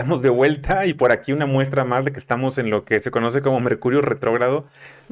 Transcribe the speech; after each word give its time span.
Estamos 0.00 0.22
de 0.22 0.30
vuelta 0.30 0.86
y 0.86 0.94
por 0.94 1.12
aquí 1.12 1.30
una 1.30 1.44
muestra 1.44 1.84
más 1.84 2.06
de 2.06 2.12
que 2.12 2.18
estamos 2.18 2.56
en 2.56 2.70
lo 2.70 2.86
que 2.86 3.00
se 3.00 3.10
conoce 3.10 3.42
como 3.42 3.60
Mercurio 3.60 4.00
retrógrado, 4.00 4.64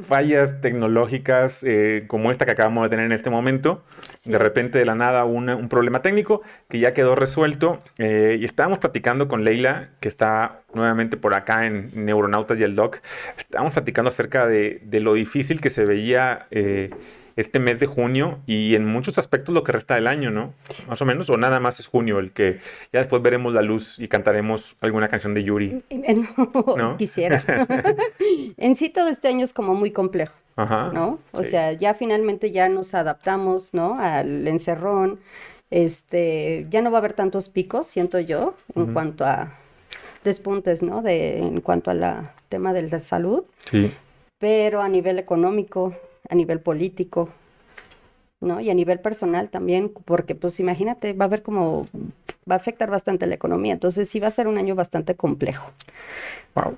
fallas 0.02 0.62
tecnológicas 0.62 1.62
eh, 1.62 2.04
como 2.06 2.30
esta 2.30 2.46
que 2.46 2.52
acabamos 2.52 2.84
de 2.84 2.88
tener 2.88 3.04
en 3.04 3.12
este 3.12 3.28
momento, 3.28 3.84
de 4.24 4.38
repente 4.38 4.78
de 4.78 4.86
la 4.86 4.94
nada 4.94 5.26
un 5.26 5.68
problema 5.68 6.00
técnico 6.00 6.40
que 6.70 6.78
ya 6.78 6.94
quedó 6.94 7.14
resuelto 7.16 7.82
eh, 7.98 8.38
y 8.40 8.46
estábamos 8.46 8.78
platicando 8.78 9.28
con 9.28 9.44
Leila, 9.44 9.90
que 10.00 10.08
está 10.08 10.62
nuevamente 10.72 11.18
por 11.18 11.34
acá 11.34 11.66
en 11.66 11.90
Neuronautas 12.06 12.58
y 12.58 12.62
el 12.62 12.74
Doc, 12.74 13.00
estábamos 13.36 13.74
platicando 13.74 14.08
acerca 14.08 14.46
de, 14.46 14.80
lo 14.90 15.12
difícil 15.12 15.60
que 15.60 15.68
se 15.68 15.84
veía. 15.84 16.46
Eh, 16.50 16.88
este 17.38 17.60
mes 17.60 17.78
de 17.78 17.86
junio 17.86 18.40
y 18.46 18.74
en 18.74 18.84
muchos 18.84 19.16
aspectos 19.16 19.54
lo 19.54 19.62
que 19.62 19.70
resta 19.70 19.94
del 19.94 20.08
año, 20.08 20.32
¿no? 20.32 20.54
Más 20.88 21.00
o 21.00 21.04
menos, 21.04 21.30
o 21.30 21.36
nada 21.36 21.60
más 21.60 21.78
es 21.78 21.86
junio 21.86 22.18
el 22.18 22.32
que 22.32 22.58
ya 22.92 22.98
después 22.98 23.22
veremos 23.22 23.54
la 23.54 23.62
luz 23.62 24.00
y 24.00 24.08
cantaremos 24.08 24.76
alguna 24.80 25.08
canción 25.08 25.34
de 25.34 25.44
Yuri. 25.44 25.82
No, 26.76 26.96
quisiera. 26.96 27.42
en 28.56 28.74
sí 28.74 28.88
todo 28.88 29.08
este 29.08 29.28
año 29.28 29.44
es 29.44 29.52
como 29.52 29.74
muy 29.74 29.92
complejo, 29.92 30.34
Ajá, 30.56 30.90
¿no? 30.92 31.20
O 31.32 31.44
sea, 31.44 31.72
ya 31.72 31.94
finalmente 31.94 32.50
ya 32.50 32.68
nos 32.68 32.94
adaptamos, 32.94 33.72
¿no? 33.72 33.98
Al 34.00 34.46
encerrón, 34.48 35.20
este, 35.70 36.66
ya 36.70 36.82
no 36.82 36.90
va 36.90 36.98
a 36.98 37.00
haber 37.00 37.12
tantos 37.12 37.48
picos, 37.48 37.86
siento 37.86 38.18
yo, 38.18 38.54
en 38.74 38.92
cuanto 38.92 39.24
a 39.24 39.54
despuntes, 40.24 40.82
¿no? 40.82 41.02
De, 41.02 41.38
en 41.38 41.60
cuanto 41.60 41.90
a 41.92 41.94
la 41.94 42.34
tema 42.48 42.72
de 42.72 42.82
la 42.82 42.98
salud. 42.98 43.44
Sí. 43.70 43.92
Pero 44.38 44.82
a 44.82 44.88
nivel 44.88 45.18
económico, 45.18 45.94
a 46.28 46.34
nivel 46.34 46.60
político, 46.60 47.28
¿no? 48.40 48.60
Y 48.60 48.70
a 48.70 48.74
nivel 48.74 49.00
personal 49.00 49.50
también, 49.50 49.92
porque 50.04 50.34
pues 50.34 50.60
imagínate, 50.60 51.12
va 51.12 51.24
a 51.24 51.28
haber 51.28 51.42
como, 51.42 51.86
va 52.50 52.54
a 52.54 52.58
afectar 52.58 52.90
bastante 52.90 53.26
la 53.26 53.34
economía, 53.34 53.72
entonces 53.72 54.08
sí 54.08 54.20
va 54.20 54.28
a 54.28 54.32
ser 54.32 54.48
un 54.48 54.58
año 54.58 54.74
bastante 54.74 55.14
complejo. 55.16 55.70
Wow. 56.54 56.76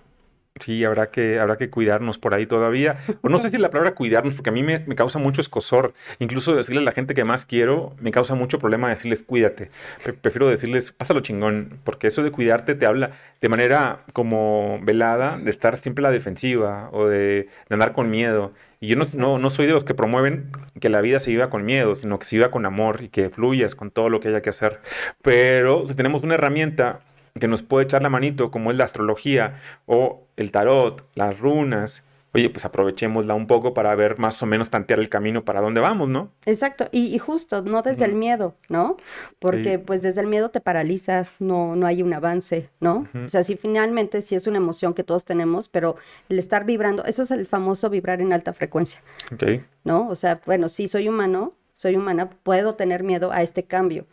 Sí, 0.61 0.85
habrá 0.85 1.11
que, 1.11 1.41
habrá 1.41 1.57
que 1.57 1.71
cuidarnos 1.71 2.19
por 2.19 2.35
ahí 2.35 2.47
todavía. 2.47 2.99
O 3.23 3.29
no 3.29 3.39
sé 3.39 3.51
si 3.51 3.59
la 3.59 3.71
palabra 3.71 3.95
cuidarnos, 3.95 4.35
porque 4.35 4.51
a 4.51 4.53
mí 4.53 4.63
me, 4.63 4.85
causa 4.95 5.19
mucho 5.19 5.41
escosor. 5.41 5.95
Incluso 6.19 6.55
decirle 6.55 6.83
a 6.83 6.85
la 6.85 6.93
gente 6.93 7.15
que 7.15 7.25
más 7.25 7.47
quiero, 7.47 7.95
me 8.01 8.11
causa 8.11 8.35
mucho 8.35 8.59
problema 8.59 8.91
decirles 8.91 9.23
cuídate. 9.23 9.71
prefiero 10.21 10.49
decirles 10.49 10.93
pásalo 10.93 11.21
chingón, 11.21 11.81
porque 11.85 12.09
eso 12.09 12.23
de 12.23 12.31
cuidarte 12.31 12.75
te 12.75 12.87
habla 12.87 13.13
de 13.41 13.49
manera 13.49 14.01
como 14.13 14.79
velada, 14.83 15.39
de 15.39 15.51
estar 15.51 15.77
siempre 15.79 16.05
a 16.05 16.09
la 16.09 16.13
defensiva 16.13 16.91
o 16.93 17.07
de, 17.07 17.49
andar 17.71 17.93
con 17.93 18.11
miedo. 18.11 18.53
Y 18.81 18.89
yo 18.89 18.97
no, 18.97 19.07
no, 19.15 19.39
no, 19.39 19.51
soy 19.51 19.67
de 19.67 19.73
los 19.73 19.85
que 19.85 19.95
promueven 19.95 20.51
que 20.81 20.89
la 20.89 21.01
vida 21.01 21.21
se 21.21 21.31
viva 21.31 21.51
con 21.51 21.65
miedo, 21.65 21.95
sino 21.95 22.19
que 22.19 22.25
se 22.25 22.37
viva 22.37 22.51
con 22.51 22.65
amor 22.67 23.03
y 23.03 23.09
que 23.09 23.29
fluyas 23.31 23.75
con 23.75 23.91
todo 23.91 24.09
lo 24.09 24.21
que 24.21 24.29
haya 24.29 24.43
que 24.43 24.51
hacer. 24.51 24.81
Pero 25.23 25.87
si 25.89 25.95
tenemos 25.95 26.23
una 26.23 26.35
herramienta 26.35 27.01
que 27.39 27.49
nos 27.49 27.63
puede 27.63 27.85
echar 27.85 28.03
la 28.03 28.09
manito, 28.09 28.51
como 28.51 28.71
es 28.71 28.77
la 28.77 28.85
astrología 28.85 29.61
o 29.87 30.27
el 30.37 30.51
tarot, 30.51 31.05
las 31.15 31.39
runas, 31.39 32.05
oye, 32.33 32.49
pues 32.49 32.65
aprovechémosla 32.65 33.35
un 33.35 33.47
poco 33.47 33.75
para 33.75 33.95
ver 33.95 34.19
más 34.19 34.43
o 34.43 34.47
menos 34.47 34.69
plantear 34.69 35.01
el 35.01 35.09
camino 35.09 35.45
para 35.45 35.61
dónde 35.61 35.81
vamos, 35.81 36.09
¿no? 36.09 36.31
Exacto, 36.47 36.89
y, 36.93 37.19
justo, 37.19 37.63
no 37.63 37.83
desde 37.83 38.05
el 38.05 38.15
miedo, 38.15 38.55
¿no? 38.69 38.97
Porque 39.39 39.79
pues 39.79 40.03
desde 40.03 40.21
el 40.21 40.27
miedo 40.27 40.51
te 40.51 40.61
paralizas, 40.61 41.41
no, 41.41 41.75
no 41.77 41.87
hay 41.87 42.03
un 42.03 42.13
avance, 42.13 42.71
¿no? 42.81 43.09
O 43.25 43.29
sea, 43.29 43.43
si 43.43 43.57
finalmente 43.57 44.23
sí 44.23 44.35
es 44.35 44.47
una 44.47 44.59
emoción 44.59 44.95
que 44.95 45.05
todos 45.05 45.25
tenemos, 45.25 45.69
pero 45.69 45.97
el 46.29 46.39
estar 46.39 46.65
vibrando, 46.65 47.05
eso 47.05 47.23
es 47.23 47.31
el 47.31 47.47
famoso 47.47 47.91
vibrar 47.91 48.21
en 48.21 48.33
alta 48.33 48.53
frecuencia. 48.53 49.03
Ok. 49.33 49.63
¿No? 49.85 50.09
O 50.09 50.15
sea, 50.15 50.41
bueno, 50.47 50.69
sí, 50.69 50.87
soy 50.87 51.09
humano, 51.09 51.55
soy 51.75 51.97
humana, 51.97 52.31
puedo 52.43 52.75
tener 52.75 53.03
miedo 53.03 53.33
a 53.33 53.43
este 53.43 53.65
cambio, 53.65 54.07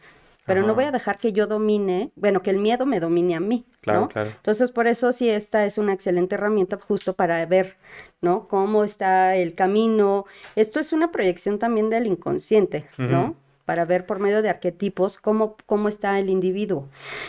pero 0.47 0.63
no 0.63 0.73
voy 0.73 0.85
a 0.85 0.91
dejar 0.91 1.19
que 1.19 1.33
yo 1.33 1.45
domine, 1.45 2.11
bueno, 2.15 2.41
que 2.41 2.49
el 2.49 2.57
miedo 2.57 2.85
me 2.85 2.99
domine 2.99 3.35
a 3.35 3.39
mí, 3.39 3.65
claro, 3.81 4.07
Claro. 4.07 4.29
Entonces, 4.29 4.71
por 4.71 4.87
eso 4.87 5.11
sí, 5.11 5.29
esta 5.29 5.65
es 5.65 5.77
una 5.77 5.93
excelente 5.93 6.35
herramienta 6.35 6.79
justo 6.81 7.13
para 7.13 7.45
ver, 7.45 7.77
¿no? 8.21 8.47
Cómo 8.47 8.83
está 8.83 9.35
el 9.35 9.53
camino. 9.53 10.25
Esto 10.55 10.79
es 10.79 10.93
una 10.93 11.11
proyección 11.11 11.59
también 11.59 11.89
del 11.89 12.07
inconsciente, 12.07 12.87
¿no? 12.97 13.35
para 13.65 13.83
ver 13.83 14.05
por 14.05 14.19
medio 14.19 14.41
de 14.41 14.47
arquetipos 14.47 15.17
cómo, 15.17 15.57
cómo 15.65 15.89
está 15.89 16.17
el 16.19 16.29
individuo. 16.29 16.87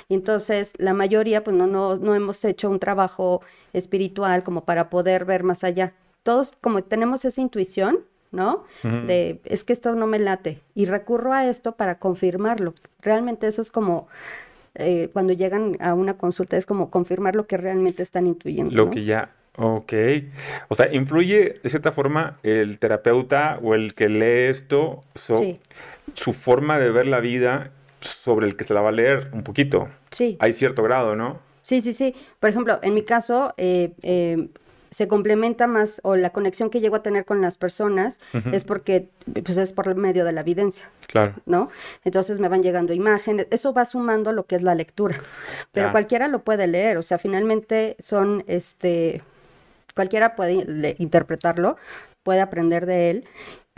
Y 0.08 0.14
entonces, 0.14 0.72
la 0.78 0.94
mayoría, 0.94 1.42
pues 1.42 1.56
no, 1.56 1.66
no, 1.66 1.96
no 1.96 2.14
hemos 2.14 2.44
hecho 2.44 2.70
un 2.70 2.78
trabajo 2.78 3.42
espiritual 3.72 4.44
como 4.44 4.64
para 4.64 4.88
poder 4.88 5.24
ver 5.24 5.42
más 5.42 5.64
allá. 5.64 5.94
Todos, 6.22 6.52
como 6.60 6.84
tenemos 6.84 7.24
esa 7.24 7.40
intuición, 7.40 8.04
¿no? 8.30 8.64
De, 8.82 9.40
es 9.44 9.64
que 9.64 9.72
esto 9.72 9.94
no 9.94 10.06
me 10.06 10.18
late. 10.18 10.60
Y 10.74 10.84
recurro 10.84 11.32
a 11.32 11.48
esto 11.48 11.72
para 11.72 11.98
confirmarlo. 11.98 12.74
Realmente 13.00 13.46
eso 13.46 13.62
es 13.62 13.70
como, 13.70 14.08
eh, 14.74 15.10
cuando 15.12 15.32
llegan 15.32 15.76
a 15.80 15.94
una 15.94 16.14
consulta, 16.16 16.56
es 16.56 16.66
como 16.66 16.90
confirmar 16.90 17.34
lo 17.34 17.46
que 17.46 17.56
realmente 17.56 18.02
están 18.02 18.26
intuyendo. 18.26 18.74
Lo 18.74 18.90
que 18.90 19.04
ya, 19.04 19.32
ok. 19.56 19.92
O 20.68 20.74
sea, 20.74 20.92
influye 20.92 21.60
de 21.62 21.70
cierta 21.70 21.92
forma 21.92 22.38
el 22.42 22.78
terapeuta 22.78 23.58
o 23.62 23.74
el 23.74 23.94
que 23.94 24.08
lee 24.08 24.50
esto, 24.50 25.02
su 26.14 26.32
forma 26.32 26.78
de 26.78 26.90
ver 26.90 27.06
la 27.06 27.20
vida 27.20 27.70
sobre 28.00 28.46
el 28.46 28.56
que 28.56 28.64
se 28.64 28.74
la 28.74 28.80
va 28.80 28.90
a 28.90 28.92
leer 28.92 29.30
un 29.32 29.42
poquito. 29.42 29.88
Sí. 30.10 30.36
Hay 30.40 30.52
cierto 30.52 30.82
grado, 30.82 31.16
¿no? 31.16 31.40
Sí, 31.60 31.80
sí, 31.80 31.92
sí. 31.92 32.14
Por 32.40 32.50
ejemplo, 32.50 32.78
en 32.82 32.94
mi 32.94 33.02
caso, 33.02 33.52
eh, 33.56 33.92
eh, 34.02 34.48
se 34.90 35.08
complementa 35.08 35.66
más 35.66 36.00
o 36.04 36.16
la 36.16 36.30
conexión 36.30 36.70
que 36.70 36.80
llego 36.80 36.96
a 36.96 37.02
tener 37.02 37.24
con 37.24 37.40
las 37.40 37.58
personas 37.58 38.20
es 38.52 38.64
porque 38.64 39.08
pues 39.44 39.56
es 39.58 39.72
por 39.72 39.94
medio 39.94 40.24
de 40.24 40.32
la 40.32 40.40
evidencia. 40.40 40.90
Claro. 41.06 41.34
¿No? 41.46 41.70
Entonces 42.04 42.40
me 42.40 42.48
van 42.48 42.62
llegando 42.62 42.92
imágenes, 42.92 43.46
eso 43.50 43.72
va 43.72 43.84
sumando 43.84 44.32
lo 44.32 44.44
que 44.44 44.56
es 44.56 44.62
la 44.62 44.74
lectura. 44.74 45.20
Pero 45.72 45.92
cualquiera 45.92 46.28
lo 46.28 46.40
puede 46.40 46.66
leer, 46.66 46.98
o 46.98 47.02
sea, 47.02 47.18
finalmente 47.18 47.96
son 47.98 48.44
este 48.46 49.22
cualquiera 49.94 50.36
puede 50.36 50.94
interpretarlo, 50.98 51.76
puede 52.22 52.40
aprender 52.40 52.86
de 52.86 53.10
él, 53.10 53.24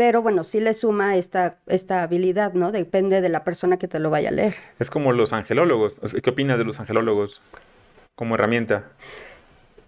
pero 0.01 0.23
bueno, 0.23 0.45
sí 0.45 0.61
le 0.61 0.73
suma 0.73 1.17
esta, 1.17 1.57
esta 1.67 2.03
habilidad, 2.03 2.55
¿no? 2.55 2.73
Depende 2.73 3.21
de 3.21 3.29
la 3.29 3.45
persona 3.45 3.79
que 3.79 3.87
te 3.87 3.99
lo 3.99 4.09
vaya 4.09 4.31
a 4.31 4.33
leer. 4.33 4.55
Es 4.79 4.91
como 4.91 5.13
los 5.13 5.35
angelólogos. 5.35 5.95
¿Qué 6.23 6.31
opinas 6.31 6.57
de 6.57 6.65
los 6.65 6.81
angelólogos 6.81 7.43
como 8.15 8.35
herramienta? 8.35 8.85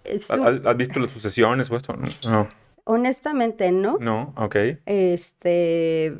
¿Has, 0.05 0.77
visto 0.77 0.99
las 0.99 1.11
sucesiones 1.11 1.69
o 1.71 1.75
esto? 1.75 1.95
No. 2.27 2.47
Honestamente, 2.85 3.71
no. 3.71 3.97
No, 3.99 4.33
ok. 4.35 4.55
Este, 4.85 6.13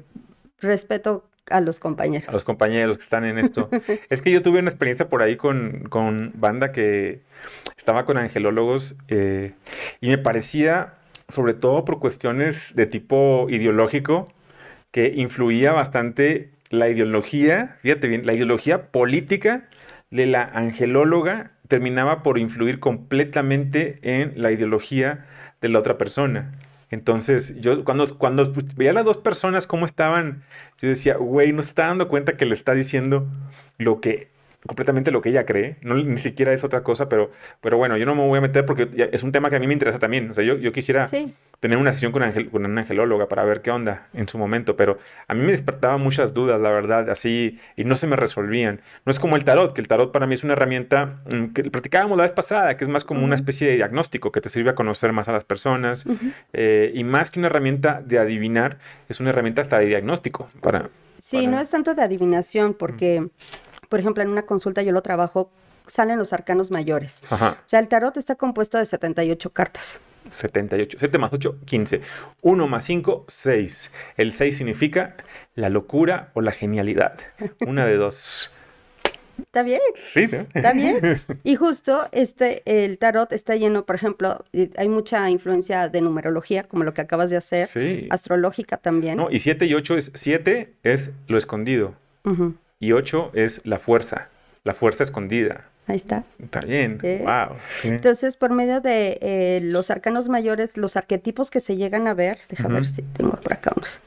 respeto 0.59 1.25
a 1.49 1.61
los 1.61 1.79
compañeros. 1.79 2.29
A 2.29 2.31
los 2.31 2.43
compañeros 2.43 2.97
que 2.97 3.03
están 3.03 3.25
en 3.25 3.37
esto. 3.37 3.69
es 4.09 4.21
que 4.21 4.31
yo 4.31 4.41
tuve 4.41 4.59
una 4.59 4.69
experiencia 4.69 5.09
por 5.09 5.21
ahí 5.21 5.35
con, 5.35 5.83
con 5.89 6.31
banda 6.35 6.71
que 6.71 7.21
estaba 7.77 8.05
con 8.05 8.17
angelólogos 8.17 8.95
eh, 9.09 9.53
y 9.99 10.07
me 10.07 10.17
parecía, 10.17 10.95
sobre 11.27 11.53
todo 11.53 11.83
por 11.83 11.99
cuestiones 11.99 12.71
de 12.75 12.85
tipo 12.85 13.47
ideológico, 13.49 14.29
que 14.91 15.13
influía 15.15 15.71
bastante 15.73 16.51
la 16.69 16.89
ideología, 16.89 17.77
fíjate 17.81 18.07
bien, 18.07 18.25
la 18.25 18.33
ideología 18.33 18.87
política 18.87 19.67
de 20.13 20.27
la 20.27 20.43
angelóloga 20.43 21.53
terminaba 21.67 22.21
por 22.21 22.37
influir 22.37 22.79
completamente 22.79 23.97
en 24.03 24.33
la 24.35 24.51
ideología 24.51 25.25
de 25.59 25.69
la 25.69 25.79
otra 25.79 25.97
persona. 25.97 26.53
Entonces, 26.91 27.59
yo 27.59 27.83
cuando, 27.83 28.19
cuando 28.19 28.53
veía 28.75 28.91
a 28.91 28.93
las 28.93 29.05
dos 29.05 29.17
personas 29.17 29.65
cómo 29.65 29.87
estaban, 29.87 30.43
yo 30.79 30.87
decía, 30.87 31.17
güey, 31.17 31.51
no 31.51 31.63
se 31.63 31.69
está 31.69 31.87
dando 31.87 32.09
cuenta 32.09 32.37
que 32.37 32.45
le 32.45 32.53
está 32.53 32.75
diciendo 32.75 33.27
lo 33.79 34.01
que 34.01 34.27
completamente 34.65 35.11
lo 35.11 35.21
que 35.21 35.29
ella 35.29 35.45
cree, 35.45 35.77
no, 35.81 35.95
ni 35.95 36.17
siquiera 36.17 36.53
es 36.53 36.63
otra 36.63 36.83
cosa, 36.83 37.09
pero, 37.09 37.31
pero 37.61 37.77
bueno, 37.77 37.97
yo 37.97 38.05
no 38.05 38.15
me 38.15 38.25
voy 38.25 38.37
a 38.37 38.41
meter 38.41 38.65
porque 38.65 38.89
es 39.11 39.23
un 39.23 39.31
tema 39.31 39.49
que 39.49 39.57
a 39.57 39.59
mí 39.59 39.67
me 39.67 39.73
interesa 39.73 39.99
también. 39.99 40.31
O 40.31 40.33
sea, 40.33 40.43
yo, 40.43 40.57
yo 40.57 40.71
quisiera 40.71 41.09
tener 41.59 41.77
una 41.77 41.93
sesión 41.93 42.11
con, 42.11 42.23
angel, 42.23 42.49
con 42.49 42.65
una 42.65 42.81
angelóloga 42.81 43.27
para 43.27 43.43
ver 43.45 43.61
qué 43.61 43.71
onda 43.71 44.07
en 44.13 44.27
su 44.27 44.37
momento, 44.37 44.75
pero 44.75 44.97
a 45.27 45.33
mí 45.33 45.41
me 45.41 45.51
despertaba 45.51 45.97
muchas 45.97 46.33
dudas, 46.33 46.59
la 46.59 46.69
verdad, 46.69 47.09
así, 47.09 47.59
y 47.75 47.83
no 47.83 47.95
se 47.95 48.07
me 48.07 48.15
resolvían. 48.15 48.81
No 49.05 49.11
es 49.11 49.19
como 49.19 49.35
el 49.35 49.43
tarot, 49.43 49.73
que 49.73 49.81
el 49.81 49.87
tarot 49.87 50.11
para 50.11 50.27
mí 50.27 50.33
es 50.33 50.43
una 50.43 50.53
herramienta 50.53 51.21
mm, 51.29 51.53
que 51.53 51.63
practicábamos 51.69 52.17
la 52.17 52.23
vez 52.23 52.31
pasada, 52.31 52.77
que 52.77 52.83
es 52.83 52.89
más 52.89 53.03
como 53.03 53.23
una 53.23 53.35
especie 53.35 53.67
de 53.67 53.75
diagnóstico 53.75 54.31
que 54.31 54.41
te 54.41 54.49
sirve 54.49 54.71
a 54.71 54.75
conocer 54.75 55.13
más 55.13 55.27
a 55.27 55.31
las 55.31 55.43
personas, 55.43 56.05
eh, 56.53 56.91
y 56.93 57.03
más 57.03 57.31
que 57.31 57.39
una 57.39 57.47
herramienta 57.47 58.01
de 58.05 58.19
adivinar, 58.19 58.77
es 59.09 59.19
una 59.19 59.29
herramienta 59.29 59.61
hasta 59.61 59.79
de 59.79 59.85
diagnóstico 59.85 60.47
para... 60.61 60.89
Sí, 61.19 61.47
no 61.47 61.59
es 61.59 61.69
tanto 61.69 61.95
de 61.95 62.01
adivinación, 62.01 62.73
porque 62.73 63.29
por 63.93 63.99
ejemplo, 63.99 64.23
en 64.23 64.29
una 64.29 64.41
consulta 64.41 64.81
yo 64.81 64.91
lo 64.91 65.03
trabajo, 65.03 65.51
salen 65.85 66.17
los 66.17 66.33
arcanos 66.33 66.71
mayores. 66.71 67.21
O 67.29 67.37
sea, 67.67 67.79
el 67.79 67.87
tarot 67.87 68.17
está 68.17 68.33
compuesto 68.33 68.79
de 68.79 68.87
78 68.87 69.51
cartas. 69.51 69.99
78. 70.31 70.97
7 70.99 71.17
más 71.19 71.31
8, 71.31 71.57
15. 71.63 72.01
1 72.41 72.67
más 72.67 72.85
5, 72.85 73.25
6. 73.27 73.91
El 74.17 74.31
6 74.31 74.57
significa 74.57 75.15
la 75.53 75.69
locura 75.69 76.31
o 76.33 76.41
la 76.41 76.51
genialidad. 76.51 77.19
Una 77.67 77.85
de 77.85 77.97
dos. 77.97 78.51
Está 79.39 79.61
bien. 79.61 79.81
Sí, 80.11 80.25
¿no? 80.25 80.47
Está 80.55 80.73
bien. 80.73 81.21
Y 81.43 81.55
justo 81.55 82.07
este, 82.11 82.63
el 82.65 82.97
tarot 82.97 83.31
está 83.31 83.55
lleno, 83.57 83.85
por 83.85 83.93
ejemplo, 83.93 84.43
hay 84.75 84.89
mucha 84.89 85.29
influencia 85.29 85.87
de 85.87 86.01
numerología, 86.01 86.63
como 86.63 86.83
lo 86.83 86.95
que 86.95 87.01
acabas 87.01 87.29
de 87.29 87.37
hacer. 87.37 87.67
Sí. 87.67 88.07
Astrológica 88.09 88.77
también. 88.77 89.17
No, 89.17 89.29
y 89.29 89.37
7 89.37 89.67
y 89.67 89.75
8 89.75 89.97
es 89.97 90.11
7 90.15 90.73
es 90.81 91.11
lo 91.27 91.37
escondido. 91.37 91.93
Ajá 92.23 92.53
y 92.83 92.91
8 92.91 93.31
es 93.33 93.61
la 93.63 93.79
fuerza. 93.79 94.27
La 94.65 94.73
fuerza 94.73 95.03
escondida. 95.03 95.69
Ahí 95.87 95.95
está. 95.95 96.23
Está 96.37 96.59
bien. 96.59 96.99
Wow. 97.01 97.57
Entonces, 97.83 98.35
por 98.35 98.51
medio 98.51 98.81
de 98.81 99.19
eh, 99.21 99.59
los 99.63 99.89
arcanos 99.89 100.27
mayores, 100.27 100.77
los 100.77 100.97
arquetipos 100.97 101.49
que 101.49 101.61
se 101.61 101.77
llegan 101.77 102.07
a 102.07 102.13
ver, 102.13 102.39
déjame 102.49 102.75
ver 102.75 102.87
si 102.87 103.01
tengo 103.01 103.31
por 103.31 103.53
acá 103.53 103.71
unos. 103.75 103.99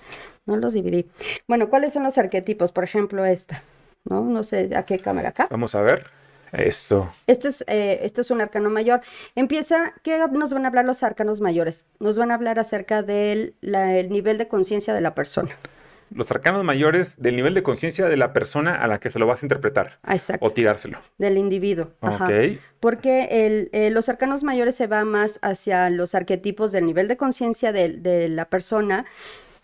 No 0.45 0.57
los 0.57 0.75
dividí. 0.75 1.07
Bueno, 1.49 1.71
¿cuáles 1.71 1.95
son 1.95 2.03
los 2.03 2.19
arquetipos? 2.19 2.71
Por 2.73 2.85
ejemplo, 2.85 3.25
esta. 3.25 3.63
¿No? 4.05 4.23
No 4.23 4.45
sé 4.45 4.71
a 4.77 4.85
qué 4.85 4.99
cámara 4.99 5.31
acá. 5.31 5.49
Vamos 5.51 5.75
a 5.75 5.81
ver. 5.81 6.07
Eso. 6.53 7.13
Este 7.27 7.49
es, 7.49 7.65
eh, 7.67 8.01
este 8.03 8.21
es 8.21 8.31
un 8.31 8.41
arcano 8.41 8.71
mayor. 8.71 9.01
Empieza, 9.35 9.95
¿qué 10.03 10.19
nos 10.31 10.53
van 10.53 10.65
a 10.65 10.69
hablar 10.69 10.85
los 10.85 11.03
arcanos 11.03 11.41
mayores? 11.41 11.87
Nos 11.99 12.19
van 12.19 12.31
a 12.31 12.35
hablar 12.35 12.59
acerca 12.59 13.03
del 13.03 13.55
el 13.63 14.11
nivel 14.11 14.39
de 14.39 14.49
conciencia 14.49 14.95
de 14.95 15.01
la 15.01 15.15
persona 15.15 15.57
los 16.15 16.31
arcanos 16.31 16.65
mayores 16.65 17.21
del 17.21 17.37
nivel 17.37 17.55
de 17.55 17.63
conciencia 17.63 18.07
de 18.07 18.17
la 18.17 18.33
persona 18.33 18.75
a 18.75 18.87
la 18.87 19.01
que 19.01 19.11
se 19.11 19.19
lo 19.19 19.27
vas 19.27 19.43
a 19.43 19.47
interpretar. 19.47 19.99
Exacto. 20.09 20.47
O 20.47 20.51
tirárselo. 20.51 20.99
Del 21.19 21.37
individuo. 21.37 21.91
Ok. 22.01 22.31
Porque 22.81 23.47
el, 23.47 23.69
eh, 23.73 23.91
los 23.91 24.09
arcanos 24.09 24.45
mayores 24.45 24.75
se 24.75 24.87
va 24.87 25.05
más 25.05 25.39
hacia 25.43 25.91
los 25.91 26.15
arquetipos 26.15 26.73
del 26.73 26.87
nivel 26.87 27.09
de 27.09 27.17
conciencia 27.17 27.73
de, 27.73 28.29
la 28.29 28.45
persona. 28.47 29.05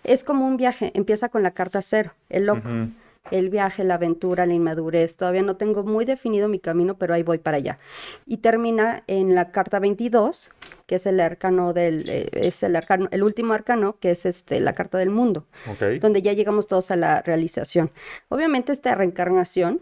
Es 0.04 0.24
como 0.24 0.46
un 0.46 0.56
viaje, 0.56 0.90
empieza 0.94 1.28
con 1.28 1.42
la 1.42 1.52
carta 1.52 1.80
cero, 1.82 2.12
el 2.28 2.46
loco. 2.46 2.68
El 3.30 3.50
viaje, 3.50 3.84
la 3.84 3.94
aventura, 3.94 4.46
la 4.46 4.52
inmadurez. 4.52 5.16
Todavía 5.16 5.42
no 5.42 5.56
tengo 5.56 5.84
muy 5.84 6.04
definido 6.04 6.48
mi 6.48 6.58
camino, 6.58 6.98
pero 6.98 7.14
ahí 7.14 7.22
voy 7.22 7.38
para 7.38 7.56
allá. 7.58 7.78
Y 8.26 8.38
termina 8.38 9.04
en 9.06 9.34
la 9.34 9.52
carta 9.52 9.78
22, 9.78 10.50
que 10.86 10.96
es 10.96 11.06
el 11.06 11.20
arcano 11.20 11.72
del, 11.72 12.08
eh, 12.08 12.28
es 12.32 12.62
el 12.62 12.76
arcano, 12.76 13.08
el 13.10 13.22
último 13.22 13.52
arcano, 13.54 13.96
que 14.00 14.10
es 14.10 14.26
este, 14.26 14.60
la 14.60 14.72
carta 14.72 14.98
del 14.98 15.10
mundo, 15.10 15.46
donde 16.00 16.20
ya 16.22 16.32
llegamos 16.32 16.66
todos 16.66 16.90
a 16.90 16.96
la 16.96 17.22
realización. 17.22 17.90
Obviamente 18.28 18.72
esta 18.72 18.94
reencarnación, 18.94 19.80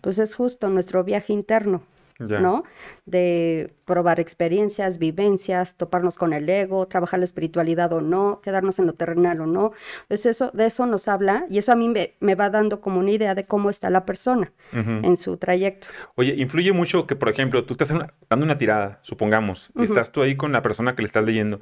pues 0.00 0.18
es 0.18 0.34
justo 0.34 0.70
nuestro 0.70 1.04
viaje 1.04 1.34
interno, 1.34 1.82
¿no? 2.20 2.64
De 3.06 3.72
probar 3.84 4.20
experiencias, 4.20 4.98
vivencias, 4.98 5.76
toparnos 5.76 6.16
con 6.18 6.32
el 6.32 6.48
ego, 6.48 6.86
trabajar 6.86 7.18
la 7.18 7.24
espiritualidad 7.24 7.92
o 7.92 8.00
no, 8.00 8.40
quedarnos 8.42 8.78
en 8.78 8.86
lo 8.86 8.92
terrenal 8.92 9.40
o 9.40 9.46
no. 9.46 9.72
Pues 10.08 10.26
eso, 10.26 10.50
de 10.52 10.66
eso 10.66 10.86
nos 10.86 11.08
habla 11.08 11.46
y 11.48 11.58
eso 11.58 11.72
a 11.72 11.76
mí 11.76 11.88
me, 11.88 12.34
va 12.34 12.50
dando 12.50 12.80
como 12.80 13.00
una 13.00 13.10
idea 13.10 13.34
de 13.34 13.44
cómo 13.44 13.70
está 13.70 13.90
la 13.90 14.04
persona 14.04 14.52
en 14.72 15.16
su 15.16 15.36
trayecto. 15.36 15.88
Oye, 16.14 16.34
influye 16.36 16.72
mucho 16.72 17.06
que, 17.06 17.16
por 17.16 17.28
ejemplo, 17.28 17.64
tú 17.64 17.74
estás 17.74 17.88
dando 17.88 18.44
una 18.44 18.58
tirada, 18.58 19.00
supongamos, 19.02 19.70
y 19.76 19.84
estás 19.84 20.12
tú 20.12 20.22
ahí 20.22 20.36
con 20.36 20.52
la 20.52 20.62
persona 20.62 20.94
que 20.94 21.02
le 21.02 21.06
estás 21.06 21.24
leyendo. 21.24 21.60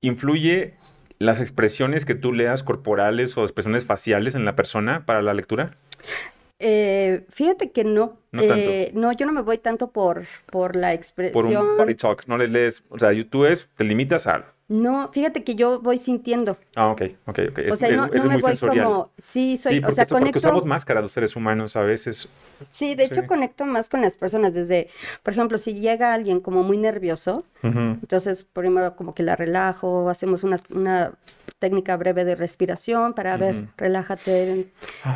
¿Influye 0.00 0.74
las 1.18 1.38
expresiones 1.40 2.06
que 2.06 2.14
tú 2.14 2.32
leas 2.32 2.62
corporales 2.62 3.36
o 3.36 3.42
expresiones 3.42 3.84
faciales 3.84 4.34
en 4.34 4.44
la 4.44 4.56
persona 4.56 5.04
para 5.04 5.22
la 5.22 5.34
lectura? 5.34 5.76
Eh, 6.58 7.24
fíjate 7.30 7.70
que 7.70 7.84
no. 7.84 8.18
No, 8.32 8.42
eh, 8.42 8.92
no, 8.94 9.12
yo 9.12 9.26
no 9.26 9.32
me 9.32 9.42
voy 9.42 9.58
tanto 9.58 9.88
por, 9.88 10.24
por 10.46 10.76
la 10.76 10.94
expresión. 10.94 11.32
Por 11.32 11.46
un 11.46 11.76
body 11.76 11.94
talk, 11.94 12.26
no 12.26 12.38
le 12.38 12.48
lees, 12.48 12.84
o 12.88 12.98
sea, 12.98 13.10
tú 13.28 13.44
es, 13.44 13.68
te 13.76 13.84
limitas 13.84 14.26
a 14.26 14.44
no, 14.70 15.08
fíjate 15.08 15.42
que 15.42 15.56
yo 15.56 15.80
voy 15.80 15.98
sintiendo. 15.98 16.56
Ah, 16.76 16.92
ok, 16.92 17.02
ok, 17.26 17.38
ok. 17.50 17.58
o 17.72 17.76
sea, 17.76 17.90
no, 17.90 18.06
me 18.06 18.36
voy 18.36 18.56
como, 18.56 19.10
sí, 19.18 19.56
soy, 19.56 19.82
o 19.84 19.90
sea, 19.90 20.06
conecto. 20.06 20.34
Porque 20.34 20.38
usamos 20.38 20.64
máscara 20.64 21.00
los 21.00 21.10
seres 21.10 21.34
humanos 21.34 21.74
a 21.74 21.82
veces. 21.82 22.28
Sí, 22.68 22.94
de 22.94 23.06
hecho 23.06 23.26
conecto 23.26 23.64
más 23.64 23.88
con 23.88 24.00
las 24.00 24.16
personas 24.16 24.54
desde, 24.54 24.88
por 25.24 25.32
ejemplo, 25.32 25.58
si 25.58 25.80
llega 25.80 26.14
alguien 26.14 26.38
como 26.38 26.62
muy 26.62 26.76
nervioso, 26.76 27.42
entonces 27.64 28.44
primero 28.44 28.94
como 28.94 29.12
que 29.12 29.24
la 29.24 29.34
relajo, 29.34 30.08
hacemos 30.08 30.44
una, 30.44 30.56
una 30.70 31.14
técnica 31.58 31.96
breve 31.96 32.24
de 32.24 32.36
respiración 32.36 33.12
para 33.12 33.36
ver, 33.36 33.64
relájate, 33.76 34.68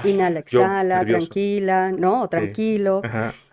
inhala, 0.02 0.40
exhala, 0.40 1.04
tranquila, 1.04 1.92
¿no? 1.92 2.22
O 2.22 2.28
tranquilo. 2.28 3.02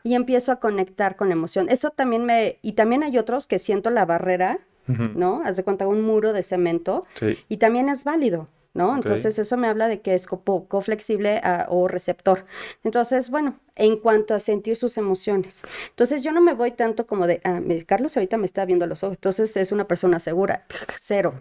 Y 0.03 0.15
empiezo 0.15 0.51
a 0.51 0.59
conectar 0.59 1.15
con 1.15 1.29
la 1.29 1.33
emoción. 1.33 1.67
Eso 1.69 1.91
también 1.91 2.25
me, 2.25 2.57
y 2.61 2.73
también 2.73 3.03
hay 3.03 3.17
otros 3.17 3.47
que 3.47 3.59
siento 3.59 3.89
la 3.89 4.05
barrera 4.05 4.59
¿no? 4.87 5.41
Haz 5.45 5.57
de 5.57 5.63
cuenta 5.63 5.87
un 5.87 6.01
muro 6.01 6.33
de 6.33 6.43
cemento 6.43 7.05
y 7.47 7.57
también 7.57 7.89
es 7.89 8.03
válido. 8.03 8.47
¿no? 8.73 8.95
Entonces 8.95 9.37
eso 9.37 9.57
me 9.57 9.67
habla 9.67 9.89
de 9.89 9.99
que 9.99 10.13
es 10.13 10.27
poco 10.27 10.81
flexible 10.81 11.41
ah, 11.43 11.65
o 11.69 11.89
receptor. 11.89 12.45
Entonces, 12.85 13.29
bueno, 13.29 13.59
en 13.75 13.97
cuanto 13.97 14.33
a 14.33 14.39
sentir 14.39 14.77
sus 14.77 14.97
emociones. 14.97 15.61
Entonces 15.89 16.21
yo 16.21 16.31
no 16.31 16.39
me 16.39 16.53
voy 16.53 16.71
tanto 16.71 17.05
como 17.05 17.27
de, 17.27 17.41
ah, 17.43 17.59
Carlos 17.85 18.15
ahorita 18.15 18.37
me 18.37 18.45
está 18.45 18.63
viendo 18.63 18.87
los 18.87 19.03
ojos, 19.03 19.17
entonces 19.17 19.57
es 19.57 19.73
una 19.73 19.87
persona 19.87 20.19
segura. 20.19 20.65
Cero. 21.01 21.33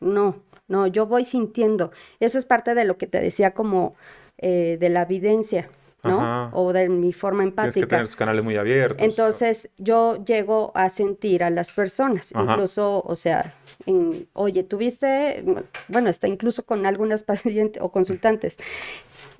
no. 0.00 0.36
no, 0.68 0.86
yo 0.86 1.06
voy 1.06 1.24
sintiendo. 1.24 1.90
Eso 2.20 2.38
es 2.38 2.44
parte 2.44 2.74
de 2.74 2.84
lo 2.84 2.98
que 2.98 3.08
te 3.08 3.20
decía 3.20 3.50
como 3.52 3.96
eh, 4.38 4.76
de 4.78 4.88
la 4.90 5.02
evidencia. 5.02 5.68
¿No? 6.04 6.50
O 6.52 6.72
de 6.72 6.88
mi 6.88 7.12
forma 7.12 7.42
empática. 7.42 7.72
Tienes 7.72 7.86
que 7.86 7.90
tener 7.90 8.06
tus 8.06 8.16
canales 8.16 8.44
muy 8.44 8.56
abiertos. 8.56 9.02
Entonces, 9.02 9.70
yo 9.78 10.22
llego 10.24 10.72
a 10.74 10.88
sentir 10.88 11.42
a 11.42 11.50
las 11.50 11.72
personas, 11.72 12.32
incluso, 12.32 13.02
o 13.04 13.16
sea, 13.16 13.54
en, 13.86 14.28
oye, 14.34 14.62
tuviste, 14.62 15.44
bueno, 15.88 16.10
está 16.10 16.28
incluso 16.28 16.64
con 16.64 16.86
algunas 16.86 17.22
pacientes 17.24 17.82
o 17.82 17.90
consultantes, 17.90 18.56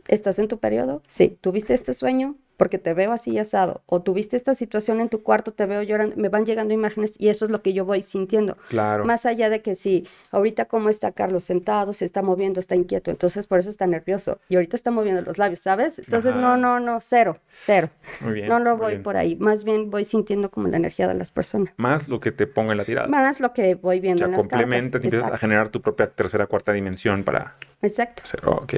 ¿estás 0.09 0.39
en 0.39 0.49
tu 0.49 0.59
periodo? 0.59 1.03
Sí, 1.07 1.39
¿tuviste 1.41 1.75
este 1.75 1.95
sueño? 1.95 2.37
Porque 2.57 2.79
te 2.79 2.95
veo 2.95 3.13
así 3.13 3.39
asado, 3.39 3.83
o 3.87 4.03
tuviste 4.03 4.37
esta 4.37 4.55
situación 4.55 5.01
en 5.01 5.09
tu 5.09 5.23
cuarto, 5.23 5.53
te 5.53 5.67
veo 5.67 5.83
llorando, 5.83 6.17
me 6.17 6.29
van 6.29 6.47
llegando 6.47 6.75
imágenes 6.75 7.15
y 7.19 7.29
eso 7.29 7.45
es 7.45 7.51
lo 7.51 7.63
que 7.63 7.73
yo 7.73 7.85
voy 7.85 8.03
sintiendo. 8.03 8.57
Claro. 8.69 9.05
Más 9.05 9.27
allá 9.27 9.51
de 9.51 9.63
que 9.63 9.75
sí, 9.75 10.07
ahorita 10.31 10.67
cómo 10.67 10.89
está 10.89 11.13
Carlos 11.13 11.45
sentado, 11.45 11.93
se 11.93 12.05
está 12.05 12.23
moviendo, 12.23 12.61
está 12.61 12.75
inquieto, 12.75 13.11
entonces 13.11 13.47
por 13.47 13.59
eso 13.59 13.71
está 13.71 13.87
nervioso 13.87 14.39
y 14.49 14.57
ahorita 14.57 14.77
está 14.77 14.91
moviendo 14.91 15.23
los 15.23 15.39
labios, 15.39 15.61
¿sabes? 15.61 15.99
Entonces 15.99 16.35
no, 16.35 16.57
no, 16.57 16.81
no, 16.81 17.01
cero, 17.01 17.39
cero. 17.53 17.91
Muy 18.21 18.35
bien. 18.35 18.49
No 18.49 18.59
lo 18.59 18.77
voy 18.77 18.99
por 18.99 19.17
ahí, 19.17 19.37
más 19.37 19.65
bien 19.65 19.91
voy 19.91 20.05
sintiendo 20.05 20.51
como 20.51 20.69
la 20.69 20.77
energía 20.77 21.09
de 21.09 21.15
las 21.15 21.31
personas. 21.31 21.73
Más 21.77 22.09
lo 22.09 22.21
que 22.21 22.33
te 22.33 22.47
ponga 22.47 22.73
en 22.73 22.79
la 22.79 22.85
tirada. 22.85 23.09
Más 23.09 23.41
lo 23.41 23.53
que 23.53 23.75
voy 23.75 24.01
viendo. 24.01 24.25
O 24.25 24.29
sea, 24.29 24.37
complementas 24.37 25.03
y 25.03 25.07
empiezas 25.07 25.33
a 25.33 25.39
generar 25.39 25.69
tu 25.69 25.81
propia 25.81 26.09
tercera, 26.09 26.47
cuarta 26.47 26.73
dimensión 26.73 27.25
para... 27.25 27.57
Exacto. 27.83 28.23
ok. 28.47 28.75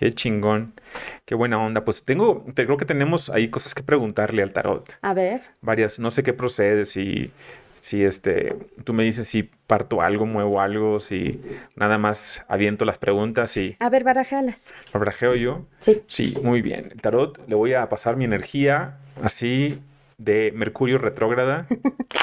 Qué 0.00 0.14
chingón. 0.14 0.72
Qué 1.26 1.34
buena 1.34 1.62
onda. 1.62 1.84
Pues 1.84 2.02
tengo, 2.02 2.46
te, 2.54 2.64
creo 2.64 2.78
que 2.78 2.86
tenemos 2.86 3.28
ahí 3.28 3.48
cosas 3.48 3.74
que 3.74 3.82
preguntarle 3.82 4.42
al 4.42 4.50
tarot. 4.50 4.96
A 5.02 5.12
ver. 5.12 5.42
Varias, 5.60 5.98
no 5.98 6.10
sé 6.10 6.22
qué 6.22 6.32
procede, 6.32 6.86
si, 6.86 7.32
si 7.82 8.02
este, 8.02 8.56
tú 8.84 8.94
me 8.94 9.04
dices 9.04 9.28
si 9.28 9.42
parto 9.42 10.00
algo, 10.00 10.24
muevo 10.24 10.62
algo, 10.62 11.00
si 11.00 11.42
nada 11.76 11.98
más 11.98 12.42
aviento 12.48 12.86
las 12.86 12.96
preguntas 12.96 13.54
y... 13.58 13.76
A 13.78 13.90
ver, 13.90 14.02
barajalas. 14.02 14.72
¿Barajeo 14.94 15.34
yo? 15.34 15.66
Sí. 15.80 16.00
Sí, 16.06 16.34
muy 16.42 16.62
bien. 16.62 16.88
El 16.92 17.02
tarot 17.02 17.38
le 17.46 17.54
voy 17.54 17.74
a 17.74 17.86
pasar 17.90 18.16
mi 18.16 18.24
energía 18.24 18.96
así 19.22 19.82
de 20.16 20.50
Mercurio 20.56 20.96
retrógrada. 20.96 21.66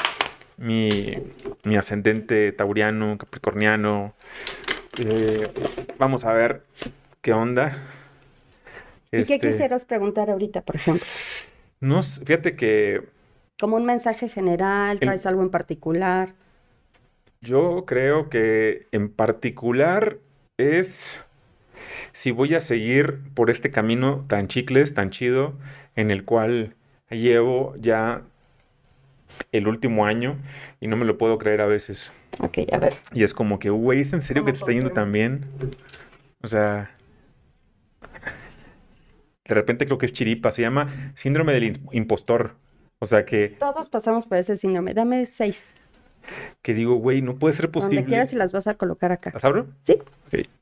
mi, 0.58 1.16
mi 1.64 1.76
ascendente 1.76 2.52
tauriano, 2.54 3.20
capricorniano. 3.20 4.16
Eh, 4.98 5.48
vamos 6.00 6.26
a 6.26 6.34
ver 6.34 6.64
¿Qué 7.28 7.34
onda? 7.34 7.78
¿Y 9.12 9.26
qué 9.26 9.36
este, 9.36 9.50
quisieras 9.50 9.84
preguntar 9.84 10.30
ahorita, 10.30 10.62
por 10.62 10.78
ejemplo? 10.78 11.06
No, 11.82 12.02
fíjate 12.02 12.56
que... 12.56 13.02
Como 13.60 13.76
un 13.76 13.84
mensaje 13.84 14.30
general, 14.30 14.98
traes 15.02 15.26
algo 15.26 15.42
en 15.42 15.50
particular. 15.50 16.36
Yo 17.42 17.84
creo 17.86 18.30
que 18.30 18.88
en 18.94 19.10
particular 19.10 20.20
es 20.58 21.22
si 22.14 22.32
voy 22.32 22.56
a 22.56 22.62
seguir 22.62 23.20
por 23.34 23.50
este 23.50 23.72
camino 23.72 24.24
tan 24.30 24.48
chicles, 24.48 24.94
tan 24.94 25.10
chido, 25.10 25.54
en 25.98 26.12
el 26.12 26.24
cual 26.24 26.76
llevo 27.10 27.76
ya 27.78 28.22
el 29.52 29.68
último 29.68 30.06
año 30.06 30.38
y 30.80 30.88
no 30.88 30.96
me 30.96 31.04
lo 31.04 31.18
puedo 31.18 31.38
creer 31.38 31.60
a 31.60 31.66
veces. 31.66 32.14
Ok, 32.40 32.60
a 32.72 32.78
ver. 32.78 32.94
Y 33.12 33.24
es 33.24 33.34
como 33.34 33.60
que, 33.60 33.70
güey, 33.70 34.00
¿es 34.00 34.14
en 34.14 34.22
serio 34.22 34.46
que 34.46 34.54
te 34.54 34.60
está 34.60 34.72
yendo 34.72 34.92
tan 34.92 35.12
bien? 35.12 35.46
O 36.42 36.48
sea, 36.48 36.97
de 39.48 39.56
repente 39.56 39.86
creo 39.86 39.98
que 39.98 40.06
es 40.06 40.14
chiripa, 40.14 40.52
se 40.52 40.62
llama 40.62 41.12
síndrome 41.16 41.54
del 41.54 41.80
impostor. 41.92 42.56
O 43.00 43.06
sea 43.06 43.26
que... 43.26 43.50
Todos 43.50 43.90
pasamos 43.90 44.26
por 44.26 44.38
ese 44.38 44.58
síndrome. 44.58 44.94
Dame 44.94 45.26
seis. 45.26 45.74
Que 46.62 46.74
digo, 46.74 46.96
güey, 46.96 47.22
no 47.22 47.36
puede 47.36 47.54
ser 47.54 47.72
posible. 47.72 47.98
Donde 47.98 48.10
quieras 48.10 48.34
y 48.34 48.36
las 48.36 48.52
vas 48.52 48.68
a 48.68 48.76
colocar 48.76 49.12
acá. 49.12 49.32
¿Las 49.34 49.46
abro? 49.46 49.68
Sí. 49.84 50.00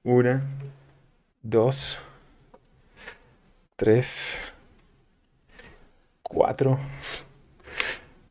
Una, 0.03 0.43
dos, 1.41 1.97
tres, 3.75 4.53
cuatro, 6.21 6.77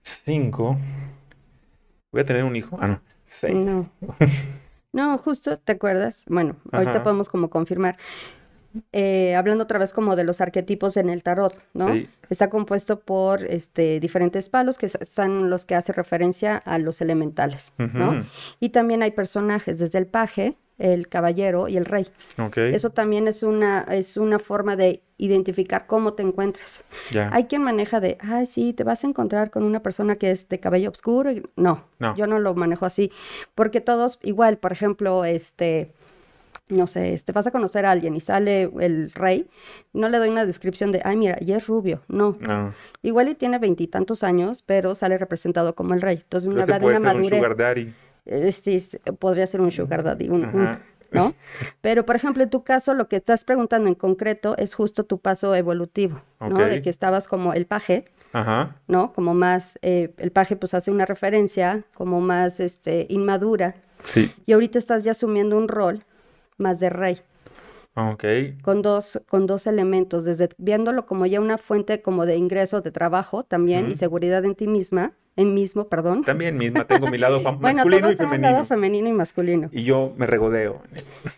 cinco. 0.03 0.79
¿Voy 2.13 2.21
a 2.21 2.25
tener 2.25 2.45
un 2.45 2.55
hijo? 2.55 2.79
Ah, 2.81 2.89
no. 2.89 3.01
Seis. 3.25 3.65
No. 3.65 3.91
No, 4.95 5.19
justo, 5.19 5.59
¿te 5.59 5.73
acuerdas? 5.73 6.23
Bueno, 6.29 6.55
ahorita 6.71 7.03
podemos 7.03 7.29
como 7.29 7.51
confirmar. 7.51 7.97
Eh, 8.93 9.35
hablando 9.37 9.65
otra 9.65 9.79
vez 9.79 9.93
como 9.93 10.17
de 10.17 10.25
los 10.25 10.41
arquetipos 10.41 10.97
en 10.97 11.09
el 11.09 11.23
tarot, 11.23 11.57
¿no? 11.75 11.95
Está 12.29 12.51
compuesto 12.51 13.01
por 13.01 13.45
este, 13.45 14.01
diferentes 14.01 14.49
palos 14.49 14.79
que 14.79 14.89
son 14.89 15.49
los 15.51 15.65
que 15.65 15.75
hacen 15.75 15.95
referencia 15.95 16.57
a 16.57 16.79
los 16.79 17.01
elementales, 17.01 17.73
¿no? 17.79 18.25
Y 18.61 18.71
también 18.71 19.03
hay 19.03 19.13
personajes, 19.13 19.79
desde 19.79 19.99
el 19.99 20.07
paje, 20.07 20.57
el 20.79 21.09
caballero 21.09 21.69
y 21.69 21.77
el 21.77 21.85
rey. 21.85 22.09
Eso 22.57 22.91
también 22.91 23.29
es 23.29 23.43
una, 23.43 23.83
es 23.83 24.17
una 24.17 24.39
forma 24.39 24.75
de 24.75 25.03
identificar 25.19 25.87
cómo 25.87 26.15
te 26.15 26.23
encuentras. 26.23 26.83
Hay 27.31 27.45
quien 27.45 27.63
maneja 27.63 28.01
de, 28.01 28.19
ay, 28.21 28.47
sí, 28.47 28.73
te 28.73 28.83
vas 28.83 29.05
a 29.05 29.07
encontrar 29.07 29.51
con 29.51 29.63
una 29.63 29.83
persona 29.83 30.17
que 30.17 30.33
es 30.33 30.49
de 30.49 30.59
cabello 30.59 30.91
oscuro. 30.91 31.31
No, 31.57 31.85
no, 32.01 32.17
yo 32.17 32.27
no 32.27 32.41
lo 32.41 32.55
manejo 32.55 32.87
así, 32.87 33.13
porque 33.55 33.81
todos 33.81 34.19
igual, 34.23 34.59
por 34.59 34.73
ejemplo, 34.73 35.25
este, 35.25 35.93
no 36.75 36.87
sé, 36.87 37.15
este, 37.15 37.33
vas 37.33 37.47
a 37.47 37.51
conocer 37.51 37.87
a 37.87 37.91
alguien 37.91 38.15
y 38.15 38.21
sale 38.21 38.71
el 38.81 39.11
rey, 39.13 39.49
no 39.93 40.09
le 40.09 40.19
doy 40.19 40.29
una 40.29 40.45
descripción 40.45 40.93
de, 40.93 41.01
ay, 41.05 41.17
mira, 41.17 41.39
y 41.41 41.53
es 41.53 41.67
rubio. 41.67 42.03
No. 42.09 42.37
Igual 43.03 43.29
y 43.29 43.35
tiene 43.35 43.59
veintitantos 43.59 44.23
años, 44.23 44.63
pero 44.63 44.95
sale 44.95 45.19
representado 45.19 45.75
como 45.75 45.95
el 45.95 46.01
rey. 46.01 46.19
Entonces 46.23 46.53
me 46.53 46.63
habla 46.63 46.79
de 46.79 46.87
una 46.87 47.01
madurez. 47.01 47.33
Un 47.33 47.39
sugar 47.39 47.57
daddy. 47.57 47.95
Este, 48.27 48.81
podría 49.19 49.47
ser 49.47 49.61
un 49.61 49.71
sugar 49.71 50.03
daddy, 50.03 50.29
¿no? 50.29 51.35
Pero, 51.81 52.05
por 52.05 52.17
ejemplo, 52.17 52.43
en 52.43 52.51
tu 52.51 52.65
caso, 52.65 52.93
lo 52.95 53.09
que 53.09 53.17
estás 53.17 53.45
preguntando 53.45 53.89
en 53.89 53.95
concreto 53.95 54.57
es 54.57 54.75
justo 54.75 55.05
tu 55.05 55.19
paso 55.19 55.55
evolutivo, 55.55 56.21
¿no? 56.41 56.59
De 56.59 56.83
que 56.83 56.91
estabas 56.91 57.29
como 57.29 57.53
el 57.55 57.67
paje, 57.67 58.07
Ajá. 58.33 58.77
¿no? 58.89 59.13
Como 59.13 59.33
más, 59.33 59.79
eh, 59.83 60.13
el 60.19 60.33
paje 60.33 60.57
pues 60.57 60.75
hace 60.75 60.91
una 60.91 61.07
referencia 61.07 61.85
como 61.95 62.21
más, 62.21 62.59
este, 62.59 63.07
inmadura. 63.09 63.77
Sí. 64.07 64.33
Y 64.45 64.53
ahorita 64.53 64.79
estás 64.79 65.05
ya 65.05 65.13
asumiendo 65.13 65.57
un 65.57 65.69
rol 65.69 66.05
más 66.57 66.81
de 66.81 66.91
rey. 66.91 67.21
Ok. 67.97 68.25
Con 68.63 68.83
dos, 68.83 69.21
con 69.29 69.47
dos 69.47 69.67
elementos, 69.67 70.25
desde 70.25 70.49
viéndolo 70.59 71.07
como 71.07 71.27
ya 71.27 71.41
una 71.41 71.59
fuente 71.59 72.03
como 72.03 72.27
de 72.27 72.37
ingreso, 72.37 72.81
de 72.81 72.91
trabajo 72.91 73.45
también 73.45 73.91
y 73.91 73.95
seguridad 73.95 74.45
en 74.45 74.57
ti 74.57 74.67
misma, 74.67 75.13
en 75.37 75.55
mismo, 75.55 75.89
perdón. 75.89 76.25
También 76.25 76.57
misma, 76.57 76.87
tengo 76.87 77.07
mi 77.07 77.19
lado 77.19 77.41
masculino 77.61 78.11
y 78.11 78.17
femenino. 78.17 78.51
lado 78.51 78.65
femenino 78.65 79.09
y 79.09 79.13
masculino. 79.13 79.69
Y 79.73 79.85
yo 79.85 80.13
me 80.17 80.27
regodeo. 80.27 80.83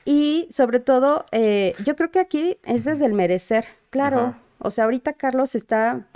Y 0.06 0.49
sobre 0.50 0.80
todo, 0.80 1.26
eh, 1.30 1.75
yo 1.85 1.94
creo 1.94 2.11
que 2.11 2.20
aquí 2.20 2.56
es 2.64 2.85
desde 2.85 3.04
el 3.04 3.12
merecer, 3.12 3.66
claro. 3.90 4.35
O 4.58 4.70
sea, 4.70 4.85
ahorita 4.85 5.12
Carlos 5.12 5.54
está 5.54 6.06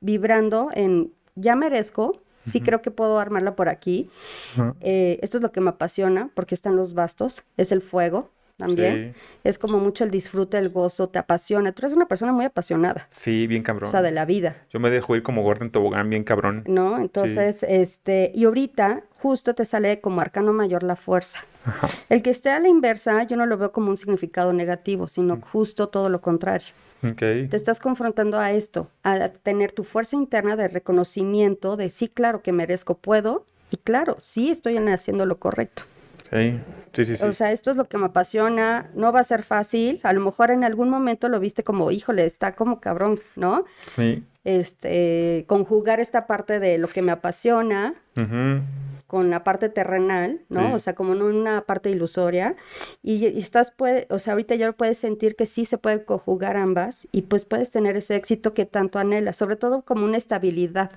vibrando 0.00 0.70
en, 0.72 1.12
ya 1.34 1.56
merezco, 1.56 2.20
sí 2.40 2.62
creo 2.62 2.80
que 2.80 2.90
puedo 2.90 3.18
armarla 3.18 3.54
por 3.54 3.68
aquí. 3.68 4.08
Eh, 4.80 5.18
esto 5.20 5.36
es 5.36 5.42
lo 5.42 5.52
que 5.52 5.60
me 5.60 5.70
apasiona, 5.70 6.30
porque 6.34 6.54
están 6.54 6.76
los 6.76 6.94
bastos, 6.94 7.44
es 7.58 7.70
el 7.70 7.82
fuego, 7.82 8.30
también. 8.60 9.14
Es 9.42 9.58
como 9.58 9.78
mucho 9.78 10.04
el 10.04 10.10
disfrute, 10.10 10.58
el 10.58 10.68
gozo, 10.68 11.08
te 11.08 11.18
apasiona. 11.18 11.72
Tú 11.72 11.82
eres 11.82 11.94
una 11.94 12.06
persona 12.06 12.32
muy 12.32 12.44
apasionada. 12.44 13.06
Sí, 13.10 13.46
bien 13.46 13.62
cabrón. 13.62 13.88
O 13.88 13.90
sea, 13.90 14.02
de 14.02 14.12
la 14.12 14.24
vida. 14.24 14.56
Yo 14.70 14.78
me 14.78 14.90
dejo 14.90 15.16
ir 15.16 15.22
como 15.22 15.42
Gordon 15.42 15.70
Tobogán, 15.70 16.08
bien 16.10 16.24
cabrón. 16.24 16.64
¿No? 16.66 16.98
Entonces, 16.98 17.64
este, 17.64 18.30
y 18.34 18.44
ahorita 18.44 19.02
justo 19.18 19.54
te 19.54 19.64
sale 19.64 20.00
como 20.00 20.20
arcano 20.20 20.52
mayor 20.52 20.82
la 20.82 20.96
fuerza. 20.96 21.44
El 22.08 22.22
que 22.22 22.30
esté 22.30 22.50
a 22.50 22.60
la 22.60 22.68
inversa, 22.68 23.22
yo 23.24 23.36
no 23.36 23.46
lo 23.46 23.58
veo 23.58 23.72
como 23.72 23.90
un 23.90 23.96
significado 23.96 24.52
negativo, 24.52 25.08
sino 25.08 25.36
mm. 25.36 25.40
justo 25.40 25.88
todo 25.88 26.08
lo 26.08 26.20
contrario. 26.20 26.68
Okay. 27.12 27.48
Te 27.48 27.56
estás 27.56 27.80
confrontando 27.80 28.38
a 28.38 28.52
esto, 28.52 28.88
a 29.02 29.28
tener 29.28 29.72
tu 29.72 29.84
fuerza 29.84 30.16
interna 30.16 30.56
de 30.56 30.68
reconocimiento 30.68 31.76
de 31.76 31.88
sí, 31.88 32.08
claro 32.08 32.42
que 32.42 32.52
merezco, 32.52 32.98
puedo, 32.98 33.46
y 33.70 33.78
claro, 33.78 34.16
sí 34.20 34.50
estoy 34.50 34.76
haciendo 34.76 35.24
lo 35.24 35.38
correcto. 35.38 35.84
Sí, 36.30 36.60
sí, 36.92 37.16
sí, 37.16 37.24
O 37.24 37.32
sea, 37.32 37.50
esto 37.50 37.70
es 37.70 37.76
lo 37.76 37.86
que 37.86 37.98
me 37.98 38.06
apasiona, 38.06 38.90
no 38.94 39.12
va 39.12 39.20
a 39.20 39.24
ser 39.24 39.42
fácil, 39.42 40.00
a 40.04 40.12
lo 40.12 40.20
mejor 40.20 40.50
en 40.50 40.62
algún 40.62 40.88
momento 40.88 41.28
lo 41.28 41.40
viste 41.40 41.64
como, 41.64 41.90
híjole, 41.90 42.24
está 42.24 42.54
como 42.54 42.80
cabrón, 42.80 43.20
¿no? 43.34 43.64
Sí. 43.96 44.22
Este, 44.44 45.44
conjugar 45.48 46.00
esta 46.00 46.26
parte 46.26 46.60
de 46.60 46.78
lo 46.78 46.88
que 46.88 47.02
me 47.02 47.12
apasiona 47.12 47.94
con 49.06 49.28
la 49.28 49.42
parte 49.42 49.68
terrenal, 49.70 50.40
¿no? 50.48 50.74
O 50.74 50.78
sea, 50.78 50.94
como 50.94 51.14
en 51.14 51.22
una 51.22 51.62
parte 51.62 51.90
ilusoria, 51.90 52.54
y, 53.02 53.26
estás, 53.38 53.72
puede, 53.72 54.06
o 54.08 54.20
sea, 54.20 54.34
ahorita 54.34 54.54
ya 54.54 54.70
puedes 54.72 54.98
sentir 54.98 55.34
que 55.34 55.46
sí 55.46 55.64
se 55.64 55.78
puede 55.78 56.04
conjugar 56.04 56.56
ambas, 56.56 57.08
y 57.10 57.22
pues 57.22 57.44
puedes 57.44 57.72
tener 57.72 57.96
ese 57.96 58.14
éxito 58.14 58.54
que 58.54 58.66
tanto 58.66 59.00
anhelas, 59.00 59.36
sobre 59.36 59.56
todo 59.56 59.82
como 59.82 60.04
una 60.04 60.16
estabilidad. 60.16 60.92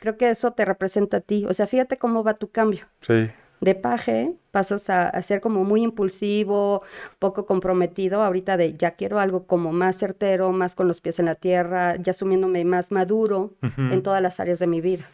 Creo 0.00 0.16
que 0.16 0.30
eso 0.30 0.52
te 0.52 0.64
representa 0.64 1.18
a 1.18 1.20
ti, 1.20 1.44
o 1.46 1.52
sea, 1.52 1.66
fíjate 1.66 1.98
cómo 1.98 2.24
va 2.24 2.34
tu 2.34 2.50
cambio. 2.50 2.86
Sí 3.02 3.28
de 3.60 3.74
paje, 3.74 4.32
pasas 4.50 4.88
a, 4.90 5.20
ser 5.22 5.40
como 5.40 5.64
muy 5.64 5.82
impulsivo, 5.82 6.82
poco 7.18 7.46
comprometido, 7.46 8.22
ahorita 8.22 8.56
de 8.56 8.74
ya 8.76 8.92
quiero 8.92 9.18
algo 9.18 9.44
como 9.44 9.72
más 9.72 9.96
certero, 9.96 10.52
más 10.52 10.74
con 10.74 10.88
los 10.88 11.00
pies 11.00 11.18
en 11.18 11.26
la 11.26 11.34
tierra, 11.34 11.96
ya 11.96 12.10
asumiéndome 12.10 12.64
más 12.64 12.92
maduro 12.92 13.52
en 13.76 14.02
todas 14.02 14.22
las 14.22 14.40
áreas 14.40 14.58
de 14.58 14.66
mi 14.66 14.80
vida. 14.80 15.08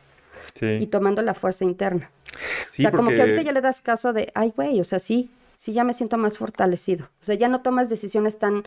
Y 0.60 0.86
tomando 0.86 1.22
la 1.22 1.34
fuerza 1.34 1.64
interna. 1.64 2.10
o 2.32 2.72
sea, 2.72 2.90
como 2.90 3.10
que 3.10 3.20
ahorita 3.20 3.42
ya 3.42 3.52
le 3.52 3.60
das 3.60 3.80
caso 3.80 4.12
de, 4.12 4.30
ay, 4.34 4.52
güey, 4.54 4.80
o 4.80 4.84
sea, 4.84 4.98
sí, 4.98 5.30
sí 5.56 5.72
ya 5.72 5.84
me 5.84 5.92
siento 5.92 6.16
más 6.16 6.38
fortalecido. 6.38 7.06
O 7.20 7.24
sea, 7.24 7.34
ya 7.34 7.48
no 7.48 7.60
tomas 7.62 7.88
decisiones 7.88 8.38
tan 8.38 8.64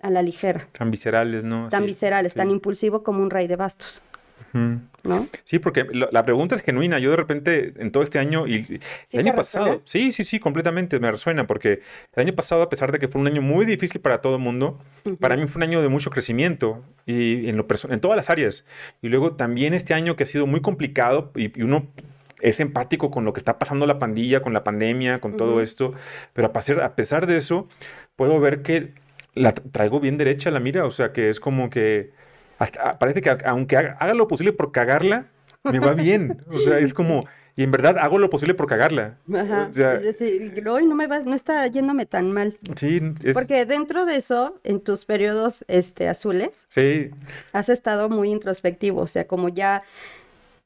a 0.00 0.10
la 0.10 0.22
ligera. 0.22 0.68
Tan 0.72 0.90
viscerales, 0.90 1.42
¿no? 1.42 1.68
Tan 1.70 1.86
viscerales, 1.86 2.34
tan 2.34 2.50
impulsivo 2.50 3.02
como 3.02 3.22
un 3.22 3.30
rey 3.30 3.46
de 3.46 3.56
bastos. 3.56 4.02
¿No? 4.54 5.28
Sí, 5.42 5.58
porque 5.58 5.84
la 5.92 6.24
pregunta 6.24 6.54
es 6.54 6.62
genuina. 6.62 7.00
Yo 7.00 7.10
de 7.10 7.16
repente, 7.16 7.74
en 7.76 7.90
todo 7.90 8.04
este 8.04 8.20
año 8.20 8.46
y 8.46 8.80
el 9.10 9.20
año 9.20 9.34
pasado, 9.34 9.82
sí, 9.84 10.12
sí, 10.12 10.22
sí, 10.22 10.38
completamente 10.38 11.00
me 11.00 11.10
resuena, 11.10 11.46
porque 11.46 11.80
el 12.14 12.22
año 12.22 12.34
pasado, 12.34 12.62
a 12.62 12.70
pesar 12.70 12.92
de 12.92 13.00
que 13.00 13.08
fue 13.08 13.20
un 13.20 13.26
año 13.26 13.42
muy 13.42 13.66
difícil 13.66 14.00
para 14.00 14.20
todo 14.20 14.36
el 14.36 14.40
mundo, 14.40 14.80
para 15.18 15.36
mí 15.36 15.46
fue 15.48 15.58
un 15.58 15.64
año 15.64 15.82
de 15.82 15.88
mucho 15.88 16.10
crecimiento 16.10 16.84
y 17.04 17.48
en, 17.48 17.56
lo 17.56 17.66
en 17.90 18.00
todas 18.00 18.16
las 18.16 18.30
áreas. 18.30 18.64
Y 19.02 19.08
luego 19.08 19.34
también 19.34 19.74
este 19.74 19.92
año 19.92 20.14
que 20.14 20.22
ha 20.22 20.26
sido 20.26 20.46
muy 20.46 20.60
complicado 20.60 21.32
y, 21.34 21.60
uno 21.60 21.88
es 22.40 22.60
empático 22.60 23.10
con 23.10 23.24
lo 23.24 23.32
que 23.32 23.40
está 23.40 23.58
pasando 23.58 23.86
la 23.86 23.98
pandilla, 23.98 24.40
con 24.40 24.52
la 24.52 24.62
pandemia, 24.64 25.18
con 25.20 25.36
todo 25.36 25.62
esto, 25.62 25.94
pero 26.32 26.48
a 26.48 26.52
pesar, 26.52 26.82
a 26.82 26.94
pesar 26.94 27.26
de 27.26 27.38
eso, 27.38 27.68
puedo 28.16 28.38
ver 28.38 28.62
que 28.62 28.92
la 29.34 29.52
traigo 29.52 29.98
bien 29.98 30.18
derecha 30.18 30.50
la 30.50 30.60
mira, 30.60 30.84
o 30.84 30.90
sea, 30.90 31.12
que 31.12 31.28
es 31.28 31.40
como 31.40 31.70
que 31.70 32.12
parece 32.98 33.22
que 33.22 33.36
aunque 33.44 33.76
haga, 33.76 34.14
lo 34.14 34.28
posible 34.28 34.52
por 34.52 34.72
cagarla, 34.72 35.26
me 35.62 35.78
va 35.78 35.94
bien. 35.94 36.42
O 36.50 36.58
sea, 36.58 36.78
es 36.78 36.94
como, 36.94 37.24
y 37.56 37.62
en 37.62 37.70
verdad 37.70 37.98
hago 37.98 38.18
lo 38.18 38.30
posible 38.30 38.54
por 38.54 38.66
cagarla. 38.66 39.16
Ajá. 39.32 39.68
O 39.70 39.74
sea, 39.74 40.00
hoy 40.70 40.86
no 40.86 40.94
me 40.94 41.06
va, 41.06 41.20
no 41.20 41.34
está 41.34 41.66
yéndome 41.68 42.04
tan 42.06 42.32
mal. 42.32 42.58
Sí, 42.76 43.00
es... 43.22 43.34
Porque 43.34 43.64
dentro 43.64 44.06
de 44.06 44.16
eso, 44.16 44.58
en 44.64 44.80
tus 44.80 45.04
periodos 45.04 45.64
este, 45.68 46.08
azules, 46.08 46.66
sí. 46.68 47.10
has 47.52 47.68
estado 47.68 48.08
muy 48.08 48.30
introspectivo, 48.30 49.02
o 49.02 49.06
sea, 49.06 49.26
como 49.28 49.48
ya, 49.48 49.84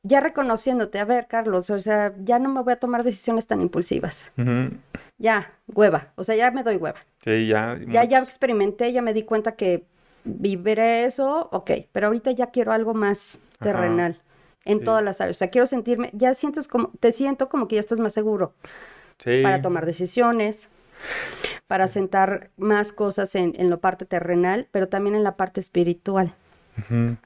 ya 0.02 0.20
reconociéndote, 0.20 0.98
a 0.98 1.04
ver, 1.04 1.26
Carlos, 1.28 1.68
o 1.68 1.78
sea, 1.78 2.14
ya 2.24 2.38
no 2.38 2.48
me 2.48 2.62
voy 2.62 2.72
a 2.72 2.76
tomar 2.76 3.04
decisiones 3.04 3.46
tan 3.46 3.60
impulsivas. 3.60 4.32
Ya, 5.18 5.52
hueva, 5.66 6.12
o 6.14 6.24
sea, 6.24 6.36
ya 6.36 6.50
me 6.50 6.62
doy 6.62 6.76
hueva. 6.76 7.00
Sí, 7.22 7.48
ya. 7.48 7.78
Ya, 7.86 8.04
ya 8.04 8.20
experimenté, 8.20 8.92
ya 8.92 9.02
me 9.02 9.12
di 9.12 9.24
cuenta 9.24 9.56
que 9.56 9.84
viviré 10.24 11.04
eso, 11.04 11.48
ok, 11.52 11.70
pero 11.92 12.08
ahorita 12.08 12.30
ya 12.32 12.48
quiero 12.48 12.72
algo 12.72 12.94
más 12.94 13.38
terrenal 13.60 14.20
en 14.64 14.84
todas 14.84 15.02
las 15.02 15.20
áreas. 15.20 15.36
O 15.36 15.38
sea, 15.38 15.50
quiero 15.50 15.66
sentirme, 15.66 16.10
ya 16.12 16.34
sientes 16.34 16.68
como, 16.68 16.92
te 17.00 17.12
siento 17.12 17.48
como 17.48 17.68
que 17.68 17.76
ya 17.76 17.80
estás 17.80 18.00
más 18.00 18.12
seguro 18.12 18.54
para 19.42 19.62
tomar 19.62 19.86
decisiones, 19.86 20.68
para 21.66 21.88
sentar 21.88 22.50
más 22.56 22.92
cosas 22.92 23.34
en, 23.34 23.54
en 23.56 23.70
lo 23.70 23.80
parte 23.80 24.04
terrenal, 24.04 24.68
pero 24.70 24.88
también 24.88 25.16
en 25.16 25.24
la 25.24 25.36
parte 25.36 25.60
espiritual. 25.60 26.34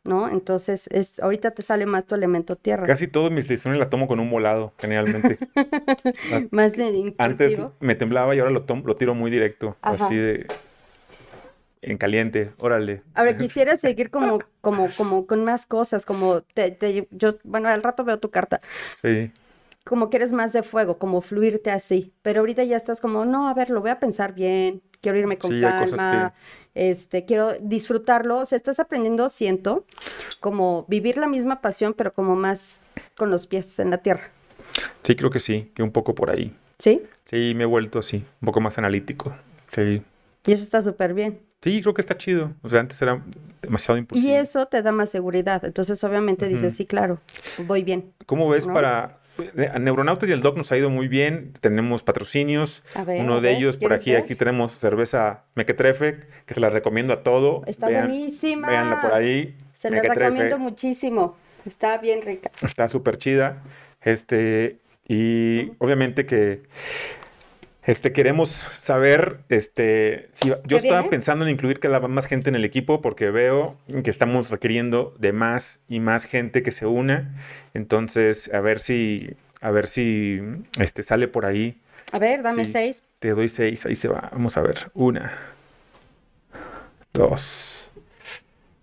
¿No? 0.05 0.31
Entonces, 0.31 0.89
es, 0.91 1.21
ahorita 1.21 1.51
te 1.51 1.61
sale 1.61 1.85
más 1.85 2.07
tu 2.07 2.15
elemento 2.15 2.57
tierra. 2.57 2.87
Casi 2.87 3.07
todas 3.07 3.31
mis 3.31 3.47
decisiones 3.47 3.79
la 3.79 3.91
tomo 3.91 4.09
con 4.09 4.19
un 4.19 4.31
volado, 4.31 4.73
generalmente. 4.79 5.39
más. 6.51 6.73
Antes 7.19 7.59
me 7.79 7.95
temblaba 7.95 8.35
y 8.35 8.39
ahora 8.39 8.51
lo, 8.51 8.63
tomo, 8.63 8.85
lo 8.87 8.95
tiro 8.95 9.15
muy 9.15 9.31
directo. 9.31 9.77
Así 9.83 10.17
de 10.17 10.47
en 11.83 11.99
caliente, 11.99 12.53
órale. 12.59 13.03
A 13.15 13.25
ver, 13.25 13.37
quisiera 13.39 13.77
seguir 13.77 14.11
como, 14.11 14.39
como, 14.61 14.89
como 14.97 15.27
con 15.27 15.45
más 15.45 15.67
cosas, 15.67 16.07
como 16.07 16.43
te, 16.43 16.71
te, 16.71 17.09
yo, 17.11 17.35
bueno, 17.45 17.69
al 17.69 17.83
rato 17.83 18.05
veo 18.05 18.19
tu 18.19 18.31
carta. 18.31 18.61
Sí. 19.03 19.33
Como 19.85 20.09
que 20.09 20.19
eres 20.19 20.33
más 20.33 20.53
de 20.53 20.63
fuego, 20.63 20.99
como 20.99 21.21
fluirte 21.21 21.73
así. 21.73 22.13
Pero 22.23 22.41
ahorita 22.41 22.63
ya 22.63 22.77
estás 22.77 23.01
como, 23.01 23.25
no, 23.25 23.49
a 23.49 23.55
ver, 23.55 23.69
lo 23.69 23.81
voy 23.81 23.91
a 23.91 23.99
pensar 23.99 24.33
bien, 24.33 24.81
quiero 25.01 25.19
irme 25.19 25.39
con 25.39 25.61
calma, 25.61 26.35
este, 26.75 27.25
quiero 27.25 27.55
disfrutarlo. 27.61 28.39
O 28.39 28.45
sea, 28.47 28.55
estás 28.55 28.79
aprendiendo, 28.79 29.29
siento, 29.29 29.85
como 30.39 30.87
vivir 30.89 31.17
la 31.17 31.27
misma 31.27 31.61
pasión, 31.61 31.95
pero 31.95 32.15
como 32.15 32.37
más 32.37 32.81
con 33.17 33.31
los 33.31 33.49
pies 33.49 33.81
en 33.81 33.91
la 33.91 33.99
tierra. 33.99 34.31
Sí, 35.03 35.17
creo 35.17 35.31
que 35.31 35.41
sí, 35.41 35.73
que 35.75 35.83
un 35.83 35.91
poco 35.91 36.15
por 36.15 36.31
ahí. 36.31 36.57
¿Sí? 36.79 37.03
Sí, 37.27 37.53
me 37.57 37.65
he 37.65 37.67
vuelto 37.67 37.99
así, 37.99 38.25
un 38.41 38.47
poco 38.47 38.61
más 38.61 38.79
analítico. 38.79 39.35
Sí. 39.75 40.03
Y 40.47 40.53
eso 40.53 40.63
está 40.63 40.81
súper 40.81 41.13
bien. 41.13 41.41
Sí, 41.63 41.81
creo 41.81 41.95
que 41.95 42.01
está 42.03 42.17
chido. 42.17 42.53
O 42.63 42.69
sea, 42.69 42.81
antes 42.81 43.01
era 43.01 43.23
demasiado 43.63 43.97
impulsivo. 43.97 44.29
Y 44.29 44.35
eso 44.35 44.67
te 44.67 44.83
da 44.83 44.93
más 44.93 45.11
seguridad. 45.11 45.65
Entonces, 45.65 46.03
obviamente, 46.05 46.49
dices, 46.49 46.75
sí, 46.75 46.85
claro, 46.85 47.21
voy 47.67 47.83
bien. 47.85 48.13
¿Cómo 48.27 48.49
ves 48.49 48.67
para... 48.67 49.19
A 49.73 49.79
Neuronautas 49.79 50.29
y 50.29 50.33
el 50.33 50.43
Doc 50.43 50.59
nos 50.59 50.71
ha 50.73 50.77
ido 50.77 50.91
muy 50.91 51.09
bien. 51.09 51.55
Tenemos 51.61 52.03
patrocinios. 52.03 52.83
Uno 53.07 53.41
de 53.41 53.57
ellos, 53.57 53.79
por 53.79 53.95
aquí, 53.95 54.15
aquí 54.15 54.35
tenemos 54.35 54.73
cerveza 54.73 55.45
Mequetrefe, 55.55 56.21
que 56.45 56.53
se 56.53 56.61
la 56.61 56.69
recomiendo 56.69 57.15
a 57.15 57.23
todo. 57.23 57.63
Está 57.67 57.89
buenísima. 57.89 58.69
Véanla 58.69 59.01
por 59.01 59.15
ahí. 59.15 59.57
Se 59.73 59.89
la 59.89 60.03
recomiendo 60.03 60.59
muchísimo. 60.59 61.37
Está 61.65 61.97
bien 61.97 62.21
rica. 62.23 62.51
Está 62.61 62.89
súper 62.89 63.17
chida. 63.17 63.63
Este, 64.03 64.81
y 65.09 65.73
obviamente 65.79 66.27
que 66.27 66.65
Este, 67.85 68.13
queremos 68.13 68.69
saber, 68.79 69.41
este, 69.49 70.29
si 70.33 70.53
yo 70.67 70.77
estaba 70.77 71.11
pensando 71.11 71.45
en 71.45 71.51
incluir 71.51 71.81
cada 71.81 71.99
vez 71.99 72.11
más 72.11 72.27
gente 72.27 72.49
en 72.49 72.55
el 72.55 72.65
equipo 72.65 73.03
porque 73.03 73.31
veo 73.31 73.77
que 74.05 74.11
estamos 74.11 74.51
requiriendo 74.51 75.15
de 75.19 75.33
más 75.33 75.81
y 75.89 75.99
más 75.99 76.25
gente 76.25 76.63
que 76.63 76.71
se 76.71 76.87
una. 76.87 77.35
Entonces, 77.75 78.53
a 78.55 78.61
ver 78.61 78.79
si, 78.79 79.35
a 79.61 79.73
ver 79.73 79.89
si, 79.89 80.41
este, 80.79 81.03
sale 81.03 81.27
por 81.27 81.45
ahí. 81.45 81.81
A 82.13 82.21
ver, 82.21 82.43
dame 82.43 82.65
seis. 82.67 83.03
Te 83.19 83.31
doy 83.31 83.49
seis, 83.49 83.85
ahí 83.85 83.97
se 83.97 84.07
va. 84.07 84.29
Vamos 84.31 84.57
a 84.57 84.63
ver. 84.63 84.93
Una, 84.95 85.33
dos, 87.13 87.91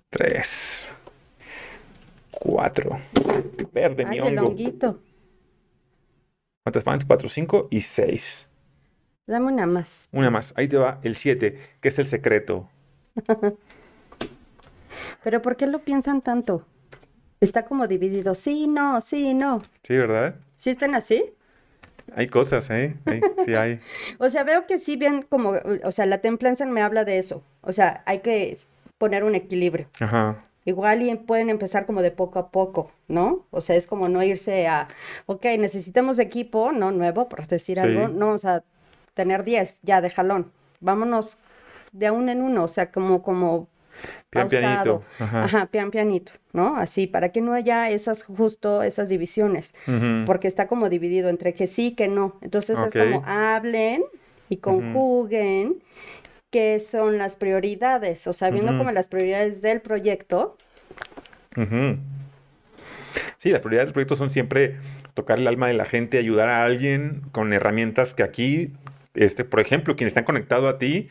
tres, 0.10 0.89
cuatro. 2.32 2.98
Verde, 3.72 4.06
mi 4.06 4.20
hongo. 4.20 4.53
¿Cuántas 6.63 6.84
van? 6.84 7.00
Cuatro, 7.08 7.29
cinco 7.29 7.70
y 7.72 7.79
seis. 7.79 8.49
Dame 9.29 9.45
una 9.45 9.67
más. 9.67 10.09
Una 10.12 10.31
más. 10.31 10.53
Ahí 10.57 10.67
te 10.67 10.77
va 10.77 10.98
el 11.03 11.15
7, 11.15 11.55
que 11.79 11.88
es 11.88 12.00
el 12.00 12.07
secreto. 12.07 12.67
Pero 15.24 15.41
¿por 15.43 15.55
qué 15.55 15.67
lo 15.67 15.83
piensan 15.83 16.21
tanto? 16.21 16.65
Está 17.39 17.65
como 17.65 17.88
dividido. 17.88 18.33
Sí, 18.33 18.65
no, 18.65 19.01
sí, 19.01 19.36
no. 19.36 19.62
Sí, 19.83 19.95
¿verdad? 19.95 20.38
¿Sí 20.55 20.71
están 20.71 20.95
así? 20.95 21.25
Hay 22.15 22.27
cosas, 22.27 22.71
¿eh? 22.71 22.95
sí 23.45 23.53
hay. 23.53 23.79
o 24.17 24.29
sea, 24.29 24.43
veo 24.43 24.65
que 24.65 24.79
sí 24.79 24.95
bien 24.95 25.21
como, 25.21 25.53
o 25.83 25.91
sea, 25.91 26.07
la 26.07 26.21
templanza 26.21 26.65
me 26.65 26.81
habla 26.81 27.05
de 27.05 27.19
eso. 27.19 27.43
O 27.62 27.71
sea, 27.71 28.01
hay 28.07 28.21
que 28.21 28.57
poner 28.98 29.24
un 29.24 29.36
equilibrio. 29.36 29.86
Ajá. 30.00 30.41
Igual 30.65 31.03
y 31.03 31.15
pueden 31.15 31.51
empezar 31.51 31.86
como 31.86 32.01
de 32.01 32.09
poco 32.09 32.39
a 32.39 32.50
poco, 32.50 32.91
¿no? 33.07 33.45
O 33.51 33.62
sea, 33.62 33.75
es 33.75 33.86
como 33.86 34.09
no 34.09 34.24
irse 34.24 34.67
a, 34.67 34.88
ok, 35.27 35.45
necesitamos 35.59 36.17
equipo, 36.17 36.71
no 36.71 36.89
nuevo, 36.89 37.29
por 37.29 37.45
decir 37.45 37.79
algo, 37.79 38.07
no, 38.07 38.31
o 38.31 38.38
sea, 38.39 38.63
tener 39.19 39.43
10 39.43 39.79
ya 39.81 39.99
de 39.99 40.09
jalón. 40.09 40.49
Vámonos 40.79 41.38
de 41.91 42.07
a 42.07 42.13
uno 42.13 42.31
en 42.31 42.41
uno, 42.41 42.63
o 42.63 42.67
sea, 42.69 42.89
como, 42.89 43.21
como 43.21 43.67
pian 44.29 44.47
pianito. 44.47 45.03
Ajá. 45.19 45.65
pian 45.65 45.91
pianito, 45.91 46.31
¿no? 46.53 46.77
Así, 46.77 47.05
para 47.05 47.33
que 47.33 47.41
no 47.41 47.51
haya 47.51 47.89
esas, 47.89 48.23
justo 48.23 48.81
esas 48.81 49.09
divisiones, 49.09 49.73
porque 50.25 50.47
está 50.47 50.67
como 50.67 50.88
dividido 50.88 51.27
entre 51.27 51.53
que 51.53 51.67
sí, 51.67 51.91
que 51.95 52.07
no. 52.07 52.38
Entonces 52.39 52.79
es 52.79 52.93
como 52.93 53.23
hablen 53.25 54.05
y 54.47 54.57
conjuguen 54.57 55.83
qué 56.49 56.79
son 56.79 57.17
las 57.17 57.35
prioridades, 57.35 58.25
o 58.25 58.31
sea, 58.31 58.51
viendo 58.51 58.77
como 58.77 58.89
las 58.93 59.07
prioridades 59.07 59.61
del 59.61 59.81
proyecto. 59.81 60.55
Sí, 63.35 63.49
las 63.49 63.59
prioridades 63.59 63.89
del 63.89 63.93
proyecto 63.93 64.15
son 64.15 64.29
siempre 64.29 64.77
tocar 65.13 65.39
el 65.39 65.47
alma 65.47 65.67
de 65.67 65.73
la 65.73 65.83
gente, 65.83 66.17
ayudar 66.17 66.47
a 66.47 66.63
alguien 66.63 67.21
con 67.33 67.51
herramientas 67.51 68.13
que 68.13 68.23
aquí 68.23 68.71
este, 69.13 69.43
por 69.43 69.59
ejemplo, 69.59 69.95
quien 69.95 70.07
está 70.07 70.25
conectado 70.25 70.67
a 70.67 70.77
ti, 70.77 71.09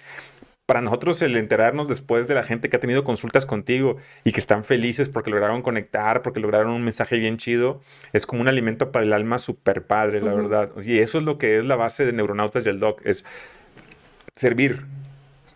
para 0.69 0.83
nosotros 0.83 1.23
el 1.23 1.35
enterarnos 1.39 1.89
después 1.89 2.29
de 2.29 2.35
la 2.35 2.43
gente 2.43 2.69
que 2.69 2.77
ha 2.77 2.81
tenido 2.81 3.03
consultas 3.03 3.47
contigo 3.47 3.97
y 4.23 4.33
que 4.33 4.41
están 4.41 4.65
felices 4.65 5.09
porque 5.09 5.31
lograron 5.31 5.63
conectar, 5.63 6.21
porque 6.21 6.41
lograron 6.41 6.73
un 6.73 6.85
mensaje 6.85 7.17
bien 7.17 7.39
chido, 7.39 7.81
es 8.13 8.27
como 8.27 8.43
un 8.43 8.49
alimento 8.49 8.93
para 8.93 9.07
el 9.07 9.15
alma 9.15 9.39
súper 9.39 9.87
padre, 9.87 10.21
la 10.21 10.35
verdad. 10.35 10.71
Y 10.85 10.99
eso 10.99 11.17
es 11.17 11.25
lo 11.25 11.39
que 11.39 11.57
es 11.57 11.65
la 11.65 11.77
base 11.77 12.05
de 12.05 12.13
Neuronautas 12.13 12.67
y 12.67 12.69
el 12.69 12.81
Doc, 12.81 13.01
es 13.05 13.25
servir, 14.37 14.85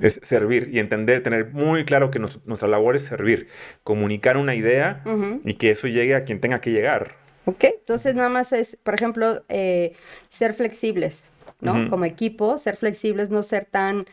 es 0.00 0.18
servir 0.22 0.70
y 0.72 0.78
entender, 0.78 1.22
tener 1.22 1.52
muy 1.52 1.84
claro 1.84 2.10
que 2.10 2.18
nuestra 2.18 2.68
labor 2.68 2.96
es 2.96 3.02
servir, 3.02 3.48
comunicar 3.84 4.38
una 4.38 4.54
idea 4.54 5.04
y 5.44 5.54
que 5.54 5.72
eso 5.72 5.88
llegue 5.88 6.14
a 6.14 6.24
quien 6.24 6.40
tenga 6.40 6.62
que 6.62 6.70
llegar. 6.70 7.16
Ok, 7.44 7.64
entonces 7.64 8.14
nada 8.14 8.28
más 8.28 8.52
es, 8.52 8.78
por 8.82 8.94
ejemplo, 8.94 9.42
eh, 9.48 9.92
ser 10.30 10.54
flexibles. 10.54 11.31
¿No? 11.62 11.88
Como 11.88 12.04
equipo, 12.04 12.58
ser 12.58 12.76
flexibles, 12.76 13.30
no 13.30 13.42
ser 13.42 13.64
tan, 13.64 14.04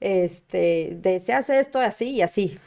este, 0.00 0.96
de 1.00 1.20
se 1.20 1.32
hace 1.32 1.60
esto 1.60 1.78
así 1.78 2.10
y 2.10 2.22
así. 2.22 2.58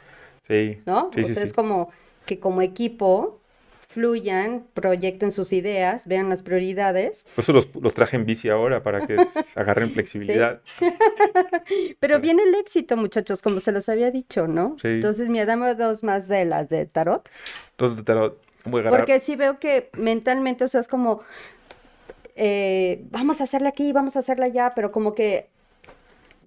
Sí. 0.46 0.80
¿No? 0.86 1.10
Sí, 1.14 1.20
o 1.20 1.24
sea, 1.24 1.42
es 1.42 1.52
como 1.52 1.90
que 2.24 2.38
como 2.38 2.62
equipo 2.62 3.40
fluyan, 3.88 4.66
proyecten 4.74 5.32
sus 5.32 5.52
ideas, 5.52 6.06
vean 6.06 6.28
las 6.28 6.42
prioridades. 6.42 7.26
Por 7.34 7.42
eso 7.42 7.52
los, 7.52 7.94
traje 7.94 8.16
en 8.16 8.26
bici 8.26 8.48
ahora, 8.48 8.82
para 8.82 9.06
que 9.06 9.16
agarren 9.56 9.90
flexibilidad. 9.90 10.60
Pero 12.00 12.20
viene 12.20 12.42
el 12.44 12.54
éxito, 12.54 12.96
muchachos, 12.96 13.42
como 13.42 13.60
se 13.60 13.72
los 13.72 13.88
había 13.88 14.10
dicho, 14.10 14.46
¿no? 14.46 14.76
Sí. 14.80 14.88
Entonces, 14.88 15.28
mira, 15.28 15.46
dame 15.46 15.74
dos 15.74 16.02
más 16.02 16.28
de 16.28 16.44
las 16.44 16.68
de 16.68 16.86
tarot. 16.86 17.28
Dos 17.76 17.96
de 17.96 18.02
tarot. 18.02 18.40
Voy 18.64 18.86
a 18.86 18.90
Porque 18.90 19.20
sí 19.20 19.36
veo 19.36 19.58
que 19.58 19.90
mentalmente, 19.96 20.64
o 20.64 20.68
sea, 20.68 20.80
es 20.80 20.88
como, 20.88 21.22
eh, 22.38 23.04
vamos 23.10 23.40
a 23.40 23.44
hacerla 23.44 23.70
aquí, 23.70 23.92
vamos 23.92 24.16
a 24.16 24.20
hacerla 24.20 24.46
allá, 24.46 24.72
pero 24.74 24.92
como 24.92 25.14
que 25.14 25.48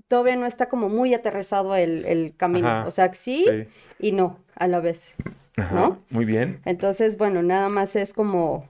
todavía 0.08 0.38
no 0.38 0.46
está 0.46 0.68
como 0.70 0.90
muy 0.90 1.14
aterrizado 1.14 1.76
el, 1.76 2.34
camino. 2.38 2.86
o 2.88 2.92
sea, 2.92 3.14
sí, 3.14 3.46
y 4.00 4.12
no 4.14 4.40
a 4.56 4.68
la 4.68 4.80
vez. 4.80 5.14
¿No? 5.72 6.00
Muy 6.10 6.26
bien. 6.26 6.62
Entonces, 6.66 7.18
bueno, 7.18 7.44
nada 7.44 7.68
más 7.70 7.96
es 7.96 8.14
como 8.14 8.68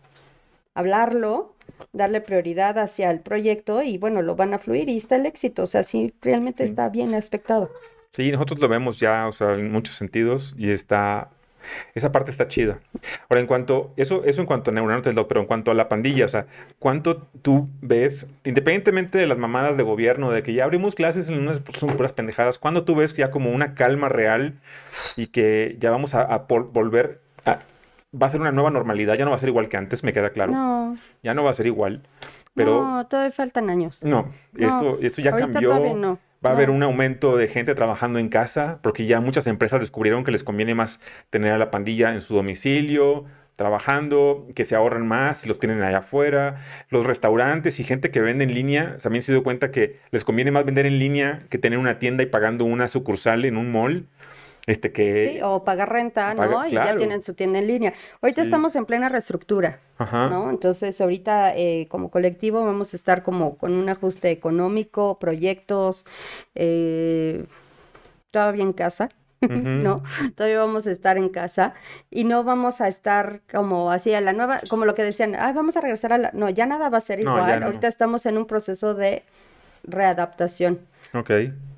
hablarlo, 0.74 1.54
darle 1.94 2.22
prioridad 2.22 2.80
hacia 2.80 3.12
el 3.12 3.20
proyecto 3.20 3.82
y 3.84 3.98
bueno, 3.98 4.22
lo 4.22 4.36
van 4.36 4.54
a 4.54 4.60
fluir 4.60 4.90
y 4.90 4.98
está 4.98 5.16
el 5.16 5.26
éxito. 5.26 5.64
O 5.64 5.68
sea, 5.68 5.84
sí, 5.84 6.14
realmente 6.22 6.64
está 6.64 6.90
bien 6.90 7.14
aspectado. 7.14 7.70
Sí, 8.14 8.32
nosotros 8.32 8.60
lo 8.60 8.68
vemos 8.68 9.00
ya, 9.00 9.28
o 9.28 9.32
sea, 9.32 9.54
en 9.54 9.72
muchos 9.72 9.96
sentidos 9.96 10.56
y 10.58 10.72
está 10.72 11.30
esa 11.96 12.12
parte 12.12 12.32
está 12.32 12.48
chida. 12.48 12.80
Ahora, 13.30 13.42
en 13.42 13.48
cuanto, 13.48 13.94
eso, 13.98 14.24
eso 14.26 14.42
en 14.42 14.48
cuanto 14.48 14.72
a 14.72 14.74
neuronautas, 14.74 15.14
pero 15.28 15.42
en 15.42 15.48
cuanto 15.48 15.72
a 15.72 15.74
la 15.74 15.90
pandilla, 15.90 16.26
o 16.26 16.30
sea, 16.30 16.48
¿cuánto 16.80 17.28
tú 17.42 17.70
ves, 17.82 18.28
independientemente 18.44 19.18
de 19.18 19.28
las 19.28 19.38
mamadas 19.38 19.78
de 19.78 19.84
gobierno, 19.84 20.32
de 20.32 20.44
que 20.44 20.54
ya 20.54 20.64
abrimos 20.64 20.96
clases 20.96 21.30
en 21.30 21.40
unas 21.40 21.62
son 21.78 21.90
puras 21.96 22.14
pendejadas, 22.14 22.60
¿cuándo 22.60 22.84
tú 22.84 22.96
ves 22.96 23.14
ya 23.14 23.32
como 23.32 23.52
una 23.52 23.74
calma 23.74 24.10
real 24.10 24.60
y 25.16 25.28
que 25.28 25.76
ya 25.80 25.92
vamos 25.92 26.16
a, 26.16 26.46
volver 26.48 27.22
a, 27.46 27.60
va 28.20 28.28
a 28.28 28.30
ser 28.30 28.42
una 28.42 28.52
nueva 28.52 28.72
normalidad, 28.72 29.16
ya 29.16 29.26
no 29.26 29.32
va 29.32 29.36
a 29.36 29.40
ser 29.40 29.50
igual 29.50 29.70
que 29.70 29.78
antes, 29.78 30.04
me 30.04 30.14
queda 30.14 30.32
claro. 30.32 30.52
No. 30.52 30.98
Ya 31.24 31.34
no 31.34 31.44
va 31.44 31.52
a 31.52 31.54
ser 31.54 31.68
igual. 31.68 32.02
Pero, 32.54 32.86
no, 32.86 33.08
todavía 33.08 33.32
faltan 33.32 33.70
años. 33.70 34.04
No, 34.04 34.30
esto, 34.58 34.98
esto 35.02 35.22
ya 35.22 35.36
cambió. 35.36 35.96
No. 35.96 36.20
Va 36.44 36.50
a 36.50 36.54
haber 36.54 36.72
un 36.72 36.82
aumento 36.82 37.38
de 37.38 37.48
gente 37.48 37.76
trabajando 37.76 38.18
en 38.18 38.28
casa, 38.28 38.80
porque 38.82 39.06
ya 39.06 39.22
muchas 39.22 39.46
empresas 39.46 39.80
descubrieron 39.80 40.24
que 40.24 40.32
les 40.32 40.44
conviene 40.44 40.74
más 40.74 41.00
tener 41.30 41.52
a 41.52 41.60
la 41.60 41.70
pandilla 41.70 42.14
en 42.14 42.22
su 42.22 42.34
domicilio, 42.34 43.26
trabajando, 43.56 44.48
que 44.56 44.66
se 44.66 44.76
ahorran 44.76 45.08
más 45.08 45.38
si 45.38 45.48
los 45.48 45.60
tienen 45.60 45.84
allá 45.84 46.00
afuera. 46.00 46.56
Los 46.90 47.06
restaurantes 47.06 47.80
y 47.80 47.84
gente 47.84 48.10
que 48.10 48.22
vende 48.22 48.44
en 48.44 48.56
línea 48.56 48.98
también 48.98 49.22
se 49.22 49.32
dio 49.32 49.44
cuenta 49.44 49.70
que 49.70 50.00
les 50.10 50.24
conviene 50.24 50.50
más 50.50 50.66
vender 50.66 50.88
en 50.88 50.98
línea 50.98 51.44
que 51.52 51.60
tener 51.60 51.78
una 51.78 52.00
tienda 52.00 52.24
y 52.24 52.26
pagando 52.26 52.66
una 52.66 52.88
sucursal 52.88 53.46
en 53.46 53.56
un 53.58 53.72
mall. 53.72 54.08
Este 54.72 54.94
que, 54.94 55.34
sí, 55.34 55.40
o 55.44 55.66
pagar 55.66 55.92
renta, 55.92 56.34
¿no? 56.34 56.66
Y 56.66 56.72
ya 56.72 56.96
tienen 56.96 57.22
su 57.22 57.34
tienda 57.34 57.60
en 57.60 57.68
línea. 57.68 57.94
Ahorita 58.22 58.42
estamos 58.42 58.76
en 58.78 58.86
plena 58.86 59.10
reestructura, 59.10 59.80
¿no? 60.00 60.50
Entonces, 60.50 61.00
ahorita 61.02 61.56
eh, 61.58 61.88
como 61.90 62.10
colectivo 62.10 62.64
vamos 62.64 62.94
a 62.94 62.96
estar 62.96 63.22
como 63.22 63.58
con 63.58 63.74
un 63.74 63.90
ajuste 63.90 64.32
económico, 64.32 65.20
proyectos, 65.20 66.06
eh, 66.56 67.46
todavía 68.32 68.64
en 68.64 68.72
casa, 68.72 69.10
¿no? 69.42 70.04
Todavía 70.36 70.60
vamos 70.60 70.88
a 70.88 70.92
estar 70.92 71.18
en 71.18 71.28
casa 71.28 71.74
y 72.10 72.24
no 72.24 72.46
vamos 72.46 72.80
a 72.80 72.88
estar 72.88 73.42
como 73.52 73.92
así 73.92 74.14
a 74.14 74.22
la 74.22 74.32
nueva, 74.32 74.62
como 74.70 74.86
lo 74.86 74.94
que 74.94 75.04
decían, 75.04 75.36
ah, 75.36 75.52
vamos 75.52 75.76
a 75.76 75.82
regresar 75.82 76.14
a 76.14 76.18
la... 76.18 76.32
No, 76.34 76.50
ya 76.50 76.66
nada 76.66 76.88
va 76.88 77.00
a 77.00 77.02
ser 77.02 77.20
igual. 77.20 77.62
Ahorita 77.62 77.90
estamos 77.90 78.26
en 78.26 78.38
un 78.38 78.46
proceso 78.46 78.94
de 78.94 79.24
readaptación. 79.84 80.80
Ok. 81.14 81.32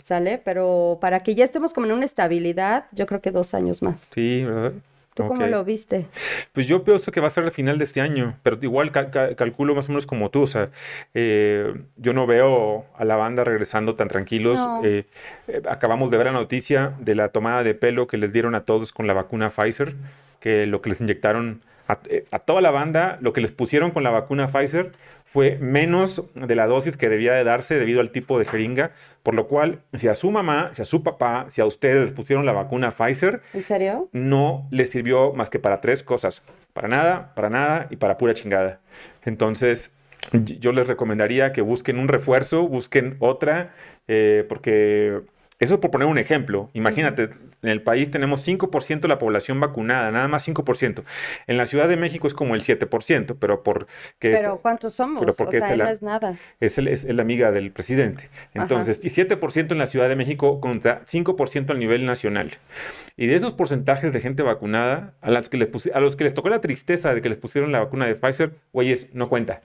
¿Sale? 0.04 0.38
Pero 0.44 0.98
para 1.00 1.22
que 1.22 1.34
ya 1.34 1.46
estemos 1.46 1.74
como 1.74 1.88
en 1.88 1.94
una 1.94 2.04
estabilidad, 2.04 2.88
yo 2.92 3.06
creo 3.06 3.22
que 3.22 3.32
dos 3.32 3.54
años 3.54 3.82
más. 3.82 4.10
Sí, 4.12 4.44
¿verdad? 4.44 4.74
¿Tú 5.14 5.28
cómo 5.28 5.46
lo 5.48 5.64
viste? 5.64 6.08
Pues 6.52 6.68
yo 6.68 6.84
pienso 6.84 7.12
que 7.12 7.22
va 7.22 7.28
a 7.28 7.30
ser 7.30 7.46
el 7.46 7.52
final 7.52 7.78
de 7.78 7.86
este 7.86 8.02
año, 8.02 8.36
pero 8.44 8.58
igual 8.62 8.92
calculo 8.92 9.76
más 9.76 9.88
o 9.88 9.92
menos 9.92 10.06
como 10.06 10.30
tú, 10.30 10.42
o 10.42 10.48
sea, 10.48 10.72
eh, 11.14 11.74
yo 11.96 12.14
no 12.14 12.26
veo 12.28 12.86
a 12.98 13.06
la 13.06 13.16
banda 13.16 13.46
regresando 13.46 13.96
tan 13.96 14.10
tranquilos. 14.10 14.60
Eh, 14.84 15.06
eh, 15.48 15.62
acabamos 15.70 16.12
de 16.12 16.18
ver 16.18 16.26
la 16.26 16.34
noticia 16.34 16.96
de 17.00 17.16
la 17.16 17.30
tomada 17.30 17.64
de 17.64 17.74
pelo 17.74 18.08
que 18.08 18.18
les 18.18 18.34
dieron 18.34 18.56
a 18.56 18.62
todos 18.62 18.92
con 18.92 19.08
la 19.08 19.14
vacuna 19.14 19.52
Pfizer, 19.52 19.96
que 20.42 20.66
lo 20.66 20.82
que 20.82 20.90
les 20.90 21.00
inyectaron 21.00 21.62
eh, 22.10 22.26
a, 22.32 22.40
toda 22.40 22.62
la 22.62 22.72
banda, 22.72 23.18
lo 23.22 23.34
que 23.34 23.42
les 23.42 23.52
pusieron 23.52 23.92
con 23.92 24.04
la 24.04 24.10
vacuna 24.10 24.48
Pfizer 24.48 24.92
fue 25.26 25.58
menos 25.60 26.24
de 26.34 26.56
la 26.56 26.68
dosis 26.68 26.96
que 26.96 27.10
debía 27.10 27.34
de 27.34 27.44
darse 27.44 27.78
debido 27.78 28.00
al 28.00 28.12
tipo 28.12 28.40
de 28.40 28.46
jeringa, 28.46 28.92
por 29.22 29.36
lo 29.36 29.48
cual, 29.48 29.82
si 29.94 30.08
a 30.08 30.16
su 30.16 30.32
mamá, 30.32 30.72
si 30.74 30.82
a 30.82 30.86
su 30.86 31.04
papá, 31.04 31.46
si 31.50 31.62
a 31.62 31.66
ustedes 31.66 32.04
les 32.06 32.14
pusieron 32.14 32.46
la 32.46 32.54
vacuna 32.54 32.92
Pfizer, 32.92 33.42
¿en 33.54 33.64
serio? 33.64 34.10
No 34.14 34.68
les 34.72 34.92
sirvió 34.92 35.34
más 35.34 35.50
que 35.50 35.60
para 35.60 35.82
tres 35.82 36.04
cosas, 36.04 36.44
para 36.74 36.88
nada, 36.88 37.34
para 37.36 37.50
nada 37.50 37.88
y 37.90 37.98
para 37.98 38.18
pura 38.18 38.34
chingada. 38.34 38.80
Entonces, 39.26 39.94
yo 40.32 40.72
les 40.72 40.88
recomendaría 40.88 41.52
que 41.52 41.62
busquen 41.62 42.00
un 42.00 42.08
refuerzo, 42.08 42.68
busquen 42.68 43.18
otra, 43.20 43.74
eh, 44.08 44.46
porque 44.48 45.22
eso 45.64 45.80
por 45.80 45.92
poner 45.92 46.08
un 46.08 46.18
ejemplo. 46.18 46.70
Imagínate, 46.74 47.30
en 47.62 47.70
el 47.70 47.82
país 47.82 48.12
tenemos 48.12 48.48
5% 48.48 49.02
de 49.02 49.08
la 49.08 49.20
población 49.20 49.60
vacunada, 49.60 50.12
nada 50.12 50.28
más 50.28 50.48
5%. 50.48 51.04
En 51.48 51.58
la 51.58 51.66
Ciudad 51.66 51.88
de 51.88 51.98
México 51.98 52.28
es 52.28 52.34
como 52.34 52.56
el 52.56 52.62
7%, 52.62 53.36
pero 53.40 53.64
por 53.64 53.88
Pero 54.20 54.60
¿cuántos 54.62 54.94
somos? 54.94 55.22
Pero 55.22 55.34
porque 55.34 55.58
o 55.58 55.60
sea, 55.60 55.76
no 55.76 55.90
es 55.90 56.02
nada. 56.02 56.38
Es, 56.60 56.78
el, 56.78 56.88
es, 56.88 57.06
la 57.06 57.22
amiga 57.22 57.52
del 57.52 57.72
presidente. 57.72 58.30
Entonces, 58.54 59.04
y 59.04 59.10
7% 59.10 59.72
en 59.72 59.78
la 59.78 59.88
Ciudad 59.88 60.10
de 60.10 60.16
México 60.16 60.60
contra 60.60 61.06
5% 61.06 61.72
a 61.72 61.74
nivel 61.74 62.06
nacional. 62.06 62.58
Y 63.16 63.28
de 63.28 63.36
esos 63.36 63.54
porcentajes 63.54 64.12
de 64.12 64.20
gente 64.20 64.44
vacunada, 64.44 65.14
a, 65.22 65.32
las 65.32 65.50
que 65.50 65.58
les 65.58 65.70
a 65.94 66.00
los 66.00 66.16
que 66.16 66.24
les 66.24 66.34
tocó 66.34 66.50
la 66.50 66.62
tristeza 66.62 67.14
de 67.14 67.22
que 67.22 67.30
les 67.30 67.38
pusieron 67.38 67.72
la 67.72 67.80
vacuna 67.80 68.06
de 68.06 68.16
Pfizer, 68.16 68.52
güeyes, 68.72 69.14
no 69.14 69.30
cuenta. 69.30 69.62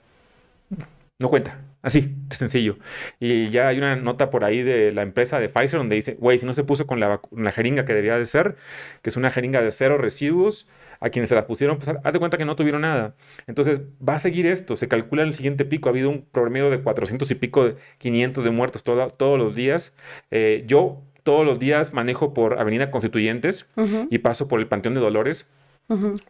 No 1.19 1.29
cuenta. 1.29 1.57
Así, 1.81 2.13
de 2.27 2.35
sencillo. 2.35 2.77
Y 3.19 3.49
ya 3.49 3.69
hay 3.69 3.77
una 3.77 3.95
nota 3.95 4.29
por 4.29 4.43
ahí 4.43 4.63
de 4.63 4.91
la 4.91 5.01
empresa 5.01 5.39
de 5.39 5.47
Pfizer 5.47 5.79
donde 5.79 5.95
dice, 5.95 6.15
güey, 6.19 6.37
si 6.37 6.45
no 6.45 6.53
se 6.53 6.63
puso 6.63 6.85
con 6.85 6.99
la, 6.99 7.21
jeringa 7.51 7.85
que 7.85 7.93
debía 7.93 8.17
de 8.17 8.25
ser, 8.25 8.57
que 9.01 9.09
es 9.09 9.17
una 9.17 9.31
jeringa 9.31 9.61
de 9.61 9.71
cero 9.71 9.97
residuos, 9.97 10.67
a 11.01 11.09
quienes 11.09 11.29
se 11.29 11.35
las 11.35 11.45
pusieron, 11.45 11.77
pues 11.77 11.87
haz 11.87 12.13
de 12.13 12.19
cuenta 12.19 12.37
que 12.37 12.43
no 12.43 12.57
tuvieron 12.57 12.81
nada. 12.81 13.15
Entonces, 13.47 13.79
va 14.05 14.15
a 14.15 14.19
seguir 14.19 14.45
esto. 14.45 14.75
Se 14.75 14.89
calcula 14.89 15.21
en 15.21 15.29
el 15.29 15.33
siguiente 15.33 15.63
pico. 15.63 15.87
Ha 15.87 15.91
habido 15.91 16.09
un 16.09 16.25
promedio 16.29 16.69
de 16.69 16.81
400 16.81 17.31
y 17.31 17.35
pico, 17.35 17.63
de 17.63 17.75
500 17.99 18.43
de 18.43 18.49
muertos 18.51 18.83
todos 18.83 19.39
los 19.39 19.55
días. 19.55 19.93
Eh, 20.29 20.65
yo 20.67 21.01
todos 21.23 21.45
los 21.45 21.59
días 21.59 21.93
manejo 21.93 22.33
por 22.33 22.59
Avenida 22.59 22.91
Constituyentes 22.91 23.65
y 24.09 24.17
paso 24.17 24.47
por 24.47 24.59
el 24.59 24.67
Panteón 24.67 24.95
de 24.95 24.99
Dolores. 24.99 25.47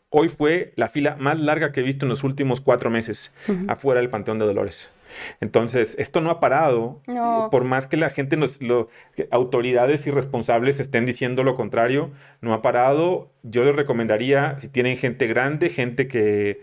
Hoy 0.10 0.30
fue 0.30 0.74
la 0.76 0.88
fila 0.88 1.18
más 1.20 1.40
larga 1.40 1.72
que 1.72 1.82
he 1.82 1.84
visto 1.84 2.06
en 2.06 2.10
los 2.10 2.24
últimos 2.24 2.62
cuatro 2.62 2.90
meses 2.90 3.34
afuera 3.68 4.02
del 4.02 4.10
Panteón 4.10 4.40
de 4.40 4.46
Dolores. 4.46 4.92
Entonces, 5.42 5.96
esto 6.00 6.22
no 6.22 6.30
ha 6.30 6.40
parado. 6.40 7.02
Por 7.52 7.64
más 7.64 7.88
que 7.88 7.98
la 7.98 8.10
gente, 8.10 8.38
nos, 8.38 8.62
lo, 8.62 8.90
autoridades 9.32 10.06
y 10.08 10.12
responsables 10.12 10.80
estén 10.80 11.06
diciendo 11.06 11.44
lo 11.44 11.56
contrario, 11.56 12.12
no 12.42 12.54
ha 12.54 12.62
parado. 12.62 13.30
Yo 13.44 13.64
les 13.64 13.76
recomendaría, 13.76 14.58
si 14.60 14.70
tienen 14.70 14.98
gente 14.98 15.28
grande, 15.28 15.70
gente 15.70 16.08
que, 16.08 16.62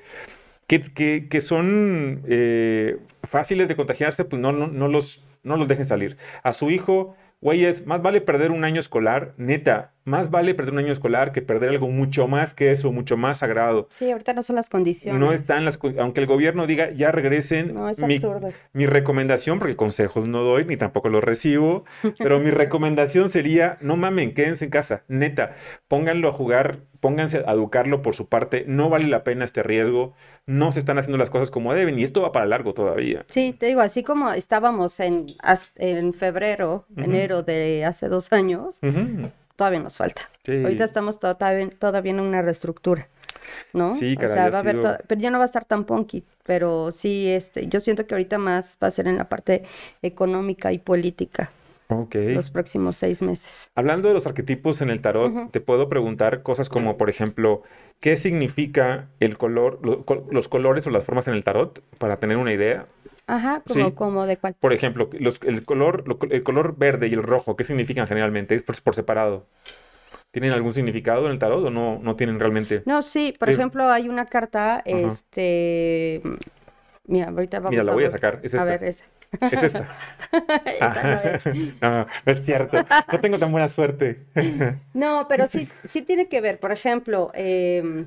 que, 0.66 1.28
que, 1.28 1.40
son 1.40 2.22
eh, 2.26 2.98
fáciles 3.22 3.68
de 3.68 3.76
contagiarse, 3.76 4.24
pues 4.24 4.40
no, 4.40 4.52
no, 4.52 4.66
no, 4.66 4.88
los, 4.88 5.24
no 5.42 5.56
los 5.56 5.68
dejen 5.68 5.84
salir. 5.84 6.16
A 6.42 6.52
su 6.52 6.70
hijo, 6.70 7.16
güeyes, 7.40 7.86
más 7.86 8.02
vale 8.02 8.20
perder 8.20 8.50
un 8.50 8.64
año 8.64 8.80
escolar, 8.80 9.34
neta, 9.36 9.92
más 10.06 10.30
vale 10.30 10.54
perder 10.54 10.72
un 10.72 10.78
año 10.78 10.92
escolar 10.92 11.32
que 11.32 11.42
perder 11.42 11.70
algo 11.70 11.88
mucho 11.88 12.28
más 12.28 12.54
que 12.54 12.70
eso, 12.70 12.92
mucho 12.92 13.16
más 13.16 13.38
sagrado. 13.38 13.88
Sí, 13.90 14.10
ahorita 14.10 14.34
no 14.34 14.42
son 14.44 14.54
las 14.56 14.70
condiciones. 14.70 15.20
No 15.20 15.32
están 15.32 15.64
las 15.64 15.78
aunque 15.98 16.20
el 16.20 16.26
gobierno 16.26 16.66
diga 16.66 16.92
ya 16.92 17.10
regresen. 17.10 17.74
No, 17.74 17.90
es 17.90 17.98
mi, 17.98 18.14
absurdo. 18.14 18.52
Mi 18.72 18.86
recomendación, 18.86 19.58
porque 19.58 19.74
consejos 19.74 20.28
no 20.28 20.42
doy 20.42 20.64
ni 20.64 20.76
tampoco 20.76 21.08
los 21.08 21.24
recibo, 21.24 21.84
pero 22.18 22.38
mi 22.38 22.50
recomendación 22.52 23.28
sería 23.28 23.78
no 23.80 23.96
mamen, 23.96 24.32
quédense 24.32 24.64
en 24.66 24.70
casa, 24.70 25.02
neta, 25.08 25.56
pónganlo 25.88 26.28
a 26.28 26.32
jugar, 26.32 26.78
pónganse 27.00 27.42
a 27.44 27.52
educarlo 27.52 28.00
por 28.00 28.14
su 28.14 28.28
parte, 28.28 28.64
no 28.68 28.88
vale 28.88 29.08
la 29.08 29.24
pena 29.24 29.44
este 29.44 29.64
riesgo, 29.64 30.14
no 30.46 30.70
se 30.70 30.78
están 30.78 30.98
haciendo 30.98 31.18
las 31.18 31.30
cosas 31.30 31.50
como 31.50 31.74
deben 31.74 31.98
y 31.98 32.04
esto 32.04 32.22
va 32.22 32.30
para 32.30 32.46
largo 32.46 32.74
todavía. 32.74 33.24
Sí, 33.28 33.56
te 33.58 33.66
digo, 33.66 33.80
así 33.80 34.04
como 34.04 34.30
estábamos 34.32 35.00
en, 35.00 35.26
en 35.78 36.14
febrero, 36.14 36.86
enero 36.96 37.42
de 37.42 37.84
hace 37.84 38.08
dos 38.08 38.32
años 38.32 38.80
todavía 39.56 39.80
nos 39.80 39.96
falta. 39.96 40.30
Ahorita 40.46 40.84
estamos 40.84 41.18
todavía, 41.18 41.70
todavía 41.78 42.12
en 42.12 42.20
una 42.20 42.42
reestructura. 42.42 43.08
¿no? 43.72 43.94
Sí, 43.94 44.16
o 44.22 44.28
sea, 44.28 44.50
va 44.50 44.58
a 44.58 44.60
haber 44.60 45.04
pero 45.06 45.20
ya 45.20 45.30
no 45.30 45.38
va 45.38 45.44
a 45.44 45.46
estar 45.46 45.64
tan 45.64 45.84
punky, 45.84 46.24
pero 46.44 46.92
sí, 46.92 47.28
este, 47.28 47.66
yo 47.68 47.80
siento 47.80 48.06
que 48.06 48.14
ahorita 48.14 48.38
más 48.38 48.76
va 48.82 48.88
a 48.88 48.90
ser 48.90 49.06
en 49.06 49.18
la 49.18 49.28
parte 49.28 49.64
económica 50.02 50.72
y 50.72 50.78
política. 50.78 51.50
Okay. 51.88 52.34
Los 52.34 52.50
próximos 52.50 52.96
seis 52.96 53.22
meses. 53.22 53.70
Hablando 53.76 54.08
de 54.08 54.14
los 54.14 54.26
arquetipos 54.26 54.80
en 54.80 54.90
el 54.90 55.00
tarot, 55.00 55.52
te 55.52 55.60
puedo 55.60 55.88
preguntar 55.88 56.42
cosas 56.42 56.68
como, 56.68 56.96
por 56.96 57.08
ejemplo, 57.10 57.62
¿qué 58.00 58.16
significa 58.16 59.06
el 59.20 59.38
color, 59.38 59.78
los 60.32 60.48
colores 60.48 60.84
o 60.88 60.90
las 60.90 61.04
formas 61.04 61.28
en 61.28 61.34
el 61.34 61.44
tarot? 61.44 61.80
Para 61.98 62.16
tener 62.16 62.38
una 62.38 62.52
idea. 62.52 62.86
Ajá, 63.26 63.62
como, 63.66 63.94
como 63.94 64.26
de 64.26 64.36
cuál. 64.36 64.54
Por 64.54 64.72
ejemplo, 64.72 65.10
el, 65.12 65.64
color, 65.64 66.04
el 66.30 66.42
color 66.42 66.76
verde 66.76 67.08
y 67.08 67.14
el 67.14 67.22
rojo, 67.22 67.56
¿qué 67.56 67.64
significan 67.64 68.06
generalmente 68.06 68.60
por, 68.60 68.80
por 68.82 68.94
separado? 68.94 69.46
¿Tienen 70.30 70.52
algún 70.52 70.72
significado 70.72 71.26
en 71.26 71.32
el 71.32 71.38
tarot 71.38 71.64
o 71.64 71.70
no, 71.70 71.98
no 72.00 72.14
tienen 72.14 72.38
realmente? 72.38 72.82
No, 72.84 73.02
sí, 73.02 73.34
por 73.38 73.50
ejemplo, 73.50 73.90
hay 73.90 74.08
una 74.08 74.26
carta, 74.26 74.82
este... 74.84 76.20
Mira, 77.06 77.28
ahorita 77.28 77.58
vamos 77.58 77.70
Mira, 77.70 77.84
la 77.84 77.92
voy 77.92 78.04
a, 78.04 78.10
sacar, 78.10 78.40
es 78.42 78.52
esta. 78.52 78.60
A 78.60 78.64
ver, 78.64 78.84
esa. 78.84 79.04
Es 79.40 79.62
esta. 79.62 79.96
no, 81.80 81.90
no, 81.90 82.06
es 82.26 82.44
cierto. 82.44 82.84
No 83.10 83.20
tengo 83.20 83.38
tan 83.38 83.52
buena 83.52 83.68
suerte. 83.68 84.24
no, 84.92 85.26
pero 85.28 85.46
sí, 85.48 85.68
sí 85.84 86.02
tiene 86.02 86.28
que 86.28 86.40
ver. 86.40 86.58
Por 86.58 86.72
ejemplo, 86.72 87.30
em, 87.34 88.06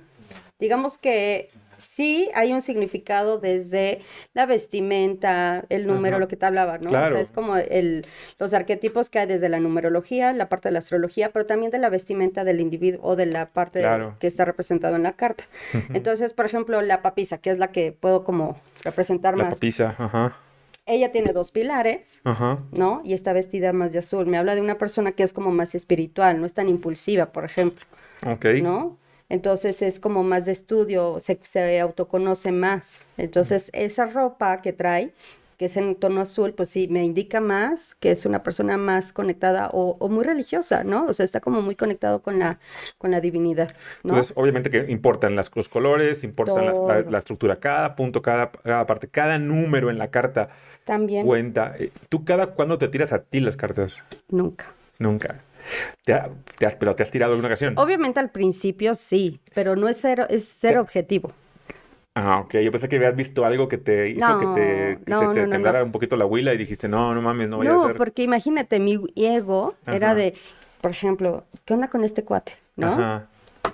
digamos 0.60 0.98
que 0.98 1.50
sí 1.80 2.30
hay 2.36 2.54
un 2.54 2.62
significado 2.62 3.40
desde 3.40 4.02
la 4.34 4.46
vestimenta, 4.46 5.66
el 5.70 5.88
número, 5.88 6.20
lo 6.20 6.28
que 6.28 6.36
te 6.36 6.46
hablaba, 6.46 6.78
¿no? 6.78 6.90
Claro. 6.90 7.08
O 7.08 7.18
sea, 7.18 7.22
es 7.22 7.32
como 7.32 7.56
el, 7.56 8.06
los 8.38 8.54
arquetipos 8.54 9.10
que 9.10 9.20
hay 9.20 9.28
desde 9.28 9.50
la 9.50 9.60
numerología, 9.60 10.34
la 10.34 10.50
parte 10.50 10.70
de 10.70 10.74
la 10.74 10.80
astrología, 10.80 11.32
pero 11.32 11.46
también 11.46 11.72
de 11.72 11.80
la 11.80 11.90
vestimenta 11.90 12.44
del 12.44 12.60
individuo 12.60 13.00
o 13.04 13.16
de 13.16 13.26
la 13.26 13.48
parte 13.48 13.84
que 14.20 14.28
está 14.28 14.46
representado 14.46 14.96
en 14.96 15.04
la 15.04 15.14
carta. 15.14 15.46
Entonces, 15.94 16.34
por 16.34 16.46
ejemplo, 16.46 16.82
la 16.82 17.02
papisa, 17.02 17.40
que 17.40 17.50
es 17.50 17.58
la 17.58 17.72
que 17.72 17.92
puedo 17.92 18.24
como 18.24 18.60
representar 18.84 19.36
más. 19.36 19.46
La 19.46 19.52
papisa, 19.52 19.96
ajá. 19.98 20.38
Ella 20.86 21.12
tiene 21.12 21.34
dos 21.34 21.52
pilares, 21.52 22.20
Ajá. 22.24 22.58
¿no? 22.72 23.02
Y 23.04 23.14
está 23.14 23.32
vestida 23.32 23.74
más 23.74 23.94
de 23.94 24.00
azul. 24.00 24.26
Me 24.26 24.40
habla 24.40 24.56
de 24.56 24.62
una 24.62 24.80
persona 24.80 25.12
que 25.12 25.22
es 25.22 25.34
como 25.34 25.52
más 25.52 25.76
espiritual, 25.76 26.40
no 26.40 26.48
es 26.48 26.56
tan 26.56 26.68
impulsiva, 26.68 27.28
por 27.28 27.46
ejemplo. 27.46 27.86
Ok. 28.26 28.46
¿No? 28.64 28.98
Entonces 29.30 29.82
es 29.84 30.00
como 30.00 30.24
más 30.24 30.46
de 30.46 30.52
estudio, 30.52 31.20
se, 31.20 31.40
se 31.44 31.80
autoconoce 31.80 32.52
más. 32.52 33.06
Entonces 33.18 33.70
esa 33.74 34.08
ropa 34.08 34.62
que 34.62 34.74
trae, 34.74 35.14
que 35.60 35.66
es 35.66 35.76
en 35.76 35.96
tono 35.96 36.22
azul, 36.22 36.54
pues 36.54 36.70
sí, 36.70 36.88
me 36.88 37.04
indica 37.04 37.42
más 37.42 37.94
que 37.96 38.12
es 38.12 38.26
una 38.26 38.44
persona 38.44 38.78
más 38.78 39.12
conectada 39.12 39.70
o, 39.74 40.08
muy 40.08 40.24
religiosa, 40.24 40.86
¿no? 40.86 41.06
O 41.06 41.14
sea, 41.14 41.26
está 41.26 41.42
como 41.42 41.62
muy 41.62 41.76
conectado 41.76 42.22
con 42.22 42.40
la, 42.40 42.60
con 42.98 43.12
la 43.12 43.20
divinidad. 43.20 43.76
¿no? 44.04 44.12
Entonces, 44.12 44.34
obviamente 44.38 44.70
que 44.70 44.90
importan 44.90 45.36
las, 45.36 45.52
los 45.54 45.68
colores, 45.68 46.24
importan 46.24 46.66
la, 47.12 47.18
estructura, 47.18 47.58
cada 47.58 47.98
punto, 47.98 48.22
cada, 48.22 48.52
cada 48.52 48.86
parte, 48.86 49.10
cada 49.10 49.38
número 49.38 49.90
en 49.90 49.98
la 49.98 50.10
carta. 50.10 50.50
También. 50.86 51.26
Cuenta. 51.26 51.76
Eh, 51.78 51.92
¿Tú 52.08 52.24
cada 52.24 52.48
cuándo 52.48 52.78
te 52.78 52.88
tiras 52.88 53.12
a 53.12 53.22
ti 53.22 53.42
las 53.42 53.58
cartas? 53.58 54.02
Nunca. 54.30 54.74
Nunca. 54.98 55.44
¿Te, 56.04 56.14
has, 56.14 56.76
¿Pero 56.76 56.96
te 56.96 57.04
has 57.04 57.12
tirado 57.12 57.34
alguna 57.34 57.48
ocasión? 57.48 57.78
Obviamente 57.78 58.20
al 58.20 58.32
principio 58.32 58.96
sí, 58.96 59.40
pero 59.54 59.76
no 59.76 59.88
es 59.88 59.98
ser, 59.98 60.28
es 60.30 60.46
ser 60.46 60.78
objetivo. 60.78 61.32
Ah, 62.16 62.40
ok. 62.40 62.56
Yo 62.58 62.72
pensé 62.72 62.90
que 62.90 62.98
habías 62.98 63.16
visto 63.16 63.46
algo 63.46 63.68
que 63.68 63.78
te 63.78 64.10
hizo 64.10 64.38
que 64.38 64.46
te, 64.48 64.98
que 65.06 65.48
temblara 65.48 65.84
un 65.84 65.92
poquito 65.92 66.18
la 66.18 66.26
huila 66.26 66.54
y 66.54 66.58
dijiste, 66.58 66.88
no, 66.88 67.14
no 67.14 67.22
mames, 67.22 67.48
no 67.48 67.58
voy 67.58 67.68
a 67.68 67.78
ser. 67.78 67.90
No, 67.92 67.96
porque 67.96 68.24
imagínate, 68.24 68.80
mi 68.80 69.00
ego 69.16 69.76
era 69.86 70.16
de, 70.16 70.34
por 70.82 70.92
ejemplo, 70.92 71.46
¿qué 71.66 71.74
onda 71.74 71.88
con 71.88 72.04
este 72.04 72.24
cuate? 72.24 72.54
¿No? 72.76 72.88
Ajá 72.88 73.28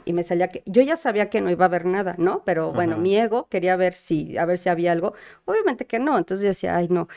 y 0.06 0.14
me 0.14 0.24
salía 0.24 0.50
que 0.50 0.62
yo 0.66 0.82
ya 0.82 0.96
sabía 0.96 1.30
que 1.30 1.42
no 1.42 1.50
iba 1.50 1.66
a 1.66 1.68
haber 1.68 1.86
nada, 1.86 2.16
¿no? 2.18 2.44
Pero 2.46 2.72
bueno, 2.72 2.98
mi 2.98 3.18
ego 3.18 3.48
quería 3.50 3.76
ver 3.76 3.94
si 3.94 4.38
a 4.38 4.46
ver 4.46 4.58
si 4.58 4.70
había 4.70 4.92
algo. 4.92 5.14
Obviamente 5.46 5.86
que 5.86 6.00
no, 6.00 6.18
entonces 6.18 6.44
yo 6.44 6.50
decía, 6.50 6.76
"Ay, 6.76 6.88
no." 6.90 7.08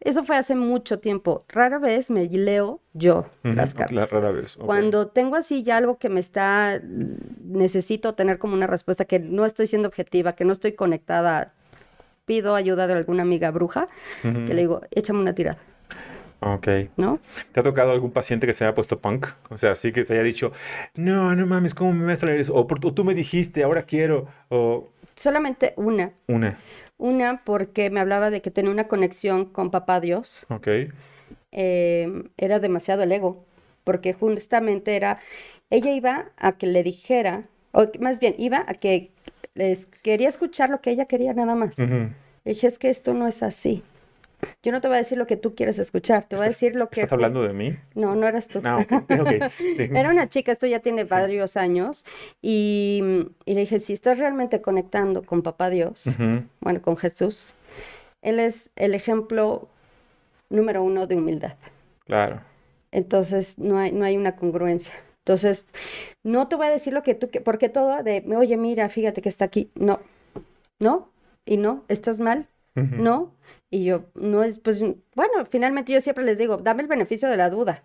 Eso 0.00 0.24
fue 0.24 0.36
hace 0.36 0.54
mucho 0.54 0.98
tiempo. 0.98 1.44
Rara 1.48 1.78
vez 1.78 2.10
me 2.10 2.26
leo 2.26 2.80
yo 2.94 3.26
las 3.42 3.74
cartas. 3.74 3.94
La 3.94 4.06
rara 4.06 4.32
vez. 4.32 4.56
Cuando 4.56 5.08
tengo 5.08 5.36
así 5.36 5.62
ya 5.62 5.76
algo 5.76 5.98
que 5.98 6.08
me 6.08 6.20
está 6.20 6.80
necesito 7.44 8.14
tener 8.14 8.38
como 8.38 8.54
una 8.54 8.66
respuesta 8.66 9.04
que 9.04 9.18
no 9.18 9.44
estoy 9.44 9.66
siendo 9.66 9.88
objetiva, 9.88 10.32
que 10.32 10.44
no 10.44 10.52
estoy 10.52 10.72
conectada, 10.72 11.52
pido 12.24 12.54
ayuda 12.54 12.86
de 12.86 12.94
alguna 12.94 13.22
amiga 13.22 13.50
bruja, 13.50 13.88
que 14.22 14.54
le 14.54 14.62
digo, 14.62 14.82
"Échame 14.90 15.20
una 15.20 15.34
tirada." 15.34 15.58
Ok. 16.40 16.68
¿No? 16.96 17.18
¿Te 17.52 17.60
ha 17.60 17.62
tocado 17.62 17.90
algún 17.90 18.12
paciente 18.12 18.46
que 18.46 18.52
se 18.52 18.64
haya 18.64 18.74
puesto 18.74 19.00
punk? 19.00 19.26
O 19.50 19.58
sea, 19.58 19.74
sí 19.74 19.92
que 19.92 20.04
se 20.04 20.14
haya 20.14 20.22
dicho, 20.22 20.52
no, 20.94 21.34
no 21.34 21.46
mames, 21.46 21.74
¿cómo 21.74 21.92
me 21.92 22.04
vas 22.04 22.18
a 22.18 22.26
traer 22.26 22.40
eso? 22.40 22.54
O, 22.54 22.66
tú 22.66 23.04
me 23.04 23.14
dijiste, 23.14 23.62
ahora 23.64 23.82
quiero. 23.82 24.28
O... 24.48 24.88
Solamente 25.16 25.74
una. 25.76 26.12
Una. 26.28 26.58
Una 26.96 27.42
porque 27.44 27.90
me 27.90 28.00
hablaba 28.00 28.30
de 28.30 28.40
que 28.40 28.50
tenía 28.50 28.70
una 28.70 28.88
conexión 28.88 29.46
con 29.46 29.70
papá 29.70 30.00
Dios. 30.00 30.46
Ok. 30.48 30.68
Em, 31.50 32.24
era 32.36 32.60
demasiado 32.60 33.02
el 33.02 33.12
ego, 33.12 33.44
porque 33.84 34.12
justamente 34.12 34.96
era, 34.96 35.18
ella 35.70 35.92
iba 35.92 36.26
a 36.36 36.52
que 36.52 36.66
le 36.66 36.82
dijera, 36.82 37.44
o 37.72 37.86
más 38.00 38.20
bien, 38.20 38.34
iba 38.38 38.64
a 38.66 38.74
que 38.74 39.10
les 39.54 39.86
quería 39.86 40.28
escuchar 40.28 40.70
lo 40.70 40.80
que 40.80 40.90
ella 40.90 41.06
quería 41.06 41.34
nada 41.34 41.54
más. 41.54 41.78
Le 41.78 42.14
dije, 42.44 42.66
es 42.66 42.78
que 42.78 42.90
esto 42.90 43.12
no 43.14 43.26
es 43.26 43.42
así. 43.42 43.82
Yo 44.62 44.72
no 44.72 44.80
te 44.80 44.88
voy 44.88 44.96
a 44.96 44.98
decir 44.98 45.18
lo 45.18 45.26
que 45.26 45.36
tú 45.36 45.54
quieres 45.54 45.78
escuchar, 45.78 46.24
te 46.24 46.36
voy 46.36 46.44
a 46.44 46.48
decir 46.48 46.76
lo 46.76 46.88
que... 46.90 47.00
¿Estás 47.00 47.12
hablando 47.12 47.42
de 47.42 47.52
mí? 47.52 47.76
No, 47.94 48.14
no 48.14 48.26
eras 48.26 48.48
tú. 48.48 48.60
No, 48.60 48.78
Era 49.78 50.10
una 50.10 50.28
chica, 50.28 50.52
esto 50.52 50.66
ya 50.66 50.80
tiene 50.80 51.04
varios 51.04 51.56
años, 51.56 52.04
y, 52.40 53.26
le 53.46 53.60
dije, 53.60 53.80
si 53.80 53.92
estás 53.92 54.18
realmente 54.18 54.60
conectando 54.60 55.22
con 55.22 55.42
Papá 55.42 55.70
Dios, 55.70 56.04
bueno, 56.60 56.82
con 56.82 56.96
Jesús, 56.96 57.54
Él 58.22 58.38
es 58.38 58.70
el 58.76 58.94
ejemplo 58.94 59.68
número 60.50 60.82
uno 60.82 61.06
de 61.06 61.16
humildad. 61.16 61.56
Claro. 62.04 62.40
Entonces, 62.90 63.58
no 63.58 63.78
hay, 63.78 63.92
no 63.92 64.04
hay 64.04 64.16
una 64.16 64.36
congruencia. 64.36 64.94
Entonces, 65.28 65.66
no 66.22 66.48
te 66.48 66.56
voy 66.56 66.68
a 66.68 66.70
decir 66.70 66.92
lo 66.92 67.02
que 67.02 67.14
tú, 67.14 67.28
porque 67.44 67.68
todo 67.68 68.02
de, 68.02 68.24
oye, 68.34 68.56
mira, 68.56 68.88
fíjate 68.88 69.20
que 69.20 69.28
está 69.28 69.44
aquí. 69.44 69.70
No, 69.74 70.00
no, 70.78 71.10
y 71.44 71.58
no, 71.58 71.84
estás 71.88 72.18
mal, 72.18 72.46
no. 72.74 73.34
Y 73.70 73.84
yo, 73.84 74.04
no 74.14 74.42
es, 74.44 74.58
pues, 74.58 74.80
bueno, 74.80 75.46
finalmente 75.50 75.92
yo 75.92 76.00
siempre 76.00 76.24
les 76.24 76.38
digo, 76.38 76.56
dame 76.56 76.82
el 76.82 76.88
beneficio 76.88 77.28
de 77.28 77.36
la 77.36 77.50
duda. 77.50 77.82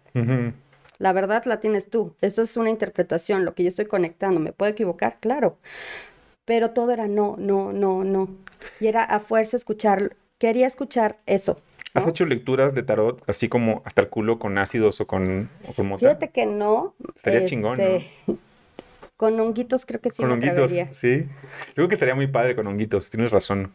La 0.99 1.11
verdad 1.11 1.43
la 1.45 1.59
tienes 1.59 1.89
tú. 1.89 2.15
Esto 2.21 2.41
es 2.41 2.55
una 2.55 2.69
interpretación, 2.69 3.43
lo 3.43 3.53
que 3.53 3.63
yo 3.63 3.69
estoy 3.69 3.85
conectando. 3.85 4.39
¿Me 4.39 4.53
puedo 4.53 4.71
equivocar? 4.71 5.17
Claro. 5.19 5.57
Pero 6.45 6.71
todo 6.71 6.91
era 6.91 7.07
no, 7.07 7.35
no, 7.37 7.73
no, 7.73 8.03
no. 8.03 8.29
Y 8.79 8.87
era 8.87 9.03
a 9.03 9.19
fuerza 9.19 9.57
escuchar, 9.57 10.15
quería 10.37 10.67
escuchar 10.67 11.17
eso. 11.25 11.59
¿Has 11.93 12.07
hecho 12.07 12.25
lecturas 12.25 12.73
de 12.73 12.81
tarot 12.83 13.21
así 13.27 13.49
como 13.49 13.81
hasta 13.85 14.01
el 14.01 14.09
culo 14.09 14.39
con 14.39 14.57
ácidos 14.57 14.99
o 14.99 15.07
con, 15.07 15.49
o 15.67 15.73
con 15.73 15.87
mota? 15.87 15.99
Fíjate 15.99 16.31
que 16.31 16.45
no. 16.45 16.95
Estaría 17.15 17.45
chingón, 17.45 17.77
¿no? 17.77 17.83
Este, 17.83 18.07
con 19.15 19.39
honguitos 19.39 19.85
creo 19.85 20.01
que 20.01 20.09
sí 20.09 20.17
Con 20.17 20.27
me 20.29 20.33
honguitos, 20.33 20.71
atrevería. 20.71 20.93
sí. 20.93 21.25
Yo 21.67 21.73
creo 21.75 21.87
que 21.87 21.95
estaría 21.95 22.15
muy 22.15 22.27
padre 22.27 22.55
con 22.55 22.65
honguitos, 22.67 23.09
tienes 23.09 23.31
razón. 23.31 23.71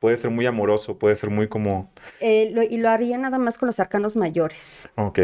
Puede 0.00 0.16
ser 0.16 0.30
muy 0.30 0.46
amoroso, 0.46 0.98
puede 0.98 1.14
ser 1.14 1.30
muy 1.30 1.46
como... 1.48 1.90
Eh, 2.20 2.50
lo- 2.52 2.62
y 2.62 2.78
lo 2.78 2.88
haría 2.88 3.18
nada 3.18 3.38
más 3.38 3.58
con 3.58 3.66
los 3.66 3.78
arcanos 3.80 4.16
mayores. 4.16 4.88
Ok. 4.96 5.18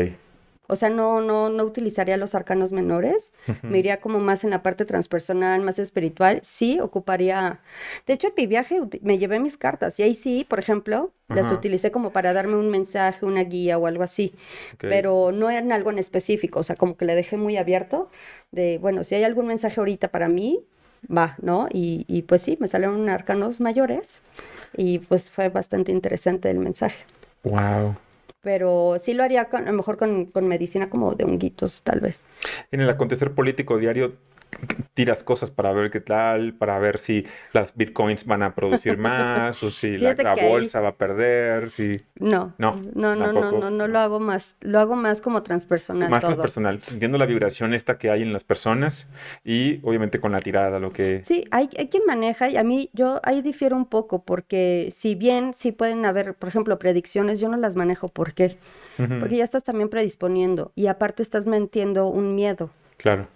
O 0.69 0.75
sea, 0.77 0.91
no, 0.91 1.21
no, 1.21 1.49
no 1.49 1.63
utilizaría 1.63 2.17
los 2.17 2.35
arcanos 2.35 2.73
menores. 2.73 3.33
Me 3.63 3.79
iría 3.79 4.01
como 4.01 4.19
más 4.19 4.43
en 4.43 4.51
la 4.51 4.63
parte 4.65 4.85
transpersonal, 4.85 5.63
más 5.63 5.79
espiritual. 5.79 6.41
Sí, 6.43 6.81
ocuparía. 6.81 7.61
De 8.07 8.15
hecho, 8.15 8.27
en 8.29 8.35
mi 8.37 8.47
viaje 8.49 8.81
me 9.01 9.17
llevé 9.17 9.39
mis 9.39 9.57
cartas. 9.57 9.99
Y 10.01 10.03
ahí 10.03 10.15
sí, 10.17 10.45
por 10.47 10.59
ejemplo, 10.59 11.13
las 11.29 11.51
utilicé 11.53 11.93
como 11.93 12.11
para 12.11 12.33
darme 12.33 12.57
un 12.57 12.69
mensaje, 12.69 13.25
una 13.25 13.45
guía 13.45 13.79
o 13.79 13.87
algo 13.87 14.03
así. 14.03 14.35
ok. 14.75 14.81
Pero 14.89 15.31
no 15.33 15.49
eran 15.51 15.71
algo 15.71 15.91
en 15.93 15.99
específico. 16.01 16.59
O 16.59 16.63
sea, 16.65 16.75
como 16.77 16.97
que 16.97 17.05
le 17.05 17.15
dejé 17.15 17.37
muy 17.37 17.57
abierto. 17.57 18.11
De, 18.51 18.79
bueno, 18.79 19.05
si 19.05 19.15
hay 19.15 19.23
algún 19.23 19.47
mensaje 19.47 19.79
ahorita 19.81 20.09
para 20.09 20.29
mí, 20.29 20.65
va, 21.09 21.37
¿no? 21.41 21.69
Y, 21.73 22.05
y 22.09 22.23
pues 22.23 22.43
sí, 22.43 22.59
me 22.61 22.67
salieron 22.67 23.09
arcanos 23.09 23.61
mayores. 23.61 24.21
Y 24.77 24.99
pues 25.01 25.31
fue 25.31 25.49
bastante 25.49 25.93
interesante 25.93 26.51
el 26.51 26.59
mensaje. 26.59 27.05
Wow. 27.45 27.97
Pero 28.41 28.97
sí 29.01 29.13
lo 29.15 29.23
haría 29.25 29.47
con- 29.47 29.63
a 29.67 29.71
lo 29.71 29.77
mejor 29.77 29.97
con, 29.97 30.27
con 30.27 30.47
medicina 30.47 30.89
como 30.89 31.15
de 31.15 31.25
honguitos, 31.25 31.83
tal 31.83 32.01
vez. 32.01 32.23
En 32.71 32.81
el 32.81 32.89
acontecer 32.91 33.33
político 33.33 33.79
diario 33.79 34.15
tiras 34.95 35.23
cosas 35.23 35.51
para 35.51 35.73
ver 35.73 35.91
qué 35.91 36.01
tal, 36.01 36.55
para 36.55 36.79
ver 36.79 36.99
si 36.99 37.27
las 37.53 37.77
bitcoins 37.77 38.25
van 38.25 38.43
a 38.43 38.55
producir 38.55 38.97
más 38.97 39.63
o 39.63 39.71
si 39.71 39.99
la, 39.99 40.11
ahí- 40.11 40.49
bolsa 40.49 40.81
va 40.81 40.89
a 40.91 40.95
perder, 40.97 41.71
si 41.71 42.01
No, 42.19 42.55
No, 42.59 42.77
no, 42.95 43.15
no, 43.15 43.33
no, 43.33 43.53
no, 43.53 43.71
no 43.71 43.87
lo 43.89 43.99
hago 43.99 44.21
más, 44.21 44.57
lo 44.61 44.79
hago 44.79 44.97
más 44.97 45.21
como 45.21 45.43
transpersonal 45.43 46.09
más 46.11 46.21
todo. 46.23 46.31
transpersonal, 46.31 46.81
sintiendo 46.81 47.19
la 47.19 47.27
vibración 47.27 47.75
esta 47.75 47.99
que 47.99 48.11
hay 48.11 48.23
en 48.23 48.33
las 48.33 48.45
personas 48.45 49.07
y 49.45 49.81
obviamente 49.83 50.19
con 50.21 50.33
la 50.33 50.41
tirada, 50.41 50.79
lo 50.79 50.93
que... 50.93 51.21
Sí, 51.21 51.45
hay, 51.51 51.69
hay 51.79 51.89
quien 51.89 52.05
maneja 52.07 52.49
y 52.49 52.57
a 52.57 52.65
mí 52.65 52.89
yo 52.95 53.21
ahí 53.25 53.43
difiero 53.43 53.77
un 53.77 53.87
poco 53.87 54.23
porque 54.23 54.89
si 54.93 55.15
bien 55.15 55.53
sí 55.55 55.73
pueden 55.73 56.07
haber, 56.07 56.35
por 56.35 56.49
ejemplo, 56.49 56.79
predicciones, 56.79 57.41
yo 57.41 57.49
no 57.49 57.57
las 57.59 57.77
manejo. 57.77 58.09
¿Por 58.09 58.33
qué? 58.33 58.57
Porque 59.21 59.37
ya 59.37 59.45
estás 59.45 59.63
también 59.63 59.91
predisponiendo 59.91 60.73
y 60.75 60.87
aparte 60.87 61.23
estás 61.23 61.47
metiendo 61.47 62.07
un 62.09 62.35
miedo. 62.35 62.71
Claro. 62.97 63.29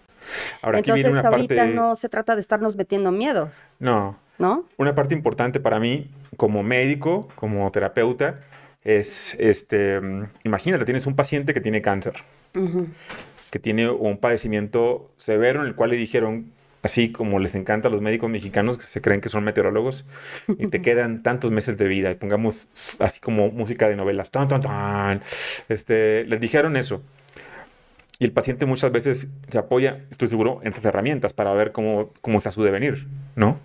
Ahora 0.62 0.78
aquí 0.78 0.90
Entonces 0.90 1.06
viene 1.06 1.20
una 1.20 1.28
ahorita 1.28 1.54
parte... 1.56 1.74
no 1.74 1.96
se 1.96 2.08
trata 2.08 2.34
de 2.34 2.40
estarnos 2.40 2.76
metiendo 2.76 3.10
miedo, 3.12 3.50
No, 3.78 4.18
¿no? 4.38 4.64
una 4.76 4.94
parte 4.94 5.14
importante 5.14 5.60
para 5.60 5.78
mí 5.80 6.10
como 6.36 6.62
médico, 6.62 7.28
como 7.34 7.70
terapeuta, 7.70 8.40
es, 8.84 9.34
este, 9.38 10.00
imagínate, 10.44 10.84
tienes 10.84 11.06
un 11.06 11.14
paciente 11.14 11.52
que 11.52 11.60
tiene 11.60 11.82
cáncer. 11.82 12.14
Que 13.50 13.58
tiene 13.58 13.90
un 13.90 14.18
padecimiento 14.18 15.10
severo 15.18 15.60
en 15.60 15.66
el 15.66 15.74
cual 15.74 15.90
le 15.90 15.96
dijeron, 15.96 16.52
así 16.82 17.12
como 17.12 17.38
les 17.38 17.54
encanta 17.54 17.88
a 17.88 17.90
los 17.90 18.00
médicos 18.00 18.30
mexicanos 18.30 18.78
que 18.78 18.84
se 18.84 19.00
creen 19.02 19.20
que 19.20 19.28
son 19.28 19.44
meteorólogos, 19.44 20.06
y 20.58 20.68
te 20.68 20.80
quedan 20.82 21.22
tantos 21.22 21.50
meses 21.50 21.76
de 21.76 21.88
vida, 21.88 22.10
y 22.10 22.14
pongamos 22.14 22.68
así 23.00 23.20
como 23.20 23.50
música 23.50 23.88
de 23.88 23.96
novelas, 23.96 24.30
tan, 24.30 24.48
tan, 24.48 24.62
tan, 24.62 25.22
este, 25.68 26.24
les 26.24 26.40
dijeron 26.40 26.76
eso. 26.76 27.02
Y 28.20 28.24
el 28.26 28.32
paciente 28.32 28.66
muchas 28.66 28.92
veces 28.92 29.26
se 29.48 29.58
apoya, 29.58 30.04
estoy 30.10 30.28
seguro, 30.28 30.60
en 30.62 30.72
sus 30.74 30.84
herramientas 30.84 31.32
para 31.32 31.52
ver 31.54 31.72
cómo, 31.72 32.10
cómo 32.20 32.38
está 32.38 32.52
su 32.52 32.62
devenir, 32.62 33.08
¿no? 33.34 33.58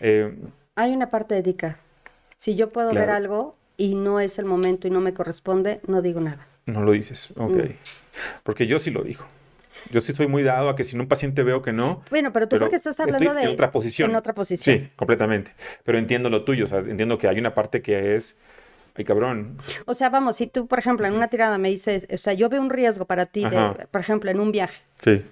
Eh, 0.00 0.34
Hay 0.74 0.90
una 0.92 1.10
parte 1.10 1.38
ética. 1.38 1.78
Si 2.36 2.56
yo 2.56 2.70
puedo 2.70 2.92
ver 2.92 3.08
algo 3.08 3.56
y 3.76 3.94
no 3.94 4.18
es 4.20 4.38
el 4.38 4.44
momento 4.44 4.88
y 4.88 4.90
no 4.90 5.00
me 5.00 5.14
corresponde, 5.14 5.80
no 5.86 6.02
digo 6.02 6.20
nada. 6.20 6.46
no 6.66 6.82
lo 6.82 6.92
dices, 6.92 7.32
ok. 7.36 7.56
Mm. 7.56 7.70
Porque 8.42 8.66
yo 8.66 8.78
sí 8.78 8.90
lo 8.90 9.02
digo. 9.04 9.24
Yo 9.90 10.00
sí 10.00 10.12
soy 10.14 10.26
muy 10.26 10.42
dado 10.42 10.68
a 10.68 10.76
que 10.76 10.84
si 10.84 10.96
un 10.96 11.06
paciente 11.08 11.42
veo 11.42 11.62
que 11.62 11.72
no, 11.72 12.02
Bueno, 12.10 12.32
pero 12.32 12.46
tú 12.46 12.50
Pero 12.50 12.66
porque 12.66 12.76
estás 12.76 12.98
estoy 12.98 13.04
hablando 13.14 13.34
de 13.34 13.46
en 13.46 13.50
otra 13.50 13.70
posición. 13.70 14.10
en 14.10 14.16
otra 14.16 14.32
posición. 14.34 14.78
Sí, 14.78 14.90
completamente. 14.96 15.52
Pero 15.84 15.98
entiendo 15.98 16.30
lo 16.30 16.44
tuyo, 16.44 16.64
o 16.64 16.68
sea, 16.68 16.78
entiendo 16.80 17.16
que 17.18 17.28
hay 17.28 17.38
una 17.38 17.54
parte 17.54 17.80
que 17.82 18.14
es, 18.16 18.36
ay 18.94 19.04
cabrón, 19.04 19.58
O 19.86 19.94
sea, 19.94 20.10
vamos, 20.10 20.36
si 20.36 20.46
tú, 20.46 20.66
por 20.66 20.78
ejemplo, 20.78 21.06
en 21.06 21.14
una 21.14 21.28
tirada 21.28 21.58
me 21.58 21.68
dices, 21.70 22.06
o 22.12 22.16
sea, 22.18 22.32
yo 22.34 22.48
veo 22.48 22.60
un 22.60 22.70
riesgo 22.70 23.04
para 23.06 23.26
ti, 23.26 23.42
de, 23.44 23.86
por 23.90 24.00
ejemplo, 24.00 24.30
en 24.30 24.40
un 24.40 24.52
viaje. 24.52 24.82
sí, 25.02 25.22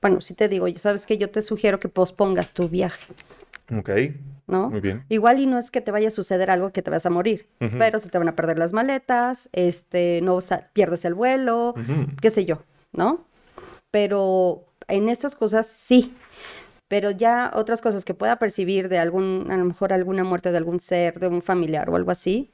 Bueno, 0.00 0.20
si 0.20 0.34
te 0.34 0.48
digo, 0.48 0.68
ya 0.68 0.78
sabes 0.78 1.06
que 1.06 1.18
yo 1.18 1.30
te 1.30 1.42
sugiero 1.42 1.80
que 1.80 1.88
pospongas 1.88 2.52
tu 2.52 2.68
viaje, 2.68 3.12
ok, 3.76 3.90
¿no? 4.46 4.70
muy 4.70 4.80
bien. 4.80 5.04
Igual 5.08 5.40
y 5.40 5.46
no 5.46 5.58
es 5.58 5.70
que 5.70 5.80
te 5.80 5.90
vaya 5.90 6.08
a 6.08 6.10
suceder 6.10 6.50
algo 6.50 6.70
que 6.72 6.82
te 6.82 6.90
vas 6.90 7.04
a 7.06 7.10
morir, 7.10 7.48
pero 7.78 7.98
se 7.98 8.08
te 8.08 8.18
van 8.18 8.28
a 8.28 8.36
perder 8.36 8.58
las 8.58 8.72
maletas, 8.72 9.48
este, 9.52 10.20
no 10.22 10.40
sa- 10.40 10.68
pierdes 10.72 11.04
el 11.04 11.14
vuelo, 11.14 11.74
qué 12.20 12.30
sé 12.30 12.44
yo, 12.44 12.62
¿no? 12.92 13.26
Pero 13.90 14.64
en 14.86 15.08
estas 15.08 15.34
cosas 15.36 15.66
sí. 15.66 16.14
Pero 16.88 17.10
ya 17.10 17.50
otras 17.54 17.82
cosas 17.82 18.04
que 18.04 18.14
pueda 18.14 18.36
percibir 18.38 18.88
de 18.88 18.98
algún, 18.98 19.48
a 19.50 19.56
lo 19.58 19.64
mejor 19.66 19.92
alguna 19.92 20.24
muerte 20.24 20.50
de 20.52 20.56
algún 20.56 20.80
ser, 20.80 21.18
de 21.18 21.28
un 21.28 21.42
familiar 21.42 21.90
o 21.90 21.96
algo 21.96 22.10
así, 22.10 22.50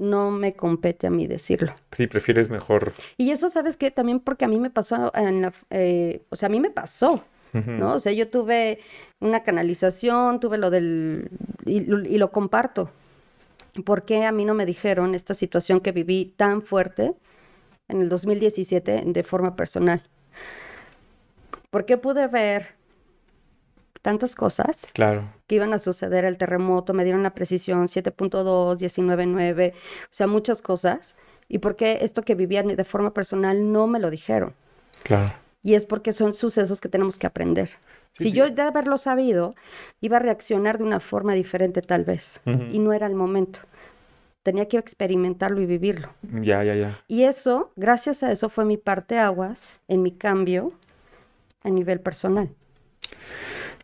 no 0.00 0.30
me 0.32 0.54
compete 0.54 1.06
a 1.06 1.10
mí 1.10 1.26
decirlo. 1.28 1.72
Sí, 1.96 2.06
prefieres 2.08 2.50
mejor. 2.50 2.92
Y 3.16 3.30
eso, 3.30 3.48
¿sabes 3.50 3.76
qué? 3.76 3.90
También 3.92 4.18
porque 4.20 4.44
a 4.44 4.48
mí 4.48 4.58
me 4.58 4.70
pasó 4.70 5.12
en 5.14 5.42
la, 5.42 5.52
eh, 5.70 6.22
o 6.30 6.36
sea, 6.36 6.48
a 6.48 6.50
mí 6.50 6.58
me 6.60 6.70
pasó. 6.70 7.22
¿no? 7.52 7.94
O 7.94 8.00
sea, 8.00 8.12
yo 8.12 8.28
tuve 8.28 8.78
una 9.18 9.42
canalización, 9.42 10.38
tuve 10.38 10.56
lo 10.56 10.70
del, 10.70 11.30
y, 11.66 11.80
lo- 11.80 11.98
y 12.08 12.16
lo 12.16 12.30
comparto. 12.30 12.90
¿Por 13.84 14.04
qué 14.04 14.24
a 14.24 14.30
mí 14.30 14.44
no 14.44 14.54
me 14.54 14.64
dijeron 14.66 15.16
esta 15.16 15.34
situación 15.34 15.80
que 15.80 15.90
viví 15.90 16.32
tan 16.36 16.62
fuerte 16.62 17.12
en 17.88 18.02
el 18.02 18.08
2017 18.08 19.02
de 19.04 19.22
forma 19.24 19.56
personal? 19.56 20.00
¿Por 21.70 21.84
qué 21.86 21.96
pude 21.96 22.26
ver 22.28 22.68
tantas 24.02 24.34
cosas 24.34 24.86
Claro, 24.92 25.28
que 25.46 25.56
iban 25.56 25.72
a 25.72 25.78
suceder, 25.78 26.24
el 26.24 26.38
terremoto, 26.38 26.94
me 26.94 27.04
dieron 27.04 27.22
la 27.22 27.34
precisión 27.34 27.82
7.2, 27.86 28.76
19.9, 28.78 29.72
o 29.72 29.74
sea, 30.10 30.26
muchas 30.26 30.62
cosas. 30.62 31.16
¿Y 31.48 31.58
por 31.58 31.76
qué 31.76 31.98
esto 32.02 32.22
que 32.22 32.34
vivían 32.34 32.68
de 32.68 32.84
forma 32.84 33.12
personal 33.12 33.72
no 33.72 33.86
me 33.86 33.98
lo 33.98 34.10
dijeron? 34.10 34.54
claro. 35.02 35.32
Y 35.62 35.74
es 35.74 35.84
porque 35.84 36.14
son 36.14 36.32
sucesos 36.32 36.80
que 36.80 36.88
tenemos 36.88 37.18
que 37.18 37.26
aprender. 37.26 37.68
Sí, 38.12 38.24
si 38.24 38.30
sí. 38.30 38.32
yo 38.32 38.48
de 38.48 38.62
haberlo 38.62 38.96
sabido, 38.96 39.54
iba 40.00 40.16
a 40.16 40.20
reaccionar 40.20 40.78
de 40.78 40.84
una 40.84 41.00
forma 41.00 41.34
diferente 41.34 41.82
tal 41.82 42.04
vez. 42.04 42.40
Y 42.72 42.78
no 42.78 42.94
era 42.94 43.06
el 43.06 43.14
momento. 43.14 43.60
Tenía 44.42 44.66
que 44.68 44.78
experimentarlo 44.78 45.60
y 45.60 45.66
vivirlo. 45.66 46.08
Ya, 46.22 46.64
ya, 46.64 46.74
ya. 46.74 46.98
Y 47.08 47.24
eso, 47.24 47.72
gracias 47.76 48.22
a 48.22 48.32
eso, 48.32 48.48
fue 48.48 48.64
mi 48.64 48.78
parte 48.78 49.18
aguas 49.18 49.80
en 49.86 50.02
mi 50.02 50.12
cambio 50.12 50.72
a 51.62 51.68
nivel 51.68 52.00
personal. 52.00 52.48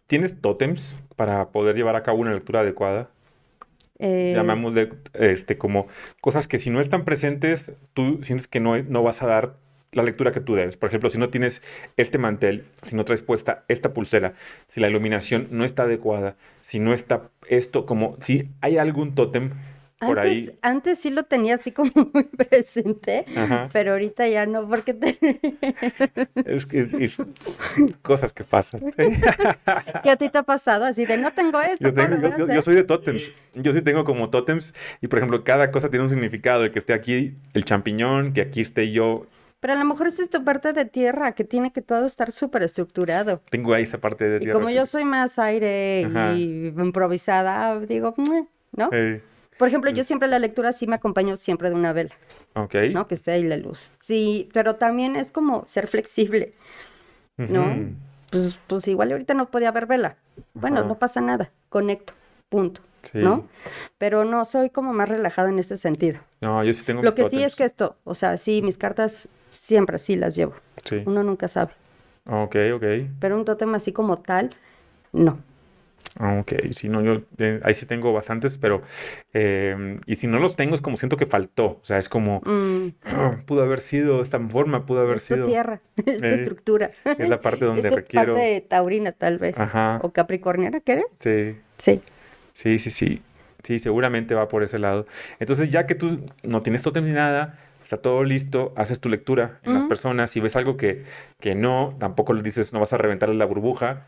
¿Tienes 0.06 0.40
tótems 0.40 0.98
para 1.16 1.48
poder 1.50 1.76
llevar 1.76 1.96
a 1.96 2.02
cabo 2.02 2.18
una 2.18 2.32
lectura 2.32 2.60
adecuada? 2.60 3.10
Eh, 3.98 4.32
Llamámosle 4.34 4.90
este, 5.14 5.58
como 5.58 5.88
cosas 6.20 6.46
que 6.46 6.58
si 6.58 6.70
no 6.70 6.80
están 6.80 7.04
presentes, 7.04 7.72
tú 7.94 8.20
sientes 8.22 8.46
que 8.46 8.60
no, 8.60 8.76
no 8.82 9.02
vas 9.02 9.22
a 9.22 9.26
dar 9.26 9.56
la 9.92 10.02
lectura 10.02 10.30
que 10.30 10.40
tú 10.40 10.54
debes. 10.54 10.76
Por 10.76 10.88
ejemplo, 10.88 11.10
si 11.10 11.18
no 11.18 11.30
tienes 11.30 11.62
este 11.96 12.18
mantel, 12.18 12.66
si 12.82 12.94
no 12.94 13.04
traes 13.04 13.22
puesta 13.22 13.64
esta 13.68 13.94
pulsera, 13.94 14.34
si 14.68 14.80
la 14.80 14.88
iluminación 14.88 15.48
no 15.50 15.64
está 15.64 15.84
adecuada, 15.84 16.36
si 16.60 16.78
no 16.78 16.92
está 16.92 17.30
esto, 17.48 17.86
como 17.86 18.16
si 18.20 18.50
hay 18.60 18.76
algún 18.76 19.14
tótem 19.14 19.52
por 19.98 20.18
antes, 20.18 20.48
ahí. 20.50 20.58
antes 20.62 20.98
sí 20.98 21.10
lo 21.10 21.24
tenía 21.24 21.54
así 21.54 21.72
como 21.72 21.90
muy 22.12 22.24
presente, 22.24 23.24
Ajá. 23.34 23.68
pero 23.72 23.92
ahorita 23.92 24.28
ya 24.28 24.44
no, 24.46 24.68
porque 24.68 24.92
te- 24.94 25.18
Es 26.44 26.66
que 26.66 26.88
es 27.00 27.16
cosas 28.02 28.32
que 28.32 28.44
pasan. 28.44 28.80
¿qué 30.02 30.10
a 30.10 30.16
ti 30.16 30.28
te 30.28 30.38
ha 30.38 30.42
pasado? 30.42 30.84
Así 30.84 31.06
de 31.06 31.16
no 31.16 31.32
tengo 31.32 31.60
esto, 31.60 31.88
Yo, 31.88 31.94
¿cómo 31.94 32.08
tengo- 32.08 32.22
yo- 32.22 32.28
yo- 32.38 32.44
hacer?". 32.44 32.54
yo 32.56 32.62
soy 32.62 32.74
de 32.74 32.84
tótems. 32.84 33.32
Yo 33.54 33.72
sí 33.72 33.82
tengo 33.82 34.04
como 34.04 34.28
tótems. 34.30 34.74
Y 35.00 35.08
por 35.08 35.18
ejemplo, 35.18 35.42
cada 35.44 35.70
cosa 35.70 35.88
tiene 35.88 36.04
un 36.04 36.10
significado. 36.10 36.64
El 36.64 36.72
que 36.72 36.78
esté 36.80 36.92
aquí, 36.92 37.34
el 37.54 37.64
champiñón, 37.64 38.32
que 38.34 38.42
aquí 38.42 38.60
esté 38.60 38.92
yo. 38.92 39.26
Pero 39.60 39.72
a 39.72 39.76
lo 39.76 39.84
mejor 39.86 40.06
esa 40.08 40.22
es 40.22 40.30
tu 40.30 40.44
parte 40.44 40.72
de 40.74 40.84
tierra, 40.84 41.32
que 41.32 41.42
tiene 41.44 41.72
que 41.72 41.80
todo 41.80 42.04
estar 42.06 42.30
súper 42.30 42.62
estructurado. 42.62 43.40
Tengo 43.50 43.72
ahí 43.72 43.84
esa 43.84 43.98
parte 43.98 44.28
de 44.28 44.36
Y 44.36 44.40
tierra. 44.40 44.54
como 44.54 44.68
sí. 44.68 44.74
yo 44.74 44.84
soy 44.86 45.04
más 45.04 45.38
aire 45.38 46.04
Ajá. 46.04 46.34
y 46.34 46.66
improvisada, 46.76 47.80
digo, 47.80 48.14
¿no? 48.76 48.90
Eh, 48.92 49.22
Por 49.58 49.68
ejemplo, 49.68 49.90
yo 49.90 50.04
siempre 50.04 50.28
la 50.28 50.38
lectura 50.38 50.72
sí 50.72 50.86
me 50.86 50.96
acompaño 50.96 51.36
siempre 51.36 51.68
de 51.68 51.74
una 51.74 51.92
vela. 51.92 52.14
Ok. 52.54 52.74
¿no? 52.92 53.06
Que 53.06 53.14
esté 53.14 53.32
ahí 53.32 53.42
la 53.42 53.56
luz. 53.56 53.90
Sí, 54.00 54.48
pero 54.52 54.76
también 54.76 55.16
es 55.16 55.32
como 55.32 55.64
ser 55.66 55.88
flexible, 55.88 56.52
¿no? 57.36 57.94
Pues, 58.30 58.58
pues 58.66 58.88
igual 58.88 59.12
ahorita 59.12 59.34
no 59.34 59.50
podía 59.50 59.68
haber 59.68 59.86
vela. 59.86 60.16
Bueno, 60.54 60.84
no 60.84 60.98
pasa 60.98 61.20
nada, 61.20 61.50
conecto, 61.68 62.12
punto, 62.48 62.80
Sí. 63.02 63.18
¿no? 63.18 63.46
Pero 63.98 64.24
no, 64.24 64.44
soy 64.44 64.70
como 64.70 64.92
más 64.92 65.08
relajada 65.08 65.48
en 65.48 65.58
ese 65.58 65.76
sentido. 65.76 66.18
No, 66.40 66.64
yo 66.64 66.72
sí 66.72 66.84
tengo 66.84 67.02
Lo 67.02 67.10
mis 67.10 67.14
que 67.14 67.30
sí 67.30 67.42
es 67.42 67.54
que 67.54 67.64
esto, 67.64 67.96
o 68.04 68.14
sea, 68.14 68.36
sí, 68.36 68.62
mis 68.62 68.78
cartas 68.78 69.28
siempre 69.48 69.98
sí 69.98 70.16
las 70.16 70.34
llevo. 70.34 70.54
Sí. 70.84 71.02
Uno 71.06 71.22
nunca 71.22 71.46
sabe. 71.48 71.72
Ok, 72.28 72.56
ok. 72.74 72.84
Pero 73.20 73.36
un 73.36 73.44
tótem 73.44 73.72
así 73.74 73.92
como 73.92 74.16
tal, 74.16 74.50
no. 75.12 75.38
Ok, 76.18 76.52
sí, 76.72 76.88
no, 76.88 77.02
yo 77.02 77.22
eh, 77.38 77.60
ahí 77.62 77.74
sí 77.74 77.84
tengo 77.84 78.12
bastantes, 78.12 78.56
pero 78.56 78.82
eh, 79.34 79.98
y 80.06 80.14
si 80.14 80.26
no 80.26 80.38
los 80.38 80.56
tengo 80.56 80.74
es 80.74 80.80
como 80.80 80.96
siento 80.96 81.16
que 81.18 81.26
faltó, 81.26 81.64
o 81.66 81.80
sea, 81.82 81.98
es 81.98 82.08
como 82.08 82.40
Mm, 82.46 82.88
"Ah, 83.04 83.36
pudo 83.46 83.62
haber 83.62 83.80
sido 83.80 84.16
de 84.16 84.22
esta 84.22 84.40
forma, 84.40 84.86
pudo 84.86 85.00
haber 85.00 85.16
es 85.16 85.24
tu 85.28 85.34
sido, 85.34 85.46
tierra, 85.46 85.80
es 85.96 86.18
tu 86.22 86.26
Eh, 86.26 86.32
estructura. 86.34 86.90
es 87.04 87.28
la 87.28 87.40
parte 87.42 87.64
donde 87.66 87.82
Es 87.88 87.90
tu 87.90 87.96
requiero, 87.96 88.34
parte 88.34 88.60
taurina, 88.68 89.12
tal 89.12 89.38
vez. 89.38 89.58
Ajá. 89.58 90.00
O 90.02 90.12
capricorniana, 90.12 90.80
¿qué 90.80 90.92
eres? 90.92 91.06
sí, 91.20 91.56
Sí. 91.78 92.00
sí, 92.54 92.78
sí, 92.78 92.90
sí, 92.90 93.22
sí, 93.62 93.78
seguramente 93.78 94.34
va 94.34 94.48
por 94.48 94.62
ese 94.62 94.78
lado. 94.78 95.04
Entonces, 95.38 95.70
ya 95.70 95.86
que 95.86 95.94
tú 95.94 96.20
no 96.42 96.62
tienes 96.62 96.82
tótem 96.82 97.04
ni 97.04 97.10
nada, 97.12 97.58
está 97.86 97.98
todo 97.98 98.24
listo, 98.24 98.72
haces 98.76 98.98
tu 98.98 99.08
lectura 99.08 99.60
en 99.62 99.74
las 99.74 99.84
personas, 99.84 100.30
si 100.30 100.40
ves 100.40 100.56
algo 100.56 100.76
que, 100.76 101.04
que 101.38 101.54
no, 101.54 101.94
tampoco 102.00 102.32
le 102.32 102.42
dices, 102.42 102.72
no 102.72 102.80
vas 102.80 102.92
a 102.92 102.96
reventarle 102.98 103.36
la 103.36 103.44
burbuja, 103.44 104.06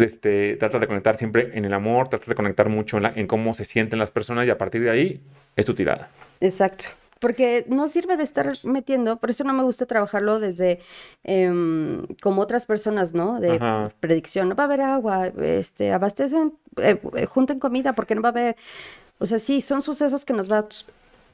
este, 0.00 0.56
tratas 0.56 0.80
de 0.80 0.86
conectar 0.86 1.16
siempre 1.16 1.50
en 1.52 1.66
el 1.66 1.74
amor, 1.74 2.08
tratas 2.08 2.26
de 2.28 2.34
conectar 2.34 2.70
mucho 2.70 2.96
en, 2.96 3.02
la- 3.02 3.12
en 3.14 3.26
cómo 3.26 3.52
se 3.52 3.66
sienten 3.66 3.98
las 3.98 4.10
personas 4.10 4.46
y 4.46 4.50
a 4.50 4.56
partir 4.56 4.82
de 4.82 4.90
ahí 4.90 5.20
es 5.56 5.66
tu 5.66 5.74
tirada. 5.74 6.08
Exacto. 6.40 6.86
Porque 7.20 7.66
no 7.68 7.88
sirve 7.88 8.16
de 8.16 8.22
estar 8.22 8.50
metiendo, 8.62 9.16
por 9.18 9.28
eso 9.28 9.44
no 9.44 9.52
me 9.52 9.64
gusta 9.64 9.84
trabajarlo 9.86 10.38
desde 10.40 10.78
em, 11.24 12.06
como 12.22 12.40
otras 12.40 12.64
personas, 12.64 13.12
¿no? 13.12 13.40
De 13.40 13.56
Ajá. 13.56 13.92
predicción. 14.00 14.48
No 14.48 14.54
va 14.54 14.62
a 14.62 14.66
haber 14.66 14.80
agua, 14.80 15.26
este, 15.42 15.92
abastecen, 15.92 16.54
eh, 16.76 16.98
junten 17.26 17.58
comida 17.58 17.92
porque 17.92 18.14
no 18.14 18.22
va 18.22 18.28
a 18.28 18.32
haber. 18.32 18.56
O 19.18 19.26
sea, 19.26 19.38
sí, 19.40 19.60
son 19.60 19.82
sucesos 19.82 20.24
que 20.24 20.32
nos 20.32 20.50
va, 20.50 20.68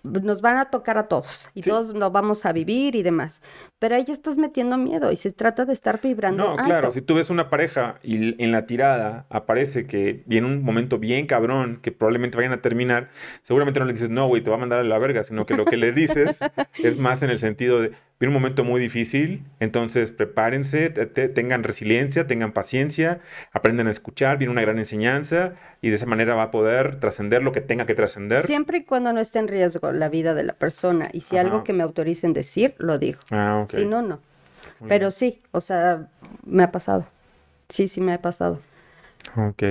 nos 0.04 0.40
van 0.42 0.58
a 0.58 0.66
tocar 0.66 0.98
a 0.98 1.08
todos 1.08 1.48
y 1.54 1.62
Sí. 1.62 1.70
todos 1.70 1.94
lo 1.94 2.10
vamos 2.10 2.44
a 2.46 2.52
vivir 2.52 2.94
y 2.94 3.02
demás. 3.02 3.42
Pero 3.78 3.96
ahí 3.96 4.04
ya 4.04 4.12
estás 4.12 4.36
metiendo 4.38 4.78
miedo 4.78 5.10
y 5.10 5.16
se 5.16 5.32
trata 5.32 5.64
de 5.64 5.72
estar 5.72 6.00
vibrando 6.00 6.50
No, 6.50 6.56
claro, 6.56 6.92
si 6.92 7.00
tú 7.00 7.14
ves 7.14 7.30
una 7.30 7.50
pareja 7.50 7.96
y 8.02 8.40
en 8.42 8.52
la 8.52 8.66
tirada 8.66 9.26
aparece 9.30 9.86
que 9.86 10.22
viene 10.26 10.46
un 10.46 10.62
momento 10.62 10.98
bien 10.98 11.26
cabrón, 11.26 11.80
que 11.82 11.90
probablemente 11.90 12.36
vayan 12.36 12.52
a 12.52 12.60
terminar, 12.60 13.08
seguramente 13.42 13.80
no 13.80 13.86
le 13.86 13.92
dices, 13.92 14.10
no, 14.10 14.26
güey, 14.28 14.42
te 14.42 14.50
va 14.50 14.56
a 14.56 14.60
mandar 14.60 14.78
a 14.80 14.84
la 14.84 14.98
verga, 14.98 15.24
sino 15.24 15.44
que 15.46 15.54
lo 15.54 15.64
que 15.64 15.76
le 15.76 15.92
dices 15.92 16.40
es 16.82 16.98
más 16.98 17.22
en 17.22 17.30
el 17.30 17.38
sentido 17.38 17.80
de, 17.80 17.92
viene 18.20 18.34
un 18.34 18.40
momento 18.40 18.64
muy 18.64 18.80
difícil, 18.80 19.44
entonces 19.60 20.10
prepárense, 20.10 20.88
te- 20.90 21.06
te- 21.06 21.28
tengan 21.28 21.62
resiliencia, 21.64 22.26
tengan 22.26 22.52
paciencia, 22.52 23.20
aprendan 23.52 23.86
a 23.88 23.90
escuchar, 23.90 24.38
viene 24.38 24.52
una 24.52 24.60
gran 24.62 24.78
enseñanza 24.78 25.54
y 25.82 25.88
de 25.90 25.96
esa 25.96 26.06
manera 26.06 26.34
va 26.34 26.44
a 26.44 26.50
poder 26.50 27.00
trascender 27.00 27.42
lo 27.42 27.52
que 27.52 27.60
tenga 27.60 27.86
que 27.86 27.94
trascender. 27.94 28.44
Siempre 28.46 28.78
y 28.78 28.84
cuando 28.84 29.12
no 29.12 29.20
esté 29.20 29.38
en 29.40 29.48
riesgo 29.48 29.92
la 29.92 30.08
vida 30.08 30.32
de 30.34 30.44
la 30.44 30.54
persona 30.54 31.08
y 31.12 31.20
si 31.22 31.36
algo 31.36 31.56
Ajá. 31.56 31.64
que 31.64 31.72
me 31.72 31.82
autoricen 31.82 32.32
decir, 32.32 32.74
lo 32.78 32.98
digo. 32.98 33.18
Ah, 33.30 33.60
ok. 33.64 33.70
Si 33.70 33.84
no, 33.84 34.00
no. 34.02 34.20
Muy 34.80 34.88
Pero 34.88 35.06
bien. 35.06 35.12
sí, 35.12 35.42
o 35.52 35.60
sea, 35.60 36.08
me 36.46 36.62
ha 36.62 36.70
pasado. 36.72 37.06
Sí, 37.68 37.88
sí 37.88 38.00
me 38.00 38.12
ha 38.14 38.22
pasado. 38.22 38.60
Ok. 39.36 39.62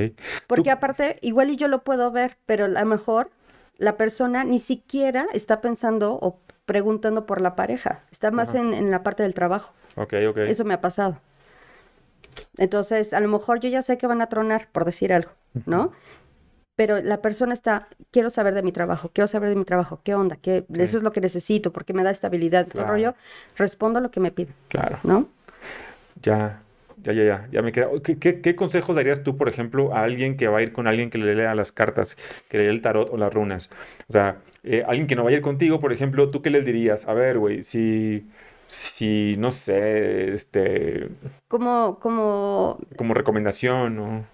Porque 0.48 0.64
Tú- 0.64 0.72
aparte, 0.72 1.18
igual 1.22 1.50
y 1.50 1.56
yo 1.56 1.68
lo 1.68 1.84
puedo 1.84 2.12
ver, 2.12 2.38
pero 2.46 2.66
a 2.66 2.68
lo 2.68 2.86
mejor 2.86 3.30
la 3.78 3.98
persona 3.98 4.44
ni 4.44 4.60
siquiera 4.60 5.28
está 5.34 5.62
pensando 5.62 6.14
o 6.22 6.40
preguntando 6.66 7.26
por 7.26 7.42
la 7.42 7.56
pareja. 7.56 8.02
Está 8.12 8.32
más 8.32 8.56
en, 8.56 8.74
en 8.74 8.92
la 8.92 9.04
parte 9.04 9.24
del 9.24 9.34
trabajo. 9.34 9.74
Ok, 9.96 10.14
ok. 10.30 10.38
Eso 10.40 10.64
me 10.66 10.74
ha 10.74 10.82
pasado. 10.82 11.20
Entonces, 12.58 13.14
a 13.14 13.20
lo 13.20 13.28
mejor 13.28 13.60
yo 13.60 13.70
ya 13.70 13.82
sé 13.82 13.98
que 13.98 14.08
van 14.08 14.22
a 14.22 14.28
tronar, 14.28 14.68
por 14.72 14.86
decir 14.86 15.14
algo, 15.14 15.32
¿no? 15.66 15.92
Pero 16.76 17.00
la 17.02 17.22
persona 17.22 17.54
está, 17.54 17.88
quiero 18.12 18.32
saber 18.32 18.56
de 18.56 18.64
mi 18.64 18.72
trabajo, 18.72 19.12
quiero 19.14 19.28
saber 19.28 19.50
de 19.50 19.56
mi 19.56 19.66
trabajo, 19.66 20.00
¿qué 20.04 20.16
onda? 20.16 20.38
¿Qué. 20.38 20.66
Eso 20.74 20.98
es 20.98 21.04
lo 21.04 21.12
que 21.12 21.22
necesito, 21.22 21.72
porque 21.72 21.94
me 21.94 22.04
da 22.04 22.10
estabilidad. 22.10 22.66
Todo 22.66 22.74
Claro. 22.82 22.90
rollo, 22.94 23.16
respondo 23.56 24.00
lo 24.00 24.10
que 24.10 24.20
me 24.20 24.32
piden, 24.32 24.56
Claro. 24.70 25.00
¿no? 25.04 25.28
Ya, 26.24 26.62
ya, 27.02 27.14
ya, 27.14 27.24
ya, 27.24 27.48
ya 27.52 27.62
me 27.62 27.72
queda. 27.72 27.88
¿Qué, 28.04 28.18
qué, 28.20 28.42
qué 28.42 28.56
consejos 28.56 28.96
darías 28.96 29.24
tú, 29.24 29.38
por 29.38 29.50
ejemplo, 29.50 29.94
a 29.96 30.04
alguien 30.04 30.38
que 30.38 30.48
va 30.48 30.60
a 30.60 30.62
ir 30.62 30.72
con 30.74 30.88
alguien 30.88 31.10
que 31.10 31.18
le 31.18 31.34
lea 31.36 31.56
las 31.56 31.72
cartas, 31.72 32.18
que 32.50 32.58
le 32.58 32.64
lea 32.66 32.74
el 32.74 32.82
tarot 32.82 33.10
o 33.12 33.18
las 33.18 33.34
runas? 33.34 33.70
O 34.10 34.14
sea, 34.14 34.38
eh, 34.64 34.84
alguien 34.88 35.08
que 35.08 35.16
no 35.16 35.24
va 35.24 35.30
a 35.30 35.34
ir 35.34 35.42
contigo, 35.42 35.80
por 35.80 35.92
ejemplo, 35.94 36.30
¿tú 36.30 36.42
qué 36.42 36.50
les 36.50 36.66
dirías? 36.66 37.08
A 37.08 37.14
ver, 37.14 37.40
güey, 37.40 37.64
si, 37.64 38.28
si, 38.68 39.36
no 39.38 39.52
sé, 39.52 40.34
este, 40.34 41.10
Como, 41.48 42.00
como 42.00 42.80
como 42.98 43.14
recomendación, 43.14 43.96
¿no? 43.96 44.26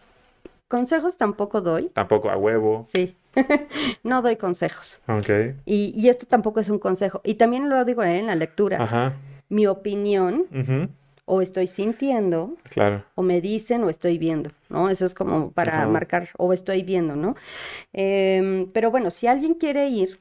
consejos 0.67 1.17
tampoco 1.17 1.61
doy, 1.61 1.89
Tampoco 1.93 2.29
a 2.29 2.37
huevo. 2.37 2.87
sí. 2.91 3.15
No 4.03 4.21
doy 4.21 4.35
consejos. 4.37 5.01
Ok. 5.07 5.29
Y, 5.65 5.93
y 5.95 6.09
esto 6.09 6.25
tampoco 6.25 6.59
es 6.59 6.69
un 6.69 6.79
consejo. 6.79 7.21
Y 7.23 7.35
también 7.35 7.69
lo 7.69 7.83
digo 7.85 8.03
eh, 8.03 8.17
en 8.19 8.25
la 8.27 8.35
lectura. 8.35 8.81
Ajá. 8.83 9.13
Mi 9.49 9.65
opinión, 9.67 10.45
ujú, 10.51 10.89
o 11.31 11.41
estoy 11.43 11.67
sintiendo, 11.67 12.55
Claro. 12.63 13.03
o 13.13 13.21
me 13.21 13.39
dicen, 13.39 13.83
o 13.83 13.89
estoy 13.91 14.17
viendo, 14.17 14.49
¿no? 14.69 14.89
Eso 14.89 15.05
es 15.05 15.13
como 15.13 15.51
para 15.51 15.85
marcar, 15.87 16.29
o 16.37 16.53
estoy 16.53 16.81
viendo, 16.81 17.15
¿no? 17.15 17.35
Em, 17.93 18.65
pero 18.73 18.89
bueno, 18.89 19.11
si 19.11 19.27
alguien 19.27 19.53
quiere 19.53 19.87
ir 19.89 20.19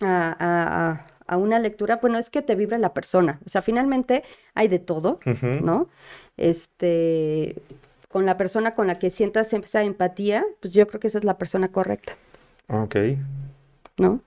a, 0.00 0.36
a- 0.38 0.90
a- 0.92 1.06
a 1.26 1.36
una 1.36 1.58
lectura, 1.58 1.96
bueno, 1.96 2.18
es 2.18 2.30
que 2.30 2.40
te 2.40 2.54
vibra 2.54 2.78
la 2.78 2.94
persona. 2.94 3.40
O 3.44 3.48
sea, 3.48 3.62
finalmente 3.62 4.22
hay 4.54 4.68
de 4.68 4.78
todo, 4.78 5.18
¿no? 5.60 5.88
Este, 6.36 7.56
con 8.08 8.24
la 8.24 8.36
persona 8.36 8.74
con 8.76 8.86
la 8.86 8.98
que 9.00 9.10
sientas 9.10 9.52
esa 9.52 9.82
empatía, 9.82 10.44
pues 10.60 10.72
yo 10.72 10.86
creo 10.86 11.00
que 11.00 11.08
esa 11.08 11.18
es 11.18 11.24
la 11.24 11.36
persona 11.36 11.68
correcta, 11.68 12.12
Ok. 12.68 12.94
¿no? 13.98 14.20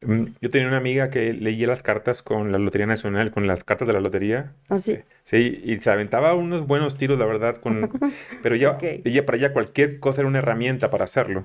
Mm, 0.00 0.24
Yo 0.40 0.50
tenía 0.50 0.68
una 0.68 0.76
amiga 0.76 1.10
que 1.10 1.32
leía 1.32 1.66
las 1.66 1.82
cartas 1.82 2.22
con 2.22 2.52
la 2.52 2.58
Lotería 2.58 2.86
Nacional, 2.86 3.30
con 3.30 3.46
las 3.46 3.64
cartas 3.64 3.88
de 3.88 3.94
la 3.94 4.00
lotería. 4.00 4.52
Así. 4.68 4.98
Sí, 5.24 5.60
y 5.64 5.76
se 5.78 5.90
aventaba 5.90 6.34
unos 6.34 6.66
buenos 6.66 6.96
tiros, 6.96 7.18
la 7.18 7.26
verdad, 7.26 7.56
con... 7.56 7.90
pero 8.42 8.54
ella, 8.54 8.70
Ok. 8.72 8.82
ella 9.04 9.26
para 9.26 9.38
ella 9.38 9.52
cualquier 9.52 9.98
cosa 10.00 10.20
era 10.20 10.28
una 10.28 10.38
herramienta 10.38 10.90
para 10.90 11.04
hacerlo. 11.04 11.44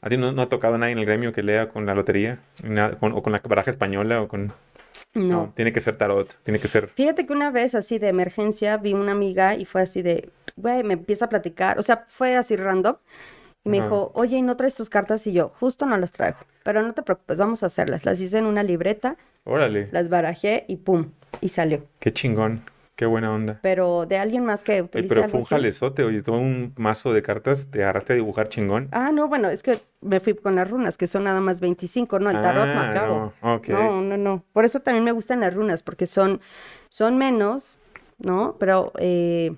¿A 0.00 0.08
ti 0.08 0.16
no, 0.16 0.32
no 0.32 0.42
ha 0.42 0.48
tocado 0.48 0.76
nadie 0.78 0.92
en 0.92 0.98
el 0.98 1.06
gremio 1.06 1.32
que 1.32 1.42
lea 1.44 1.68
con 1.68 1.86
la 1.86 1.94
lotería? 1.94 2.40
Nada, 2.64 2.98
con- 2.98 3.12
o 3.12 3.22
con 3.22 3.32
la 3.32 3.40
baraja 3.48 3.70
española 3.70 4.20
o 4.20 4.28
con... 4.28 4.52
No. 5.14 5.52
tiene 5.54 5.72
que 5.72 5.80
ser 5.80 5.96
tarot, 5.96 6.38
tiene 6.42 6.58
que 6.58 6.68
ser... 6.68 6.88
Fíjate 6.88 7.26
que 7.26 7.32
una 7.32 7.50
vez 7.50 7.74
así 7.74 7.98
de 7.98 8.08
emergencia 8.08 8.78
vi 8.78 8.94
una 8.94 9.12
amiga 9.12 9.54
y 9.54 9.64
fue 9.66 9.82
así 9.82 10.00
de, 10.02 10.30
güey, 10.56 10.82
me 10.82 10.94
empieza 10.94 11.26
a 11.26 11.28
platicar, 11.28 11.78
o 11.78 11.82
sea, 11.82 12.06
fue 12.08 12.34
así 12.36 12.56
random. 12.56 12.96
Y 13.64 13.68
me 13.70 13.78
Ajá. 13.78 13.86
dijo, 13.86 14.10
oye, 14.14 14.36
¿y 14.38 14.42
no 14.42 14.56
traes 14.56 14.74
tus 14.74 14.88
cartas? 14.90 15.26
Y 15.26 15.32
yo, 15.32 15.48
justo 15.48 15.86
no 15.86 15.96
las 15.96 16.12
traigo, 16.12 16.38
pero 16.64 16.82
no 16.82 16.92
te 16.94 17.02
preocupes, 17.02 17.38
vamos 17.38 17.62
a 17.62 17.66
hacerlas. 17.66 18.04
Las 18.04 18.20
hice 18.20 18.38
en 18.38 18.46
una 18.46 18.62
libreta, 18.62 19.16
Órale, 19.44 19.88
las 19.92 20.08
barajé 20.08 20.64
y 20.68 20.76
pum, 20.76 21.10
y 21.40 21.48
salió. 21.50 21.84
qué 22.00 22.12
chingón, 22.12 22.62
qué 22.96 23.06
buena 23.06 23.32
onda. 23.32 23.60
Pero 23.62 24.04
de 24.06 24.18
alguien 24.18 24.44
más 24.44 24.64
que 24.64 24.72
Oye, 24.72 24.82
utilice 24.82 25.14
pero 25.14 25.28
fue 25.28 25.40
un 25.40 25.46
jalezote, 25.46 26.02
oye, 26.02 26.20
todo 26.22 26.38
un 26.38 26.72
mazo 26.76 27.12
de 27.12 27.22
cartas, 27.22 27.68
te 27.70 27.82
agarraste 27.82 28.14
a 28.14 28.16
dibujar 28.16 28.48
chingón. 28.48 28.88
Ah, 28.90 29.12
no, 29.12 29.28
bueno, 29.28 29.48
es 29.48 29.62
que 29.62 29.80
me 30.00 30.18
fui 30.18 30.34
con 30.34 30.56
las 30.56 30.68
runas, 30.68 30.96
que 30.96 31.06
son 31.06 31.24
nada 31.24 31.40
más 31.40 31.60
25, 31.60 32.18
no, 32.18 32.30
el 32.30 32.40
tarot 32.40 32.66
Ah, 32.68 32.90
acabo. 32.90 33.32
no. 33.42 33.62
No, 33.68 34.02
no, 34.02 34.16
no. 34.16 34.44
Por 34.52 34.64
eso 34.64 34.80
también 34.80 35.04
me 35.04 35.12
gustan 35.12 35.40
las 35.40 35.54
runas, 35.54 35.84
porque 35.84 36.08
son, 36.08 36.40
son 36.88 37.16
menos, 37.16 37.78
¿no? 38.18 38.56
Pero 38.58 38.92
eh, 38.98 39.54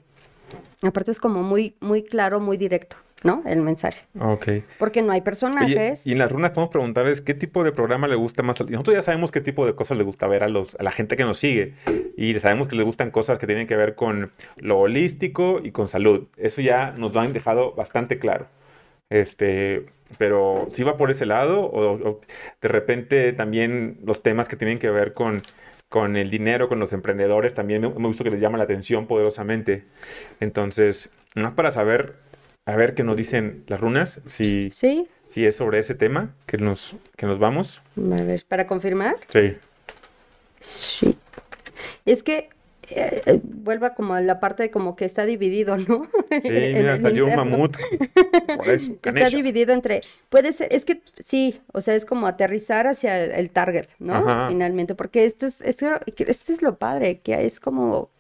aparte 0.83 1.11
es 1.11 1.21
como 1.21 1.43
muy, 1.43 1.75
muy 1.81 2.03
claro, 2.03 2.39
muy 2.41 2.57
directo, 2.59 2.97
¿no? 3.25 3.43
El 3.47 3.63
mensaje. 3.63 4.03
Ok. 4.21 4.49
Porque 4.79 5.03
no 5.03 5.13
hay 5.13 5.23
personajes. 5.23 6.07
y 6.07 6.13
en 6.13 6.19
las 6.19 6.31
runas 6.31 6.51
podemos 6.51 6.71
preguntarles 6.71 7.23
qué 7.23 7.35
tipo 7.35 7.65
de 7.65 7.73
programa 7.73 8.07
le 8.07 8.15
gusta 8.15 8.43
más. 8.43 8.61
Nosotros 8.61 8.95
ya 8.95 9.03
sabemos 9.03 9.33
qué 9.33 9.41
tipo 9.41 9.67
de 9.67 9.75
cosas 9.75 9.99
le 9.99 10.05
gusta 10.05 10.29
ver 10.29 10.45
a 10.45 10.49
los, 10.49 10.77
a 10.77 10.83
la 10.83 10.93
gente 10.93 11.17
que 11.17 11.25
nos 11.25 11.39
sigue. 11.39 11.75
Y 12.17 12.35
sabemos 12.35 12.69
que 12.69 12.77
les 12.77 12.85
gustan 12.85 13.11
cosas 13.11 13.39
que 13.39 13.47
tienen 13.47 13.67
que 13.67 13.77
ver 13.77 13.95
con 13.97 14.31
lo 14.57 14.79
holístico 14.79 15.61
y 15.65 15.73
con 15.73 15.89
salud. 15.89 16.29
Eso 16.37 16.61
ya 16.61 16.93
nos 16.93 17.15
lo 17.15 17.21
han 17.21 17.33
dejado 17.33 17.73
bastante 17.73 18.19
claro. 18.19 18.47
Este, 19.09 19.87
pero 20.19 20.69
si 20.73 20.85
va 20.85 20.99
por 20.99 21.11
ese 21.11 21.25
lado, 21.25 21.63
o, 21.65 22.09
o 22.09 22.21
de 22.61 22.69
repente 22.69 23.33
también 23.33 23.99
los 24.05 24.23
temas 24.23 24.49
que 24.49 24.57
tienen 24.57 24.79
que 24.79 24.91
ver 24.91 25.15
con, 25.15 25.41
con 25.89 26.17
el 26.17 26.29
dinero, 26.31 26.69
con 26.69 26.79
los 26.79 26.93
emprendedores, 26.93 27.55
también 27.55 27.81
me, 27.81 27.89
me 27.89 28.07
gusta 28.07 28.23
que 28.23 28.31
les 28.31 28.41
llama 28.41 28.59
la 28.59 28.65
atención 28.65 29.07
poderosamente. 29.07 29.85
Entonces, 30.41 31.11
más 31.35 31.55
para 31.55 31.71
saber, 31.71 32.17
a 32.67 32.77
ver 32.77 32.95
qué 32.95 33.03
nos 33.05 33.17
dicen 33.17 33.65
las 33.67 33.81
runas, 33.81 34.21
si, 34.27 34.71
Sí, 34.73 35.09
si 35.29 35.45
es 35.47 35.57
sobre 35.57 35.79
ese 35.79 35.95
tema 35.95 36.35
que 36.47 36.59
nos, 36.59 36.97
que 37.17 37.27
nos 37.27 37.39
vamos. 37.39 37.83
a 37.97 38.23
ver, 38.23 38.45
para 38.49 38.67
confirmar. 38.67 39.17
Sí. 39.29 39.57
Sí. 40.61 41.17
Es 42.07 42.23
que 42.23 42.49
eh, 42.91 43.23
eh, 43.27 43.41
vuelva 43.43 43.95
como 43.95 44.15
a 44.15 44.21
la 44.21 44.41
parte 44.41 44.65
de 44.65 44.71
como 44.71 44.95
que 44.97 45.05
está 45.05 45.25
dividido, 45.25 45.77
¿no? 45.77 46.09
Sí, 46.43 46.51
mira, 46.51 46.99
salió 46.99 47.27
un 47.27 47.37
mamut. 47.37 47.77
Por 48.57 48.69
eso, 48.69 48.93
Está 49.03 49.29
dividido 49.31 49.73
entre, 49.73 50.01
puede 50.29 50.53
ser, 50.53 50.73
es 50.73 50.85
que 50.85 51.01
sí, 51.25 51.61
o 51.73 51.81
sea, 51.81 51.95
es 51.95 52.05
como 52.05 52.27
aterrizar 52.27 52.87
hacia 52.87 53.23
el, 53.25 53.31
el 53.33 53.51
target, 53.51 53.87
¿no? 53.99 54.15
Ajá. 54.15 54.49
Finalmente, 54.49 54.95
porque 54.95 55.25
esto 55.25 55.47
es, 55.47 55.61
esto, 55.61 55.87
esto 56.17 56.53
es 56.53 56.61
lo 56.63 56.77
padre, 56.77 57.21
que 57.21 57.45
es 57.47 57.61
como 57.61 58.11